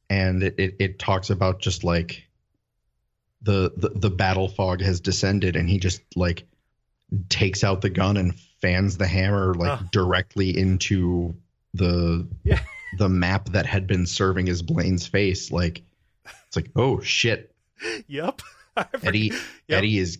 and 0.09 0.41
it 0.43 0.55
it, 0.57 0.75
it 0.79 0.99
talks 0.99 1.29
about 1.29 1.59
just 1.61 1.83
like 1.83 2.23
the, 3.41 3.71
the 3.75 3.89
the 3.89 4.09
battle 4.09 4.47
fog 4.47 4.81
has 4.81 4.99
descended, 5.01 5.55
and 5.55 5.69
he 5.69 5.79
just 5.79 6.01
like 6.15 6.45
takes 7.29 7.63
out 7.63 7.81
the 7.81 7.89
gun 7.89 8.17
and 8.17 8.35
fans 8.61 8.97
the 8.97 9.07
hammer 9.07 9.53
like 9.53 9.71
Ah. 9.81 9.87
directly 9.91 10.57
into 10.57 11.35
the 11.73 12.27
Yeah. 12.43 12.59
the 12.97 13.09
map 13.09 13.49
that 13.49 13.65
had 13.65 13.87
been 13.87 14.05
serving 14.05 14.47
as 14.49 14.61
Blaine's 14.61 15.07
face. 15.07 15.51
Like 15.51 15.81
it's 16.47 16.55
like 16.55 16.69
oh 16.75 17.01
shit, 17.01 17.53
Yep. 18.07 18.41
Eddie 19.03 19.31
Yep. 19.31 19.39
Eddie 19.69 19.97
is 19.97 20.19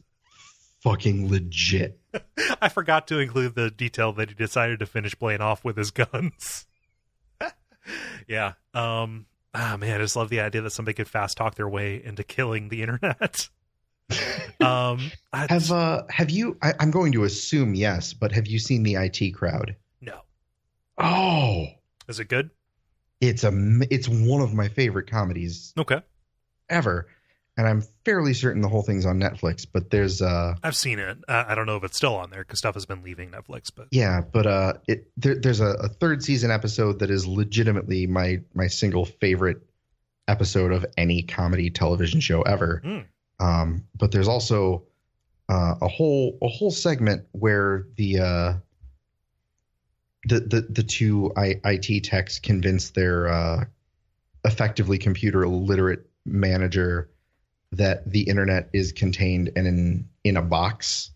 fucking 0.81 1.29
legit. 1.29 1.99
I 2.61 2.69
forgot 2.69 3.07
to 3.07 3.19
include 3.19 3.55
the 3.55 3.69
detail 3.71 4.11
that 4.13 4.29
he 4.29 4.35
decided 4.35 4.79
to 4.79 4.85
finish 4.85 5.13
Blaine 5.15 5.41
off 5.41 5.63
with 5.63 5.77
his 5.77 5.91
guns. 5.91 6.65
yeah. 8.27 8.53
Um 8.73 9.25
ah 9.53 9.77
man, 9.79 9.99
I 9.99 10.03
just 10.03 10.15
love 10.15 10.29
the 10.29 10.39
idea 10.41 10.61
that 10.61 10.69
somebody 10.71 10.93
could 10.95 11.07
fast 11.07 11.37
talk 11.37 11.55
their 11.55 11.69
way 11.69 12.01
into 12.03 12.23
killing 12.23 12.69
the 12.69 12.81
internet. 12.81 13.49
um 14.61 15.11
I- 15.33 15.47
Have 15.49 15.71
uh 15.71 16.03
have 16.09 16.29
you? 16.29 16.57
I, 16.61 16.73
I'm 16.79 16.91
going 16.91 17.11
to 17.13 17.23
assume 17.23 17.73
yes, 17.75 18.13
but 18.13 18.31
have 18.31 18.47
you 18.47 18.59
seen 18.59 18.83
the 18.83 18.95
IT 18.97 19.31
crowd? 19.35 19.75
no. 20.01 20.21
Oh, 20.97 21.65
Is 22.07 22.19
it 22.19 22.25
good? 22.27 22.49
it's 23.21 23.43
a 23.43 23.51
it's 23.89 24.07
one 24.09 24.41
of 24.41 24.53
my 24.53 24.67
favorite 24.67 25.09
comedies 25.09 25.73
Okay. 25.77 26.01
ever, 26.69 27.07
and 27.61 27.69
I'm 27.69 27.83
fairly 28.05 28.33
certain 28.33 28.63
the 28.63 28.67
whole 28.67 28.81
thing's 28.81 29.05
on 29.05 29.19
Netflix. 29.19 29.67
But 29.71 29.91
there's 29.91 30.19
uh 30.19 30.55
I've 30.63 30.75
seen 30.75 30.97
it. 30.97 31.19
Uh, 31.27 31.43
I 31.47 31.53
don't 31.53 31.67
know 31.67 31.75
if 31.75 31.83
it's 31.83 31.95
still 31.95 32.15
on 32.15 32.31
there 32.31 32.41
because 32.41 32.57
stuff 32.57 32.73
has 32.73 32.87
been 32.87 33.03
leaving 33.03 33.29
Netflix. 33.29 33.69
But 33.73 33.89
yeah, 33.91 34.21
but 34.21 34.47
uh 34.47 34.73
it 34.87 35.11
there, 35.15 35.35
there's 35.35 35.59
a, 35.59 35.67
a 35.73 35.87
third 35.87 36.23
season 36.23 36.49
episode 36.49 36.97
that 36.99 37.11
is 37.11 37.27
legitimately 37.27 38.07
my 38.07 38.41
my 38.55 38.65
single 38.65 39.05
favorite 39.05 39.61
episode 40.27 40.71
of 40.71 40.87
any 40.97 41.21
comedy 41.21 41.69
television 41.69 42.19
show 42.19 42.41
ever. 42.41 42.81
Hmm. 42.83 42.99
Um, 43.39 43.83
but 43.95 44.11
there's 44.11 44.27
also 44.27 44.85
uh, 45.47 45.75
a 45.83 45.87
whole 45.87 46.39
a 46.41 46.47
whole 46.47 46.71
segment 46.71 47.27
where 47.33 47.85
the 47.95 48.19
uh, 48.21 48.53
the 50.25 50.39
the 50.39 50.61
the 50.67 50.83
two 50.83 51.31
I, 51.37 51.61
IT 51.63 52.05
techs 52.05 52.39
convince 52.39 52.89
their 52.89 53.27
uh, 53.27 53.65
effectively 54.43 54.97
computer 54.97 55.47
literate 55.47 56.07
manager 56.25 57.11
that 57.71 58.09
the 58.09 58.21
internet 58.21 58.69
is 58.73 58.91
contained 58.91 59.49
in 59.55 59.65
in, 59.65 60.09
in 60.23 60.37
a 60.37 60.41
box, 60.41 61.11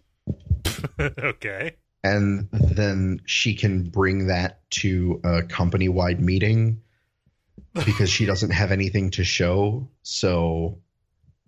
okay, 1.00 1.76
and 2.04 2.48
then 2.52 3.22
she 3.26 3.56
can 3.56 3.84
bring 3.84 4.28
that 4.28 4.70
to 4.70 5.20
a 5.24 5.44
company 5.44 5.90
wide 5.90 6.22
meeting 6.22 6.82
because 7.86 8.10
she 8.10 8.26
doesn't 8.26 8.52
have 8.52 8.72
anything 8.72 9.10
to 9.12 9.24
show. 9.24 9.88
So 10.04 10.80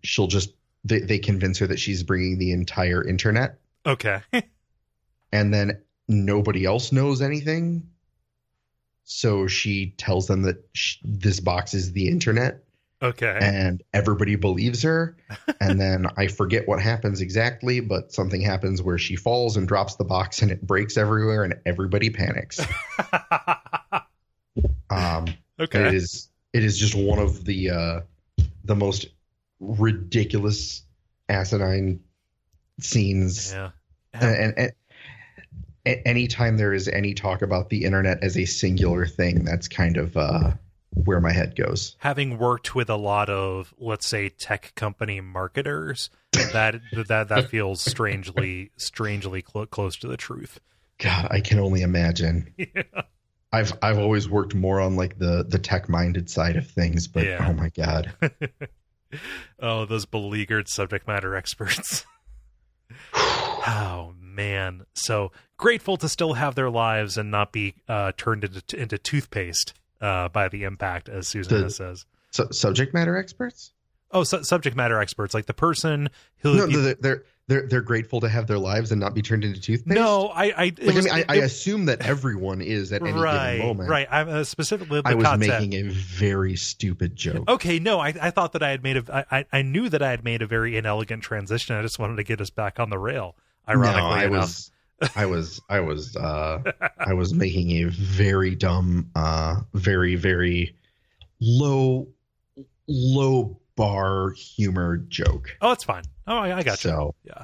she'll 0.03 0.27
just 0.27 0.53
they, 0.83 0.99
they 0.99 1.19
convince 1.19 1.59
her 1.59 1.67
that 1.67 1.79
she's 1.79 2.03
bringing 2.03 2.37
the 2.37 2.51
entire 2.51 3.05
internet, 3.05 3.59
okay, 3.85 4.21
and 5.31 5.53
then 5.53 5.81
nobody 6.07 6.65
else 6.65 6.91
knows 6.91 7.21
anything. 7.21 7.89
So 9.03 9.47
she 9.47 9.91
tells 9.97 10.27
them 10.27 10.41
that 10.41 10.67
sh- 10.73 10.97
this 11.03 11.39
box 11.39 11.73
is 11.73 11.93
the 11.93 12.09
internet, 12.09 12.63
Okay. 13.01 13.37
and 13.41 13.83
everybody 13.93 14.35
believes 14.35 14.81
her. 14.83 15.15
and 15.61 15.79
then 15.79 16.07
I 16.17 16.27
forget 16.27 16.67
what 16.67 16.81
happens 16.81 17.21
exactly, 17.21 17.79
but 17.79 18.11
something 18.11 18.41
happens 18.41 18.81
where 18.81 18.97
she 18.97 19.15
falls 19.15 19.55
and 19.57 19.67
drops 19.67 19.95
the 19.97 20.03
box 20.03 20.41
and 20.41 20.49
it 20.51 20.65
breaks 20.65 20.97
everywhere 20.97 21.43
and 21.43 21.55
everybody 21.65 22.09
panics. 22.09 22.59
Um, 24.89 25.27
okay. 25.59 25.87
It 25.87 25.93
is 25.93 26.29
it 26.53 26.63
is 26.63 26.77
just 26.79 26.95
one 26.95 27.19
of 27.19 27.45
the 27.45 27.69
uh, 27.69 27.99
the 28.63 28.75
most 28.75 29.07
ridiculous 29.59 30.83
asinine 31.29 31.99
scenes 32.79 33.51
Yeah. 33.51 33.71
and, 34.13 34.53
and, 34.57 34.71
and 35.85 36.01
anytime 36.05 36.57
there 36.57 36.73
is 36.73 36.87
any 36.87 37.13
talk 37.13 37.41
about 37.41 37.69
the 37.69 37.83
internet 37.83 38.23
as 38.23 38.37
a 38.37 38.45
singular 38.45 39.05
thing 39.05 39.43
that's 39.43 39.67
kind 39.67 39.97
of 39.97 40.15
uh, 40.15 40.51
where 41.05 41.19
my 41.21 41.31
head 41.33 41.55
goes 41.55 41.95
Having 41.99 42.37
worked 42.37 42.75
with 42.75 42.89
a 42.89 42.95
lot 42.95 43.29
of, 43.29 43.73
let's 43.77 44.07
say, 44.07 44.29
tech 44.29 44.73
company 44.75 45.21
marketers, 45.21 46.09
that 46.33 46.81
that 47.07 47.29
that 47.29 47.49
feels 47.49 47.81
strangely 47.81 48.71
strangely 48.77 49.41
clo- 49.41 49.65
close 49.65 49.95
to 49.97 50.07
the 50.07 50.17
truth. 50.17 50.59
god 50.99 51.27
i 51.31 51.39
can 51.41 51.59
only 51.59 51.81
imagine 51.81 52.53
Yeah. 52.57 52.83
i've 53.51 53.71
i've 53.81 53.97
always 53.99 54.27
worked 54.29 54.53
more 54.55 54.79
on 54.81 54.95
like 54.95 55.17
the 55.19 55.45
the 55.47 55.59
tech 55.59 55.87
minded 55.89 56.29
side 56.29 56.55
of 56.57 56.67
things 56.67 57.07
but 57.07 57.23
Yeah. 57.25 57.45
oh 57.47 57.53
my 57.53 57.69
god 57.69 58.13
oh, 59.59 59.85
those 59.85 60.05
beleaguered 60.05 60.67
subject 60.67 61.07
matter 61.07 61.35
experts. 61.35 62.05
oh 63.13 64.13
man, 64.19 64.85
so 64.93 65.31
grateful 65.57 65.97
to 65.97 66.09
still 66.09 66.33
have 66.33 66.55
their 66.55 66.69
lives 66.69 67.17
and 67.17 67.31
not 67.31 67.51
be 67.51 67.73
uh, 67.87 68.11
turned 68.17 68.43
into 68.43 68.79
into 68.79 68.97
toothpaste 68.97 69.73
uh, 70.01 70.29
by 70.29 70.47
the 70.49 70.63
impact, 70.63 71.09
as 71.09 71.27
Susannah 71.27 71.63
The- 71.65 71.69
says. 71.69 72.05
so 72.31 72.49
subject 72.51 72.93
matter 72.93 73.15
experts 73.17 73.71
Oh, 74.11 74.23
su- 74.23 74.43
subject 74.43 74.75
matter 74.77 74.99
experts, 75.01 75.33
like 75.33 75.47
the 75.47 75.53
person 75.53 76.09
who. 76.37 76.55
no 76.55 76.67
they're, 76.67 76.93
they're 76.95 77.23
they're 77.47 77.67
they're 77.67 77.81
grateful 77.81 78.19
to 78.21 78.29
have 78.29 78.47
their 78.47 78.57
lives 78.57 78.91
and 78.91 78.99
not 79.01 79.13
be 79.13 79.21
turned 79.21 79.43
into 79.43 79.59
toothpaste 79.59 79.85
no, 79.87 80.27
I, 80.27 80.45
I, 80.45 80.63
like 80.81 80.95
was- 80.95 81.07
I 81.07 81.15
mean, 81.15 81.19
it- 81.23 81.25
I 81.29 81.35
assume 81.35 81.85
that 81.85 82.01
everyone 82.05 82.61
is 82.61 82.91
at 82.93 83.01
any 83.01 83.11
right, 83.13 83.53
given 83.57 83.67
moment. 83.67 83.89
right. 83.89 84.07
I'm 84.09 84.29
uh, 84.29 84.43
specifically 84.45 85.01
the 85.01 85.09
I 85.09 85.13
was 85.13 85.25
concept. 85.25 85.61
making 85.61 85.73
a 85.87 85.89
very 85.91 86.55
stupid 86.55 87.15
joke. 87.17 87.49
Okay, 87.49 87.79
no, 87.79 87.99
I, 87.99 88.13
I 88.21 88.31
thought 88.31 88.53
that 88.53 88.63
I 88.63 88.69
had 88.69 88.81
made 88.83 88.95
a, 88.97 89.25
I, 89.31 89.39
I- 89.39 89.45
I 89.53 89.61
knew 89.61 89.89
that 89.89 90.01
I 90.01 90.09
had 90.11 90.23
made 90.23 90.41
a 90.41 90.47
very 90.47 90.77
inelegant 90.77 91.23
transition. 91.23 91.75
I 91.75 91.81
just 91.81 91.99
wanted 91.99 92.15
to 92.17 92.23
get 92.23 92.39
us 92.41 92.49
back 92.49 92.79
on 92.79 92.89
the 92.89 92.99
rail. 92.99 93.35
Ironically 93.67 94.01
no, 94.01 94.07
I 94.07 94.23
enough, 94.25 94.41
was, 94.41 94.71
I 95.15 95.25
was, 95.25 95.61
I 95.69 95.79
was, 95.79 96.15
uh, 96.15 96.59
I 96.97 97.13
was 97.13 97.33
making 97.33 97.71
a 97.71 97.83
very 97.85 98.55
dumb, 98.55 99.11
uh, 99.15 99.61
very, 99.73 100.15
very 100.15 100.75
low, 101.39 102.07
low 102.87 103.59
bar 103.75 104.31
humor 104.31 104.97
joke. 104.97 105.55
oh, 105.61 105.71
it's 105.71 105.83
fine. 105.83 106.03
Oh, 106.25 106.37
I, 106.37 106.57
I 106.57 106.63
got 106.63 106.83
you. 106.83 106.89
So 106.89 107.15
Yeah, 107.23 107.43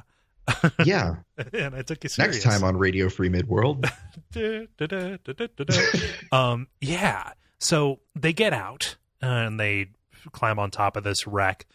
yeah, 0.84 1.14
and 1.52 1.74
I 1.74 1.82
took 1.82 2.02
you 2.04 2.10
serious. 2.10 2.34
next 2.34 2.44
time 2.44 2.64
on 2.64 2.76
Radio 2.76 3.08
Free 3.08 3.30
Midworld, 3.30 3.90
um, 6.32 6.68
yeah. 6.80 7.32
So 7.58 8.00
they 8.14 8.32
get 8.32 8.52
out 8.52 8.96
uh, 9.22 9.26
and 9.26 9.58
they 9.58 9.90
climb 10.32 10.58
on 10.58 10.70
top 10.70 10.96
of 10.96 11.04
this 11.04 11.26
wreck, 11.26 11.66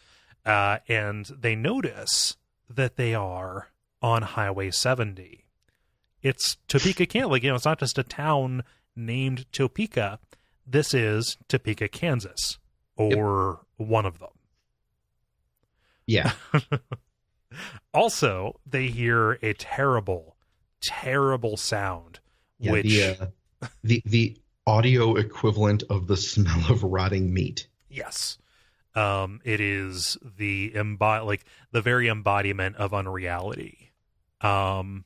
uh, 0.44 0.78
and 0.88 1.26
they 1.26 1.56
notice 1.56 2.36
that 2.68 2.96
they 2.96 3.14
are 3.14 3.68
on 4.02 4.22
Highway 4.22 4.70
70. 4.70 5.44
It's 6.22 6.56
Topeka, 6.68 7.06
Kansas. 7.06 7.30
Like, 7.30 7.42
you 7.42 7.48
know, 7.50 7.56
it's 7.56 7.64
not 7.64 7.78
just 7.80 7.98
a 7.98 8.02
town 8.02 8.64
named 8.94 9.50
Topeka. 9.52 10.18
This 10.66 10.94
is 10.94 11.36
Topeka, 11.48 11.88
Kansas, 11.88 12.58
or 12.96 13.60
one 13.76 14.06
of 14.06 14.18
them. 14.18 14.28
yeah, 16.06 16.32
Also, 17.94 18.60
they 18.64 18.86
hear 18.86 19.32
a 19.42 19.52
terrible, 19.54 20.36
terrible 20.80 21.56
sound, 21.56 22.20
yeah 22.58 22.72
which 22.72 22.86
the, 22.86 23.16
uh, 23.20 23.66
the 23.82 24.02
the 24.06 24.36
audio 24.66 25.16
equivalent 25.16 25.82
of 25.90 26.06
the 26.06 26.16
smell 26.16 26.70
of 26.70 26.84
rotting 26.84 27.34
meat. 27.34 27.66
Yes. 27.88 28.38
Um, 28.94 29.40
it 29.44 29.60
is 29.60 30.16
the 30.36 30.72
embody 30.74 31.24
like 31.24 31.44
the 31.72 31.80
very 31.80 32.08
embodiment 32.08 32.76
of 32.76 32.94
unreality. 32.94 33.92
Um, 34.40 35.04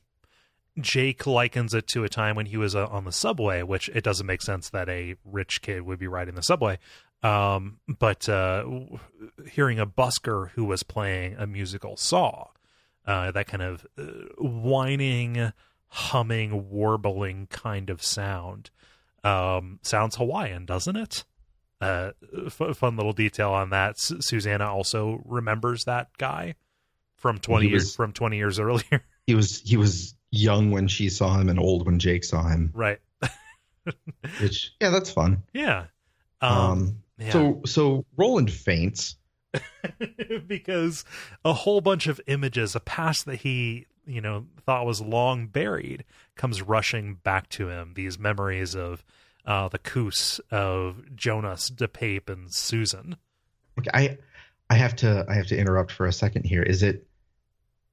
Jake 0.79 1.25
likens 1.25 1.73
it 1.73 1.87
to 1.87 2.03
a 2.03 2.09
time 2.09 2.35
when 2.35 2.45
he 2.47 2.57
was 2.57 2.75
uh, 2.75 2.87
on 2.87 3.05
the 3.05 3.11
subway, 3.11 3.61
which 3.63 3.89
it 3.89 4.03
doesn't 4.03 4.25
make 4.25 4.41
sense 4.41 4.69
that 4.71 4.89
a 4.89 5.15
rich 5.23 5.61
kid 5.61 5.81
would 5.83 5.99
be 5.99 6.07
riding 6.07 6.35
the 6.35 6.41
subway. 6.43 6.79
Um, 7.23 7.79
but 7.87 8.27
uh, 8.29 8.65
hearing 9.49 9.79
a 9.79 9.87
busker 9.87 10.49
who 10.51 10.65
was 10.65 10.83
playing 10.83 11.35
a 11.37 11.47
musical 11.47 11.97
saw, 11.97 12.47
uh, 13.07 13.31
that 13.31 13.47
kind 13.47 13.63
of 13.63 13.85
uh, 13.97 14.03
whining, 14.37 15.51
humming, 15.87 16.69
warbling 16.69 17.47
kind 17.47 17.89
of 17.89 18.03
sound, 18.03 18.69
um, 19.23 19.79
sounds 19.81 20.17
Hawaiian, 20.17 20.65
doesn't 20.65 20.95
it? 20.95 21.23
uh, 21.81 22.11
f- 22.45 22.77
fun 22.77 22.95
little 22.95 23.13
detail 23.13 23.51
on 23.51 23.69
that. 23.71 23.91
S- 23.91 24.13
Susannah 24.21 24.71
also 24.71 25.21
remembers 25.25 25.83
that 25.85 26.09
guy 26.17 26.55
from 27.17 27.37
twenty 27.39 27.65
He 27.65 27.71
years 27.71 27.95
from 27.95 28.13
twenty 28.13 28.37
years 28.37 28.59
earlier. 28.59 29.03
He 29.27 29.33
was 29.33 29.59
he 29.61 29.75
was 29.75 30.13
young 30.37 30.71
when 30.71 30.87
she 30.87 31.09
saw 31.09 31.37
him 31.39 31.49
and 31.49 31.59
old 31.59 31.85
when 31.85 31.99
Jake 31.99 32.23
saw 32.23 32.47
him. 32.47 32.71
right? 32.73 32.99
Which 34.41 34.73
yeah, 34.81 34.89
that's 34.89 35.11
fun. 35.11 35.43
Yeah. 35.53 35.85
Um, 36.41 36.51
Um, 36.51 36.97
yeah. 37.17 37.29
so 37.31 37.61
so 37.65 38.05
Roland 38.17 38.51
faints. 38.51 39.15
because 40.47 41.05
a 41.43 41.53
whole 41.53 41.81
bunch 41.81 42.07
of 42.07 42.19
images, 42.27 42.75
a 42.75 42.79
past 42.79 43.25
that 43.25 43.37
he 43.37 43.85
you 44.05 44.21
know 44.21 44.45
thought 44.65 44.85
was 44.85 45.01
long 45.01 45.47
buried, 45.47 46.03
comes 46.35 46.61
rushing 46.61 47.15
back 47.15 47.47
to 47.49 47.69
him. 47.69 47.93
These 47.95 48.19
memories 48.19 48.75
of 48.75 49.03
uh, 49.45 49.69
the 49.69 49.77
Coos, 49.79 50.41
of 50.51 51.15
Jonas, 51.15 51.69
DePape, 51.69 52.29
and 52.29 52.53
Susan. 52.53 53.15
Okay, 53.79 53.89
I 53.93 54.17
I 54.69 54.75
have 54.75 54.95
to 54.97 55.25
I 55.29 55.35
have 55.35 55.47
to 55.47 55.57
interrupt 55.57 55.91
for 55.91 56.05
a 56.05 56.13
second 56.13 56.43
here. 56.45 56.63
Is 56.63 56.83
it 56.83 57.07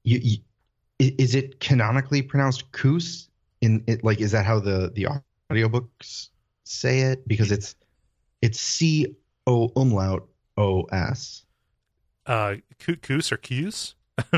you, 0.05 0.19
you 0.23 0.39
is 1.11 1.35
it 1.35 1.61
canonically 1.61 2.23
pronounced 2.23 2.71
Coos? 2.73 3.29
In 3.61 3.85
it 3.87 4.03
like 4.03 4.21
is 4.21 4.33
that 4.33 4.45
how 4.45 4.59
the 4.59 4.91
the 4.95 5.07
audiobooks 5.51 6.29
say 6.65 7.01
it? 7.01 7.27
Because 7.29 7.53
it's 7.53 7.75
it's 8.41 8.61
C 8.61 9.15
O 9.47 9.71
umlaut 9.77 10.27
O 10.57 10.83
S. 10.85 11.45
uh 12.27 12.57
Coo- 12.79 12.97
Coos 12.97 13.31
or 13.33 13.37
Coos. 13.37 13.95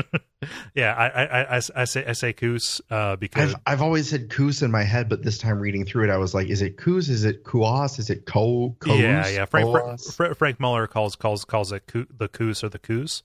yeah, 0.75 0.93
I, 0.93 1.07
I 1.07 1.57
I 1.57 1.61
I 1.75 1.85
say 1.85 2.05
I 2.05 2.13
say 2.13 2.33
Coos 2.33 2.81
uh, 2.89 3.15
because 3.17 3.53
I've 3.55 3.61
I've 3.65 3.81
always 3.81 4.09
said 4.09 4.29
Coos 4.29 4.61
in 4.61 4.71
my 4.71 4.83
head, 4.83 5.09
but 5.09 5.23
this 5.23 5.37
time 5.37 5.59
reading 5.59 5.85
through 5.85 6.05
it, 6.05 6.09
I 6.09 6.17
was 6.17 6.33
like, 6.33 6.47
is 6.47 6.61
it 6.61 6.77
Coos? 6.77 7.09
Is 7.09 7.25
it 7.25 7.43
Kuos? 7.43 7.99
Is 7.99 8.09
it 8.09 8.25
Co? 8.25 8.75
Coos? 8.79 8.99
yeah 8.99 9.27
yeah 9.27 9.45
Frank 9.45 9.69
Fra- 9.71 9.97
Fra- 9.97 10.35
Frank 10.35 10.59
Muller 10.59 10.87
calls 10.87 11.15
calls 11.15 11.43
calls 11.45 11.71
it 11.71 11.87
Coo- 11.87 12.07
the 12.15 12.27
Coos 12.27 12.63
or 12.63 12.69
the 12.69 12.79
Coos 12.79 13.23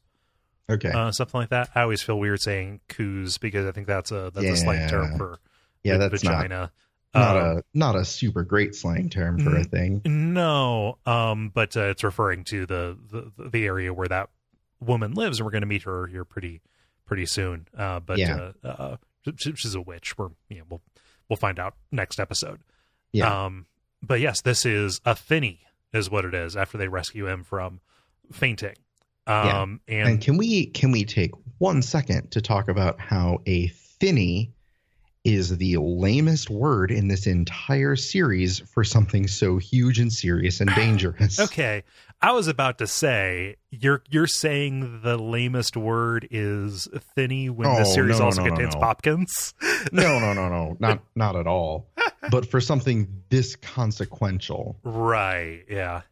okay. 0.70 0.90
uh, 0.90 1.10
something 1.12 1.40
like 1.40 1.50
that. 1.50 1.70
I 1.74 1.82
always 1.82 2.02
feel 2.02 2.18
weird 2.18 2.40
saying 2.40 2.80
Coos 2.88 3.38
because 3.38 3.66
I 3.66 3.72
think 3.72 3.86
that's 3.86 4.10
a 4.12 4.30
that's 4.34 4.46
a 4.46 4.56
slang 4.56 4.88
term 4.88 5.16
for 5.18 5.38
yeah, 5.82 5.96
that's 5.98 6.22
not 6.24 6.36
vagina. 6.36 6.72
not 7.14 7.36
Um, 7.36 7.56
a 7.58 7.62
not 7.74 7.96
a 7.96 8.04
super 8.04 8.42
great 8.44 8.74
slang 8.74 9.08
term 9.10 9.38
for 9.38 9.56
a 9.56 9.64
thing. 9.64 10.02
No, 10.04 10.98
um, 11.06 11.50
but 11.54 11.76
uh, 11.76 11.84
it's 11.88 12.04
referring 12.04 12.44
to 12.44 12.66
the, 12.66 12.96
the 13.10 13.48
the 13.50 13.64
area 13.66 13.92
where 13.92 14.08
that 14.08 14.30
woman 14.80 15.12
lives, 15.14 15.38
and 15.38 15.44
we're 15.46 15.50
going 15.52 15.62
to 15.62 15.66
meet 15.66 15.82
her 15.82 16.06
here 16.06 16.24
pretty 16.24 16.60
pretty 17.06 17.26
soon. 17.26 17.66
Uh, 17.76 18.00
but 18.00 18.18
Yeah. 18.18 18.52
uh, 18.64 18.66
uh, 18.68 18.96
she's 19.36 19.74
a 19.74 19.80
witch. 19.80 20.16
We're 20.16 20.28
you 20.48 20.58
know 20.58 20.64
we'll 20.70 20.82
we'll 21.28 21.36
find 21.36 21.58
out 21.58 21.74
next 21.90 22.20
episode. 22.20 22.60
Yeah. 23.12 23.44
Um, 23.46 23.66
but 24.02 24.20
yes, 24.20 24.40
this 24.42 24.64
is 24.64 25.00
a 25.04 25.14
thinny, 25.16 25.60
is 25.92 26.08
what 26.10 26.24
it 26.24 26.32
is. 26.34 26.56
After 26.56 26.78
they 26.78 26.88
rescue 26.88 27.26
him 27.26 27.42
from 27.44 27.80
fainting. 28.32 28.76
Yeah. 29.26 29.62
Um, 29.62 29.80
And 29.88 30.08
and 30.08 30.20
can 30.20 30.36
we 30.36 30.66
can 30.66 30.90
we 30.92 31.04
take 31.04 31.32
one 31.58 31.82
second 31.82 32.30
to 32.32 32.40
talk 32.40 32.68
about 32.68 32.98
how 33.00 33.42
a 33.46 33.68
thinny 33.68 34.52
is 35.22 35.58
the 35.58 35.76
lamest 35.76 36.48
word 36.48 36.90
in 36.90 37.08
this 37.08 37.26
entire 37.26 37.94
series 37.94 38.58
for 38.60 38.82
something 38.82 39.28
so 39.28 39.58
huge 39.58 39.98
and 39.98 40.10
serious 40.12 40.60
and 40.60 40.74
dangerous? 40.74 41.38
okay, 41.48 41.84
I 42.22 42.32
was 42.32 42.48
about 42.48 42.78
to 42.78 42.86
say 42.86 43.56
you're 43.70 44.02
you're 44.08 44.26
saying 44.26 45.02
the 45.02 45.18
lamest 45.18 45.76
word 45.76 46.26
is 46.30 46.88
thinny 47.14 47.50
when 47.50 47.68
the 47.68 47.82
Oh, 47.82 47.94
series 47.94 48.18
no, 48.18 48.24
also 48.26 48.42
no, 48.42 48.48
contains 48.48 48.74
no. 48.74 48.80
popkins. 48.80 49.52
No, 49.92 50.18
no, 50.18 50.32
no, 50.34 50.48
no, 50.48 50.76
not 50.80 51.02
not 51.14 51.36
at 51.36 51.46
all. 51.46 51.88
But 52.30 52.50
for 52.50 52.60
something 52.60 53.08
this 53.30 53.56
consequential, 53.56 54.78
Right. 54.84 55.64
Yeah. 55.68 56.02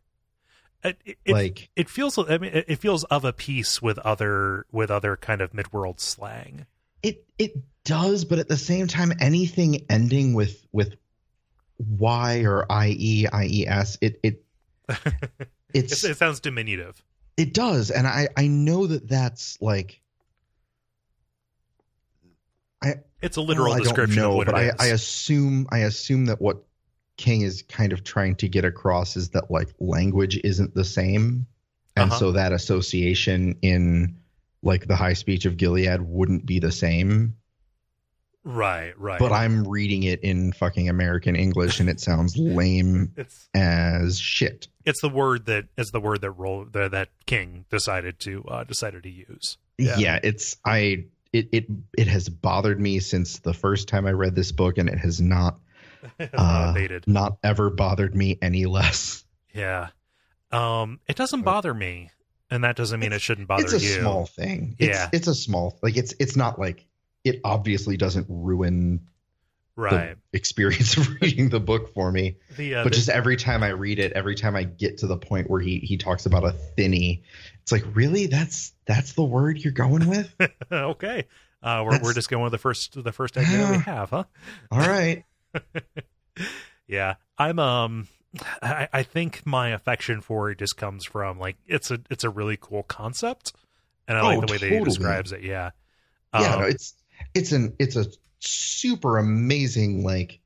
It, 1.04 1.18
like 1.26 1.70
it 1.76 1.88
feels. 1.88 2.18
I 2.18 2.38
mean, 2.38 2.52
it 2.54 2.78
feels 2.78 3.04
of 3.04 3.24
a 3.24 3.32
piece 3.32 3.82
with 3.82 3.98
other 4.00 4.66
with 4.72 4.90
other 4.90 5.16
kind 5.16 5.40
of 5.40 5.52
midworld 5.52 6.00
slang. 6.00 6.66
it 7.02 7.24
it 7.38 7.52
does, 7.84 8.24
but 8.24 8.38
at 8.38 8.48
the 8.48 8.56
same 8.56 8.86
time, 8.86 9.12
anything 9.20 9.86
ending 9.88 10.34
with 10.34 10.66
with 10.72 10.96
y 11.78 12.42
or 12.44 12.70
i 12.70 12.88
e 12.88 13.26
i 13.32 13.44
e 13.44 13.66
s, 13.66 13.98
it 14.00 14.20
it 14.22 14.44
it's 15.74 16.04
it 16.04 16.16
sounds 16.16 16.40
diminutive. 16.40 17.02
It 17.36 17.54
does, 17.54 17.90
and 17.90 18.06
I 18.06 18.28
I 18.36 18.46
know 18.46 18.86
that 18.86 19.08
that's 19.08 19.58
like. 19.60 20.00
I 22.82 22.96
it's 23.20 23.36
a 23.36 23.40
literal 23.40 23.72
well, 23.72 23.82
description 23.82 24.22
know, 24.22 24.30
of 24.30 24.36
what 24.36 24.46
but 24.46 24.54
it 24.54 24.58
I, 24.58 24.68
is. 24.68 24.74
I 24.78 24.86
assume 24.86 25.66
I 25.70 25.78
assume 25.78 26.26
that 26.26 26.40
what 26.40 26.64
King 27.18 27.42
is 27.42 27.62
kind 27.62 27.92
of 27.92 28.02
trying 28.04 28.36
to 28.36 28.48
get 28.48 28.64
across 28.64 29.16
is 29.16 29.30
that 29.30 29.50
like 29.50 29.68
language 29.78 30.40
isn't 30.42 30.74
the 30.74 30.84
same, 30.84 31.46
and 31.96 32.10
Uh-huh. 32.10 32.18
so 32.18 32.32
that 32.32 32.52
association 32.52 33.58
in 33.60 34.16
like 34.62 34.86
the 34.86 34.96
high 34.96 35.12
speech 35.12 35.44
of 35.44 35.56
Gilead 35.58 36.00
wouldn't 36.00 36.46
be 36.46 36.58
the 36.60 36.72
same. 36.72 37.34
right, 38.44 38.98
right. 38.98 39.18
But 39.18 39.32
I'm 39.32 39.66
reading 39.68 40.04
it 40.04 40.20
in 40.20 40.52
fucking 40.52 40.88
American 40.88 41.36
English, 41.36 41.80
and 41.80 41.88
it 41.90 42.00
sounds 42.00 42.36
lame 42.38 43.12
it's 43.16 43.48
as 43.54 44.18
shit. 44.18 44.68
it's 44.86 45.00
the 45.02 45.08
word 45.08 45.46
that 45.46 45.66
is 45.76 45.88
the 45.88 46.00
word 46.00 46.20
that 46.22 46.30
roll 46.32 46.64
that, 46.72 46.92
that 46.92 47.08
King 47.26 47.66
decided 47.70 48.18
to 48.20 48.44
uh, 48.48 48.64
decided 48.64 49.02
to 49.02 49.10
use. 49.10 49.58
Yeah. 49.76 50.18
it's 50.22 50.56
I 50.64 51.04
it 51.32 51.48
it 51.52 51.66
it 51.96 52.06
has 52.08 52.28
bothered 52.28 52.80
me 52.80 53.00
since 53.00 53.40
the 53.40 53.52
first 53.54 53.86
time 53.88 54.06
I 54.06 54.12
read 54.12 54.34
this 54.34 54.52
book, 54.52 54.78
and 54.78 54.88
it 54.88 54.98
has 54.98 55.20
Not 55.20 55.58
uh, 56.34 56.74
not 57.06 57.38
ever 57.42 57.70
bothered 57.70 58.14
me 58.14 58.38
any 58.40 58.66
less. 58.66 59.24
Yeah. 59.54 59.88
Um, 60.50 61.00
it 61.06 61.16
doesn't 61.16 61.42
bother 61.42 61.74
me, 61.74 62.10
and 62.50 62.64
that 62.64 62.76
doesn't 62.76 63.00
mean 63.00 63.12
it 63.12 63.20
shouldn't 63.20 63.48
bother 63.48 63.62
you. 63.62 63.76
it's 63.76 63.84
a 63.84 63.86
you. 63.86 64.00
small 64.00 64.26
thing. 64.26 64.76
It's, 64.78 64.96
Yeah. 64.96 65.08
it's 65.12 65.28
a 65.28 65.34
small 65.34 65.78
like 65.82 65.96
it's 65.96 66.14
it's 66.18 66.36
not 66.36 66.58
like 66.58 66.86
it 67.24 67.40
obviously 67.44 67.96
doesn't 67.96 68.26
ruin 68.28 69.08
right. 69.76 70.16
the 70.32 70.36
experience 70.36 70.96
of 70.96 71.08
reading 71.20 71.48
the 71.48 71.60
book 71.60 71.92
for 71.94 72.10
me. 72.10 72.36
The, 72.56 72.76
uh, 72.76 72.84
but 72.84 72.92
just 72.92 73.08
every 73.08 73.36
time 73.36 73.62
I 73.62 73.68
read 73.68 73.98
it, 73.98 74.12
every 74.12 74.34
time 74.34 74.56
I 74.56 74.64
get 74.64 74.98
to 74.98 75.06
the 75.06 75.16
point 75.16 75.48
where 75.48 75.60
he 75.60 75.78
he 75.78 75.96
talks 75.96 76.26
about 76.26 76.44
a 76.44 76.52
thinny, 76.52 77.22
it's 77.62 77.72
like 77.72 77.84
really 77.94 78.26
that's 78.26 78.72
that's 78.86 79.12
the 79.12 79.24
word 79.24 79.58
you're 79.58 79.72
going 79.72 80.08
with. 80.08 80.34
okay. 80.72 81.24
Uh, 81.62 81.82
we're 81.84 82.00
we're 82.02 82.14
just 82.14 82.30
going 82.30 82.42
with 82.44 82.52
the 82.52 82.58
first 82.58 83.02
the 83.02 83.12
first 83.12 83.36
idea 83.36 83.68
we 83.70 83.78
have, 83.78 84.10
huh? 84.10 84.24
All 84.70 84.78
right, 84.78 85.24
Yeah, 86.86 87.14
I'm 87.36 87.58
um, 87.58 88.08
I, 88.62 88.88
I 88.92 89.02
think 89.02 89.42
my 89.44 89.70
affection 89.70 90.20
for 90.20 90.50
it 90.50 90.58
just 90.58 90.76
comes 90.76 91.04
from 91.04 91.38
like 91.38 91.56
it's 91.66 91.90
a 91.90 92.00
it's 92.10 92.24
a 92.24 92.30
really 92.30 92.56
cool 92.60 92.82
concept, 92.82 93.52
and 94.06 94.16
I 94.16 94.22
like 94.22 94.38
Oh, 94.38 94.40
the 94.40 94.46
way 94.46 94.58
that 94.58 94.70
he 94.70 94.80
describes 94.80 95.32
it. 95.32 95.42
Yeah. 95.42 95.70
yeah, 96.36 96.48
Um, 96.48 96.60
no, 96.60 96.66
it's 96.66 96.94
it's 97.34 97.52
an 97.52 97.74
it's 97.78 97.96
a 97.96 98.06
super 98.40 99.18
amazing 99.18 100.04
like 100.04 100.40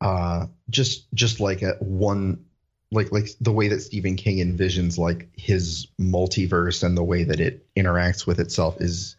uh 0.00 0.46
just 0.68 1.12
just 1.14 1.40
like 1.40 1.62
a 1.62 1.72
one 1.80 2.44
like 2.90 3.12
like 3.12 3.28
the 3.40 3.52
way 3.52 3.68
that 3.68 3.80
Stephen 3.80 4.16
King 4.16 4.38
envisions 4.38 4.98
like 4.98 5.28
his 5.36 5.88
multiverse 6.00 6.82
and 6.82 6.96
the 6.96 7.04
way 7.04 7.24
that 7.24 7.40
it 7.40 7.66
interacts 7.76 8.26
with 8.26 8.40
itself 8.40 8.80
is 8.80 9.16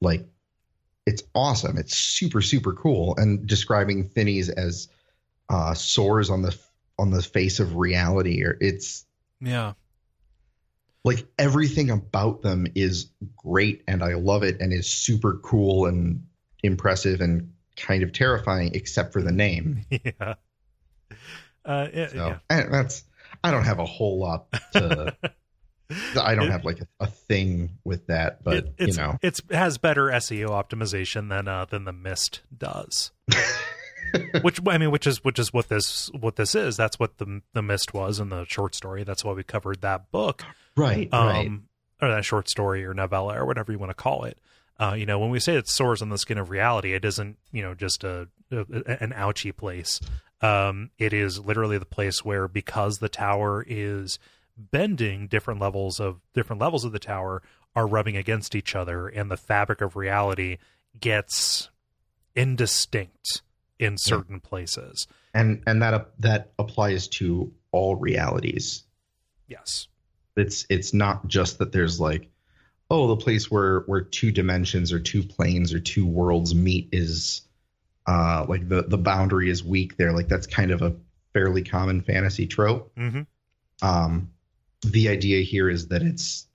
like 0.00 0.26
it's 1.06 1.22
awesome. 1.34 1.78
It's 1.78 1.96
super 1.96 2.40
super 2.40 2.72
cool 2.72 3.14
and 3.16 3.46
describing 3.46 4.08
thinnies 4.08 4.48
as 4.48 4.88
uh 5.48 5.74
sores 5.74 6.30
on 6.30 6.42
the 6.42 6.56
on 6.98 7.10
the 7.10 7.22
face 7.22 7.58
of 7.58 7.76
reality 7.76 8.44
or 8.44 8.56
it's 8.60 9.04
yeah. 9.40 9.72
like 11.04 11.26
everything 11.38 11.90
about 11.90 12.42
them 12.42 12.66
is 12.74 13.10
great 13.36 13.82
and 13.88 14.04
I 14.04 14.14
love 14.14 14.42
it 14.44 14.60
and 14.60 14.72
is 14.72 14.88
super 14.88 15.38
cool 15.42 15.86
and 15.86 16.24
impressive 16.62 17.20
and 17.20 17.52
kind 17.76 18.02
of 18.02 18.12
terrifying 18.12 18.72
except 18.74 19.12
for 19.12 19.22
the 19.22 19.32
name. 19.32 19.84
Yeah. 19.90 20.34
Uh, 21.64 21.88
yeah, 21.94 22.06
So 22.08 22.26
yeah. 22.26 22.38
and 22.50 22.74
that's 22.74 23.04
I 23.44 23.50
don't 23.50 23.64
have 23.64 23.78
a 23.78 23.84
whole 23.84 24.18
lot 24.18 24.50
to 24.72 25.16
I 26.20 26.34
don't 26.34 26.46
It- 26.48 26.52
have 26.52 26.64
like 26.64 26.80
a, 26.80 26.86
a 27.00 27.06
thing 27.06 27.78
with 27.84 28.06
that, 28.08 28.42
but 28.44 28.54
It- 28.54 28.74
you 28.78 28.92
know. 28.94 29.18
it 29.22 29.40
has 29.50 29.78
better 29.78 30.06
SEO 30.06 30.48
optimization 30.50 31.28
than 31.28 31.48
uh 31.48 31.64
than 31.66 31.84
the 31.84 31.92
Mist 31.92 32.40
does. 32.56 33.12
which 34.42 34.60
I 34.66 34.78
mean, 34.78 34.90
which 34.90 35.06
is 35.06 35.24
which 35.24 35.38
is 35.38 35.52
what 35.52 35.68
this 35.68 36.10
what 36.12 36.36
this 36.36 36.54
is. 36.54 36.76
That's 36.76 36.98
what 36.98 37.18
the 37.18 37.40
the 37.54 37.62
Mist 37.62 37.94
was 37.94 38.18
in 38.20 38.28
the 38.28 38.44
short 38.46 38.74
story. 38.74 39.04
That's 39.04 39.24
why 39.24 39.32
we 39.32 39.42
covered 39.42 39.80
that 39.82 40.10
book, 40.10 40.42
right, 40.76 41.08
um, 41.12 41.26
right. 41.28 41.50
or 42.00 42.14
that 42.14 42.24
short 42.24 42.48
story 42.48 42.84
or 42.84 42.94
novella 42.94 43.38
or 43.38 43.46
whatever 43.46 43.72
you 43.72 43.78
want 43.78 43.90
to 43.90 43.94
call 43.94 44.24
it. 44.24 44.38
Uh, 44.80 44.94
you 44.94 45.06
know, 45.06 45.18
when 45.18 45.30
we 45.30 45.38
say 45.38 45.54
it 45.56 45.68
soars 45.68 46.02
on 46.02 46.08
the 46.08 46.18
skin 46.18 46.38
of 46.38 46.50
reality, 46.50 46.92
it 46.94 47.04
isn't 47.04 47.38
you 47.52 47.62
know 47.62 47.74
just 47.74 48.04
a, 48.04 48.28
a 48.50 48.64
an 49.02 49.12
ouchy 49.14 49.52
place. 49.52 50.00
Um, 50.40 50.90
it 50.98 51.12
is 51.12 51.38
literally 51.38 51.78
the 51.78 51.86
place 51.86 52.24
where 52.24 52.48
because 52.48 52.98
the 52.98 53.08
tower 53.08 53.64
is 53.66 54.18
bending, 54.56 55.26
different 55.26 55.60
levels 55.60 56.00
of 56.00 56.20
different 56.34 56.60
levels 56.60 56.84
of 56.84 56.92
the 56.92 56.98
tower 56.98 57.42
are 57.74 57.86
rubbing 57.86 58.16
against 58.16 58.54
each 58.54 58.74
other, 58.74 59.08
and 59.08 59.30
the 59.30 59.36
fabric 59.36 59.80
of 59.80 59.96
reality 59.96 60.58
gets 60.98 61.70
indistinct 62.34 63.42
in 63.78 63.96
certain 63.98 64.40
places. 64.40 65.06
And 65.34 65.62
and 65.66 65.82
that 65.82 66.12
that 66.20 66.52
applies 66.58 67.08
to 67.08 67.52
all 67.72 67.96
realities. 67.96 68.84
Yes. 69.48 69.88
It's 70.36 70.66
it's 70.70 70.94
not 70.94 71.26
just 71.26 71.58
that 71.58 71.72
there's 71.72 72.00
like 72.00 72.30
oh 72.90 73.08
the 73.08 73.16
place 73.16 73.50
where 73.50 73.80
where 73.80 74.02
two 74.02 74.30
dimensions 74.30 74.92
or 74.92 75.00
two 75.00 75.22
planes 75.22 75.72
or 75.72 75.80
two 75.80 76.06
worlds 76.06 76.54
meet 76.54 76.88
is 76.92 77.42
uh 78.06 78.44
like 78.48 78.68
the 78.68 78.82
the 78.82 78.98
boundary 78.98 79.50
is 79.50 79.64
weak 79.64 79.96
there 79.96 80.12
like 80.12 80.28
that's 80.28 80.46
kind 80.46 80.70
of 80.70 80.82
a 80.82 80.94
fairly 81.32 81.62
common 81.62 82.00
fantasy 82.00 82.46
trope 82.46 82.92
hmm 82.96 83.20
um 83.80 84.30
the 84.84 85.08
idea 85.08 85.42
here 85.42 85.68
is 85.70 85.88
that 85.88 86.02
it's 86.02 86.46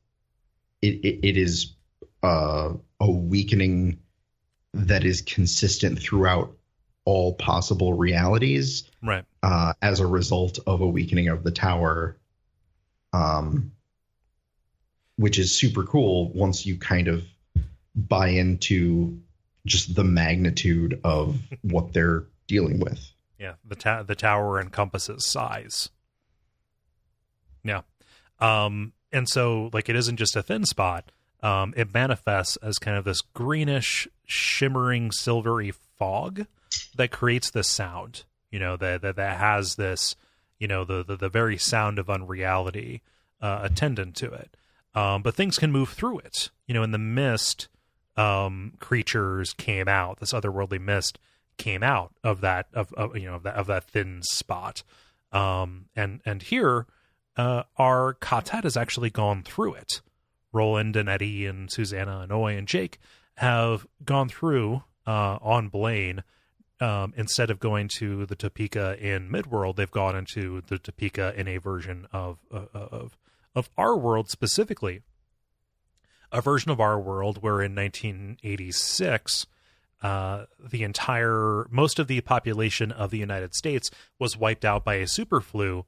it 0.82 0.96
it, 1.04 1.28
it 1.28 1.38
is 1.38 1.74
uh 2.24 2.74
a 3.00 3.12
weakening 3.12 4.00
that 4.74 5.04
is 5.06 5.22
consistent 5.22 6.00
throughout 6.00 6.56
all 7.06 7.34
possible 7.34 7.94
realities 7.94 8.84
Right. 9.02 9.24
uh, 9.42 9.74
as 9.82 10.00
a 10.02 10.06
result 10.08 10.60
of 10.68 10.82
a 10.82 10.88
weakening 10.88 11.30
of 11.30 11.44
the 11.44 11.52
tower, 11.52 12.18
um, 13.14 13.72
which 15.16 15.40
is 15.40 15.58
super 15.58 15.84
cool 15.86 16.34
once 16.34 16.66
you 16.66 16.78
kind 16.78 17.08
of 17.08 17.24
buy 17.96 18.30
into 18.30 19.22
just 19.66 19.96
the 19.96 20.04
magnitude 20.04 21.00
of 21.04 21.40
what 21.62 21.94
they're 21.94 22.26
dealing 22.48 22.80
with. 22.80 23.00
Yeah. 23.40 23.54
The 23.66 23.76
ta- 23.76 24.04
the 24.04 24.16
tower 24.16 24.60
encompasses 24.60 25.26
size. 25.26 25.90
Yeah. 27.64 27.82
Um, 28.40 28.94
and 29.12 29.28
so 29.28 29.70
like 29.74 29.90
it 29.90 29.96
isn't 29.96 30.18
just 30.18 30.36
a 30.36 30.44
thin 30.44 30.66
spot. 30.66 31.12
Um, 31.42 31.74
it 31.78 31.94
manifests 31.94 32.58
as 32.58 32.78
kind 32.78 32.98
of 32.98 33.06
this 33.06 33.22
greenish, 33.22 34.08
shimmering, 34.26 35.12
silvery 35.12 35.72
fog 35.72 36.48
that 36.96 37.12
creates 37.12 37.52
this 37.52 37.70
sound. 37.70 38.24
You 38.52 38.60
know 38.60 38.78
that 38.78 39.02
that, 39.02 39.16
that 39.18 39.38
has 39.38 39.76
this, 39.76 40.16
you 40.60 40.68
know, 40.68 40.84
the, 40.84 41.04
the 41.04 41.16
the 41.16 41.30
very 41.30 41.58
sound 41.58 42.00
of 42.00 42.10
unreality 42.10 43.02
uh, 43.42 43.60
attendant 43.64 44.16
to 44.18 44.34
it. 44.34 44.56
Um, 44.96 45.22
but 45.22 45.36
things 45.36 45.60
can 45.60 45.72
move 45.72 45.90
through 45.90 46.20
it. 46.20 46.50
You 46.66 46.74
know, 46.74 46.82
in 46.82 46.92
the 46.92 46.98
mist, 46.98 47.68
um, 48.16 48.74
creatures 48.80 49.54
came 49.54 49.88
out. 49.88 50.20
This 50.20 50.34
otherworldly 50.34 50.82
mist 50.82 51.20
came 51.58 51.84
out 51.84 52.14
of 52.24 52.42
that 52.42 52.68
of, 52.74 52.94
of 52.94 53.16
you 53.18 53.28
know 53.28 53.36
of 53.36 53.44
that 53.44 53.56
of 53.56 53.68
that 53.68 53.84
thin 53.86 54.22
spot. 54.24 54.84
Um, 55.32 55.86
and 55.96 56.22
and 56.26 56.42
here, 56.42 56.88
uh, 57.38 57.64
our 57.78 58.16
Katet 58.16 58.64
has 58.64 58.76
actually 58.76 59.10
gone 59.10 59.44
through 59.44 59.76
it. 59.76 60.02
Roland 60.52 60.96
and 60.96 61.08
Eddie 61.08 61.46
and 61.46 61.72
Susannah 61.72 62.22
and 62.22 62.32
Oy 62.32 62.58
and 62.58 62.68
Jake 62.68 63.00
have 63.36 63.86
gone 64.04 64.28
through 64.28 64.84
uh, 65.06 65.38
on 65.42 65.70
Blaine. 65.70 66.24
Um, 66.80 67.14
instead 67.18 67.50
of 67.50 67.60
going 67.60 67.88
to 67.98 68.28
the 68.28 68.36
Topeka 68.36 68.98
in 69.00 69.30
Midworld, 69.30 69.78
they've 69.78 69.90
gone 69.90 70.16
into 70.16 70.62
the 70.68 70.78
Topeka 70.78 71.34
in 71.36 71.48
a 71.48 71.58
version 71.58 72.08
of 72.12 72.38
uh, 72.54 72.66
of 72.74 73.18
of 73.56 73.70
our 73.78 73.98
world 73.98 74.30
specifically. 74.30 75.02
A 76.32 76.42
version 76.42 76.70
of 76.70 76.80
our 76.80 77.00
world 77.00 77.42
where 77.42 77.62
in 77.62 77.74
1986, 77.74 79.48
uh, 80.04 80.46
the 80.60 80.84
entire 80.84 81.66
most 81.72 81.98
of 81.98 82.08
the 82.08 82.22
population 82.22 82.92
of 82.92 83.10
the 83.10 83.18
United 83.18 83.56
States 83.56 83.90
was 84.20 84.38
wiped 84.38 84.66
out 84.66 84.86
by 84.86 84.96
a 84.96 85.08
super 85.08 85.42
flu 85.42 85.84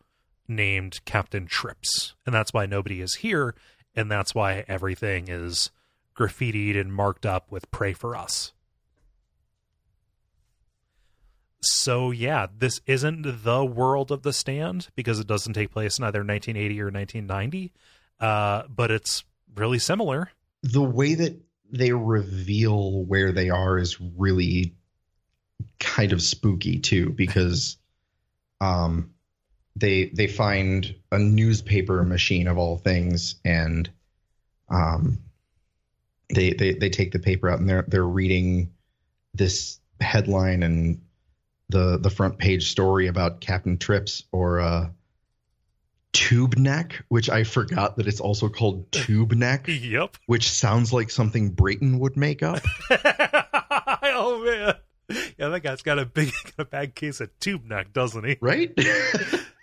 named 0.49 0.99
Captain 1.05 1.45
Trips, 1.45 2.15
and 2.25 2.33
that's 2.33 2.53
why 2.53 2.65
nobody 2.65 3.01
is 3.01 3.15
here, 3.15 3.55
and 3.95 4.11
that's 4.11 4.35
why 4.35 4.65
everything 4.67 5.27
is 5.27 5.71
graffitied 6.15 6.79
and 6.79 6.93
marked 6.93 7.25
up 7.25 7.51
with 7.51 7.69
"Pray 7.71 7.93
for 7.93 8.15
us." 8.15 8.53
So 11.61 12.11
yeah, 12.11 12.47
this 12.57 12.81
isn't 12.85 13.43
the 13.43 13.65
world 13.65 14.11
of 14.11 14.23
the 14.23 14.33
stand 14.33 14.87
because 14.95 15.19
it 15.19 15.27
doesn't 15.27 15.53
take 15.53 15.71
place 15.71 15.97
in 15.99 16.05
either 16.05 16.19
1980 16.19 16.81
or 16.81 16.85
1990, 16.85 17.73
uh, 18.19 18.63
but 18.69 18.91
it's 18.91 19.23
really 19.55 19.79
similar. 19.79 20.31
The 20.63 20.81
way 20.81 21.15
that 21.15 21.39
they 21.71 21.91
reveal 21.91 23.03
where 23.03 23.31
they 23.31 23.49
are 23.49 23.77
is 23.77 23.99
really 23.99 24.75
kind 25.79 26.11
of 26.13 26.21
spooky 26.21 26.79
too, 26.79 27.09
because 27.11 27.77
um, 28.61 29.11
they 29.75 30.05
they 30.05 30.27
find 30.27 30.95
a 31.11 31.19
newspaper 31.19 32.03
machine 32.03 32.47
of 32.47 32.57
all 32.57 32.77
things, 32.77 33.35
and 33.45 33.89
um, 34.69 35.19
they 36.33 36.53
they 36.53 36.73
they 36.73 36.89
take 36.89 37.11
the 37.11 37.19
paper 37.19 37.49
out 37.49 37.59
and 37.59 37.69
they're 37.69 37.85
they're 37.87 38.03
reading 38.05 38.71
this 39.33 39.79
headline 40.01 40.63
and 40.63 41.01
the 41.69 41.97
the 41.97 42.09
front 42.09 42.37
page 42.37 42.71
story 42.71 43.07
about 43.07 43.41
Captain 43.41 43.77
Trips 43.77 44.23
or 44.31 44.59
uh, 44.59 44.89
Tube 46.11 46.57
Neck, 46.57 47.03
which 47.09 47.29
I 47.29 47.43
forgot 47.43 47.97
that 47.97 48.07
it's 48.07 48.19
also 48.19 48.49
called 48.49 48.91
Tube 48.91 49.33
Neck, 49.33 49.65
Yep. 49.67 50.17
which 50.25 50.49
sounds 50.51 50.91
like 50.91 51.11
something 51.11 51.51
Brayton 51.51 51.99
would 51.99 52.17
make 52.17 52.41
up. 52.43 52.61
oh 54.03 54.43
man. 54.45 54.75
Yeah, 55.39 55.47
that 55.49 55.61
guy's 55.63 55.81
got 55.81 55.97
a 55.97 56.05
big, 56.05 56.31
got 56.57 56.59
a 56.59 56.65
bad 56.65 56.93
case 56.95 57.19
of 57.19 57.29
tube 57.39 57.65
neck, 57.65 57.93
doesn't 57.93 58.23
he? 58.25 58.37
right? 58.41 58.71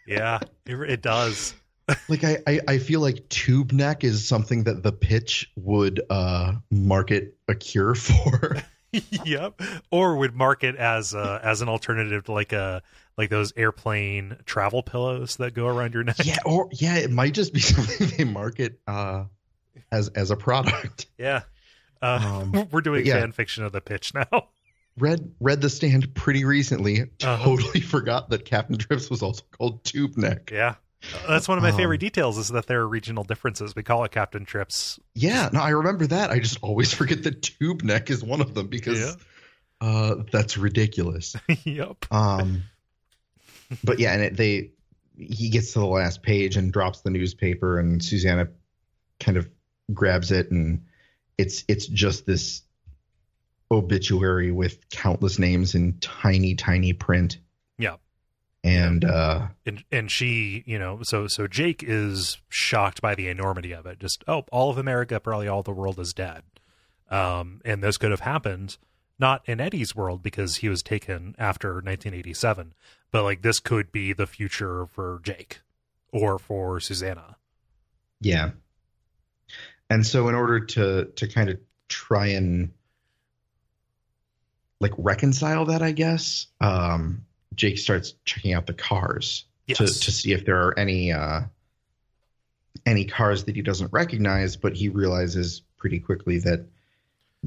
Yeah, 0.06 0.40
it, 0.64 0.76
it 0.90 1.02
does. 1.02 1.54
like 2.08 2.24
I, 2.24 2.38
I 2.46 2.60
I 2.68 2.78
feel 2.78 3.00
like 3.00 3.28
tube 3.28 3.72
neck 3.72 4.02
is 4.04 4.26
something 4.26 4.64
that 4.64 4.82
the 4.82 4.92
pitch 4.92 5.50
would 5.56 6.00
uh 6.10 6.54
market 6.70 7.36
a 7.48 7.54
cure 7.54 7.94
for. 7.96 8.56
yep. 9.24 9.60
Or 9.90 10.16
would 10.16 10.34
market 10.34 10.76
as 10.76 11.14
uh, 11.14 11.40
as 11.42 11.60
an 11.60 11.68
alternative 11.68 12.24
to 12.24 12.32
like 12.32 12.52
a 12.52 12.82
like 13.18 13.30
those 13.30 13.52
airplane 13.56 14.36
travel 14.46 14.82
pillows 14.82 15.36
that 15.36 15.54
go 15.54 15.66
around 15.66 15.94
your 15.94 16.04
neck. 16.04 16.16
yeah, 16.24 16.38
or 16.44 16.68
yeah, 16.72 16.96
it 16.96 17.10
might 17.10 17.34
just 17.34 17.52
be 17.52 17.60
something 17.60 18.08
they 18.16 18.24
market 18.24 18.80
uh 18.86 19.24
as 19.92 20.08
as 20.08 20.30
a 20.30 20.36
product. 20.36 21.06
Yeah. 21.18 21.42
Uh, 22.02 22.42
Um, 22.52 22.68
we're 22.70 22.82
doing 22.82 23.06
yeah. 23.06 23.20
fan 23.20 23.32
fiction 23.32 23.64
of 23.64 23.72
the 23.72 23.80
pitch 23.80 24.12
now. 24.14 24.48
Read 24.98 25.32
read 25.40 25.60
the 25.60 25.68
stand 25.70 26.14
pretty 26.14 26.44
recently. 26.44 27.02
Uh-huh. 27.22 27.44
Totally 27.44 27.80
forgot 27.80 28.30
that 28.30 28.44
Captain 28.44 28.78
Trips 28.78 29.10
was 29.10 29.22
also 29.22 29.42
called 29.50 29.84
Tube 29.84 30.16
Neck. 30.16 30.50
Yeah. 30.52 30.76
That's 31.28 31.46
one 31.46 31.58
of 31.58 31.62
my 31.62 31.70
Um, 31.70 31.76
favorite 31.76 31.98
details 32.00 32.38
is 32.38 32.48
that 32.48 32.66
there 32.66 32.80
are 32.80 32.88
regional 32.88 33.22
differences. 33.22 33.76
We 33.76 33.82
call 33.82 34.02
it 34.04 34.10
Captain 34.10 34.44
Trips. 34.46 34.98
Yeah, 35.14 35.50
no, 35.52 35.60
I 35.60 35.68
remember 35.70 36.06
that. 36.08 36.30
I 36.30 36.38
just 36.40 36.58
always 36.62 36.92
forget 37.00 37.22
that 37.24 37.42
Tube 37.42 37.82
Neck 37.82 38.10
is 38.10 38.24
one 38.24 38.40
of 38.40 38.54
them 38.54 38.68
because 38.68 38.98
Yeah. 39.00 39.12
uh 39.86 40.14
that's 40.32 40.56
ridiculous. 40.56 41.36
yep. 41.64 42.06
Um, 42.10 42.62
but 43.84 43.98
yeah, 43.98 44.14
and 44.14 44.22
it, 44.22 44.36
they 44.36 44.70
he 45.18 45.50
gets 45.50 45.72
to 45.74 45.78
the 45.80 45.86
last 45.86 46.22
page 46.22 46.56
and 46.56 46.72
drops 46.72 47.02
the 47.02 47.10
newspaper, 47.10 47.78
and 47.78 48.02
Susannah 48.02 48.48
kind 49.20 49.36
of 49.38 49.48
grabs 49.92 50.30
it, 50.32 50.50
and 50.50 50.84
it's 51.38 51.64
it's 51.68 51.86
just 51.86 52.26
this 52.26 52.62
obituary 53.70 54.50
with 54.50 54.88
countless 54.90 55.38
names 55.38 55.74
in 55.74 55.98
tiny, 56.00 56.54
tiny 56.54 56.92
print. 56.92 57.38
Yeah. 57.78 57.96
And 58.64 59.04
uh, 59.04 59.48
and 59.64 59.84
and 59.92 60.10
she 60.10 60.64
you 60.66 60.78
know 60.78 61.00
so 61.02 61.28
so 61.28 61.46
jake 61.46 61.84
is 61.86 62.38
shocked 62.48 63.00
by 63.00 63.14
the 63.14 63.28
enormity 63.28 63.72
of 63.72 63.86
it. 63.86 64.00
Just 64.00 64.24
oh 64.26 64.44
all 64.50 64.70
of 64.70 64.78
america 64.78 65.20
probably 65.20 65.46
all 65.46 65.62
the 65.62 65.70
world 65.70 66.00
is 66.00 66.12
dead. 66.12 66.42
Um 67.08 67.60
and 67.64 67.82
this 67.82 67.96
could 67.96 68.10
have 68.10 68.20
happened 68.20 68.76
not 69.18 69.42
in 69.46 69.60
eddie's 69.60 69.94
world 69.94 70.22
because 70.22 70.56
he 70.56 70.68
was 70.68 70.82
taken 70.82 71.36
after 71.38 71.74
1987 71.74 72.74
but 73.10 73.22
like 73.22 73.42
this 73.42 73.60
could 73.60 73.92
be 73.92 74.12
the 74.12 74.26
future 74.26 74.86
for 74.86 75.20
jake 75.22 75.60
or 76.12 76.38
for 76.38 76.80
susannah. 76.80 77.36
Yeah, 78.20 78.50
and 79.90 80.06
so 80.06 80.28
in 80.28 80.34
order 80.34 80.60
to 80.60 81.06
to 81.16 81.28
kind 81.28 81.50
of 81.50 81.58
try 81.88 82.28
and 82.28 82.72
like 84.80 84.92
reconcile 84.98 85.64
that, 85.66 85.82
I 85.82 85.92
guess, 85.92 86.46
um, 86.60 87.24
Jake 87.54 87.78
starts 87.78 88.14
checking 88.24 88.52
out 88.52 88.66
the 88.66 88.74
cars. 88.74 89.44
yes 89.66 89.78
to, 89.78 89.86
to 89.86 90.12
see 90.12 90.32
if 90.32 90.44
there 90.44 90.60
are 90.62 90.78
any 90.78 91.12
uh, 91.12 91.42
any 92.84 93.04
cars 93.04 93.44
that 93.44 93.56
he 93.56 93.62
doesn't 93.62 93.92
recognize, 93.92 94.56
but 94.56 94.74
he 94.76 94.88
realizes 94.88 95.62
pretty 95.76 95.98
quickly 95.98 96.38
that 96.40 96.66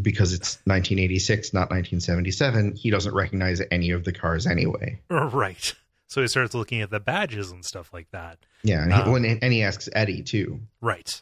because 0.01 0.33
it's 0.33 0.55
1986, 0.65 1.53
not 1.53 1.69
1977, 1.71 2.75
he 2.75 2.89
doesn't 2.89 3.13
recognize 3.13 3.61
any 3.71 3.91
of 3.91 4.03
the 4.05 4.13
cars 4.13 4.47
anyway. 4.47 4.99
right 5.09 5.75
so 6.07 6.21
he 6.21 6.27
starts 6.27 6.55
looking 6.55 6.81
at 6.81 6.89
the 6.89 6.99
badges 6.99 7.51
and 7.51 7.63
stuff 7.63 7.93
like 7.93 8.09
that 8.11 8.39
Yeah, 8.63 8.81
and 8.81 8.91
he, 8.93 8.99
Um, 8.99 9.11
when, 9.11 9.25
and 9.25 9.53
he 9.53 9.61
asks 9.63 9.87
Eddie 9.93 10.23
too. 10.23 10.59
right 10.81 11.21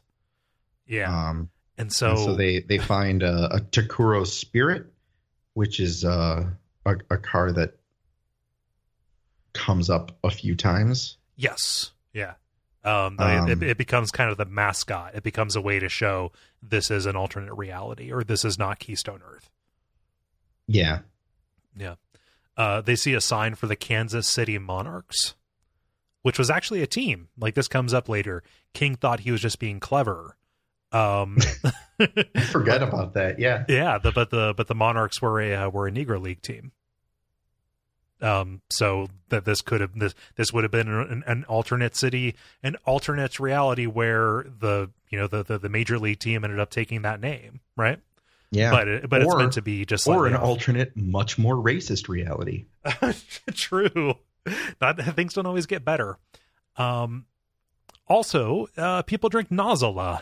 yeah 0.87 1.29
Um, 1.29 1.49
and 1.77 1.91
so, 1.91 2.09
and 2.11 2.19
so 2.19 2.35
they 2.35 2.59
they 2.61 2.77
find 2.77 3.21
a, 3.21 3.55
a 3.55 3.59
Takuro 3.59 4.25
Spirit, 4.25 4.87
which 5.57 5.79
is 5.79 6.05
uh, 6.05 6.45
a 6.85 6.95
a 7.09 7.17
car 7.17 7.51
that 7.51 7.79
comes 9.53 9.89
up 9.89 10.11
a 10.23 10.29
few 10.29 10.55
times. 10.55 11.17
Yes. 11.35 11.93
Yeah. 12.13 12.35
Um, 12.83 13.19
Um, 13.19 13.49
it, 13.49 13.63
it 13.63 13.77
becomes 13.77 14.11
kind 14.11 14.29
of 14.29 14.37
the 14.37 14.45
mascot. 14.45 15.15
It 15.15 15.23
becomes 15.23 15.55
a 15.55 15.61
way 15.61 15.79
to 15.79 15.89
show 15.89 16.31
this 16.61 16.91
is 16.91 17.07
an 17.07 17.15
alternate 17.15 17.55
reality 17.55 18.11
or 18.11 18.23
this 18.23 18.45
is 18.45 18.59
not 18.59 18.77
Keystone 18.77 19.21
Earth. 19.27 19.49
Yeah, 20.67 20.99
Yeah. 21.75 21.95
Uh, 22.55 22.81
they 22.81 22.95
see 22.95 23.15
a 23.15 23.21
sign 23.21 23.55
for 23.55 23.65
the 23.65 23.75
Kansas 23.75 24.29
City 24.29 24.59
Monarchs, 24.59 25.33
which 26.21 26.37
was 26.37 26.51
actually 26.51 26.83
a 26.83 26.87
team. 26.87 27.29
Like 27.37 27.55
this 27.55 27.67
comes 27.67 27.95
up 27.95 28.07
later. 28.07 28.43
King 28.73 28.93
thought 28.93 29.21
he 29.21 29.31
was 29.31 29.41
just 29.41 29.57
being 29.57 29.79
clever. 29.79 30.37
Um, 30.97 31.37
forget 32.51 32.81
about 32.81 33.13
that. 33.13 33.39
Yeah, 33.39 33.65
yeah, 33.69 33.97
the, 33.97 34.11
but 34.11 34.29
the 34.29 34.53
but 34.55 34.67
the 34.67 34.75
Monarchs 34.75 35.21
were 35.21 35.39
a 35.39 35.53
uh, 35.53 35.69
were 35.69 35.87
a 35.87 35.91
Negro 35.91 36.21
League 36.21 36.41
team. 36.41 36.71
Um, 38.19 38.61
so 38.71 39.09
that 39.29 39.45
this 39.45 39.61
could 39.61 39.81
have 39.81 39.97
this 39.97 40.15
this 40.35 40.51
would 40.51 40.63
have 40.63 40.71
been 40.71 40.87
an, 40.87 41.23
an 41.27 41.43
alternate 41.45 41.95
city, 41.95 42.35
an 42.63 42.75
alternate 42.85 43.39
reality 43.39 43.85
where 43.85 44.45
the 44.59 44.89
you 45.09 45.19
know 45.19 45.27
the, 45.27 45.43
the 45.43 45.59
the 45.59 45.69
major 45.69 45.99
league 45.99 46.19
team 46.19 46.43
ended 46.43 46.59
up 46.59 46.71
taking 46.71 47.03
that 47.03 47.21
name, 47.21 47.59
right? 47.75 47.99
yeah. 48.51 48.71
But 48.71 48.87
it, 48.87 49.09
but 49.09 49.21
it's 49.21 49.35
meant 49.35 49.53
to 49.53 49.61
be 49.61 49.85
just 49.85 50.07
or 50.07 50.27
an 50.27 50.35
off. 50.35 50.43
alternate, 50.43 50.95
much 50.95 51.37
more 51.37 51.55
racist 51.55 52.07
reality. 52.07 52.65
True. 53.53 54.15
Not 54.79 55.01
things 55.15 55.33
don't 55.33 55.45
always 55.45 55.65
get 55.65 55.83
better. 55.83 56.17
Um, 56.77 57.25
also, 58.07 58.67
uh, 58.77 59.01
people 59.01 59.29
drink 59.29 59.49
Nozola, 59.49 60.21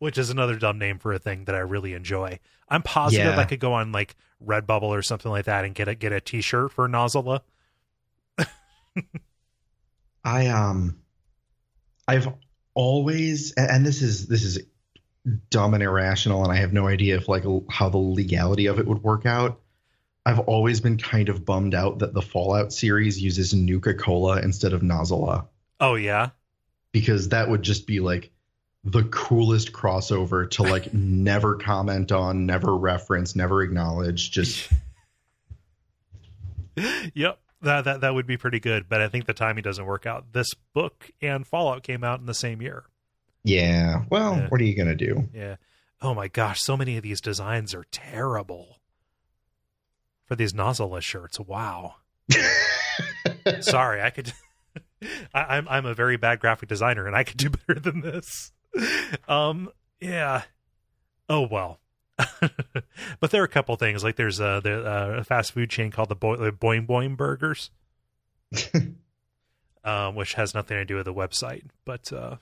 which 0.00 0.18
is 0.18 0.30
another 0.30 0.56
dumb 0.56 0.78
name 0.78 0.98
for 0.98 1.12
a 1.12 1.18
thing 1.18 1.44
that 1.44 1.54
I 1.54 1.60
really 1.60 1.94
enjoy. 1.94 2.40
I'm 2.68 2.82
positive 2.82 3.26
Yeah. 3.26 3.38
I 3.38 3.44
could 3.44 3.60
go 3.60 3.72
on 3.74 3.92
like 3.92 4.16
Redbubble 4.44 4.82
or 4.82 5.02
something 5.02 5.30
like 5.30 5.44
that 5.44 5.64
and 5.64 5.74
get 5.74 5.86
a 5.86 5.94
get 5.94 6.12
a 6.12 6.20
T-shirt 6.20 6.72
for 6.72 6.88
Nozola. 6.88 7.42
I 10.24 10.48
um, 10.48 10.98
I've 12.08 12.28
always, 12.74 13.52
and 13.52 13.86
this 13.86 14.02
is 14.02 14.26
this 14.26 14.42
is 14.44 14.58
dumb 15.50 15.74
and 15.74 15.82
irrational, 15.82 16.42
and 16.42 16.52
I 16.52 16.56
have 16.56 16.72
no 16.72 16.88
idea 16.88 17.16
if 17.16 17.28
like 17.28 17.44
how 17.70 17.88
the 17.88 17.98
legality 17.98 18.66
of 18.66 18.78
it 18.78 18.86
would 18.86 19.02
work 19.02 19.26
out. 19.26 19.60
I've 20.26 20.40
always 20.40 20.80
been 20.80 20.98
kind 20.98 21.28
of 21.28 21.44
bummed 21.44 21.74
out 21.74 22.00
that 22.00 22.12
the 22.12 22.20
Fallout 22.22 22.72
series 22.72 23.20
uses 23.20 23.54
Nuka 23.54 23.94
Cola 23.94 24.40
instead 24.40 24.74
of 24.74 24.82
Nozola 24.82 25.46
Oh 25.80 25.94
yeah, 25.94 26.30
because 26.92 27.30
that 27.30 27.48
would 27.48 27.62
just 27.62 27.86
be 27.86 28.00
like 28.00 28.30
the 28.84 29.04
coolest 29.04 29.72
crossover 29.72 30.48
to 30.52 30.62
like 30.62 30.92
never 30.94 31.56
comment 31.56 32.12
on, 32.12 32.46
never 32.46 32.76
reference, 32.76 33.36
never 33.36 33.62
acknowledge. 33.62 34.30
Just 34.30 34.70
yep. 37.14 37.38
That, 37.62 37.84
that 37.84 38.00
that 38.00 38.14
would 38.14 38.26
be 38.26 38.38
pretty 38.38 38.58
good, 38.58 38.88
but 38.88 39.02
I 39.02 39.08
think 39.08 39.26
the 39.26 39.34
timing 39.34 39.62
doesn't 39.62 39.84
work 39.84 40.06
out. 40.06 40.32
This 40.32 40.48
book 40.72 41.10
and 41.20 41.46
Fallout 41.46 41.82
came 41.82 42.02
out 42.02 42.18
in 42.20 42.24
the 42.26 42.32
same 42.32 42.62
year. 42.62 42.84
yeah. 43.44 44.04
Well, 44.08 44.36
Yeah. 44.36 44.48
what 44.48 44.60
are 44.62 44.64
you 44.64 44.74
gonna 44.74 44.96
do? 44.96 45.28
Yeah. 45.34 45.56
Oh 46.00 46.14
my 46.14 46.28
gosh, 46.28 46.60
so 46.62 46.74
many 46.78 46.96
of 46.96 47.02
these 47.02 47.20
designs 47.20 47.74
are 47.74 47.84
terrible. 47.92 48.78
For 50.24 50.36
these 50.36 50.54
Nozola 50.54 51.02
shirts, 51.02 51.38
wow. 51.38 51.96
Sorry, 53.60 54.00
I 54.00 54.08
could. 54.08 54.32
I, 55.34 55.56
I'm 55.56 55.68
I'm 55.68 55.84
a 55.84 55.92
very 55.92 56.16
bad 56.16 56.40
graphic 56.40 56.68
designer, 56.70 57.06
and 57.06 57.14
I 57.14 57.24
could 57.24 57.36
do 57.36 57.50
better 57.50 57.78
than 57.80 58.00
this. 58.00 58.52
Um, 59.28 59.70
yeah. 60.00 60.42
Oh 61.28 61.46
well. 61.50 61.80
but 63.20 63.30
there 63.30 63.40
are 63.40 63.46
a 63.46 63.48
couple 63.48 63.76
things 63.76 64.04
like 64.04 64.16
there's 64.16 64.40
a, 64.40 64.60
the, 64.62 64.84
uh, 64.84 65.20
a 65.20 65.24
fast 65.24 65.52
food 65.52 65.70
chain 65.70 65.90
called 65.90 66.08
the 66.08 66.16
Boy, 66.16 66.36
the 66.36 66.52
Boing 66.52 66.86
Boing 66.86 67.16
Burgers, 67.16 67.70
um, 69.84 70.14
which 70.14 70.34
has 70.34 70.54
nothing 70.54 70.76
to 70.76 70.84
do 70.84 70.96
with 70.96 71.06
the 71.06 71.14
website. 71.14 71.64
But 71.84 72.12
uh, 72.12 72.36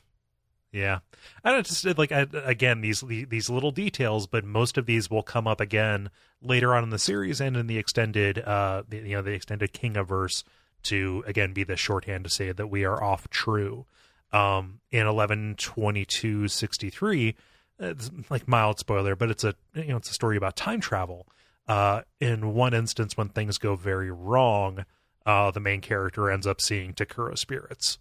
yeah, 0.73 1.01
I 1.45 1.53
don't 1.53 1.67
just 1.67 1.85
like 1.99 2.13
I, 2.13 2.27
again 2.45 2.81
these 2.81 3.01
these 3.01 3.49
little 3.49 3.71
details, 3.71 4.27
but 4.27 4.45
most 4.45 4.77
of 4.77 4.87
these 4.87 5.11
will 5.11 5.23
come 5.23 5.47
up 5.47 5.61
again 5.61 6.11
later 6.43 6.75
on 6.75 6.85
in 6.85 6.91
the 6.91 6.99
series 6.99 7.41
and 7.41 7.57
in 7.57 7.67
the 7.67 7.79
extended 7.79 8.39
uh 8.39 8.83
the, 8.89 8.99
you 8.99 9.17
know 9.17 9.23
the 9.23 9.33
extended 9.33 9.73
Kingaverse 9.73 10.45
to 10.85 11.25
again 11.27 11.53
be 11.53 11.65
the 11.65 11.77
shorthand 11.77 12.25
to 12.25 12.31
say 12.31 12.53
that 12.53 12.69
we 12.69 12.85
are 12.85 13.03
off 13.03 13.29
true. 13.31 13.87
Um, 14.33 14.81
in 14.91 15.07
eleven 15.07 15.55
twenty 15.59 16.05
two 16.05 16.49
sixty 16.49 16.91
three, 16.91 17.35
it's 17.79 18.11
like 18.29 18.47
mild 18.47 18.79
spoiler, 18.79 19.17
but 19.17 19.31
it's 19.31 19.45
a 19.45 19.55
you 19.75 19.85
know 19.89 19.97
it's 19.97 20.11
a 20.11 20.15
story 20.15 20.37
about 20.37 20.55
time 20.57 20.81
travel. 20.81 21.27
Uh, 21.67 22.03
in 22.21 22.55
one 22.55 22.75
instance, 22.75 23.17
when 23.17 23.29
things 23.29 23.59
go 23.59 23.75
very 23.77 24.11
wrong, 24.11 24.85
uh, 25.27 25.51
the 25.51 25.61
main 25.61 25.81
character 25.81 26.31
ends 26.31 26.47
up 26.47 26.61
seeing 26.61 26.93
Takuro 26.95 27.37
spirits 27.39 27.99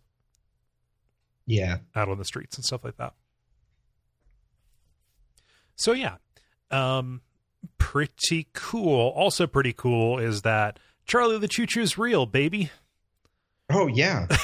Yeah. 1.45 1.77
out 1.95 2.07
on 2.09 2.17
the 2.17 2.23
streets 2.25 2.55
and 2.57 2.63
stuff 2.65 2.83
like 2.85 2.95
that. 2.97 3.13
So 5.75 5.91
yeah, 5.93 6.15
um, 6.71 7.21
pretty 7.77 8.47
cool. 8.53 9.09
Also 9.09 9.47
pretty 9.47 9.73
cool 9.73 10.17
is 10.17 10.41
that 10.43 10.79
Charlie 11.05 11.37
the 11.37 11.47
Choo 11.47 11.65
Choo's 11.65 11.97
real, 11.97 12.25
baby. 12.25 12.71
Oh 13.69 13.87
yeah. 13.87 14.27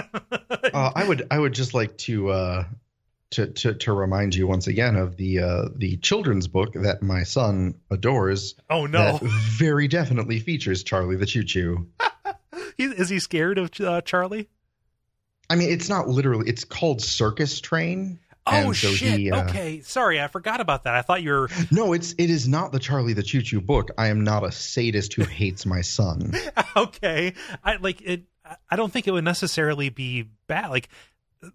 uh, 0.74 0.92
I 0.94 1.06
would 1.06 1.26
I 1.30 1.38
would 1.38 1.52
just 1.52 1.74
like 1.74 1.96
to 1.98 2.30
uh, 2.30 2.64
to 3.30 3.46
to 3.46 3.74
to 3.74 3.92
remind 3.92 4.34
you 4.34 4.46
once 4.46 4.66
again 4.66 4.96
of 4.96 5.16
the 5.16 5.40
uh, 5.40 5.68
the 5.74 5.96
children's 5.98 6.48
book 6.48 6.72
that 6.74 7.02
my 7.02 7.22
son 7.22 7.74
adores. 7.90 8.54
oh 8.68 8.86
no, 8.86 9.18
very 9.22 9.88
definitely 9.88 10.40
features 10.40 10.82
Charlie 10.82 11.16
the 11.16 11.26
Choo 11.26 11.44
Choo. 11.44 11.88
is 12.78 13.08
he 13.08 13.18
scared 13.18 13.58
of 13.58 13.70
uh, 13.80 14.00
Charlie? 14.02 14.48
I 15.48 15.56
mean, 15.56 15.70
it's 15.70 15.88
not 15.88 16.08
literally. 16.08 16.48
It's 16.48 16.64
called 16.64 17.02
Circus 17.02 17.60
Train. 17.60 18.20
Oh 18.46 18.72
so 18.72 18.90
shit! 18.92 19.18
he, 19.18 19.30
uh, 19.30 19.44
okay, 19.44 19.80
sorry, 19.82 20.20
I 20.20 20.26
forgot 20.26 20.60
about 20.60 20.84
that. 20.84 20.94
I 20.94 21.02
thought 21.02 21.22
you 21.22 21.30
were 21.30 21.50
No, 21.70 21.92
it's 21.92 22.14
it 22.18 22.30
is 22.30 22.48
not 22.48 22.72
the 22.72 22.78
Charlie 22.78 23.12
the 23.12 23.22
Choo 23.22 23.42
Choo 23.42 23.60
book. 23.60 23.90
I 23.98 24.08
am 24.08 24.24
not 24.24 24.44
a 24.44 24.50
sadist 24.50 25.14
who 25.14 25.24
hates 25.24 25.66
my 25.66 25.82
son. 25.82 26.32
okay. 26.76 27.34
I 27.62 27.76
like 27.76 28.00
it. 28.00 28.24
I 28.70 28.76
don't 28.76 28.92
think 28.92 29.06
it 29.06 29.12
would 29.12 29.24
necessarily 29.24 29.88
be 29.88 30.28
bad. 30.46 30.70
Like 30.70 30.88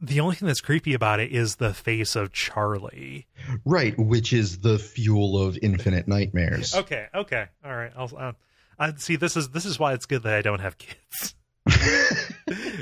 the 0.01 0.19
only 0.19 0.35
thing 0.35 0.47
that's 0.47 0.61
creepy 0.61 0.93
about 0.93 1.19
it 1.19 1.31
is 1.31 1.55
the 1.55 1.73
face 1.73 2.15
of 2.15 2.31
Charlie. 2.31 3.27
Right, 3.65 3.97
which 3.97 4.33
is 4.33 4.59
the 4.59 4.79
fuel 4.79 5.41
of 5.41 5.57
infinite 5.61 6.07
nightmares. 6.07 6.75
Okay, 6.75 7.07
okay, 7.13 7.45
all 7.63 7.75
right. 7.75 7.91
I'll 7.95 8.11
uh, 8.17 8.33
I, 8.79 8.93
see. 8.95 9.15
This 9.15 9.37
is 9.37 9.49
this 9.49 9.65
is 9.65 9.79
why 9.79 9.93
it's 9.93 10.05
good 10.05 10.23
that 10.23 10.33
I 10.33 10.41
don't 10.41 10.61
have 10.61 10.77
kids. 10.77 11.35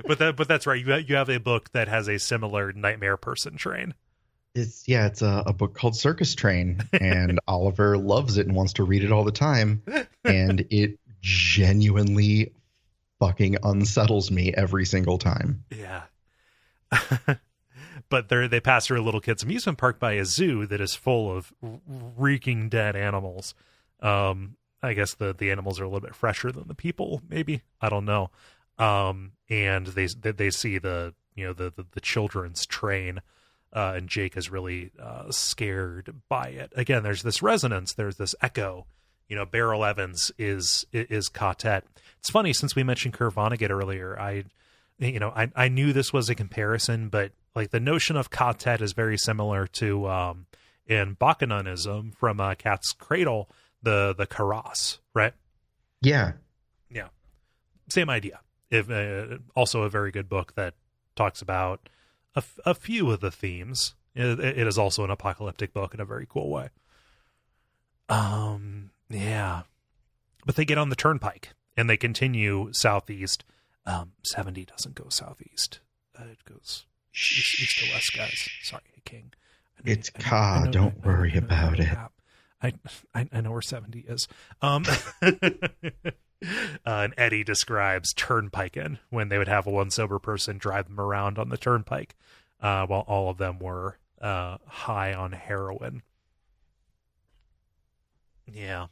but 0.07 0.20
that 0.20 0.36
but 0.36 0.47
that's 0.47 0.66
right. 0.66 0.84
You 0.84 0.91
have, 0.91 1.09
you 1.09 1.16
have 1.16 1.30
a 1.30 1.39
book 1.39 1.72
that 1.72 1.88
has 1.88 2.07
a 2.07 2.20
similar 2.20 2.72
nightmare 2.74 3.18
person 3.18 3.57
train. 3.57 3.93
It's 4.55 4.88
yeah, 4.88 5.07
it's 5.07 5.22
a, 5.22 5.43
a 5.47 5.53
book 5.53 5.74
called 5.74 5.95
Circus 5.95 6.36
Train, 6.36 6.82
and 6.93 7.39
Oliver 7.47 7.97
loves 7.97 8.38
it 8.38 8.45
and 8.45 8.55
wants 8.55 8.74
to 8.74 8.84
read 8.84 9.03
it 9.03 9.11
all 9.11 9.24
the 9.24 9.32
time, 9.32 9.82
and 10.24 10.66
it 10.70 10.99
genuinely 11.22 12.53
fucking 13.26 13.58
unsettles 13.64 14.32
me 14.32 14.54
every 14.56 14.86
single 14.86 15.18
time. 15.18 15.64
Yeah. 15.70 16.04
but 18.10 18.30
they 18.30 18.48
they 18.48 18.60
pass 18.60 18.86
through 18.86 19.02
a 19.02 19.06
little 19.06 19.22
kid's 19.22 19.44
amusement 19.44 19.78
park 19.78 20.00
by 20.00 20.14
a 20.14 20.26
zoo 20.26 20.66
that 20.68 20.82
is 20.82 20.94
full 20.94 21.36
of 21.36 21.54
reeking 22.18 22.70
dead 22.70 22.96
animals. 22.96 23.56
Um, 24.02 24.58
I 24.82 24.94
guess 24.94 25.16
the 25.16 25.34
the 25.34 25.52
animals 25.52 25.80
are 25.80 25.86
a 25.86 25.88
little 25.88 26.02
bit 26.02 26.16
fresher 26.16 26.52
than 26.52 26.68
the 26.68 26.76
people. 26.76 27.22
Maybe 27.30 27.62
I 27.80 27.90
don't 27.90 28.06
know. 28.06 28.30
Um, 28.78 29.34
and 29.50 29.88
they 29.88 30.08
they, 30.08 30.50
see 30.50 30.78
the 30.78 31.14
you 31.36 31.46
know 31.46 31.54
the 31.54 31.72
the, 31.76 31.86
the 31.92 32.02
children's 32.02 32.66
train. 32.66 33.22
Uh, 33.72 33.94
and 33.96 34.08
Jake 34.08 34.38
is 34.38 34.52
really 34.52 34.92
uh, 35.02 35.32
scared 35.32 36.14
by 36.30 36.50
it. 36.50 36.72
Again, 36.76 37.02
there's 37.02 37.24
this 37.24 37.42
resonance. 37.42 37.94
There's 37.94 38.18
this 38.18 38.36
echo. 38.40 38.86
You 39.28 39.36
know, 39.36 39.46
Beryl 39.46 39.84
Evans 39.84 40.32
is 40.38 40.86
is 40.92 41.30
ka-tet. 41.30 41.86
It's 42.20 42.30
funny 42.30 42.54
since 42.54 42.76
we 42.76 42.84
mentioned 42.84 43.14
Kurt 43.14 43.34
Vonnegut 43.34 43.70
earlier. 43.70 44.20
I 44.20 44.46
you 45.00 45.20
know, 45.20 45.32
I, 45.36 45.52
I 45.56 45.68
knew 45.70 45.92
this 45.92 46.14
was 46.14 46.30
a 46.30 46.36
comparison, 46.36 47.10
but 47.10 47.32
like 47.56 47.72
the 47.72 47.80
notion 47.80 48.16
of 48.16 48.30
ka-tet 48.30 48.82
is 48.82 48.94
very 48.94 49.18
similar 49.18 49.68
to 49.68 50.08
um 50.08 50.46
in 50.86 51.16
Bokononism 51.16 52.16
from 52.16 52.40
uh, 52.40 52.56
Cat's 52.56 52.92
Cradle, 52.94 53.50
the 53.82 54.14
the 54.18 54.28
karass, 54.28 55.00
right? 55.14 55.34
Yeah, 56.02 56.34
Yeah, 56.92 57.08
same 57.90 58.10
idea. 58.10 58.42
If 58.70 58.90
uh, 58.90 59.38
also 59.56 59.84
a 59.84 59.90
very 59.90 60.12
good 60.12 60.28
book 60.28 60.54
that 60.56 60.74
talks 61.16 61.42
about 61.42 61.90
a, 62.36 62.40
f- 62.40 62.60
a 62.66 62.74
few 62.74 63.12
of 63.12 63.20
the 63.20 63.32
themes. 63.32 63.96
It, 64.16 64.40
it 64.40 64.68
is 64.68 64.78
also 64.78 65.04
an 65.04 65.12
apocalyptic 65.12 65.74
book 65.74 65.94
in 65.94 66.00
a 66.00 66.06
very 66.06 66.26
cool 66.28 66.50
way. 66.50 66.70
Um, 68.10 68.92
yeah, 69.14 69.61
but 70.45 70.55
they 70.55 70.66
get 70.66 70.78
on 70.78 70.89
the 70.89 70.95
turnpike 70.95 71.49
and 71.78 71.89
they 71.89 71.97
continue 71.97 72.70
southeast. 72.74 73.43
Um, 73.86 74.14
seventy 74.24 74.66
doesn't 74.66 74.95
go 74.95 75.07
southeast; 75.09 75.80
uh, 76.20 76.24
it 76.32 76.43
goes 76.45 76.86
east, 77.14 77.59
east 77.61 77.80
to 77.80 77.91
west, 77.93 78.16
guys. 78.16 78.49
Sorry, 78.64 78.82
King. 79.05 79.34
Know- 79.84 79.91
It's 79.91 80.09
I 80.16 80.20
Ka, 80.22 80.66
don't 80.72 80.76
I 80.76 80.88
know- 80.88 80.93
worry 81.03 81.32
I 81.32 81.39
know- 81.39 81.45
about 81.45 81.80
it. 81.80 81.89
I, 82.61 82.74
I 83.14 83.28
I 83.34 83.41
know 83.41 83.51
where 83.51 83.61
seventy 83.61 83.99
is. 84.07 84.28
Um, 84.61 84.86
uh, 85.22 86.11
and 86.86 87.14
Eddie 87.18 87.43
describes 87.43 88.14
turnpiking 88.14 88.99
when 89.09 89.28
they 89.30 89.38
would 89.38 89.49
have 89.49 89.66
one 89.66 89.91
sober 89.91 90.18
person 90.20 90.57
drive 90.57 90.88
them 90.88 90.99
around 90.99 91.38
on 91.38 91.49
the 91.49 91.57
turnpike, 91.57 92.16
uh, 92.61 92.86
while 92.86 93.01
all 93.01 93.30
of 93.30 93.38
them 93.38 93.59
were 93.59 93.97
uh, 94.22 94.57
high 94.66 95.14
on 95.14 95.34
heroin. 95.34 96.03
Yeah. 98.45 98.88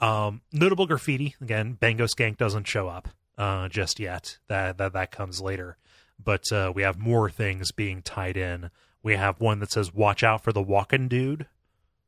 Um, 0.00 0.40
notable 0.52 0.86
graffiti 0.86 1.36
again. 1.40 1.74
Bango 1.74 2.06
Skank 2.06 2.38
doesn't 2.38 2.66
show 2.66 2.88
up 2.88 3.08
uh, 3.36 3.68
just 3.68 4.00
yet. 4.00 4.38
That 4.48 4.78
that 4.78 4.92
that 4.92 5.10
comes 5.10 5.40
later. 5.40 5.76
But 6.22 6.50
uh, 6.52 6.72
we 6.74 6.82
have 6.82 6.98
more 6.98 7.30
things 7.30 7.72
being 7.72 8.02
tied 8.02 8.36
in. 8.36 8.70
We 9.02 9.16
have 9.16 9.40
one 9.40 9.60
that 9.60 9.72
says 9.72 9.94
"Watch 9.94 10.22
out 10.22 10.44
for 10.44 10.52
the 10.52 10.62
walking 10.62 11.08
dude," 11.08 11.46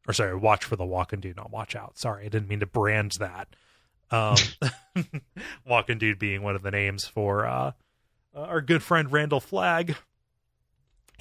or 0.06 0.14
sorry, 0.14 0.36
"Watch 0.36 0.64
for 0.64 0.76
the 0.76 0.84
walking 0.84 1.20
dude," 1.20 1.36
not 1.36 1.50
"Watch 1.50 1.74
out." 1.74 1.98
Sorry, 1.98 2.26
I 2.26 2.28
didn't 2.28 2.48
mean 2.48 2.60
to 2.60 2.66
brand 2.66 3.12
that. 3.18 3.48
Um, 4.10 4.36
walking 5.66 5.98
dude 5.98 6.18
being 6.18 6.42
one 6.42 6.54
of 6.54 6.62
the 6.62 6.70
names 6.70 7.06
for 7.06 7.46
uh, 7.46 7.72
our 8.34 8.60
good 8.60 8.82
friend 8.82 9.10
Randall 9.10 9.40
Flagg, 9.40 9.96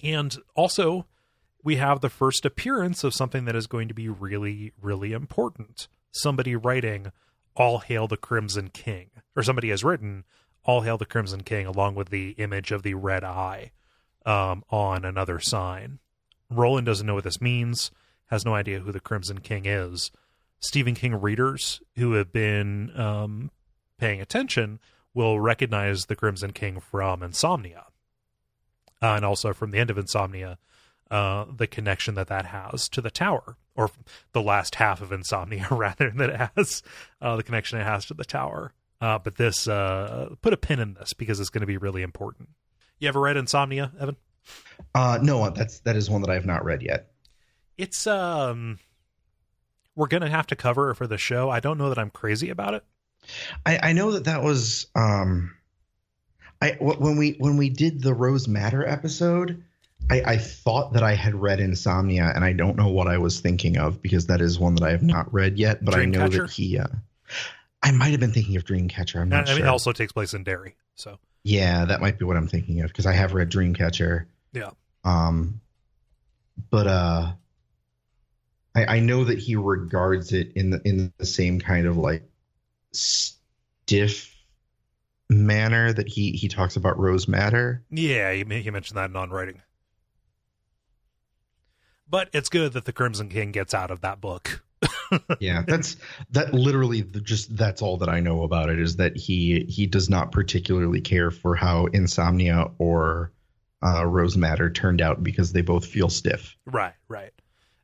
and 0.03 0.35
also 0.55 1.05
we 1.63 1.77
have 1.77 2.01
the 2.01 2.09
first 2.09 2.45
appearance 2.45 3.03
of 3.03 3.13
something 3.13 3.45
that 3.45 3.55
is 3.55 3.67
going 3.67 3.87
to 3.87 3.93
be 3.93 4.09
really, 4.09 4.73
really 4.81 5.13
important. 5.13 5.87
Somebody 6.11 6.55
writing 6.55 7.11
"All 7.55 7.79
Hail 7.79 8.07
the 8.07 8.17
Crimson 8.17 8.69
King," 8.69 9.09
or 9.35 9.43
somebody 9.43 9.69
has 9.69 9.83
written 9.83 10.23
"All 10.63 10.81
Hail 10.81 10.97
the 10.97 11.05
Crimson 11.05 11.41
King" 11.41 11.65
along 11.65 11.95
with 11.95 12.09
the 12.09 12.31
image 12.31 12.71
of 12.71 12.83
the 12.83 12.93
red 12.93 13.23
eye 13.23 13.71
um, 14.25 14.63
on 14.69 15.05
another 15.05 15.39
sign. 15.39 15.99
Roland 16.49 16.85
doesn't 16.85 17.07
know 17.07 17.15
what 17.15 17.23
this 17.23 17.41
means, 17.41 17.91
has 18.27 18.45
no 18.45 18.53
idea 18.53 18.79
who 18.79 18.91
the 18.91 18.99
Crimson 18.99 19.39
King 19.39 19.65
is. 19.65 20.11
Stephen 20.59 20.95
King 20.95 21.15
readers 21.15 21.81
who 21.95 22.13
have 22.13 22.31
been 22.31 22.91
um, 22.99 23.51
paying 23.97 24.21
attention 24.21 24.79
will 25.13 25.39
recognize 25.39 26.05
the 26.05 26.15
Crimson 26.15 26.51
King 26.51 26.79
from 26.79 27.23
Insomnia, 27.23 27.85
uh, 29.01 29.13
and 29.15 29.25
also 29.25 29.53
from 29.53 29.71
the 29.71 29.79
end 29.79 29.89
of 29.89 29.97
Insomnia, 29.97 30.57
uh, 31.11 31.45
the 31.55 31.67
connection 31.67 32.15
that 32.15 32.27
that 32.27 32.47
has 32.47 32.89
to 32.89 33.01
the 33.01 33.11
tower, 33.11 33.57
or 33.75 33.91
the 34.31 34.41
last 34.41 34.75
half 34.75 35.01
of 35.01 35.11
Insomnia, 35.11 35.67
rather 35.71 36.09
than 36.09 36.31
it 36.31 36.51
has 36.55 36.81
uh, 37.21 37.35
the 37.35 37.43
connection 37.43 37.79
it 37.79 37.83
has 37.83 38.05
to 38.05 38.13
the 38.15 38.25
tower. 38.25 38.73
Uh, 38.99 39.19
but 39.19 39.35
this, 39.35 39.67
uh, 39.67 40.29
put 40.41 40.53
a 40.53 40.57
pin 40.57 40.79
in 40.79 40.93
this 40.93 41.13
because 41.13 41.39
it's 41.39 41.49
going 41.49 41.61
to 41.61 41.67
be 41.67 41.77
really 41.77 42.01
important. 42.03 42.49
You 42.99 43.07
ever 43.07 43.19
read 43.19 43.35
Insomnia, 43.35 43.91
Evan? 43.99 44.15
uh, 44.95 45.19
no, 45.21 45.49
that's 45.49 45.79
that 45.81 45.95
is 45.95 46.09
one 46.09 46.21
that 46.21 46.29
I 46.29 46.35
have 46.35 46.45
not 46.45 46.63
read 46.63 46.81
yet. 46.81 47.11
It's 47.77 48.05
um, 48.07 48.79
we're 49.95 50.07
gonna 50.07 50.29
have 50.29 50.47
to 50.47 50.55
cover 50.55 50.91
it 50.91 50.95
for 50.95 51.07
the 51.07 51.17
show. 51.17 51.49
I 51.49 51.59
don't 51.59 51.77
know 51.77 51.89
that 51.89 51.97
I'm 51.97 52.09
crazy 52.09 52.49
about 52.49 52.73
it. 52.73 52.83
I, 53.65 53.79
I 53.83 53.93
know 53.93 54.11
that 54.13 54.25
that 54.25 54.43
was 54.43 54.87
um, 54.95 55.55
I 56.61 56.77
when 56.79 57.17
we 57.17 57.31
when 57.39 57.57
we 57.57 57.69
did 57.69 58.01
the 58.01 58.13
Rose 58.13 58.47
Madder 58.47 58.87
episode, 58.87 59.63
I, 60.09 60.21
I 60.25 60.37
thought 60.37 60.93
that 60.93 61.03
I 61.03 61.13
had 61.13 61.35
read 61.35 61.59
Insomnia, 61.59 62.31
and 62.35 62.43
I 62.43 62.53
don't 62.53 62.75
know 62.75 62.89
what 62.89 63.07
I 63.07 63.17
was 63.17 63.39
thinking 63.39 63.77
of 63.77 64.01
because 64.01 64.27
that 64.27 64.41
is 64.41 64.59
one 64.59 64.75
that 64.75 64.83
I 64.83 64.91
have 64.91 65.03
not 65.03 65.33
read 65.33 65.57
yet. 65.57 65.83
But 65.83 65.95
I 65.95 66.05
know 66.05 66.27
that 66.27 66.49
he, 66.49 66.77
uh, 66.77 66.87
I 67.81 67.91
might 67.91 68.11
have 68.11 68.19
been 68.19 68.33
thinking 68.33 68.57
of 68.57 68.65
Dreamcatcher. 68.65 69.21
I'm 69.21 69.31
I 69.31 69.37
not 69.37 69.47
mean, 69.47 69.57
sure. 69.57 69.65
it 69.65 69.69
also 69.69 69.91
takes 69.93 70.11
place 70.11 70.33
in 70.33 70.43
Derry, 70.43 70.75
so 70.95 71.17
yeah, 71.43 71.85
that 71.85 72.01
might 72.01 72.19
be 72.19 72.25
what 72.25 72.37
I'm 72.37 72.47
thinking 72.47 72.81
of 72.81 72.87
because 72.87 73.05
I 73.05 73.13
have 73.13 73.33
read 73.33 73.49
Dreamcatcher. 73.49 74.25
yeah. 74.53 74.71
Um, 75.03 75.61
but 76.69 76.87
uh, 76.87 77.31
I, 78.75 78.97
I 78.97 78.99
know 78.99 79.23
that 79.23 79.39
he 79.39 79.55
regards 79.55 80.33
it 80.33 80.53
in 80.55 80.69
the 80.71 80.81
in 80.85 81.13
the 81.17 81.25
same 81.25 81.59
kind 81.59 81.87
of 81.87 81.97
like 81.97 82.23
stiff 82.91 84.35
manner 85.29 85.93
that 85.93 86.07
he 86.07 86.31
he 86.31 86.47
talks 86.47 86.75
about 86.75 86.99
Rose 86.99 87.27
Madder. 87.27 87.83
Yeah, 87.89 88.31
he, 88.33 88.43
he 88.43 88.69
mentioned 88.69 88.97
that 88.97 89.09
in 89.09 89.15
On 89.15 89.29
Writing. 89.29 89.61
But 92.11 92.29
it's 92.33 92.49
good 92.49 92.73
that 92.73 92.85
the 92.85 92.93
Crimson 92.93 93.29
King 93.29 93.51
gets 93.51 93.73
out 93.73 93.89
of 93.89 94.01
that 94.01 94.21
book. 94.21 94.61
Yeah, 95.41 95.63
that's 95.67 95.97
that 96.31 96.53
literally 96.53 97.01
the, 97.01 97.19
just 97.19 97.55
that's 97.57 97.81
all 97.81 97.97
that 97.97 98.07
I 98.07 98.21
know 98.21 98.43
about 98.43 98.69
it 98.69 98.79
is 98.79 98.95
that 98.95 99.17
he 99.17 99.65
he 99.67 99.85
does 99.85 100.09
not 100.09 100.31
particularly 100.31 101.01
care 101.01 101.31
for 101.31 101.53
how 101.53 101.87
Insomnia 101.87 102.71
or 102.77 103.33
uh, 103.83 104.05
Rose 104.05 104.37
Madder 104.37 104.69
turned 104.69 105.01
out 105.01 105.21
because 105.21 105.51
they 105.51 105.61
both 105.61 105.85
feel 105.85 106.07
stiff. 106.07 106.55
Right, 106.65 106.93
right. 107.09 107.33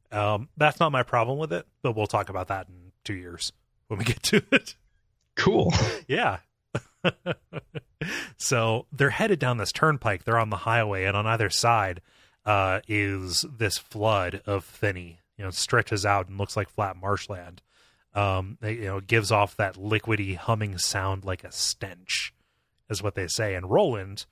Um, 0.09 0.47
that's 0.55 0.79
not 0.79 0.93
my 0.93 1.03
problem 1.03 1.37
with 1.37 1.51
it, 1.51 1.65
but 1.81 1.97
we'll 1.97 2.07
talk 2.07 2.29
about 2.29 2.47
that 2.47 2.69
in 2.69 2.93
two 3.03 3.15
years 3.15 3.51
when 3.87 3.99
we 3.99 4.05
get 4.05 4.23
to 4.23 4.41
it. 4.51 4.75
Cool. 5.35 5.73
yeah. 6.07 6.37
so 8.37 8.85
they're 8.93 9.09
headed 9.09 9.39
down 9.39 9.57
this 9.57 9.73
turnpike. 9.73 10.23
They're 10.23 10.39
on 10.39 10.49
the 10.49 10.57
highway, 10.57 11.03
and 11.03 11.17
on 11.17 11.27
either 11.27 11.49
side 11.49 12.01
uh, 12.47 12.79
is 12.87 13.45
this 13.55 13.77
flood 13.77 14.41
of 14.47 14.63
thinny. 14.63 15.19
You 15.37 15.43
know, 15.43 15.51
stretches 15.51 16.05
out 16.05 16.29
and 16.29 16.39
looks 16.39 16.57
like 16.57 16.69
flat 16.69 16.95
marshland. 16.95 17.61
Um, 18.15 18.57
it, 18.63 18.79
you 18.79 18.85
know, 18.85 19.01
gives 19.01 19.31
off 19.31 19.55
that 19.57 19.75
liquidy 19.75 20.35
humming 20.35 20.79
sound 20.79 21.23
like 21.25 21.43
a 21.43 21.51
stench, 21.51 22.33
is 22.89 23.03
what 23.03 23.13
they 23.13 23.27
say. 23.27 23.53
And 23.53 23.69
Roland, 23.69 24.25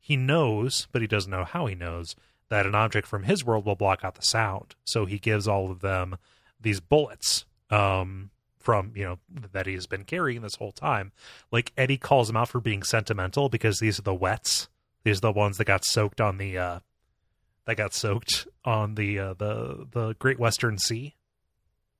he 0.00 0.16
knows, 0.16 0.88
but 0.92 1.02
he 1.02 1.08
doesn't 1.08 1.30
know 1.30 1.44
how 1.44 1.66
he 1.66 1.74
knows 1.74 2.14
that 2.48 2.64
an 2.64 2.76
object 2.76 3.06
from 3.06 3.24
his 3.24 3.44
world 3.44 3.66
will 3.66 3.74
block 3.74 4.04
out 4.04 4.14
the 4.14 4.22
sound. 4.22 4.76
So 4.84 5.04
he 5.04 5.18
gives 5.18 5.48
all 5.48 5.70
of 5.70 5.80
them 5.80 6.16
these 6.60 6.80
bullets. 6.80 7.44
Um, 7.68 8.30
from 8.60 8.90
you 8.96 9.04
know 9.04 9.18
that 9.52 9.66
he's 9.66 9.86
been 9.86 10.02
carrying 10.04 10.42
this 10.42 10.56
whole 10.56 10.72
time. 10.72 11.12
Like 11.52 11.72
Eddie 11.76 11.98
calls 11.98 12.28
him 12.28 12.36
out 12.36 12.48
for 12.48 12.60
being 12.60 12.82
sentimental 12.82 13.48
because 13.48 13.78
these 13.78 14.00
are 14.00 14.02
the 14.02 14.14
wets. 14.14 14.68
These 15.04 15.18
are 15.18 15.20
the 15.20 15.32
ones 15.32 15.58
that 15.58 15.66
got 15.66 15.84
soaked 15.84 16.20
on 16.20 16.38
the 16.38 16.58
uh 16.58 16.80
that 17.66 17.76
got 17.76 17.92
soaked 17.92 18.46
on 18.64 18.94
the 18.94 19.18
uh, 19.18 19.34
the 19.34 19.86
the 19.90 20.14
Great 20.18 20.38
Western 20.38 20.78
Sea. 20.78 21.14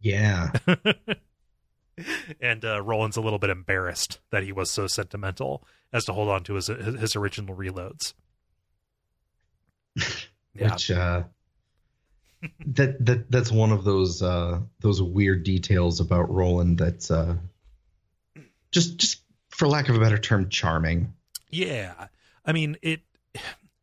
Yeah. 0.00 0.52
and 2.40 2.64
uh, 2.64 2.82
Roland's 2.82 3.16
a 3.16 3.20
little 3.20 3.38
bit 3.38 3.50
embarrassed 3.50 4.20
that 4.30 4.42
he 4.42 4.52
was 4.52 4.70
so 4.70 4.86
sentimental 4.86 5.64
as 5.92 6.04
to 6.04 6.12
hold 6.12 6.28
on 6.28 6.44
to 6.44 6.54
his 6.54 6.68
his 6.68 7.16
original 7.16 7.54
reloads. 7.54 8.14
yeah. 10.54 10.72
Which 10.72 10.90
uh 10.90 11.24
that 12.66 13.04
that 13.04 13.30
that's 13.30 13.50
one 13.50 13.72
of 13.72 13.84
those 13.84 14.22
uh 14.22 14.60
those 14.80 15.02
weird 15.02 15.42
details 15.42 16.00
about 16.00 16.30
Roland 16.30 16.78
that's 16.78 17.10
uh 17.10 17.36
just 18.70 18.98
just 18.98 19.22
for 19.48 19.66
lack 19.66 19.88
of 19.88 19.96
a 19.96 20.00
better 20.00 20.18
term 20.18 20.48
charming. 20.48 21.14
Yeah. 21.50 22.08
I 22.44 22.52
mean 22.52 22.76
it 22.82 23.00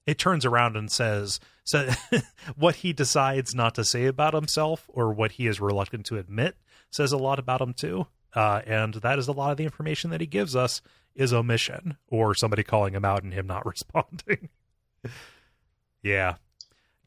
it 0.06 0.20
turns 0.20 0.46
around 0.46 0.78
and 0.78 0.92
says 0.92 1.40
so 1.64 1.90
what 2.56 2.78
he 2.78 2.94
decides 2.94 3.56
not 3.56 3.76
to 3.76 3.84
say 3.84 4.06
about 4.06 4.34
himself 4.34 4.86
or 4.88 5.14
what 5.14 5.34
he 5.34 5.48
is 5.48 5.62
reluctant 5.62 6.06
to 6.08 6.18
admit 6.18 6.56
says 6.90 7.12
a 7.12 7.18
lot 7.18 7.40
about 7.40 7.62
him 7.62 7.74
too. 7.74 8.08
Uh, 8.36 8.62
and 8.66 8.96
that 8.96 9.20
is 9.20 9.28
a 9.28 9.32
lot 9.32 9.52
of 9.52 9.58
the 9.58 9.64
information 9.64 10.10
that 10.10 10.22
he 10.22 10.28
gives 10.28 10.56
us 10.56 10.82
is 11.16 11.34
omission 11.34 11.98
or 12.08 12.34
somebody 12.34 12.64
calling 12.64 12.96
him 12.96 13.06
out 13.06 13.24
and 13.24 13.34
him 13.34 13.46
not 13.46 13.66
responding. 13.66 14.50
yeah 16.02 16.36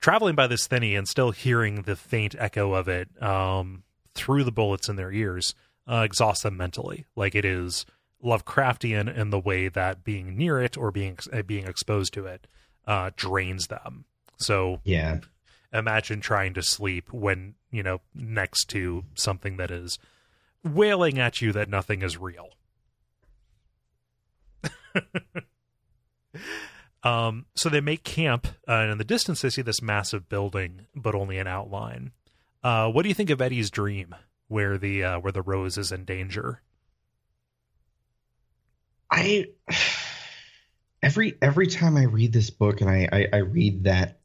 traveling 0.01 0.35
by 0.37 0.47
this 0.47 0.67
thinny 0.67 0.95
and 0.95 1.09
still 1.09 1.33
hearing 1.33 1.83
the 1.83 1.97
faint 1.97 2.35
echo 2.39 2.75
of 2.75 2.89
it 2.89 3.09
um, 3.23 3.83
through 4.15 4.45
the 4.45 4.53
bullets 4.53 4.89
in 4.89 4.97
their 4.97 5.11
ears 5.11 5.55
uh, 5.91 6.03
exhausts 6.05 6.43
them 6.43 6.57
mentally. 6.57 7.07
Like 7.17 7.35
it 7.35 7.45
is 7.45 7.87
Lovecraftian 8.25 9.15
in 9.15 9.31
the 9.31 9.39
way 9.39 9.69
that 9.69 10.05
being 10.05 10.37
near 10.37 10.61
it 10.61 10.77
or 10.77 10.91
being 10.91 11.19
uh, 11.33 11.43
being 11.43 11.67
exposed 11.67 12.13
to 12.15 12.27
it 12.27 12.47
uh, 12.87 13.11
drains 13.17 13.67
them. 13.67 14.05
So 14.37 14.81
yeah, 14.85 15.19
imagine 15.73 16.21
trying 16.21 16.55
to 16.55 16.63
sleep 16.63 17.13
when 17.13 17.55
you 17.71 17.83
know 17.83 18.01
next 18.15 18.67
to 18.71 19.05
something 19.15 19.57
that 19.57 19.71
is 19.71 19.99
wailing 20.65 21.19
at 21.19 21.41
you 21.41 21.53
that 21.53 21.69
nothing 21.69 22.03
is 22.03 22.19
real. 22.19 22.51
Um, 27.07 27.47
so 27.55 27.69
they 27.69 27.81
make 27.81 28.03
camp, 28.03 28.49
uh, 28.67 28.73
and 28.73 28.91
in 28.91 28.99
the 28.99 29.05
distance 29.05 29.41
they 29.41 29.51
see 29.51 29.63
this 29.63 29.81
massive 29.81 30.29
building, 30.29 30.87
but 30.93 31.15
only 31.15 31.39
an 31.39 31.47
outline. 31.47 32.11
Uh, 32.65 32.91
what 32.91 33.03
do 33.05 33.09
you 33.09 33.15
think 33.15 33.31
of 33.31 33.41
Eddie's 33.41 33.71
dream, 33.71 34.13
where 34.49 34.77
the 34.77 35.05
uh, 35.05 35.21
where 35.21 35.31
the 35.31 35.43
rose 35.43 35.79
is 35.79 35.93
in 35.93 36.05
danger? 36.05 36.63
I 39.09 39.47
every 41.03 41.39
every 41.41 41.69
time 41.69 41.97
I 41.97 42.05
read 42.05 42.33
this 42.33 42.51
book 42.51 42.81
and 42.81 42.91
I, 42.91 43.09
I, 43.13 43.29
I 43.33 43.37
read 43.37 43.85
that 43.85 44.19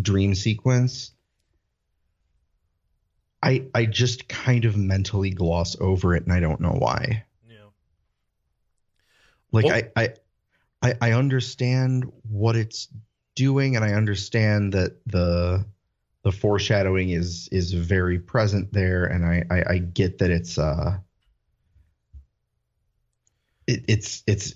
dream 0.00 0.34
sequence, 0.34 1.12
I 3.42 3.66
I 3.74 3.84
just 3.84 4.28
kind 4.28 4.64
of 4.64 4.76
mentally 4.76 5.30
gloss 5.30 5.76
over 5.80 6.14
it, 6.16 6.24
and 6.24 6.32
I 6.32 6.40
don't 6.40 6.60
know 6.60 6.76
why. 6.78 7.24
Yeah. 7.48 7.56
Like 9.52 9.64
well, 9.66 9.74
I, 9.74 10.02
I 10.02 10.14
I, 10.82 10.94
I 11.00 11.12
understand 11.12 12.10
what 12.28 12.56
it's 12.56 12.88
doing, 13.34 13.76
and 13.76 13.84
I 13.84 13.92
understand 13.92 14.72
that 14.72 14.96
the 15.06 15.66
the 16.22 16.32
foreshadowing 16.32 17.10
is 17.10 17.48
is 17.52 17.72
very 17.72 18.18
present 18.18 18.72
there, 18.72 19.04
and 19.04 19.24
I 19.24 19.44
I, 19.50 19.64
I 19.74 19.78
get 19.78 20.18
that 20.18 20.30
it's 20.30 20.58
uh 20.58 20.98
it, 23.66 23.84
it's 23.88 24.22
it's 24.26 24.54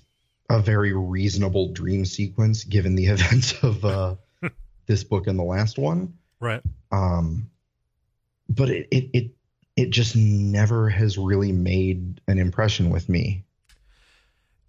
a 0.49 0.59
very 0.59 0.93
reasonable 0.93 1.73
dream 1.73 2.05
sequence 2.05 2.63
given 2.63 2.95
the 2.95 3.05
events 3.13 3.53
of 3.63 3.85
uh 3.85 4.15
this 4.89 5.05
book 5.05 5.27
and 5.27 5.39
the 5.39 5.43
last 5.43 5.77
one. 5.77 6.15
Right. 6.41 6.61
Um 6.91 7.49
but 8.49 8.69
it 8.69 8.89
it 8.91 9.09
it 9.13 9.31
it 9.77 9.89
just 9.91 10.17
never 10.17 10.89
has 10.89 11.17
really 11.17 11.53
made 11.53 12.19
an 12.27 12.37
impression 12.37 12.89
with 12.89 13.07
me. 13.07 13.45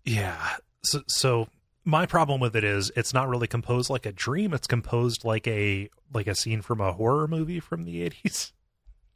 Yeah, 0.04 0.56
so, 0.84 1.02
so 1.08 1.48
my 1.84 2.06
problem 2.06 2.40
with 2.40 2.54
it 2.54 2.64
is 2.64 2.92
it's 2.96 3.12
not 3.12 3.28
really 3.28 3.46
composed 3.46 3.90
like 3.90 4.06
a 4.06 4.12
dream. 4.12 4.54
It's 4.54 4.66
composed 4.66 5.24
like 5.24 5.46
a 5.48 5.90
like 6.12 6.26
a 6.26 6.34
scene 6.34 6.62
from 6.62 6.80
a 6.80 6.92
horror 6.92 7.26
movie 7.26 7.60
from 7.60 7.84
the 7.84 8.02
eighties. 8.02 8.52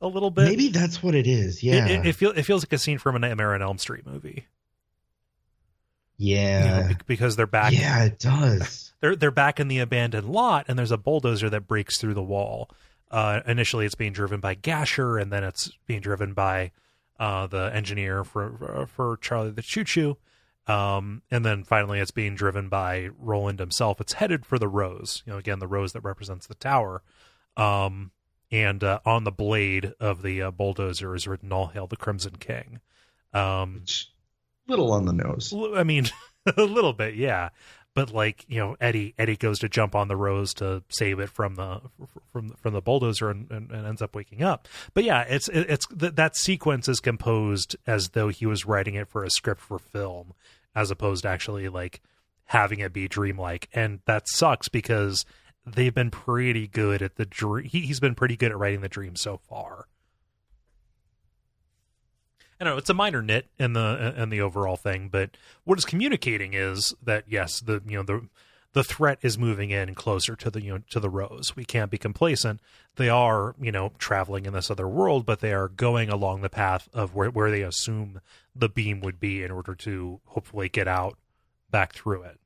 A 0.00 0.08
little 0.08 0.30
bit. 0.30 0.44
Maybe 0.44 0.68
that's 0.68 1.02
what 1.02 1.14
it 1.14 1.26
is. 1.26 1.62
Yeah. 1.62 1.86
It, 1.86 1.90
it, 1.90 2.06
it, 2.08 2.12
feel, 2.14 2.32
it 2.32 2.42
feels 2.42 2.62
like 2.64 2.72
a 2.72 2.78
scene 2.78 2.98
from 2.98 3.16
a 3.16 3.18
Nightmare 3.18 3.54
on 3.54 3.62
Elm 3.62 3.78
Street 3.78 4.04
movie. 4.06 4.46
Yeah. 6.18 6.82
You 6.82 6.88
know, 6.88 6.94
because 7.06 7.36
they're 7.36 7.46
back. 7.46 7.72
Yeah, 7.72 8.04
it 8.04 8.18
does. 8.18 8.92
They're 9.04 9.14
they're 9.14 9.30
back 9.30 9.60
in 9.60 9.68
the 9.68 9.80
abandoned 9.80 10.30
lot, 10.30 10.64
and 10.66 10.78
there's 10.78 10.90
a 10.90 10.96
bulldozer 10.96 11.50
that 11.50 11.68
breaks 11.68 11.98
through 11.98 12.14
the 12.14 12.22
wall. 12.22 12.70
Uh, 13.10 13.42
initially, 13.46 13.84
it's 13.84 13.94
being 13.94 14.14
driven 14.14 14.40
by 14.40 14.54
Gasher, 14.54 15.18
and 15.18 15.30
then 15.30 15.44
it's 15.44 15.70
being 15.86 16.00
driven 16.00 16.32
by 16.32 16.72
uh, 17.20 17.46
the 17.46 17.70
engineer 17.74 18.24
for 18.24 18.88
for 18.90 19.18
Charlie 19.18 19.50
the 19.50 19.60
Choo 19.60 19.84
Choo. 19.84 20.16
Um, 20.66 21.20
and 21.30 21.44
then 21.44 21.64
finally, 21.64 22.00
it's 22.00 22.12
being 22.12 22.34
driven 22.34 22.70
by 22.70 23.10
Roland 23.18 23.58
himself. 23.58 24.00
It's 24.00 24.14
headed 24.14 24.46
for 24.46 24.58
the 24.58 24.68
rose. 24.68 25.22
You 25.26 25.34
know, 25.34 25.38
again, 25.38 25.58
the 25.58 25.68
rose 25.68 25.92
that 25.92 26.00
represents 26.00 26.46
the 26.46 26.54
tower. 26.54 27.02
Um, 27.58 28.10
and 28.50 28.82
uh, 28.82 29.00
on 29.04 29.24
the 29.24 29.30
blade 29.30 29.92
of 30.00 30.22
the 30.22 30.40
uh, 30.40 30.50
bulldozer 30.50 31.14
is 31.14 31.28
written 31.28 31.52
"All 31.52 31.66
hail 31.66 31.86
the 31.86 31.98
Crimson 31.98 32.36
King." 32.36 32.80
Um, 33.34 33.84
little 34.66 34.92
on 34.92 35.04
the 35.04 35.12
nose. 35.12 35.52
I 35.74 35.82
mean, 35.82 36.06
a 36.56 36.62
little 36.62 36.94
bit, 36.94 37.16
yeah. 37.16 37.50
But 37.94 38.12
like 38.12 38.44
you 38.48 38.58
know, 38.58 38.76
Eddie 38.80 39.14
Eddie 39.18 39.36
goes 39.36 39.60
to 39.60 39.68
jump 39.68 39.94
on 39.94 40.08
the 40.08 40.16
rose 40.16 40.52
to 40.54 40.82
save 40.88 41.20
it 41.20 41.30
from 41.30 41.54
the 41.54 41.80
from 42.32 42.50
from 42.50 42.74
the 42.74 42.80
bulldozer 42.80 43.30
and, 43.30 43.50
and, 43.50 43.70
and 43.70 43.86
ends 43.86 44.02
up 44.02 44.14
waking 44.14 44.42
up. 44.42 44.68
But 44.94 45.04
yeah, 45.04 45.22
it's 45.22 45.48
it's 45.48 45.86
that 45.90 46.36
sequence 46.36 46.88
is 46.88 47.00
composed 47.00 47.76
as 47.86 48.10
though 48.10 48.28
he 48.28 48.46
was 48.46 48.66
writing 48.66 48.94
it 48.94 49.08
for 49.08 49.22
a 49.22 49.30
script 49.30 49.60
for 49.60 49.78
film 49.78 50.34
as 50.74 50.90
opposed 50.90 51.22
to 51.22 51.28
actually 51.28 51.68
like 51.68 52.00
having 52.46 52.80
it 52.80 52.92
be 52.92 53.08
dreamlike. 53.08 53.68
And 53.72 54.00
that 54.06 54.28
sucks 54.28 54.68
because 54.68 55.24
they've 55.66 55.94
been 55.94 56.10
pretty 56.10 56.66
good 56.66 57.02
at 57.02 57.16
the 57.16 57.24
dream. 57.24 57.66
He, 57.66 57.86
has 57.86 58.00
been 58.00 58.14
pretty 58.14 58.36
good 58.36 58.50
at 58.50 58.58
writing 58.58 58.80
the 58.80 58.88
dream 58.88 59.16
so 59.16 59.38
far. 59.48 59.86
I 62.64 62.70
know 62.70 62.76
it's 62.78 62.88
a 62.88 62.94
minor 62.94 63.20
nit 63.20 63.48
in 63.58 63.74
the 63.74 64.14
in 64.16 64.30
the 64.30 64.40
overall 64.40 64.76
thing, 64.76 65.08
but 65.10 65.36
what 65.64 65.78
it's 65.78 65.84
communicating 65.84 66.54
is 66.54 66.94
that 67.02 67.24
yes, 67.28 67.60
the 67.60 67.82
you 67.86 67.98
know 67.98 68.02
the 68.02 68.28
the 68.72 68.82
threat 68.82 69.18
is 69.20 69.36
moving 69.36 69.70
in 69.70 69.94
closer 69.94 70.34
to 70.36 70.50
the 70.50 70.62
you 70.62 70.72
know 70.72 70.80
to 70.88 70.98
the 70.98 71.10
rose. 71.10 71.54
We 71.54 71.66
can't 71.66 71.90
be 71.90 71.98
complacent. 71.98 72.60
They 72.96 73.10
are 73.10 73.54
you 73.60 73.70
know 73.70 73.92
traveling 73.98 74.46
in 74.46 74.54
this 74.54 74.70
other 74.70 74.88
world, 74.88 75.26
but 75.26 75.40
they 75.40 75.52
are 75.52 75.68
going 75.68 76.08
along 76.08 76.40
the 76.40 76.48
path 76.48 76.88
of 76.94 77.14
where 77.14 77.30
where 77.30 77.50
they 77.50 77.60
assume 77.60 78.22
the 78.56 78.70
beam 78.70 79.00
would 79.00 79.20
be 79.20 79.42
in 79.42 79.50
order 79.50 79.74
to 79.74 80.20
hopefully 80.24 80.70
get 80.70 80.88
out 80.88 81.18
back 81.70 81.92
through 81.92 82.22
it. 82.22 82.40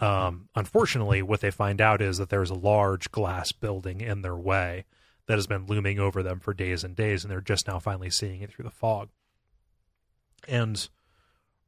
Um, 0.00 0.50
unfortunately, 0.54 1.22
what 1.22 1.40
they 1.40 1.50
find 1.50 1.80
out 1.80 2.00
is 2.00 2.18
that 2.18 2.28
there's 2.28 2.50
a 2.50 2.54
large 2.54 3.10
glass 3.10 3.50
building 3.50 4.00
in 4.00 4.22
their 4.22 4.36
way 4.36 4.84
that 5.26 5.34
has 5.34 5.46
been 5.46 5.66
looming 5.66 5.98
over 5.98 6.22
them 6.22 6.40
for 6.40 6.54
days 6.54 6.84
and 6.84 6.94
days, 6.94 7.24
and 7.24 7.30
they're 7.30 7.40
just 7.40 7.66
now 7.66 7.78
finally 7.78 8.10
seeing 8.10 8.42
it 8.42 8.52
through 8.52 8.64
the 8.64 8.70
fog. 8.70 9.08
And 10.46 10.88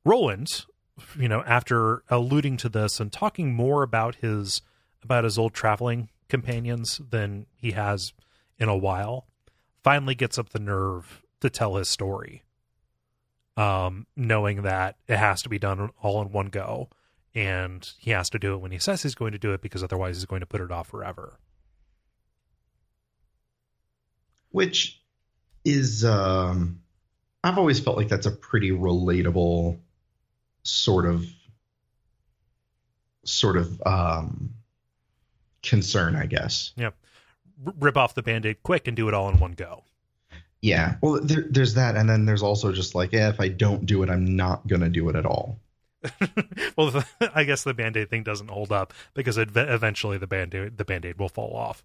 Roland, 0.04 0.64
you 1.18 1.28
know, 1.28 1.42
after 1.44 2.02
alluding 2.08 2.56
to 2.58 2.68
this 2.68 3.00
and 3.00 3.12
talking 3.12 3.52
more 3.52 3.82
about 3.82 4.16
his 4.16 4.62
about 5.02 5.24
his 5.24 5.38
old 5.38 5.54
traveling 5.54 6.08
companions 6.28 7.00
than 7.10 7.46
he 7.54 7.72
has 7.72 8.12
in 8.58 8.68
a 8.68 8.76
while, 8.76 9.26
finally 9.82 10.14
gets 10.14 10.38
up 10.38 10.50
the 10.50 10.58
nerve 10.58 11.22
to 11.40 11.48
tell 11.48 11.76
his 11.76 11.88
story. 11.88 12.42
Um, 13.56 14.06
knowing 14.16 14.62
that 14.62 14.96
it 15.08 15.16
has 15.16 15.42
to 15.42 15.48
be 15.48 15.58
done 15.58 15.90
all 16.00 16.22
in 16.22 16.30
one 16.30 16.46
go, 16.46 16.90
and 17.34 17.88
he 17.98 18.12
has 18.12 18.28
to 18.30 18.38
do 18.38 18.54
it 18.54 18.58
when 18.58 18.70
he 18.70 18.78
says 18.78 19.02
he's 19.02 19.16
going 19.16 19.32
to 19.32 19.38
do 19.38 19.52
it 19.52 19.60
because 19.60 19.82
otherwise 19.82 20.16
he's 20.16 20.26
going 20.26 20.40
to 20.40 20.46
put 20.46 20.60
it 20.60 20.70
off 20.70 20.86
forever. 20.86 21.38
Which 24.50 25.00
is, 25.64 26.04
um, 26.04 26.80
I've 27.44 27.58
always 27.58 27.80
felt 27.80 27.96
like 27.96 28.08
that's 28.08 28.26
a 28.26 28.30
pretty 28.30 28.70
relatable 28.70 29.78
sort 30.62 31.06
of 31.06 31.26
sort 33.24 33.56
of 33.56 33.82
um, 33.84 34.54
concern, 35.62 36.16
I 36.16 36.26
guess. 36.26 36.72
Yep. 36.76 36.94
R- 37.66 37.74
rip 37.78 37.96
off 37.96 38.14
the 38.14 38.22
band-aid 38.22 38.62
quick 38.62 38.88
and 38.88 38.96
do 38.96 39.08
it 39.08 39.14
all 39.14 39.28
in 39.28 39.38
one 39.38 39.52
go. 39.52 39.84
Yeah. 40.60 40.96
Well, 41.02 41.20
there, 41.20 41.44
there's 41.48 41.74
that, 41.74 41.96
and 41.96 42.08
then 42.08 42.24
there's 42.24 42.42
also 42.42 42.72
just 42.72 42.94
like, 42.94 43.12
yeah, 43.12 43.28
if 43.28 43.40
I 43.40 43.48
don't 43.48 43.86
do 43.86 44.02
it, 44.02 44.10
I'm 44.10 44.36
not 44.36 44.66
gonna 44.66 44.88
do 44.88 45.08
it 45.08 45.16
at 45.16 45.26
all. 45.26 45.60
well, 46.76 46.90
the, 46.90 47.06
I 47.34 47.44
guess 47.44 47.64
the 47.64 47.74
band-aid 47.74 48.10
thing 48.10 48.22
doesn't 48.22 48.48
hold 48.48 48.72
up 48.72 48.94
because 49.14 49.36
it, 49.36 49.50
eventually 49.54 50.18
the 50.18 50.26
band-aid 50.26 50.78
the 50.78 50.84
band-aid 50.84 51.18
will 51.18 51.28
fall 51.28 51.54
off. 51.54 51.84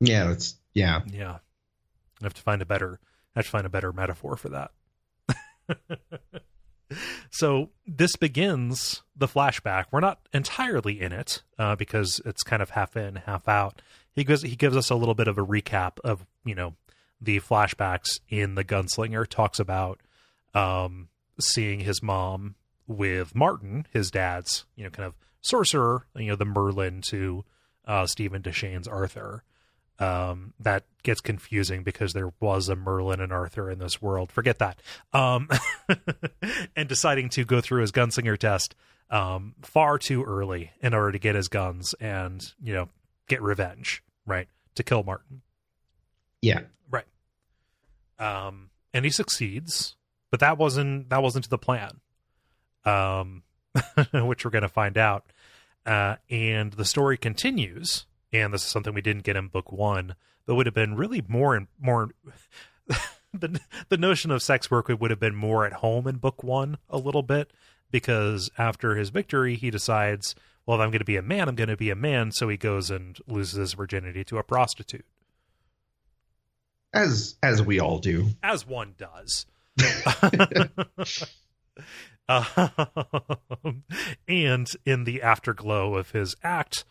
Yeah, 0.00 0.28
that's 0.28 0.56
yeah. 0.74 1.02
Yeah. 1.06 1.38
I 2.20 2.24
have 2.24 2.34
to 2.34 2.42
find 2.42 2.62
a 2.62 2.66
better 2.66 3.00
I 3.34 3.40
have 3.40 3.46
to 3.46 3.50
find 3.50 3.66
a 3.66 3.70
better 3.70 3.92
metaphor 3.92 4.36
for 4.36 4.48
that. 4.50 4.70
so 7.30 7.70
this 7.86 8.16
begins 8.16 9.02
the 9.16 9.26
flashback. 9.26 9.86
We're 9.90 10.00
not 10.00 10.20
entirely 10.32 11.00
in 11.00 11.12
it 11.12 11.42
uh, 11.58 11.76
because 11.76 12.20
it's 12.24 12.42
kind 12.42 12.62
of 12.62 12.70
half 12.70 12.96
in, 12.96 13.16
half 13.16 13.48
out. 13.48 13.82
He 14.12 14.24
gives 14.24 14.42
he 14.42 14.56
gives 14.56 14.76
us 14.76 14.90
a 14.90 14.94
little 14.94 15.14
bit 15.14 15.28
of 15.28 15.38
a 15.38 15.44
recap 15.44 15.98
of 16.04 16.24
you 16.44 16.54
know 16.54 16.74
the 17.20 17.40
flashbacks 17.40 18.20
in 18.28 18.54
the 18.54 18.64
Gunslinger. 18.64 19.26
Talks 19.26 19.58
about 19.58 20.00
um, 20.54 21.08
seeing 21.40 21.80
his 21.80 22.02
mom 22.02 22.54
with 22.86 23.34
Martin, 23.34 23.86
his 23.90 24.10
dad's 24.10 24.64
you 24.76 24.84
know 24.84 24.90
kind 24.90 25.06
of 25.06 25.14
sorcerer, 25.40 26.06
you 26.16 26.28
know 26.28 26.36
the 26.36 26.44
Merlin 26.44 27.00
to 27.08 27.44
uh, 27.86 28.06
Steven 28.06 28.42
Deschain's 28.42 28.86
Arthur 28.86 29.42
um, 29.98 30.54
that 30.60 30.84
gets 31.02 31.20
confusing 31.20 31.82
because 31.82 32.12
there 32.12 32.32
was 32.40 32.68
a 32.68 32.76
Merlin 32.76 33.20
and 33.20 33.32
Arthur 33.32 33.70
in 33.70 33.78
this 33.78 34.02
world. 34.02 34.32
Forget 34.32 34.58
that. 34.58 34.80
Um, 35.12 35.48
and 36.76 36.88
deciding 36.88 37.28
to 37.30 37.44
go 37.44 37.60
through 37.60 37.82
his 37.82 37.92
gunslinger 37.92 38.36
test 38.38 38.74
um, 39.10 39.54
far 39.62 39.98
too 39.98 40.24
early 40.24 40.72
in 40.80 40.94
order 40.94 41.12
to 41.12 41.18
get 41.18 41.34
his 41.34 41.48
guns 41.48 41.94
and 42.00 42.44
you 42.62 42.72
know 42.72 42.88
get 43.28 43.42
revenge, 43.42 44.02
right? 44.26 44.48
To 44.76 44.82
kill 44.82 45.02
Martin. 45.02 45.42
Yeah. 46.42 46.62
Right. 46.90 47.06
Um, 48.18 48.70
and 48.92 49.04
he 49.04 49.10
succeeds, 49.10 49.96
but 50.30 50.40
that 50.40 50.58
wasn't 50.58 51.10
that 51.10 51.22
wasn't 51.22 51.44
to 51.44 51.50
the 51.50 51.58
plan. 51.58 52.00
Um, 52.84 53.42
which 54.12 54.44
we're 54.44 54.50
going 54.50 54.62
to 54.62 54.68
find 54.68 54.98
out. 54.98 55.24
Uh, 55.86 56.16
and 56.30 56.72
the 56.72 56.84
story 56.84 57.16
continues 57.16 58.06
and 58.34 58.52
this 58.52 58.64
is 58.64 58.70
something 58.70 58.92
we 58.92 59.00
didn't 59.00 59.22
get 59.22 59.36
in 59.36 59.48
book 59.48 59.70
one, 59.70 60.16
but 60.46 60.56
would 60.56 60.66
have 60.66 60.74
been 60.74 60.96
really 60.96 61.22
more 61.28 61.54
and 61.54 61.68
more. 61.80 62.10
the 63.32 63.60
the 63.88 63.96
notion 63.96 64.30
of 64.30 64.42
sex 64.42 64.70
work 64.70 64.88
would 64.88 65.10
have 65.10 65.20
been 65.20 65.34
more 65.34 65.64
at 65.64 65.74
home 65.74 66.06
in 66.06 66.16
book 66.16 66.42
one 66.42 66.78
a 66.88 66.98
little 66.98 67.22
bit 67.22 67.52
because 67.90 68.50
after 68.58 68.96
his 68.96 69.10
victory, 69.10 69.56
he 69.56 69.70
decides, 69.70 70.34
well, 70.66 70.78
if 70.78 70.82
I'm 70.82 70.90
going 70.90 70.98
to 70.98 71.04
be 71.04 71.16
a 71.16 71.22
man, 71.22 71.48
I'm 71.48 71.54
going 71.54 71.68
to 71.68 71.76
be 71.76 71.90
a 71.90 71.96
man. 71.96 72.32
So 72.32 72.48
he 72.48 72.56
goes 72.56 72.90
and 72.90 73.18
loses 73.26 73.54
his 73.54 73.74
virginity 73.74 74.24
to 74.24 74.38
a 74.38 74.42
prostitute, 74.42 75.06
as 76.92 77.36
as 77.42 77.62
we 77.62 77.78
all 77.78 77.98
do, 77.98 78.30
as 78.42 78.66
one 78.66 78.94
does. 78.98 79.46
and 84.28 84.70
in 84.86 85.04
the 85.04 85.20
afterglow 85.22 85.96
of 85.96 86.12
his 86.12 86.36
act, 86.42 86.84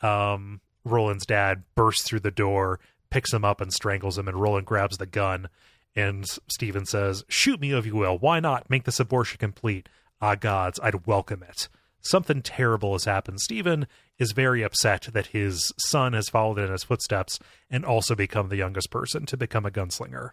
um, 0.00 0.60
Roland's 0.86 1.26
dad 1.26 1.64
bursts 1.74 2.04
through 2.04 2.20
the 2.20 2.30
door, 2.30 2.80
picks 3.10 3.32
him 3.32 3.44
up, 3.44 3.60
and 3.60 3.72
strangles 3.72 4.16
him. 4.16 4.28
And 4.28 4.40
Roland 4.40 4.66
grabs 4.66 4.98
the 4.98 5.06
gun. 5.06 5.48
And 5.94 6.24
Steven 6.48 6.86
says, 6.86 7.24
Shoot 7.28 7.60
me 7.60 7.72
if 7.72 7.86
you 7.86 7.96
will. 7.96 8.18
Why 8.18 8.40
not? 8.40 8.70
Make 8.70 8.84
this 8.84 9.00
abortion 9.00 9.38
complete. 9.38 9.88
Ah, 10.20 10.34
gods, 10.34 10.78
I'd 10.82 11.06
welcome 11.06 11.42
it. 11.42 11.68
Something 12.00 12.40
terrible 12.40 12.92
has 12.92 13.04
happened. 13.04 13.40
Steven 13.40 13.88
is 14.18 14.32
very 14.32 14.62
upset 14.62 15.08
that 15.12 15.26
his 15.26 15.72
son 15.78 16.12
has 16.12 16.28
followed 16.28 16.58
in 16.58 16.70
his 16.70 16.84
footsteps 16.84 17.38
and 17.68 17.84
also 17.84 18.14
become 18.14 18.48
the 18.48 18.56
youngest 18.56 18.90
person 18.90 19.26
to 19.26 19.36
become 19.36 19.66
a 19.66 19.70
gunslinger. 19.70 20.30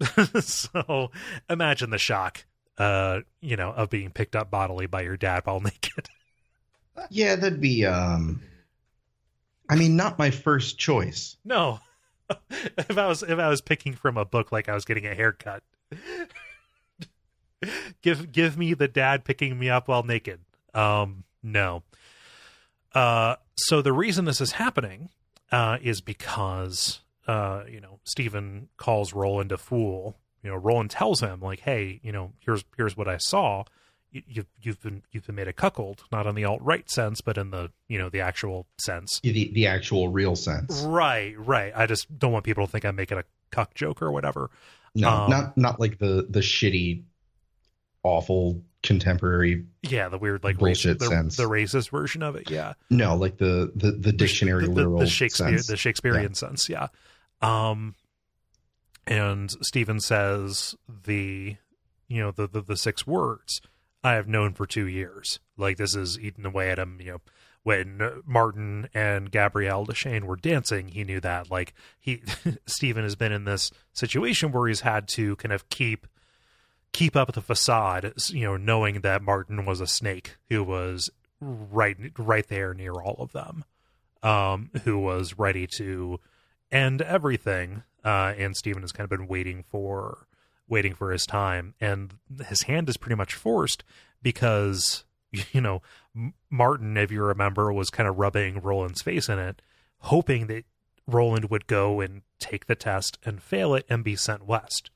so 0.40 1.10
imagine 1.48 1.90
the 1.90 1.98
shock, 1.98 2.44
uh, 2.76 3.20
you 3.40 3.56
know, 3.56 3.70
of 3.70 3.88
being 3.88 4.10
picked 4.10 4.34
up 4.34 4.50
bodily 4.50 4.86
by 4.86 5.02
your 5.02 5.16
dad 5.16 5.42
while 5.44 5.60
naked. 5.60 6.08
Yeah, 7.10 7.36
that'd 7.36 7.60
be. 7.60 7.86
um 7.86 8.42
I 9.68 9.76
mean, 9.76 9.96
not 9.96 10.18
my 10.18 10.30
first 10.30 10.78
choice. 10.78 11.36
No, 11.44 11.80
if 12.50 12.98
I 12.98 13.06
was 13.06 13.22
if 13.22 13.38
I 13.38 13.48
was 13.48 13.60
picking 13.60 13.94
from 13.94 14.16
a 14.16 14.24
book 14.24 14.52
like 14.52 14.68
I 14.68 14.74
was 14.74 14.84
getting 14.84 15.06
a 15.06 15.14
haircut, 15.14 15.62
give 18.02 18.32
give 18.32 18.58
me 18.58 18.74
the 18.74 18.88
dad 18.88 19.24
picking 19.24 19.58
me 19.58 19.70
up 19.70 19.88
while 19.88 20.02
naked. 20.02 20.40
Um, 20.74 21.24
no. 21.42 21.82
Uh, 22.94 23.36
so 23.56 23.82
the 23.82 23.92
reason 23.92 24.24
this 24.24 24.40
is 24.40 24.52
happening 24.52 25.08
uh, 25.50 25.78
is 25.82 26.00
because 26.00 27.00
uh, 27.26 27.62
you 27.68 27.80
know 27.80 27.98
Steven 28.04 28.68
calls 28.76 29.14
Roland 29.14 29.52
a 29.52 29.58
fool. 29.58 30.16
You 30.42 30.50
know, 30.50 30.56
Roland 30.56 30.90
tells 30.90 31.20
him 31.20 31.40
like, 31.40 31.60
"Hey, 31.60 32.00
you 32.02 32.12
know, 32.12 32.32
here's 32.40 32.64
here's 32.76 32.96
what 32.96 33.08
I 33.08 33.18
saw." 33.18 33.64
You've 34.12 34.46
you've 34.60 34.80
been 34.82 35.02
you've 35.10 35.26
been 35.26 35.36
made 35.36 35.48
a 35.48 35.54
cuckold, 35.54 36.04
not 36.12 36.26
in 36.26 36.34
the 36.34 36.44
alt 36.44 36.60
right 36.62 36.88
sense, 36.90 37.22
but 37.22 37.38
in 37.38 37.50
the 37.50 37.70
you 37.88 37.98
know 37.98 38.10
the 38.10 38.20
actual 38.20 38.66
sense, 38.78 39.20
the 39.22 39.50
the 39.52 39.66
actual 39.66 40.08
real 40.08 40.36
sense. 40.36 40.82
Right, 40.82 41.34
right. 41.38 41.72
I 41.74 41.86
just 41.86 42.18
don't 42.18 42.30
want 42.30 42.44
people 42.44 42.66
to 42.66 42.70
think 42.70 42.84
I'm 42.84 42.94
making 42.94 43.18
a 43.18 43.24
cuck 43.50 43.74
joke 43.74 44.02
or 44.02 44.12
whatever. 44.12 44.50
No, 44.94 45.08
um, 45.08 45.30
not 45.30 45.56
not 45.56 45.80
like 45.80 45.98
the 45.98 46.26
the 46.28 46.40
shitty, 46.40 47.04
awful 48.02 48.62
contemporary. 48.82 49.64
Yeah, 49.82 50.08
the 50.08 50.18
weird 50.18 50.44
like 50.44 50.58
bullshit 50.58 50.98
racist, 50.98 51.08
sense. 51.08 51.36
The, 51.36 51.44
the, 51.44 51.48
racist 51.48 51.90
version 51.90 52.22
of 52.22 52.36
it. 52.36 52.50
Yeah. 52.50 52.74
No, 52.90 53.16
like 53.16 53.38
the 53.38 53.72
the 53.74 53.92
the 53.92 54.12
dictionary 54.12 54.62
the, 54.64 54.68
the, 54.68 54.74
literal 54.74 54.98
the 54.98 55.06
Shakespeare 55.06 55.56
sense. 55.56 55.66
the 55.66 55.76
Shakespearean 55.76 56.32
yeah. 56.32 56.36
sense. 56.36 56.68
Yeah. 56.68 56.88
Um, 57.40 57.94
and 59.06 59.50
Steven 59.62 60.00
says 60.00 60.74
the 61.06 61.56
you 62.08 62.20
know 62.20 62.30
the, 62.30 62.46
the 62.46 62.60
the 62.60 62.76
six 62.76 63.06
words 63.06 63.60
I 64.04 64.14
have 64.14 64.28
known 64.28 64.54
for 64.54 64.66
two 64.66 64.86
years. 64.86 65.38
Like 65.56 65.76
this 65.76 65.94
is 65.94 66.18
eating 66.18 66.44
away 66.44 66.70
at 66.70 66.78
him. 66.78 66.98
You 67.00 67.12
know, 67.12 67.20
when 67.62 68.22
Martin 68.26 68.88
and 68.92 69.30
Gabrielle 69.30 69.86
Deschain 69.86 70.24
were 70.24 70.36
dancing, 70.36 70.88
he 70.88 71.04
knew 71.04 71.20
that. 71.20 71.50
Like 71.50 71.74
he, 72.00 72.22
Steven 72.66 73.04
has 73.04 73.16
been 73.16 73.32
in 73.32 73.44
this 73.44 73.70
situation 73.92 74.52
where 74.52 74.66
he's 74.68 74.80
had 74.80 75.08
to 75.08 75.36
kind 75.36 75.52
of 75.52 75.68
keep 75.68 76.06
keep 76.92 77.16
up 77.16 77.32
the 77.32 77.40
facade. 77.40 78.12
You 78.28 78.46
know, 78.46 78.56
knowing 78.56 79.00
that 79.00 79.22
Martin 79.22 79.64
was 79.64 79.80
a 79.80 79.86
snake 79.86 80.36
who 80.48 80.64
was 80.64 81.10
right 81.40 81.96
right 82.18 82.46
there 82.48 82.74
near 82.74 82.92
all 82.92 83.16
of 83.18 83.32
them, 83.32 83.64
um, 84.22 84.70
who 84.84 84.98
was 84.98 85.38
ready 85.38 85.66
to 85.78 86.18
end 86.70 87.02
everything. 87.02 87.84
Uh, 88.04 88.34
and 88.36 88.56
Steven 88.56 88.82
has 88.82 88.90
kind 88.90 89.04
of 89.04 89.16
been 89.16 89.28
waiting 89.28 89.62
for 89.70 90.26
waiting 90.68 90.94
for 90.94 91.10
his 91.10 91.26
time, 91.26 91.74
and 91.80 92.14
his 92.48 92.62
hand 92.62 92.88
is 92.88 92.96
pretty 92.96 93.16
much 93.16 93.34
forced 93.34 93.84
because 94.22 95.04
you 95.52 95.60
know 95.60 95.82
Martin, 96.50 96.96
if 96.96 97.10
you 97.10 97.22
remember, 97.22 97.72
was 97.72 97.90
kind 97.90 98.08
of 98.08 98.18
rubbing 98.18 98.60
Roland's 98.60 99.02
face 99.02 99.28
in 99.28 99.38
it, 99.38 99.62
hoping 99.98 100.46
that 100.48 100.64
Roland 101.06 101.50
would 101.50 101.66
go 101.66 102.00
and 102.00 102.22
take 102.38 102.66
the 102.66 102.74
test 102.74 103.18
and 103.24 103.42
fail 103.42 103.74
it 103.74 103.86
and 103.88 104.04
be 104.04 104.16
sent 104.16 104.46
west, 104.46 104.90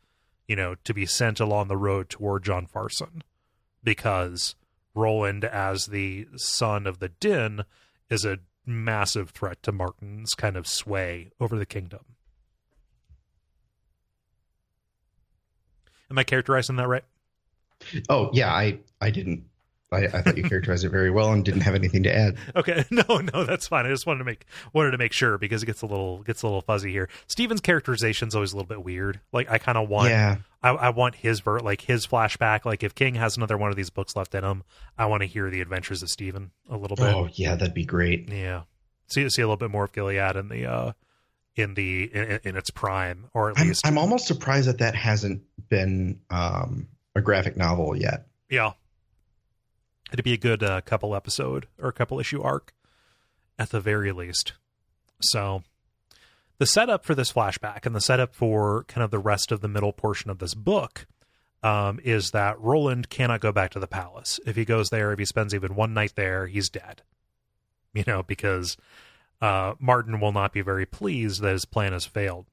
you 0.46 0.56
know, 0.56 0.76
to 0.84 0.94
be 0.94 1.06
sent 1.06 1.40
along 1.40 1.68
the 1.68 1.76
road 1.76 2.08
toward 2.08 2.44
John 2.44 2.66
Farson, 2.66 3.22
because 3.82 4.54
Roland, 4.94 5.44
as 5.44 5.86
the 5.86 6.26
son 6.36 6.86
of 6.86 6.98
the 6.98 7.08
Dinh, 7.08 7.64
is 8.10 8.24
a 8.24 8.38
massive 8.64 9.30
threat 9.30 9.62
to 9.62 9.72
Martin's 9.72 10.34
kind 10.34 10.56
of 10.56 10.66
sway 10.66 11.30
over 11.40 11.56
the 11.56 11.66
kingdom. 11.66 12.15
Am 16.10 16.18
I 16.18 16.24
characterizing 16.24 16.76
that 16.76 16.88
right? 16.88 17.04
Oh 18.08 18.30
yeah, 18.32 18.52
I 18.52 18.78
I 19.00 19.10
didn't. 19.10 19.44
I, 19.92 20.06
I 20.06 20.22
thought 20.22 20.36
you 20.36 20.42
characterized 20.48 20.84
it 20.84 20.88
very 20.88 21.10
well 21.10 21.32
and 21.32 21.44
didn't 21.44 21.60
have 21.60 21.74
anything 21.74 22.02
to 22.02 22.14
add. 22.14 22.36
Okay, 22.56 22.84
no, 22.90 23.20
no, 23.32 23.44
that's 23.44 23.68
fine. 23.68 23.86
I 23.86 23.90
just 23.90 24.06
wanted 24.06 24.18
to 24.18 24.24
make 24.24 24.44
wanted 24.72 24.92
to 24.92 24.98
make 24.98 25.12
sure 25.12 25.38
because 25.38 25.62
it 25.62 25.66
gets 25.66 25.82
a 25.82 25.86
little 25.86 26.22
gets 26.22 26.42
a 26.42 26.46
little 26.46 26.62
fuzzy 26.62 26.90
here. 26.90 27.08
Steven's 27.26 27.60
characterization 27.60 28.28
is 28.28 28.34
always 28.34 28.52
a 28.52 28.56
little 28.56 28.68
bit 28.68 28.84
weird. 28.84 29.20
Like 29.32 29.50
I 29.50 29.58
kind 29.58 29.78
of 29.78 29.88
want, 29.88 30.10
yeah, 30.10 30.36
I, 30.62 30.70
I 30.70 30.88
want 30.90 31.16
his 31.16 31.40
ver 31.40 31.60
like 31.60 31.82
his 31.82 32.06
flashback. 32.06 32.64
Like 32.64 32.82
if 32.82 32.94
King 32.94 33.14
has 33.16 33.36
another 33.36 33.56
one 33.56 33.70
of 33.70 33.76
these 33.76 33.90
books 33.90 34.16
left 34.16 34.34
in 34.34 34.44
him, 34.44 34.64
I 34.98 35.06
want 35.06 35.22
to 35.22 35.26
hear 35.26 35.50
the 35.50 35.60
adventures 35.60 36.02
of 36.02 36.10
Steven 36.10 36.50
a 36.68 36.76
little 36.76 36.96
bit. 36.96 37.14
Oh 37.14 37.28
yeah, 37.32 37.54
that'd 37.54 37.74
be 37.74 37.84
great. 37.84 38.28
Yeah, 38.28 38.62
see 39.06 39.28
see 39.28 39.42
a 39.42 39.46
little 39.46 39.56
bit 39.56 39.70
more 39.70 39.84
of 39.84 39.92
Gilead 39.92 40.36
in 40.36 40.48
the 40.48 40.66
uh 40.66 40.92
in 41.56 41.74
the 41.74 42.04
in, 42.04 42.40
in 42.44 42.56
its 42.56 42.70
prime, 42.70 43.26
or 43.34 43.50
at 43.50 43.58
I'm, 43.58 43.68
least 43.68 43.86
I'm 43.86 43.98
almost 43.98 44.26
surprised 44.26 44.68
that 44.68 44.78
that 44.78 44.94
hasn't 44.94 45.42
been 45.68 46.20
um, 46.30 46.88
a 47.14 47.20
graphic 47.20 47.56
novel 47.56 47.96
yet. 47.96 48.26
Yeah, 48.48 48.72
it'd 50.12 50.24
be 50.24 50.34
a 50.34 50.38
good 50.38 50.62
uh, 50.62 50.82
couple 50.82 51.16
episode 51.16 51.66
or 51.80 51.88
a 51.88 51.92
couple 51.92 52.20
issue 52.20 52.42
arc 52.42 52.72
at 53.58 53.70
the 53.70 53.80
very 53.80 54.12
least. 54.12 54.52
So 55.20 55.62
the 56.58 56.66
setup 56.66 57.04
for 57.04 57.14
this 57.14 57.32
flashback 57.32 57.86
and 57.86 57.94
the 57.94 58.00
setup 58.00 58.34
for 58.34 58.84
kind 58.84 59.02
of 59.02 59.10
the 59.10 59.18
rest 59.18 59.50
of 59.50 59.60
the 59.60 59.68
middle 59.68 59.92
portion 59.92 60.30
of 60.30 60.38
this 60.38 60.54
book 60.54 61.06
um, 61.62 61.98
is 62.04 62.30
that 62.32 62.60
Roland 62.60 63.08
cannot 63.08 63.40
go 63.40 63.50
back 63.50 63.70
to 63.72 63.80
the 63.80 63.86
palace. 63.86 64.38
If 64.46 64.56
he 64.56 64.64
goes 64.64 64.90
there, 64.90 65.12
if 65.12 65.18
he 65.18 65.24
spends 65.24 65.54
even 65.54 65.74
one 65.74 65.94
night 65.94 66.12
there, 66.14 66.46
he's 66.46 66.68
dead. 66.68 67.02
You 67.94 68.04
know, 68.06 68.22
because 68.22 68.76
uh, 69.40 69.74
Martin 69.78 70.20
will 70.20 70.32
not 70.32 70.52
be 70.52 70.62
very 70.62 70.86
pleased 70.86 71.42
that 71.42 71.52
his 71.52 71.64
plan 71.64 71.92
has 71.92 72.04
failed. 72.06 72.46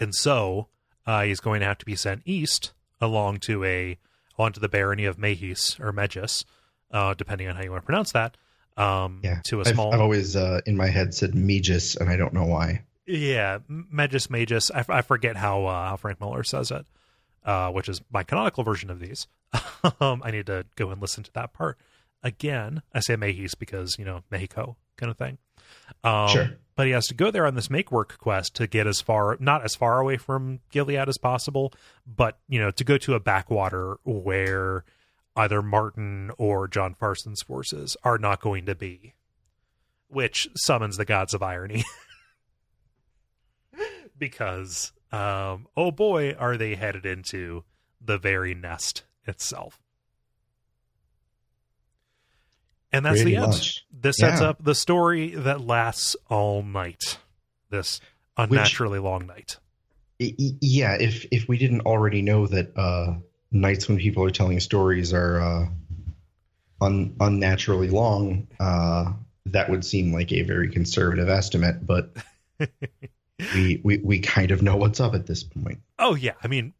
And 0.00 0.14
so 0.14 0.68
uh, 1.06 1.22
he's 1.22 1.40
going 1.40 1.60
to 1.60 1.66
have 1.66 1.78
to 1.78 1.84
be 1.86 1.96
sent 1.96 2.22
east 2.24 2.72
along 3.00 3.38
to 3.40 3.64
a 3.64 3.98
onto 4.38 4.60
the 4.60 4.68
barony 4.68 5.04
of 5.04 5.18
Mahis 5.18 5.78
or 5.78 5.92
Megis, 5.92 6.44
uh, 6.90 7.14
depending 7.14 7.48
on 7.48 7.56
how 7.56 7.62
you 7.62 7.70
want 7.70 7.82
to 7.82 7.86
pronounce 7.86 8.12
that. 8.12 8.36
Um, 8.76 9.20
Yeah. 9.22 9.40
to 9.44 9.58
a 9.58 9.60
I've, 9.60 9.68
small 9.74 9.92
I've 9.92 10.00
always 10.00 10.34
uh, 10.34 10.60
in 10.66 10.76
my 10.76 10.88
head 10.88 11.14
said 11.14 11.32
Megis, 11.32 12.00
and 12.00 12.08
I 12.08 12.16
don't 12.16 12.32
know 12.32 12.44
why. 12.46 12.84
Yeah, 13.06 13.58
Magis 13.68 14.30
Magus. 14.30 14.70
I, 14.70 14.78
f- 14.78 14.90
I 14.90 15.02
forget 15.02 15.36
how 15.36 15.66
uh, 15.66 15.88
how 15.90 15.96
Frank 15.96 16.20
Miller 16.20 16.42
says 16.44 16.70
it, 16.70 16.86
uh, 17.44 17.70
which 17.70 17.88
is 17.88 18.00
my 18.10 18.22
canonical 18.22 18.64
version 18.64 18.88
of 18.90 19.00
these. 19.00 19.26
um, 20.00 20.22
I 20.24 20.30
need 20.30 20.46
to 20.46 20.64
go 20.76 20.90
and 20.90 21.00
listen 21.02 21.22
to 21.24 21.32
that 21.34 21.52
part 21.52 21.78
again. 22.22 22.80
I 22.94 23.00
say 23.00 23.16
Mejis 23.16 23.58
because 23.58 23.96
you 23.98 24.04
know 24.04 24.22
Mexico 24.30 24.76
kind 24.96 25.10
of 25.10 25.18
thing. 25.18 25.38
Um, 26.04 26.28
Sure. 26.28 26.50
But 26.74 26.86
he 26.86 26.92
has 26.92 27.06
to 27.08 27.14
go 27.14 27.30
there 27.30 27.46
on 27.46 27.54
this 27.54 27.68
make 27.68 27.92
work 27.92 28.16
quest 28.18 28.54
to 28.56 28.66
get 28.66 28.86
as 28.86 29.02
far, 29.02 29.36
not 29.38 29.62
as 29.62 29.74
far 29.74 30.00
away 30.00 30.16
from 30.16 30.60
Gilead 30.70 31.06
as 31.06 31.18
possible, 31.18 31.72
but 32.06 32.38
you 32.48 32.58
know 32.58 32.70
to 32.70 32.84
go 32.84 32.96
to 32.98 33.14
a 33.14 33.20
backwater 33.20 33.98
where 34.04 34.84
either 35.36 35.60
Martin 35.60 36.30
or 36.38 36.68
John 36.68 36.94
Farson's 36.94 37.42
forces 37.42 37.94
are 38.04 38.16
not 38.16 38.40
going 38.40 38.64
to 38.66 38.74
be, 38.74 39.14
which 40.08 40.48
summons 40.56 40.96
the 40.96 41.04
gods 41.04 41.34
of 41.34 41.42
irony. 41.42 41.84
because 44.18 44.92
um, 45.12 45.66
oh 45.76 45.90
boy, 45.90 46.32
are 46.32 46.56
they 46.56 46.74
headed 46.74 47.04
into 47.04 47.64
the 48.04 48.18
very 48.18 48.54
nest 48.54 49.04
itself. 49.26 49.80
And 52.92 53.04
that's 53.06 53.22
the 53.24 53.36
end. 53.36 53.52
This 53.90 54.16
sets 54.18 54.40
Yeah. 54.40 54.48
up 54.50 54.62
the 54.62 54.74
story 54.74 55.30
that 55.30 55.60
lasts 55.60 56.14
all 56.28 56.62
night. 56.62 57.18
This 57.70 58.00
unnaturally 58.36 58.98
long 58.98 59.26
night. 59.26 59.56
Yeah, 60.18 60.96
if 61.00 61.24
if 61.30 61.48
we 61.48 61.56
didn't 61.58 61.80
already 61.82 62.22
know 62.22 62.46
that 62.46 62.76
uh, 62.76 63.14
nights 63.50 63.88
when 63.88 63.98
people 63.98 64.24
are 64.24 64.30
telling 64.30 64.60
stories 64.60 65.12
are 65.12 65.40
uh, 65.40 65.66
un, 66.80 67.16
unnaturally 67.18 67.88
long, 67.88 68.46
uh, 68.60 69.12
that 69.46 69.68
would 69.70 69.84
seem 69.84 70.12
like 70.12 70.30
a 70.32 70.42
very 70.42 70.68
conservative 70.70 71.28
estimate. 71.28 71.84
But 71.86 72.14
we, 73.54 73.80
we 73.82 73.98
we 73.98 74.18
kind 74.20 74.50
of 74.50 74.62
know 74.62 74.76
what's 74.76 75.00
up 75.00 75.14
at 75.14 75.26
this 75.26 75.42
point. 75.42 75.80
Oh 75.98 76.14
yeah, 76.14 76.34
I 76.44 76.46
mean, 76.48 76.74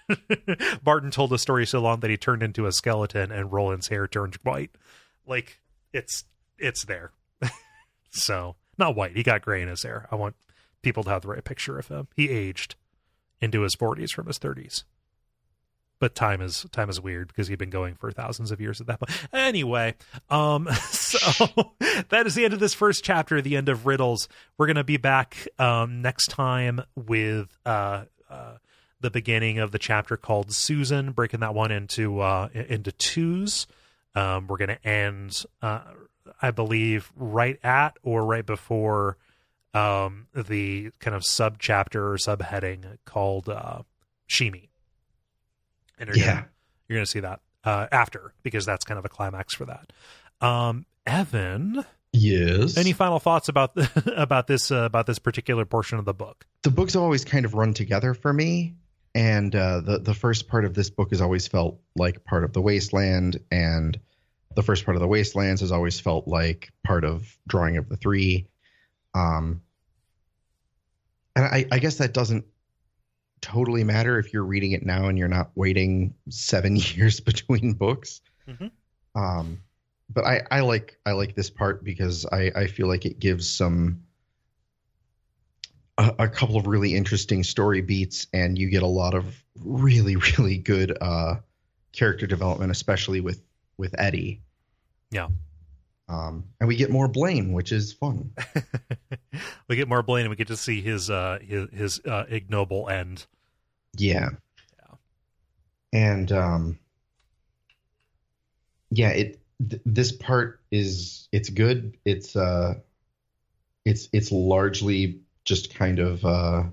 Barton 0.82 1.10
told 1.10 1.32
a 1.32 1.38
story 1.38 1.66
so 1.66 1.80
long 1.80 2.00
that 2.00 2.10
he 2.10 2.16
turned 2.16 2.42
into 2.42 2.66
a 2.66 2.72
skeleton, 2.72 3.32
and 3.32 3.52
Roland's 3.52 3.88
hair 3.88 4.06
turned 4.06 4.34
white. 4.42 4.70
Like 5.26 5.60
it's 5.92 6.24
it's 6.58 6.84
there. 6.84 7.12
so 8.10 8.56
not 8.78 8.96
white. 8.96 9.16
He 9.16 9.22
got 9.22 9.42
gray 9.42 9.62
in 9.62 9.68
his 9.68 9.82
hair. 9.82 10.08
I 10.10 10.16
want 10.16 10.36
people 10.82 11.02
to 11.04 11.10
have 11.10 11.22
the 11.22 11.28
right 11.28 11.44
picture 11.44 11.78
of 11.78 11.88
him. 11.88 12.08
He 12.16 12.30
aged 12.30 12.76
into 13.40 13.62
his 13.62 13.74
forties 13.74 14.12
from 14.12 14.26
his 14.26 14.38
thirties. 14.38 14.84
But 16.00 16.14
time 16.14 16.40
is 16.42 16.66
time 16.72 16.90
is 16.90 17.00
weird 17.00 17.28
because 17.28 17.48
he'd 17.48 17.58
been 17.58 17.70
going 17.70 17.94
for 17.94 18.10
thousands 18.10 18.50
of 18.50 18.60
years 18.60 18.80
at 18.80 18.88
that 18.88 19.00
point. 19.00 19.10
Anyway, 19.32 19.94
um, 20.28 20.68
so 20.90 21.46
that 22.08 22.26
is 22.26 22.34
the 22.34 22.44
end 22.44 22.52
of 22.52 22.60
this 22.60 22.74
first 22.74 23.04
chapter, 23.04 23.40
the 23.40 23.56
end 23.56 23.68
of 23.68 23.86
riddles. 23.86 24.28
We're 24.58 24.66
gonna 24.66 24.84
be 24.84 24.96
back 24.96 25.48
um 25.58 26.02
next 26.02 26.26
time 26.28 26.82
with 26.94 27.56
uh 27.64 28.04
uh 28.28 28.56
the 29.00 29.10
beginning 29.10 29.58
of 29.58 29.70
the 29.70 29.78
chapter 29.78 30.16
called 30.16 30.52
Susan, 30.52 31.12
breaking 31.12 31.40
that 31.40 31.54
one 31.54 31.70
into 31.70 32.20
uh 32.20 32.48
into 32.52 32.92
twos. 32.92 33.66
Um, 34.14 34.46
we're 34.46 34.58
gonna 34.58 34.78
end 34.84 35.32
uh 35.62 35.80
I 36.40 36.50
believe 36.52 37.12
right 37.16 37.58
at 37.64 37.96
or 38.02 38.24
right 38.24 38.46
before 38.46 39.16
um 39.74 40.26
the 40.34 40.90
kind 41.00 41.14
of 41.16 41.22
sub 41.24 41.58
chapter 41.58 42.12
or 42.12 42.16
subheading 42.16 42.84
called 43.04 43.48
uh 43.48 43.80
Sheemie. 44.28 44.68
And 45.98 46.08
you're 46.08 46.16
Yeah. 46.18 46.44
you're 46.88 46.98
gonna 46.98 47.06
see 47.06 47.20
that 47.20 47.40
uh 47.64 47.86
after 47.92 48.32
because 48.42 48.64
that's 48.66 48.84
kind 48.84 48.98
of 48.98 49.04
a 49.04 49.08
climax 49.08 49.54
for 49.54 49.64
that. 49.66 49.92
Um 50.40 50.86
Evan, 51.06 51.84
Yes. 52.12 52.76
any 52.78 52.92
final 52.92 53.18
thoughts 53.18 53.48
about 53.48 53.72
about 54.06 54.46
this 54.46 54.70
uh, 54.70 54.76
about 54.84 55.06
this 55.06 55.18
particular 55.18 55.64
portion 55.64 55.98
of 55.98 56.04
the 56.04 56.14
book? 56.14 56.46
the 56.62 56.70
books 56.70 56.96
always 56.96 57.24
kind 57.26 57.44
of 57.44 57.52
run 57.54 57.74
together 57.74 58.14
for 58.14 58.32
me 58.32 58.74
and 59.14 59.54
uh, 59.54 59.80
the 59.80 59.98
the 59.98 60.14
first 60.14 60.48
part 60.48 60.64
of 60.64 60.74
this 60.74 60.90
book 60.90 61.10
has 61.10 61.20
always 61.20 61.46
felt 61.46 61.78
like 61.96 62.24
part 62.24 62.44
of 62.44 62.52
the 62.52 62.60
wasteland 62.60 63.38
and 63.50 63.98
the 64.56 64.62
first 64.62 64.84
part 64.84 64.96
of 64.96 65.00
the 65.00 65.08
wastelands 65.08 65.60
has 65.60 65.72
always 65.72 65.98
felt 66.00 66.26
like 66.28 66.72
part 66.84 67.04
of 67.04 67.36
drawing 67.46 67.76
of 67.76 67.88
the 67.88 67.96
three 67.96 68.46
um 69.14 69.60
and 71.36 71.44
i 71.44 71.66
i 71.72 71.78
guess 71.78 71.96
that 71.96 72.12
doesn't 72.12 72.44
totally 73.40 73.84
matter 73.84 74.18
if 74.18 74.32
you're 74.32 74.44
reading 74.44 74.72
it 74.72 74.84
now 74.86 75.08
and 75.08 75.18
you're 75.18 75.28
not 75.28 75.50
waiting 75.54 76.14
seven 76.30 76.76
years 76.94 77.20
between 77.20 77.72
books 77.72 78.20
Mhm. 78.48 78.70
um 79.14 79.60
but 80.10 80.24
i 80.24 80.42
i 80.50 80.60
like 80.60 80.98
i 81.06 81.12
like 81.12 81.34
this 81.34 81.50
part 81.50 81.82
because 81.82 82.26
i 82.26 82.50
i 82.54 82.66
feel 82.66 82.88
like 82.88 83.06
it 83.06 83.18
gives 83.18 83.48
some 83.48 84.02
a, 85.98 86.14
a 86.20 86.28
couple 86.28 86.56
of 86.56 86.66
really 86.66 86.94
interesting 86.94 87.44
story 87.44 87.80
beats 87.80 88.26
and 88.32 88.58
you 88.58 88.68
get 88.68 88.82
a 88.82 88.86
lot 88.86 89.14
of 89.14 89.42
really 89.62 90.16
really 90.16 90.58
good 90.58 90.96
uh 91.00 91.36
character 91.92 92.26
development 92.26 92.70
especially 92.70 93.20
with 93.20 93.40
with 93.78 93.94
eddie 93.98 94.40
Yeah. 95.10 95.28
um 96.08 96.44
and 96.60 96.66
we 96.68 96.76
get 96.76 96.90
more 96.90 97.06
blaine 97.08 97.52
which 97.52 97.70
is 97.72 97.92
fun 97.92 98.32
we 99.68 99.76
get 99.76 99.88
more 99.88 100.02
Blaine, 100.02 100.22
and 100.26 100.30
we 100.30 100.36
get 100.36 100.48
to 100.48 100.56
see 100.56 100.80
his 100.80 101.10
uh 101.10 101.38
his 101.40 101.68
his 101.72 102.00
uh, 102.06 102.24
ignoble 102.28 102.88
end. 102.88 103.26
yeah 103.96 104.30
Yeah. 104.78 104.94
and 105.92 106.32
um 106.32 106.78
yeah 108.90 109.10
it 109.10 109.40
th- 109.68 109.82
this 109.86 110.12
part 110.12 110.60
is 110.70 111.28
it's 111.32 111.48
good 111.50 111.96
it's 112.04 112.34
uh 112.36 112.74
it's 113.84 114.08
it's 114.12 114.32
largely 114.32 115.20
just 115.44 115.74
kind 115.74 115.98
of 115.98 116.24
uh 116.24 116.64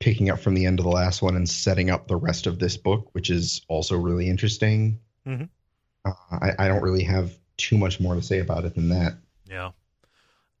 picking 0.00 0.30
up 0.30 0.40
from 0.40 0.54
the 0.54 0.66
end 0.66 0.80
of 0.80 0.84
the 0.84 0.90
last 0.90 1.22
one 1.22 1.36
and 1.36 1.48
setting 1.48 1.88
up 1.90 2.08
the 2.08 2.16
rest 2.16 2.46
of 2.46 2.58
this 2.58 2.76
book 2.76 3.08
which 3.12 3.30
is 3.30 3.62
also 3.68 3.96
really 3.96 4.28
interesting 4.28 4.98
Mhm. 5.26 5.48
uh, 6.04 6.12
I, 6.30 6.52
I 6.58 6.68
don't 6.68 6.82
really 6.82 7.04
have 7.04 7.32
too 7.56 7.78
much 7.78 8.00
more 8.00 8.14
to 8.14 8.22
say 8.22 8.40
about 8.40 8.64
it 8.64 8.74
than 8.74 8.88
that 8.88 9.14
Yeah. 9.48 9.70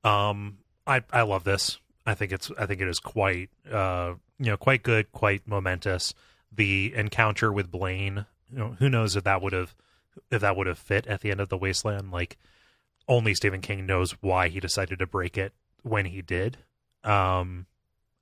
Um, 0.04 0.58
I 0.86 1.02
I 1.12 1.22
love 1.22 1.44
this. 1.44 1.78
I 2.04 2.14
think 2.14 2.32
it's 2.32 2.50
I 2.58 2.66
think 2.66 2.80
it 2.80 2.88
is 2.88 2.98
quite 2.98 3.50
uh 3.70 4.14
you 4.38 4.46
know 4.46 4.56
quite 4.56 4.82
good, 4.82 5.12
quite 5.12 5.46
momentous. 5.46 6.12
The 6.50 6.92
encounter 6.94 7.52
with 7.52 7.70
Blaine, 7.70 8.26
you 8.50 8.58
know, 8.58 8.76
who 8.78 8.88
knows 8.90 9.16
if 9.16 9.24
that 9.24 9.40
would 9.40 9.52
have 9.52 9.74
if 10.30 10.40
that 10.40 10.56
would 10.56 10.66
have 10.66 10.78
fit 10.78 11.06
at 11.06 11.20
the 11.20 11.30
end 11.30 11.40
of 11.40 11.48
the 11.48 11.56
Wasteland. 11.56 12.10
Like 12.10 12.36
only 13.08 13.34
Stephen 13.34 13.60
King 13.60 13.86
knows 13.86 14.12
why 14.20 14.48
he 14.48 14.60
decided 14.60 14.98
to 14.98 15.06
break 15.06 15.38
it 15.38 15.52
when 15.82 16.06
he 16.06 16.20
did. 16.20 16.58
Um, 17.04 17.66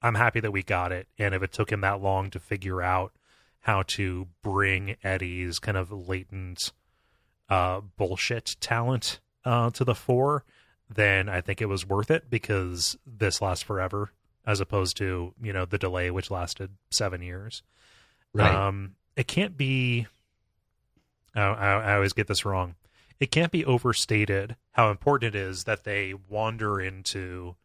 I'm 0.02 0.14
happy 0.14 0.40
that 0.40 0.52
we 0.52 0.62
got 0.62 0.92
it, 0.92 1.08
and 1.18 1.34
if 1.34 1.42
it 1.42 1.52
took 1.52 1.70
him 1.70 1.82
that 1.82 2.00
long 2.00 2.30
to 2.30 2.40
figure 2.40 2.80
out 2.80 3.12
how 3.60 3.82
to 3.82 4.26
bring 4.42 4.96
Eddie's 5.04 5.58
kind 5.58 5.76
of 5.76 5.92
latent 5.92 6.72
uh, 7.48 7.80
bullshit 7.96 8.56
talent 8.60 9.20
uh, 9.44 9.70
to 9.70 9.84
the 9.84 9.94
fore, 9.94 10.44
then 10.88 11.28
I 11.28 11.40
think 11.40 11.60
it 11.60 11.66
was 11.66 11.86
worth 11.86 12.10
it 12.10 12.30
because 12.30 12.96
this 13.06 13.42
lasts 13.42 13.62
forever, 13.62 14.10
as 14.46 14.60
opposed 14.60 14.96
to 14.98 15.34
you 15.42 15.52
know 15.52 15.64
the 15.64 15.78
delay 15.78 16.10
which 16.10 16.30
lasted 16.30 16.70
seven 16.90 17.22
years. 17.22 17.62
Um, 18.66 18.94
it 19.16 19.26
can't 19.26 19.56
be. 19.56 20.06
I, 21.34 21.42
I, 21.42 21.72
I 21.72 21.94
always 21.94 22.12
get 22.12 22.26
this 22.26 22.44
wrong. 22.44 22.74
It 23.18 23.30
can't 23.30 23.52
be 23.52 23.66
overstated 23.66 24.56
how 24.72 24.90
important 24.90 25.34
it 25.34 25.38
is 25.38 25.64
that 25.64 25.84
they 25.84 26.14
wander 26.28 26.80
into 26.80 27.56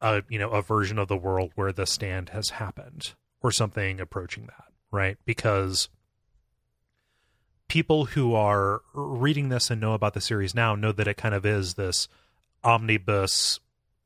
a 0.00 0.22
you 0.28 0.38
know 0.38 0.50
a 0.50 0.62
version 0.62 0.98
of 0.98 1.08
the 1.08 1.16
world 1.16 1.52
where 1.54 1.72
the 1.72 1.86
stand 1.86 2.30
has 2.30 2.50
happened 2.50 3.14
or 3.42 3.50
something 3.50 4.00
approaching 4.00 4.46
that, 4.46 4.66
right? 4.90 5.16
Because 5.24 5.88
people 7.68 8.06
who 8.06 8.34
are 8.34 8.82
reading 8.92 9.48
this 9.48 9.70
and 9.70 9.80
know 9.80 9.92
about 9.92 10.14
the 10.14 10.20
series 10.20 10.54
now 10.54 10.74
know 10.74 10.92
that 10.92 11.08
it 11.08 11.16
kind 11.16 11.34
of 11.34 11.46
is 11.46 11.74
this 11.74 12.08
omnibus 12.64 13.60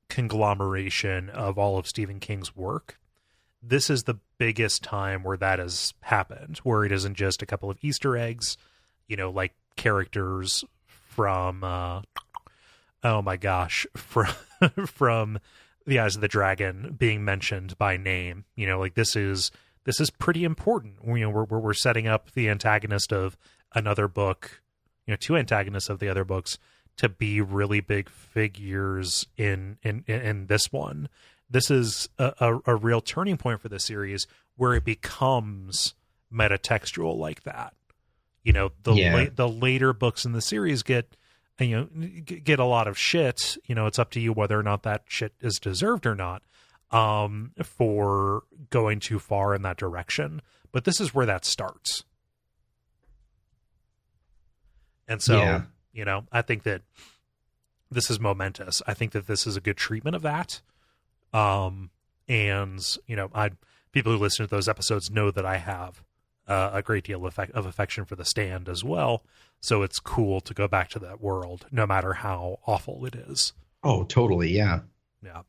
conglomeration 0.08 1.30
of 1.30 1.58
all 1.58 1.78
of 1.78 1.86
Stephen 1.86 2.20
King's 2.20 2.54
work. 2.54 2.98
This 3.62 3.88
is 3.88 4.04
the 4.04 4.18
biggest 4.36 4.82
time 4.82 5.22
where 5.22 5.38
that 5.38 5.58
has 5.58 5.94
happened, 6.02 6.58
where 6.58 6.84
it 6.84 6.92
isn't 6.92 7.14
just 7.14 7.42
a 7.42 7.46
couple 7.46 7.70
of 7.70 7.78
Easter 7.80 8.16
eggs, 8.16 8.58
you 9.08 9.16
know, 9.16 9.30
like 9.30 9.54
characters 9.76 10.64
from 10.86 11.64
uh 11.64 12.02
oh 13.02 13.22
my 13.22 13.36
gosh, 13.36 13.86
from 13.96 14.26
from 14.86 15.38
the 15.86 15.98
Eyes 15.98 16.14
of 16.14 16.20
the 16.20 16.28
Dragon 16.28 16.94
being 16.98 17.24
mentioned 17.24 17.76
by 17.78 17.96
name. 17.96 18.44
You 18.56 18.66
know, 18.66 18.78
like 18.78 18.94
this 18.94 19.16
is 19.16 19.50
this 19.84 20.00
is 20.00 20.10
pretty 20.10 20.44
important. 20.44 20.96
You 21.04 21.14
know, 21.20 21.30
we're 21.30 21.44
we're 21.44 21.74
setting 21.74 22.06
up 22.06 22.30
the 22.32 22.48
antagonist 22.48 23.12
of 23.12 23.36
another 23.74 24.08
book, 24.08 24.62
you 25.06 25.12
know, 25.12 25.16
two 25.16 25.36
antagonists 25.36 25.88
of 25.90 25.98
the 25.98 26.08
other 26.08 26.24
books 26.24 26.58
to 26.96 27.08
be 27.08 27.40
really 27.40 27.80
big 27.80 28.08
figures 28.08 29.26
in 29.36 29.78
in 29.82 30.04
in 30.06 30.46
this 30.46 30.72
one. 30.72 31.08
This 31.50 31.70
is 31.70 32.08
a, 32.18 32.32
a, 32.40 32.72
a 32.72 32.74
real 32.76 33.00
turning 33.00 33.36
point 33.36 33.60
for 33.60 33.68
the 33.68 33.78
series 33.80 34.26
where 34.56 34.74
it 34.74 34.84
becomes 34.84 35.94
metatextual 36.32 37.16
like 37.16 37.42
that. 37.44 37.74
You 38.42 38.52
know, 38.52 38.72
the 38.82 38.92
Yeah. 38.94 39.14
la- 39.16 39.30
the 39.34 39.48
later 39.48 39.92
books 39.92 40.24
in 40.24 40.32
the 40.32 40.40
series 40.42 40.82
get 40.82 41.16
you 41.58 41.76
know 41.76 41.88
g- 42.24 42.40
get 42.40 42.58
a 42.58 42.64
lot 42.64 42.86
of 42.88 42.98
shit. 42.98 43.56
You 43.66 43.74
know, 43.74 43.86
it's 43.86 43.98
up 43.98 44.10
to 44.12 44.20
you 44.20 44.32
whether 44.32 44.58
or 44.58 44.62
not 44.62 44.82
that 44.84 45.04
shit 45.06 45.32
is 45.40 45.58
deserved 45.58 46.06
or 46.06 46.14
not 46.14 46.42
um 46.90 47.50
for 47.62 48.42
going 48.70 49.00
too 49.00 49.18
far 49.18 49.54
in 49.54 49.62
that 49.62 49.76
direction. 49.76 50.40
But 50.72 50.84
this 50.84 51.00
is 51.00 51.14
where 51.14 51.26
that 51.26 51.44
starts. 51.44 52.04
And 55.08 55.22
so, 55.22 55.38
Yeah. 55.38 55.62
you 55.92 56.04
know, 56.04 56.24
I 56.32 56.42
think 56.42 56.62
that 56.64 56.82
this 57.90 58.10
is 58.10 58.18
momentous. 58.20 58.82
I 58.86 58.94
think 58.94 59.12
that 59.12 59.26
this 59.26 59.46
is 59.46 59.56
a 59.56 59.60
good 59.60 59.76
treatment 59.76 60.16
of 60.16 60.22
that. 60.22 60.60
Um, 61.32 61.90
and 62.28 62.80
you 63.06 63.16
know, 63.16 63.30
I 63.34 63.50
people 63.92 64.12
who 64.12 64.18
listen 64.18 64.46
to 64.46 64.50
those 64.50 64.68
episodes 64.68 65.10
know 65.10 65.30
that 65.30 65.44
I 65.46 65.56
have 65.58 66.02
uh, 66.46 66.70
a 66.72 66.82
great 66.82 67.04
deal 67.04 67.24
of, 67.26 67.38
of 67.38 67.66
affection 67.66 68.04
for 68.04 68.16
the 68.16 68.24
stand 68.24 68.68
as 68.68 68.84
well. 68.84 69.22
So 69.60 69.82
it's 69.82 69.98
cool 69.98 70.40
to 70.42 70.52
go 70.54 70.68
back 70.68 70.90
to 70.90 70.98
that 71.00 71.20
world, 71.20 71.66
no 71.72 71.86
matter 71.86 72.14
how 72.14 72.58
awful 72.66 73.06
it 73.06 73.14
is. 73.14 73.54
Oh, 73.82 74.04
totally. 74.04 74.50
Yeah. 74.50 74.80
Yeah. 75.22 75.42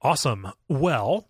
Awesome. 0.00 0.52
Well, 0.68 1.28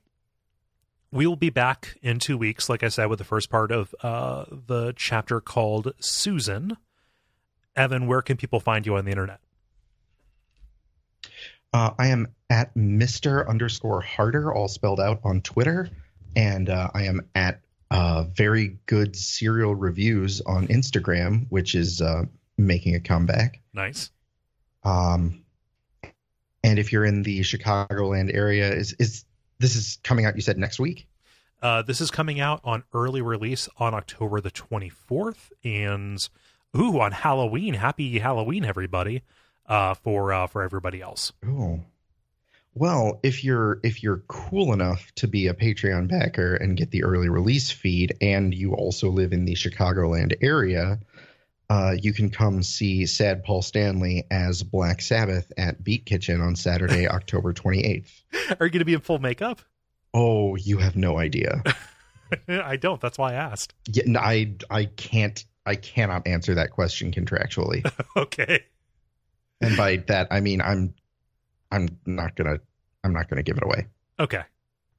we 1.10 1.26
will 1.26 1.36
be 1.36 1.50
back 1.50 1.98
in 2.02 2.18
two 2.18 2.38
weeks, 2.38 2.70
like 2.70 2.82
I 2.82 2.88
said, 2.88 3.06
with 3.06 3.18
the 3.18 3.24
first 3.24 3.50
part 3.50 3.70
of 3.70 3.94
uh, 4.02 4.46
the 4.48 4.94
chapter 4.96 5.40
called 5.40 5.92
Susan. 6.00 6.78
Evan, 7.76 8.06
where 8.06 8.22
can 8.22 8.38
people 8.38 8.60
find 8.60 8.86
you 8.86 8.96
on 8.96 9.04
the 9.04 9.10
internet? 9.10 9.40
Uh, 11.74 11.90
I 11.98 12.08
am 12.08 12.28
at 12.48 12.74
Mr. 12.74 13.46
underscore 13.48 14.00
Harder, 14.00 14.52
all 14.52 14.68
spelled 14.68 15.00
out 15.00 15.20
on 15.24 15.42
Twitter. 15.42 15.88
And 16.34 16.70
uh, 16.70 16.88
I 16.94 17.04
am 17.04 17.28
at 17.34 17.60
uh, 17.92 18.24
Very 18.34 18.78
Good 18.86 19.14
Serial 19.14 19.74
Reviews 19.74 20.40
on 20.42 20.66
Instagram, 20.68 21.46
which 21.50 21.74
is 21.74 22.00
uh, 22.00 22.24
making 22.56 22.94
a 22.94 23.00
comeback. 23.00 23.60
Nice. 23.72 24.10
Um, 24.82 25.44
and 26.64 26.78
if 26.78 26.92
you're 26.92 27.04
in 27.04 27.22
the 27.22 27.40
Chicagoland 27.40 28.34
area, 28.34 28.72
is 28.72 28.94
is 28.94 29.24
this 29.58 29.76
is 29.76 29.98
coming 30.02 30.24
out? 30.24 30.36
You 30.36 30.42
said 30.42 30.58
next 30.58 30.80
week. 30.80 31.06
Uh, 31.62 31.80
this 31.82 32.00
is 32.00 32.10
coming 32.10 32.40
out 32.40 32.60
on 32.64 32.82
early 32.92 33.22
release 33.22 33.68
on 33.78 33.94
October 33.94 34.40
the 34.40 34.50
24th. 34.50 35.52
And, 35.62 36.28
ooh, 36.76 37.00
on 37.00 37.12
Halloween. 37.12 37.74
Happy 37.74 38.18
Halloween, 38.18 38.64
everybody, 38.64 39.22
uh, 39.66 39.94
for, 39.94 40.32
uh, 40.32 40.48
for 40.48 40.62
everybody 40.62 41.00
else. 41.00 41.32
Oh, 41.46 41.80
well, 42.74 43.20
if 43.22 43.44
you're 43.44 43.80
if 43.82 44.02
you're 44.02 44.22
cool 44.28 44.72
enough 44.72 45.12
to 45.16 45.28
be 45.28 45.46
a 45.46 45.54
Patreon 45.54 46.08
backer 46.08 46.54
and 46.54 46.76
get 46.76 46.90
the 46.90 47.04
early 47.04 47.28
release 47.28 47.70
feed, 47.70 48.16
and 48.20 48.54
you 48.54 48.74
also 48.74 49.10
live 49.10 49.32
in 49.32 49.44
the 49.44 49.54
Chicagoland 49.54 50.34
area, 50.40 50.98
uh, 51.68 51.94
you 52.00 52.12
can 52.12 52.30
come 52.30 52.62
see 52.62 53.04
Sad 53.06 53.44
Paul 53.44 53.62
Stanley 53.62 54.26
as 54.30 54.62
Black 54.62 55.02
Sabbath 55.02 55.52
at 55.58 55.84
Beat 55.84 56.06
Kitchen 56.06 56.40
on 56.40 56.56
Saturday, 56.56 57.06
October 57.08 57.52
28th. 57.52 58.10
Are 58.58 58.66
you 58.66 58.70
going 58.70 58.78
to 58.78 58.84
be 58.84 58.94
in 58.94 59.00
full 59.00 59.18
makeup? 59.18 59.60
Oh, 60.14 60.56
you 60.56 60.78
have 60.78 60.96
no 60.96 61.18
idea. 61.18 61.62
I 62.48 62.76
don't. 62.76 63.00
That's 63.00 63.18
why 63.18 63.32
I 63.32 63.34
asked. 63.34 63.74
Yeah, 63.86 64.04
no, 64.06 64.20
I 64.20 64.54
I 64.70 64.86
can't 64.86 65.44
I 65.66 65.74
cannot 65.74 66.26
answer 66.26 66.54
that 66.54 66.70
question 66.70 67.12
contractually. 67.12 67.90
okay. 68.16 68.64
and 69.60 69.76
by 69.76 69.96
that 70.08 70.28
I 70.30 70.40
mean 70.40 70.60
I'm 70.62 70.94
I'm 71.72 71.88
not 72.06 72.36
gonna 72.36 72.58
I'm 73.02 73.12
not 73.12 73.28
gonna 73.28 73.42
give 73.42 73.56
it 73.56 73.64
away. 73.64 73.86
Okay. 74.20 74.42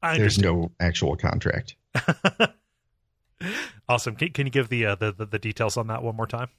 I 0.01 0.17
There's 0.17 0.37
no 0.37 0.71
actual 0.81 1.15
contract. 1.15 1.77
awesome. 3.87 4.15
Can, 4.15 4.31
can 4.31 4.47
you 4.47 4.51
give 4.51 4.67
the, 4.67 4.87
uh, 4.87 4.95
the 4.95 5.13
the 5.13 5.25
the 5.25 5.39
details 5.39 5.77
on 5.77 5.87
that 5.87 6.03
one 6.03 6.15
more 6.17 6.27
time? 6.27 6.49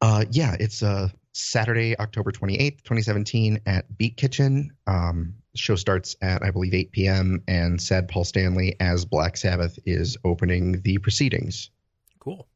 Uh, 0.00 0.24
yeah, 0.32 0.56
it's 0.58 0.82
uh, 0.82 1.08
Saturday, 1.32 1.96
October 1.98 2.32
28th, 2.32 2.82
2017 2.82 3.60
at 3.66 3.96
Beat 3.96 4.16
Kitchen. 4.16 4.72
Um, 4.88 5.34
show 5.54 5.76
starts 5.76 6.16
at, 6.20 6.42
I 6.42 6.50
believe, 6.50 6.74
8 6.74 6.90
p.m. 6.90 7.42
And 7.46 7.80
Sad 7.80 8.08
Paul 8.08 8.24
Stanley 8.24 8.74
as 8.80 9.04
Black 9.04 9.36
Sabbath 9.36 9.78
is 9.86 10.16
opening 10.24 10.80
the 10.82 10.98
proceedings. 10.98 11.70
Cool. 12.18 12.48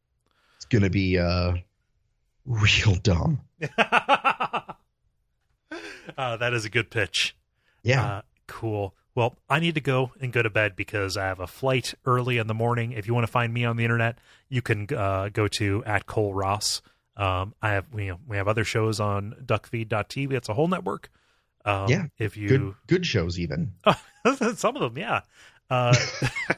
It's 0.56 0.64
going 0.64 0.82
to 0.82 0.90
be 0.90 1.18
uh, 1.18 1.54
real 2.44 2.96
dumb. 2.96 3.40
uh, 6.16 6.36
that 6.36 6.52
is 6.52 6.64
a 6.64 6.70
good 6.70 6.90
pitch. 6.90 7.36
Yeah. 7.82 8.04
Uh, 8.04 8.22
cool. 8.46 8.94
Well, 9.14 9.36
I 9.48 9.60
need 9.60 9.74
to 9.76 9.80
go 9.80 10.12
and 10.20 10.32
go 10.32 10.42
to 10.42 10.50
bed 10.50 10.76
because 10.76 11.16
I 11.16 11.24
have 11.24 11.40
a 11.40 11.46
flight 11.46 11.94
early 12.04 12.36
in 12.36 12.48
the 12.48 12.54
morning. 12.54 12.92
If 12.92 13.06
you 13.06 13.14
want 13.14 13.26
to 13.26 13.32
find 13.32 13.52
me 13.54 13.64
on 13.64 13.76
the 13.76 13.84
internet, 13.84 14.18
you 14.50 14.60
can 14.60 14.86
uh, 14.94 15.30
go 15.32 15.48
to 15.48 15.82
at 15.84 16.06
Cole 16.06 16.34
Ross. 16.34 16.82
Um, 17.16 17.54
I 17.62 17.70
have 17.70 17.86
we 17.92 18.12
we 18.28 18.36
have 18.36 18.46
other 18.46 18.64
shows 18.64 19.00
on 19.00 19.34
duckfeed.tv. 19.42 20.32
It's 20.32 20.50
a 20.50 20.54
whole 20.54 20.68
network. 20.68 21.08
Um, 21.64 21.88
Yeah, 21.88 22.04
If 22.18 22.36
you 22.36 22.48
good, 22.48 22.74
good 22.86 23.06
shows, 23.06 23.38
even. 23.38 23.72
some 24.54 24.76
of 24.76 24.82
them, 24.82 24.98
yeah. 24.98 25.22
Uh, 25.70 25.96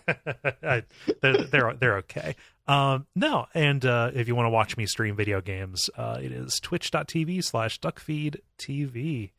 they're, 1.21 1.45
they're 1.45 1.75
they're 1.75 1.97
okay. 1.99 2.35
Um, 2.67 3.07
no, 3.15 3.47
and 3.55 3.85
uh, 3.87 4.11
if 4.15 4.29
you 4.29 4.35
want 4.35 4.47
to 4.47 4.51
watch 4.51 4.77
me 4.77 4.85
stream 4.87 5.17
video 5.17 5.41
games, 5.41 5.89
uh, 5.97 6.19
it 6.21 6.33
is 6.33 6.61
twitch.tv 6.61 7.43
slash 7.45 7.81
duckfeedtv. 7.81 9.31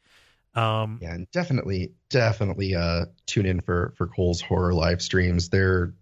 Um, 0.60 1.00
Yeah, 1.02 1.14
and 1.14 1.32
definitely, 1.32 1.94
definitely 2.10 2.76
uh, 2.76 3.06
tune 3.26 3.46
in 3.46 3.62
for 3.62 3.94
for 3.98 4.08
Cole's 4.08 4.42
horror 4.42 4.74
live 4.74 5.02
streams. 5.02 5.50
They're 5.50 5.94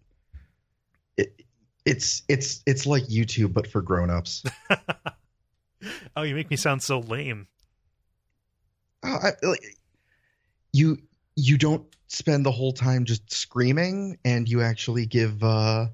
it, 1.15 1.43
it's 1.85 2.23
it's 2.27 2.63
it's 2.65 2.87
like 2.87 3.03
YouTube 3.03 3.53
but 3.53 3.67
for 3.67 3.83
grown-ups. 3.83 4.43
oh, 6.15 6.23
you 6.23 6.33
make 6.33 6.49
me 6.49 6.57
sound 6.57 6.81
so 6.81 6.99
lame. 6.99 7.47
Oh, 9.03 9.19
I, 9.21 9.45
like, 9.45 9.77
you 10.73 10.97
you 11.35 11.59
don't 11.59 11.85
spend 12.07 12.43
the 12.43 12.51
whole 12.51 12.73
time 12.73 13.05
just 13.05 13.31
screaming, 13.31 14.17
and 14.25 14.49
you 14.49 14.63
actually 14.63 15.05
give 15.05 15.43
uh, 15.43 15.85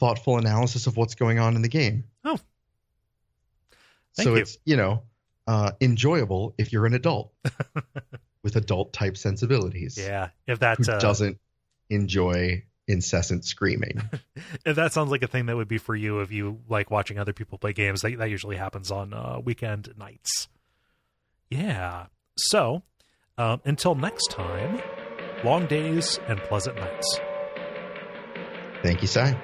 thoughtful 0.00 0.38
analysis 0.38 0.86
of 0.86 0.96
what's 0.96 1.14
going 1.14 1.38
on 1.38 1.56
in 1.56 1.62
the 1.62 1.68
game. 1.68 2.04
Oh. 2.24 2.38
Thank 4.16 4.26
so 4.26 4.34
you. 4.34 4.40
it's 4.40 4.56
you 4.64 4.76
know 4.76 5.02
uh, 5.48 5.72
enjoyable 5.80 6.54
if 6.58 6.72
you're 6.72 6.86
an 6.86 6.94
adult 6.94 7.32
with 8.44 8.54
adult 8.54 8.92
type 8.92 9.16
sensibilities. 9.16 9.98
Yeah, 9.98 10.28
if 10.46 10.60
that 10.60 10.86
uh, 10.88 10.98
doesn't 11.00 11.38
enjoy 11.90 12.62
incessant 12.86 13.44
screaming? 13.44 14.02
if 14.64 14.76
that 14.76 14.92
sounds 14.92 15.10
like 15.10 15.22
a 15.22 15.26
thing 15.26 15.46
that 15.46 15.56
would 15.56 15.66
be 15.66 15.78
for 15.78 15.96
you 15.96 16.20
if 16.20 16.30
you 16.30 16.60
like 16.68 16.90
watching 16.90 17.18
other 17.18 17.32
people 17.32 17.58
play 17.58 17.72
games 17.72 18.02
that, 18.02 18.16
that 18.18 18.30
usually 18.30 18.56
happens 18.56 18.90
on 18.90 19.12
uh, 19.12 19.38
weekend 19.44 19.92
nights 19.98 20.48
yeah 21.50 22.06
so 22.38 22.82
um, 23.36 23.60
until 23.66 23.94
next 23.94 24.30
time 24.30 24.80
long 25.44 25.66
days 25.66 26.18
and 26.28 26.38
pleasant 26.40 26.76
nights 26.76 27.20
Thank 28.82 29.02
you, 29.02 29.08
Si. 29.08 29.34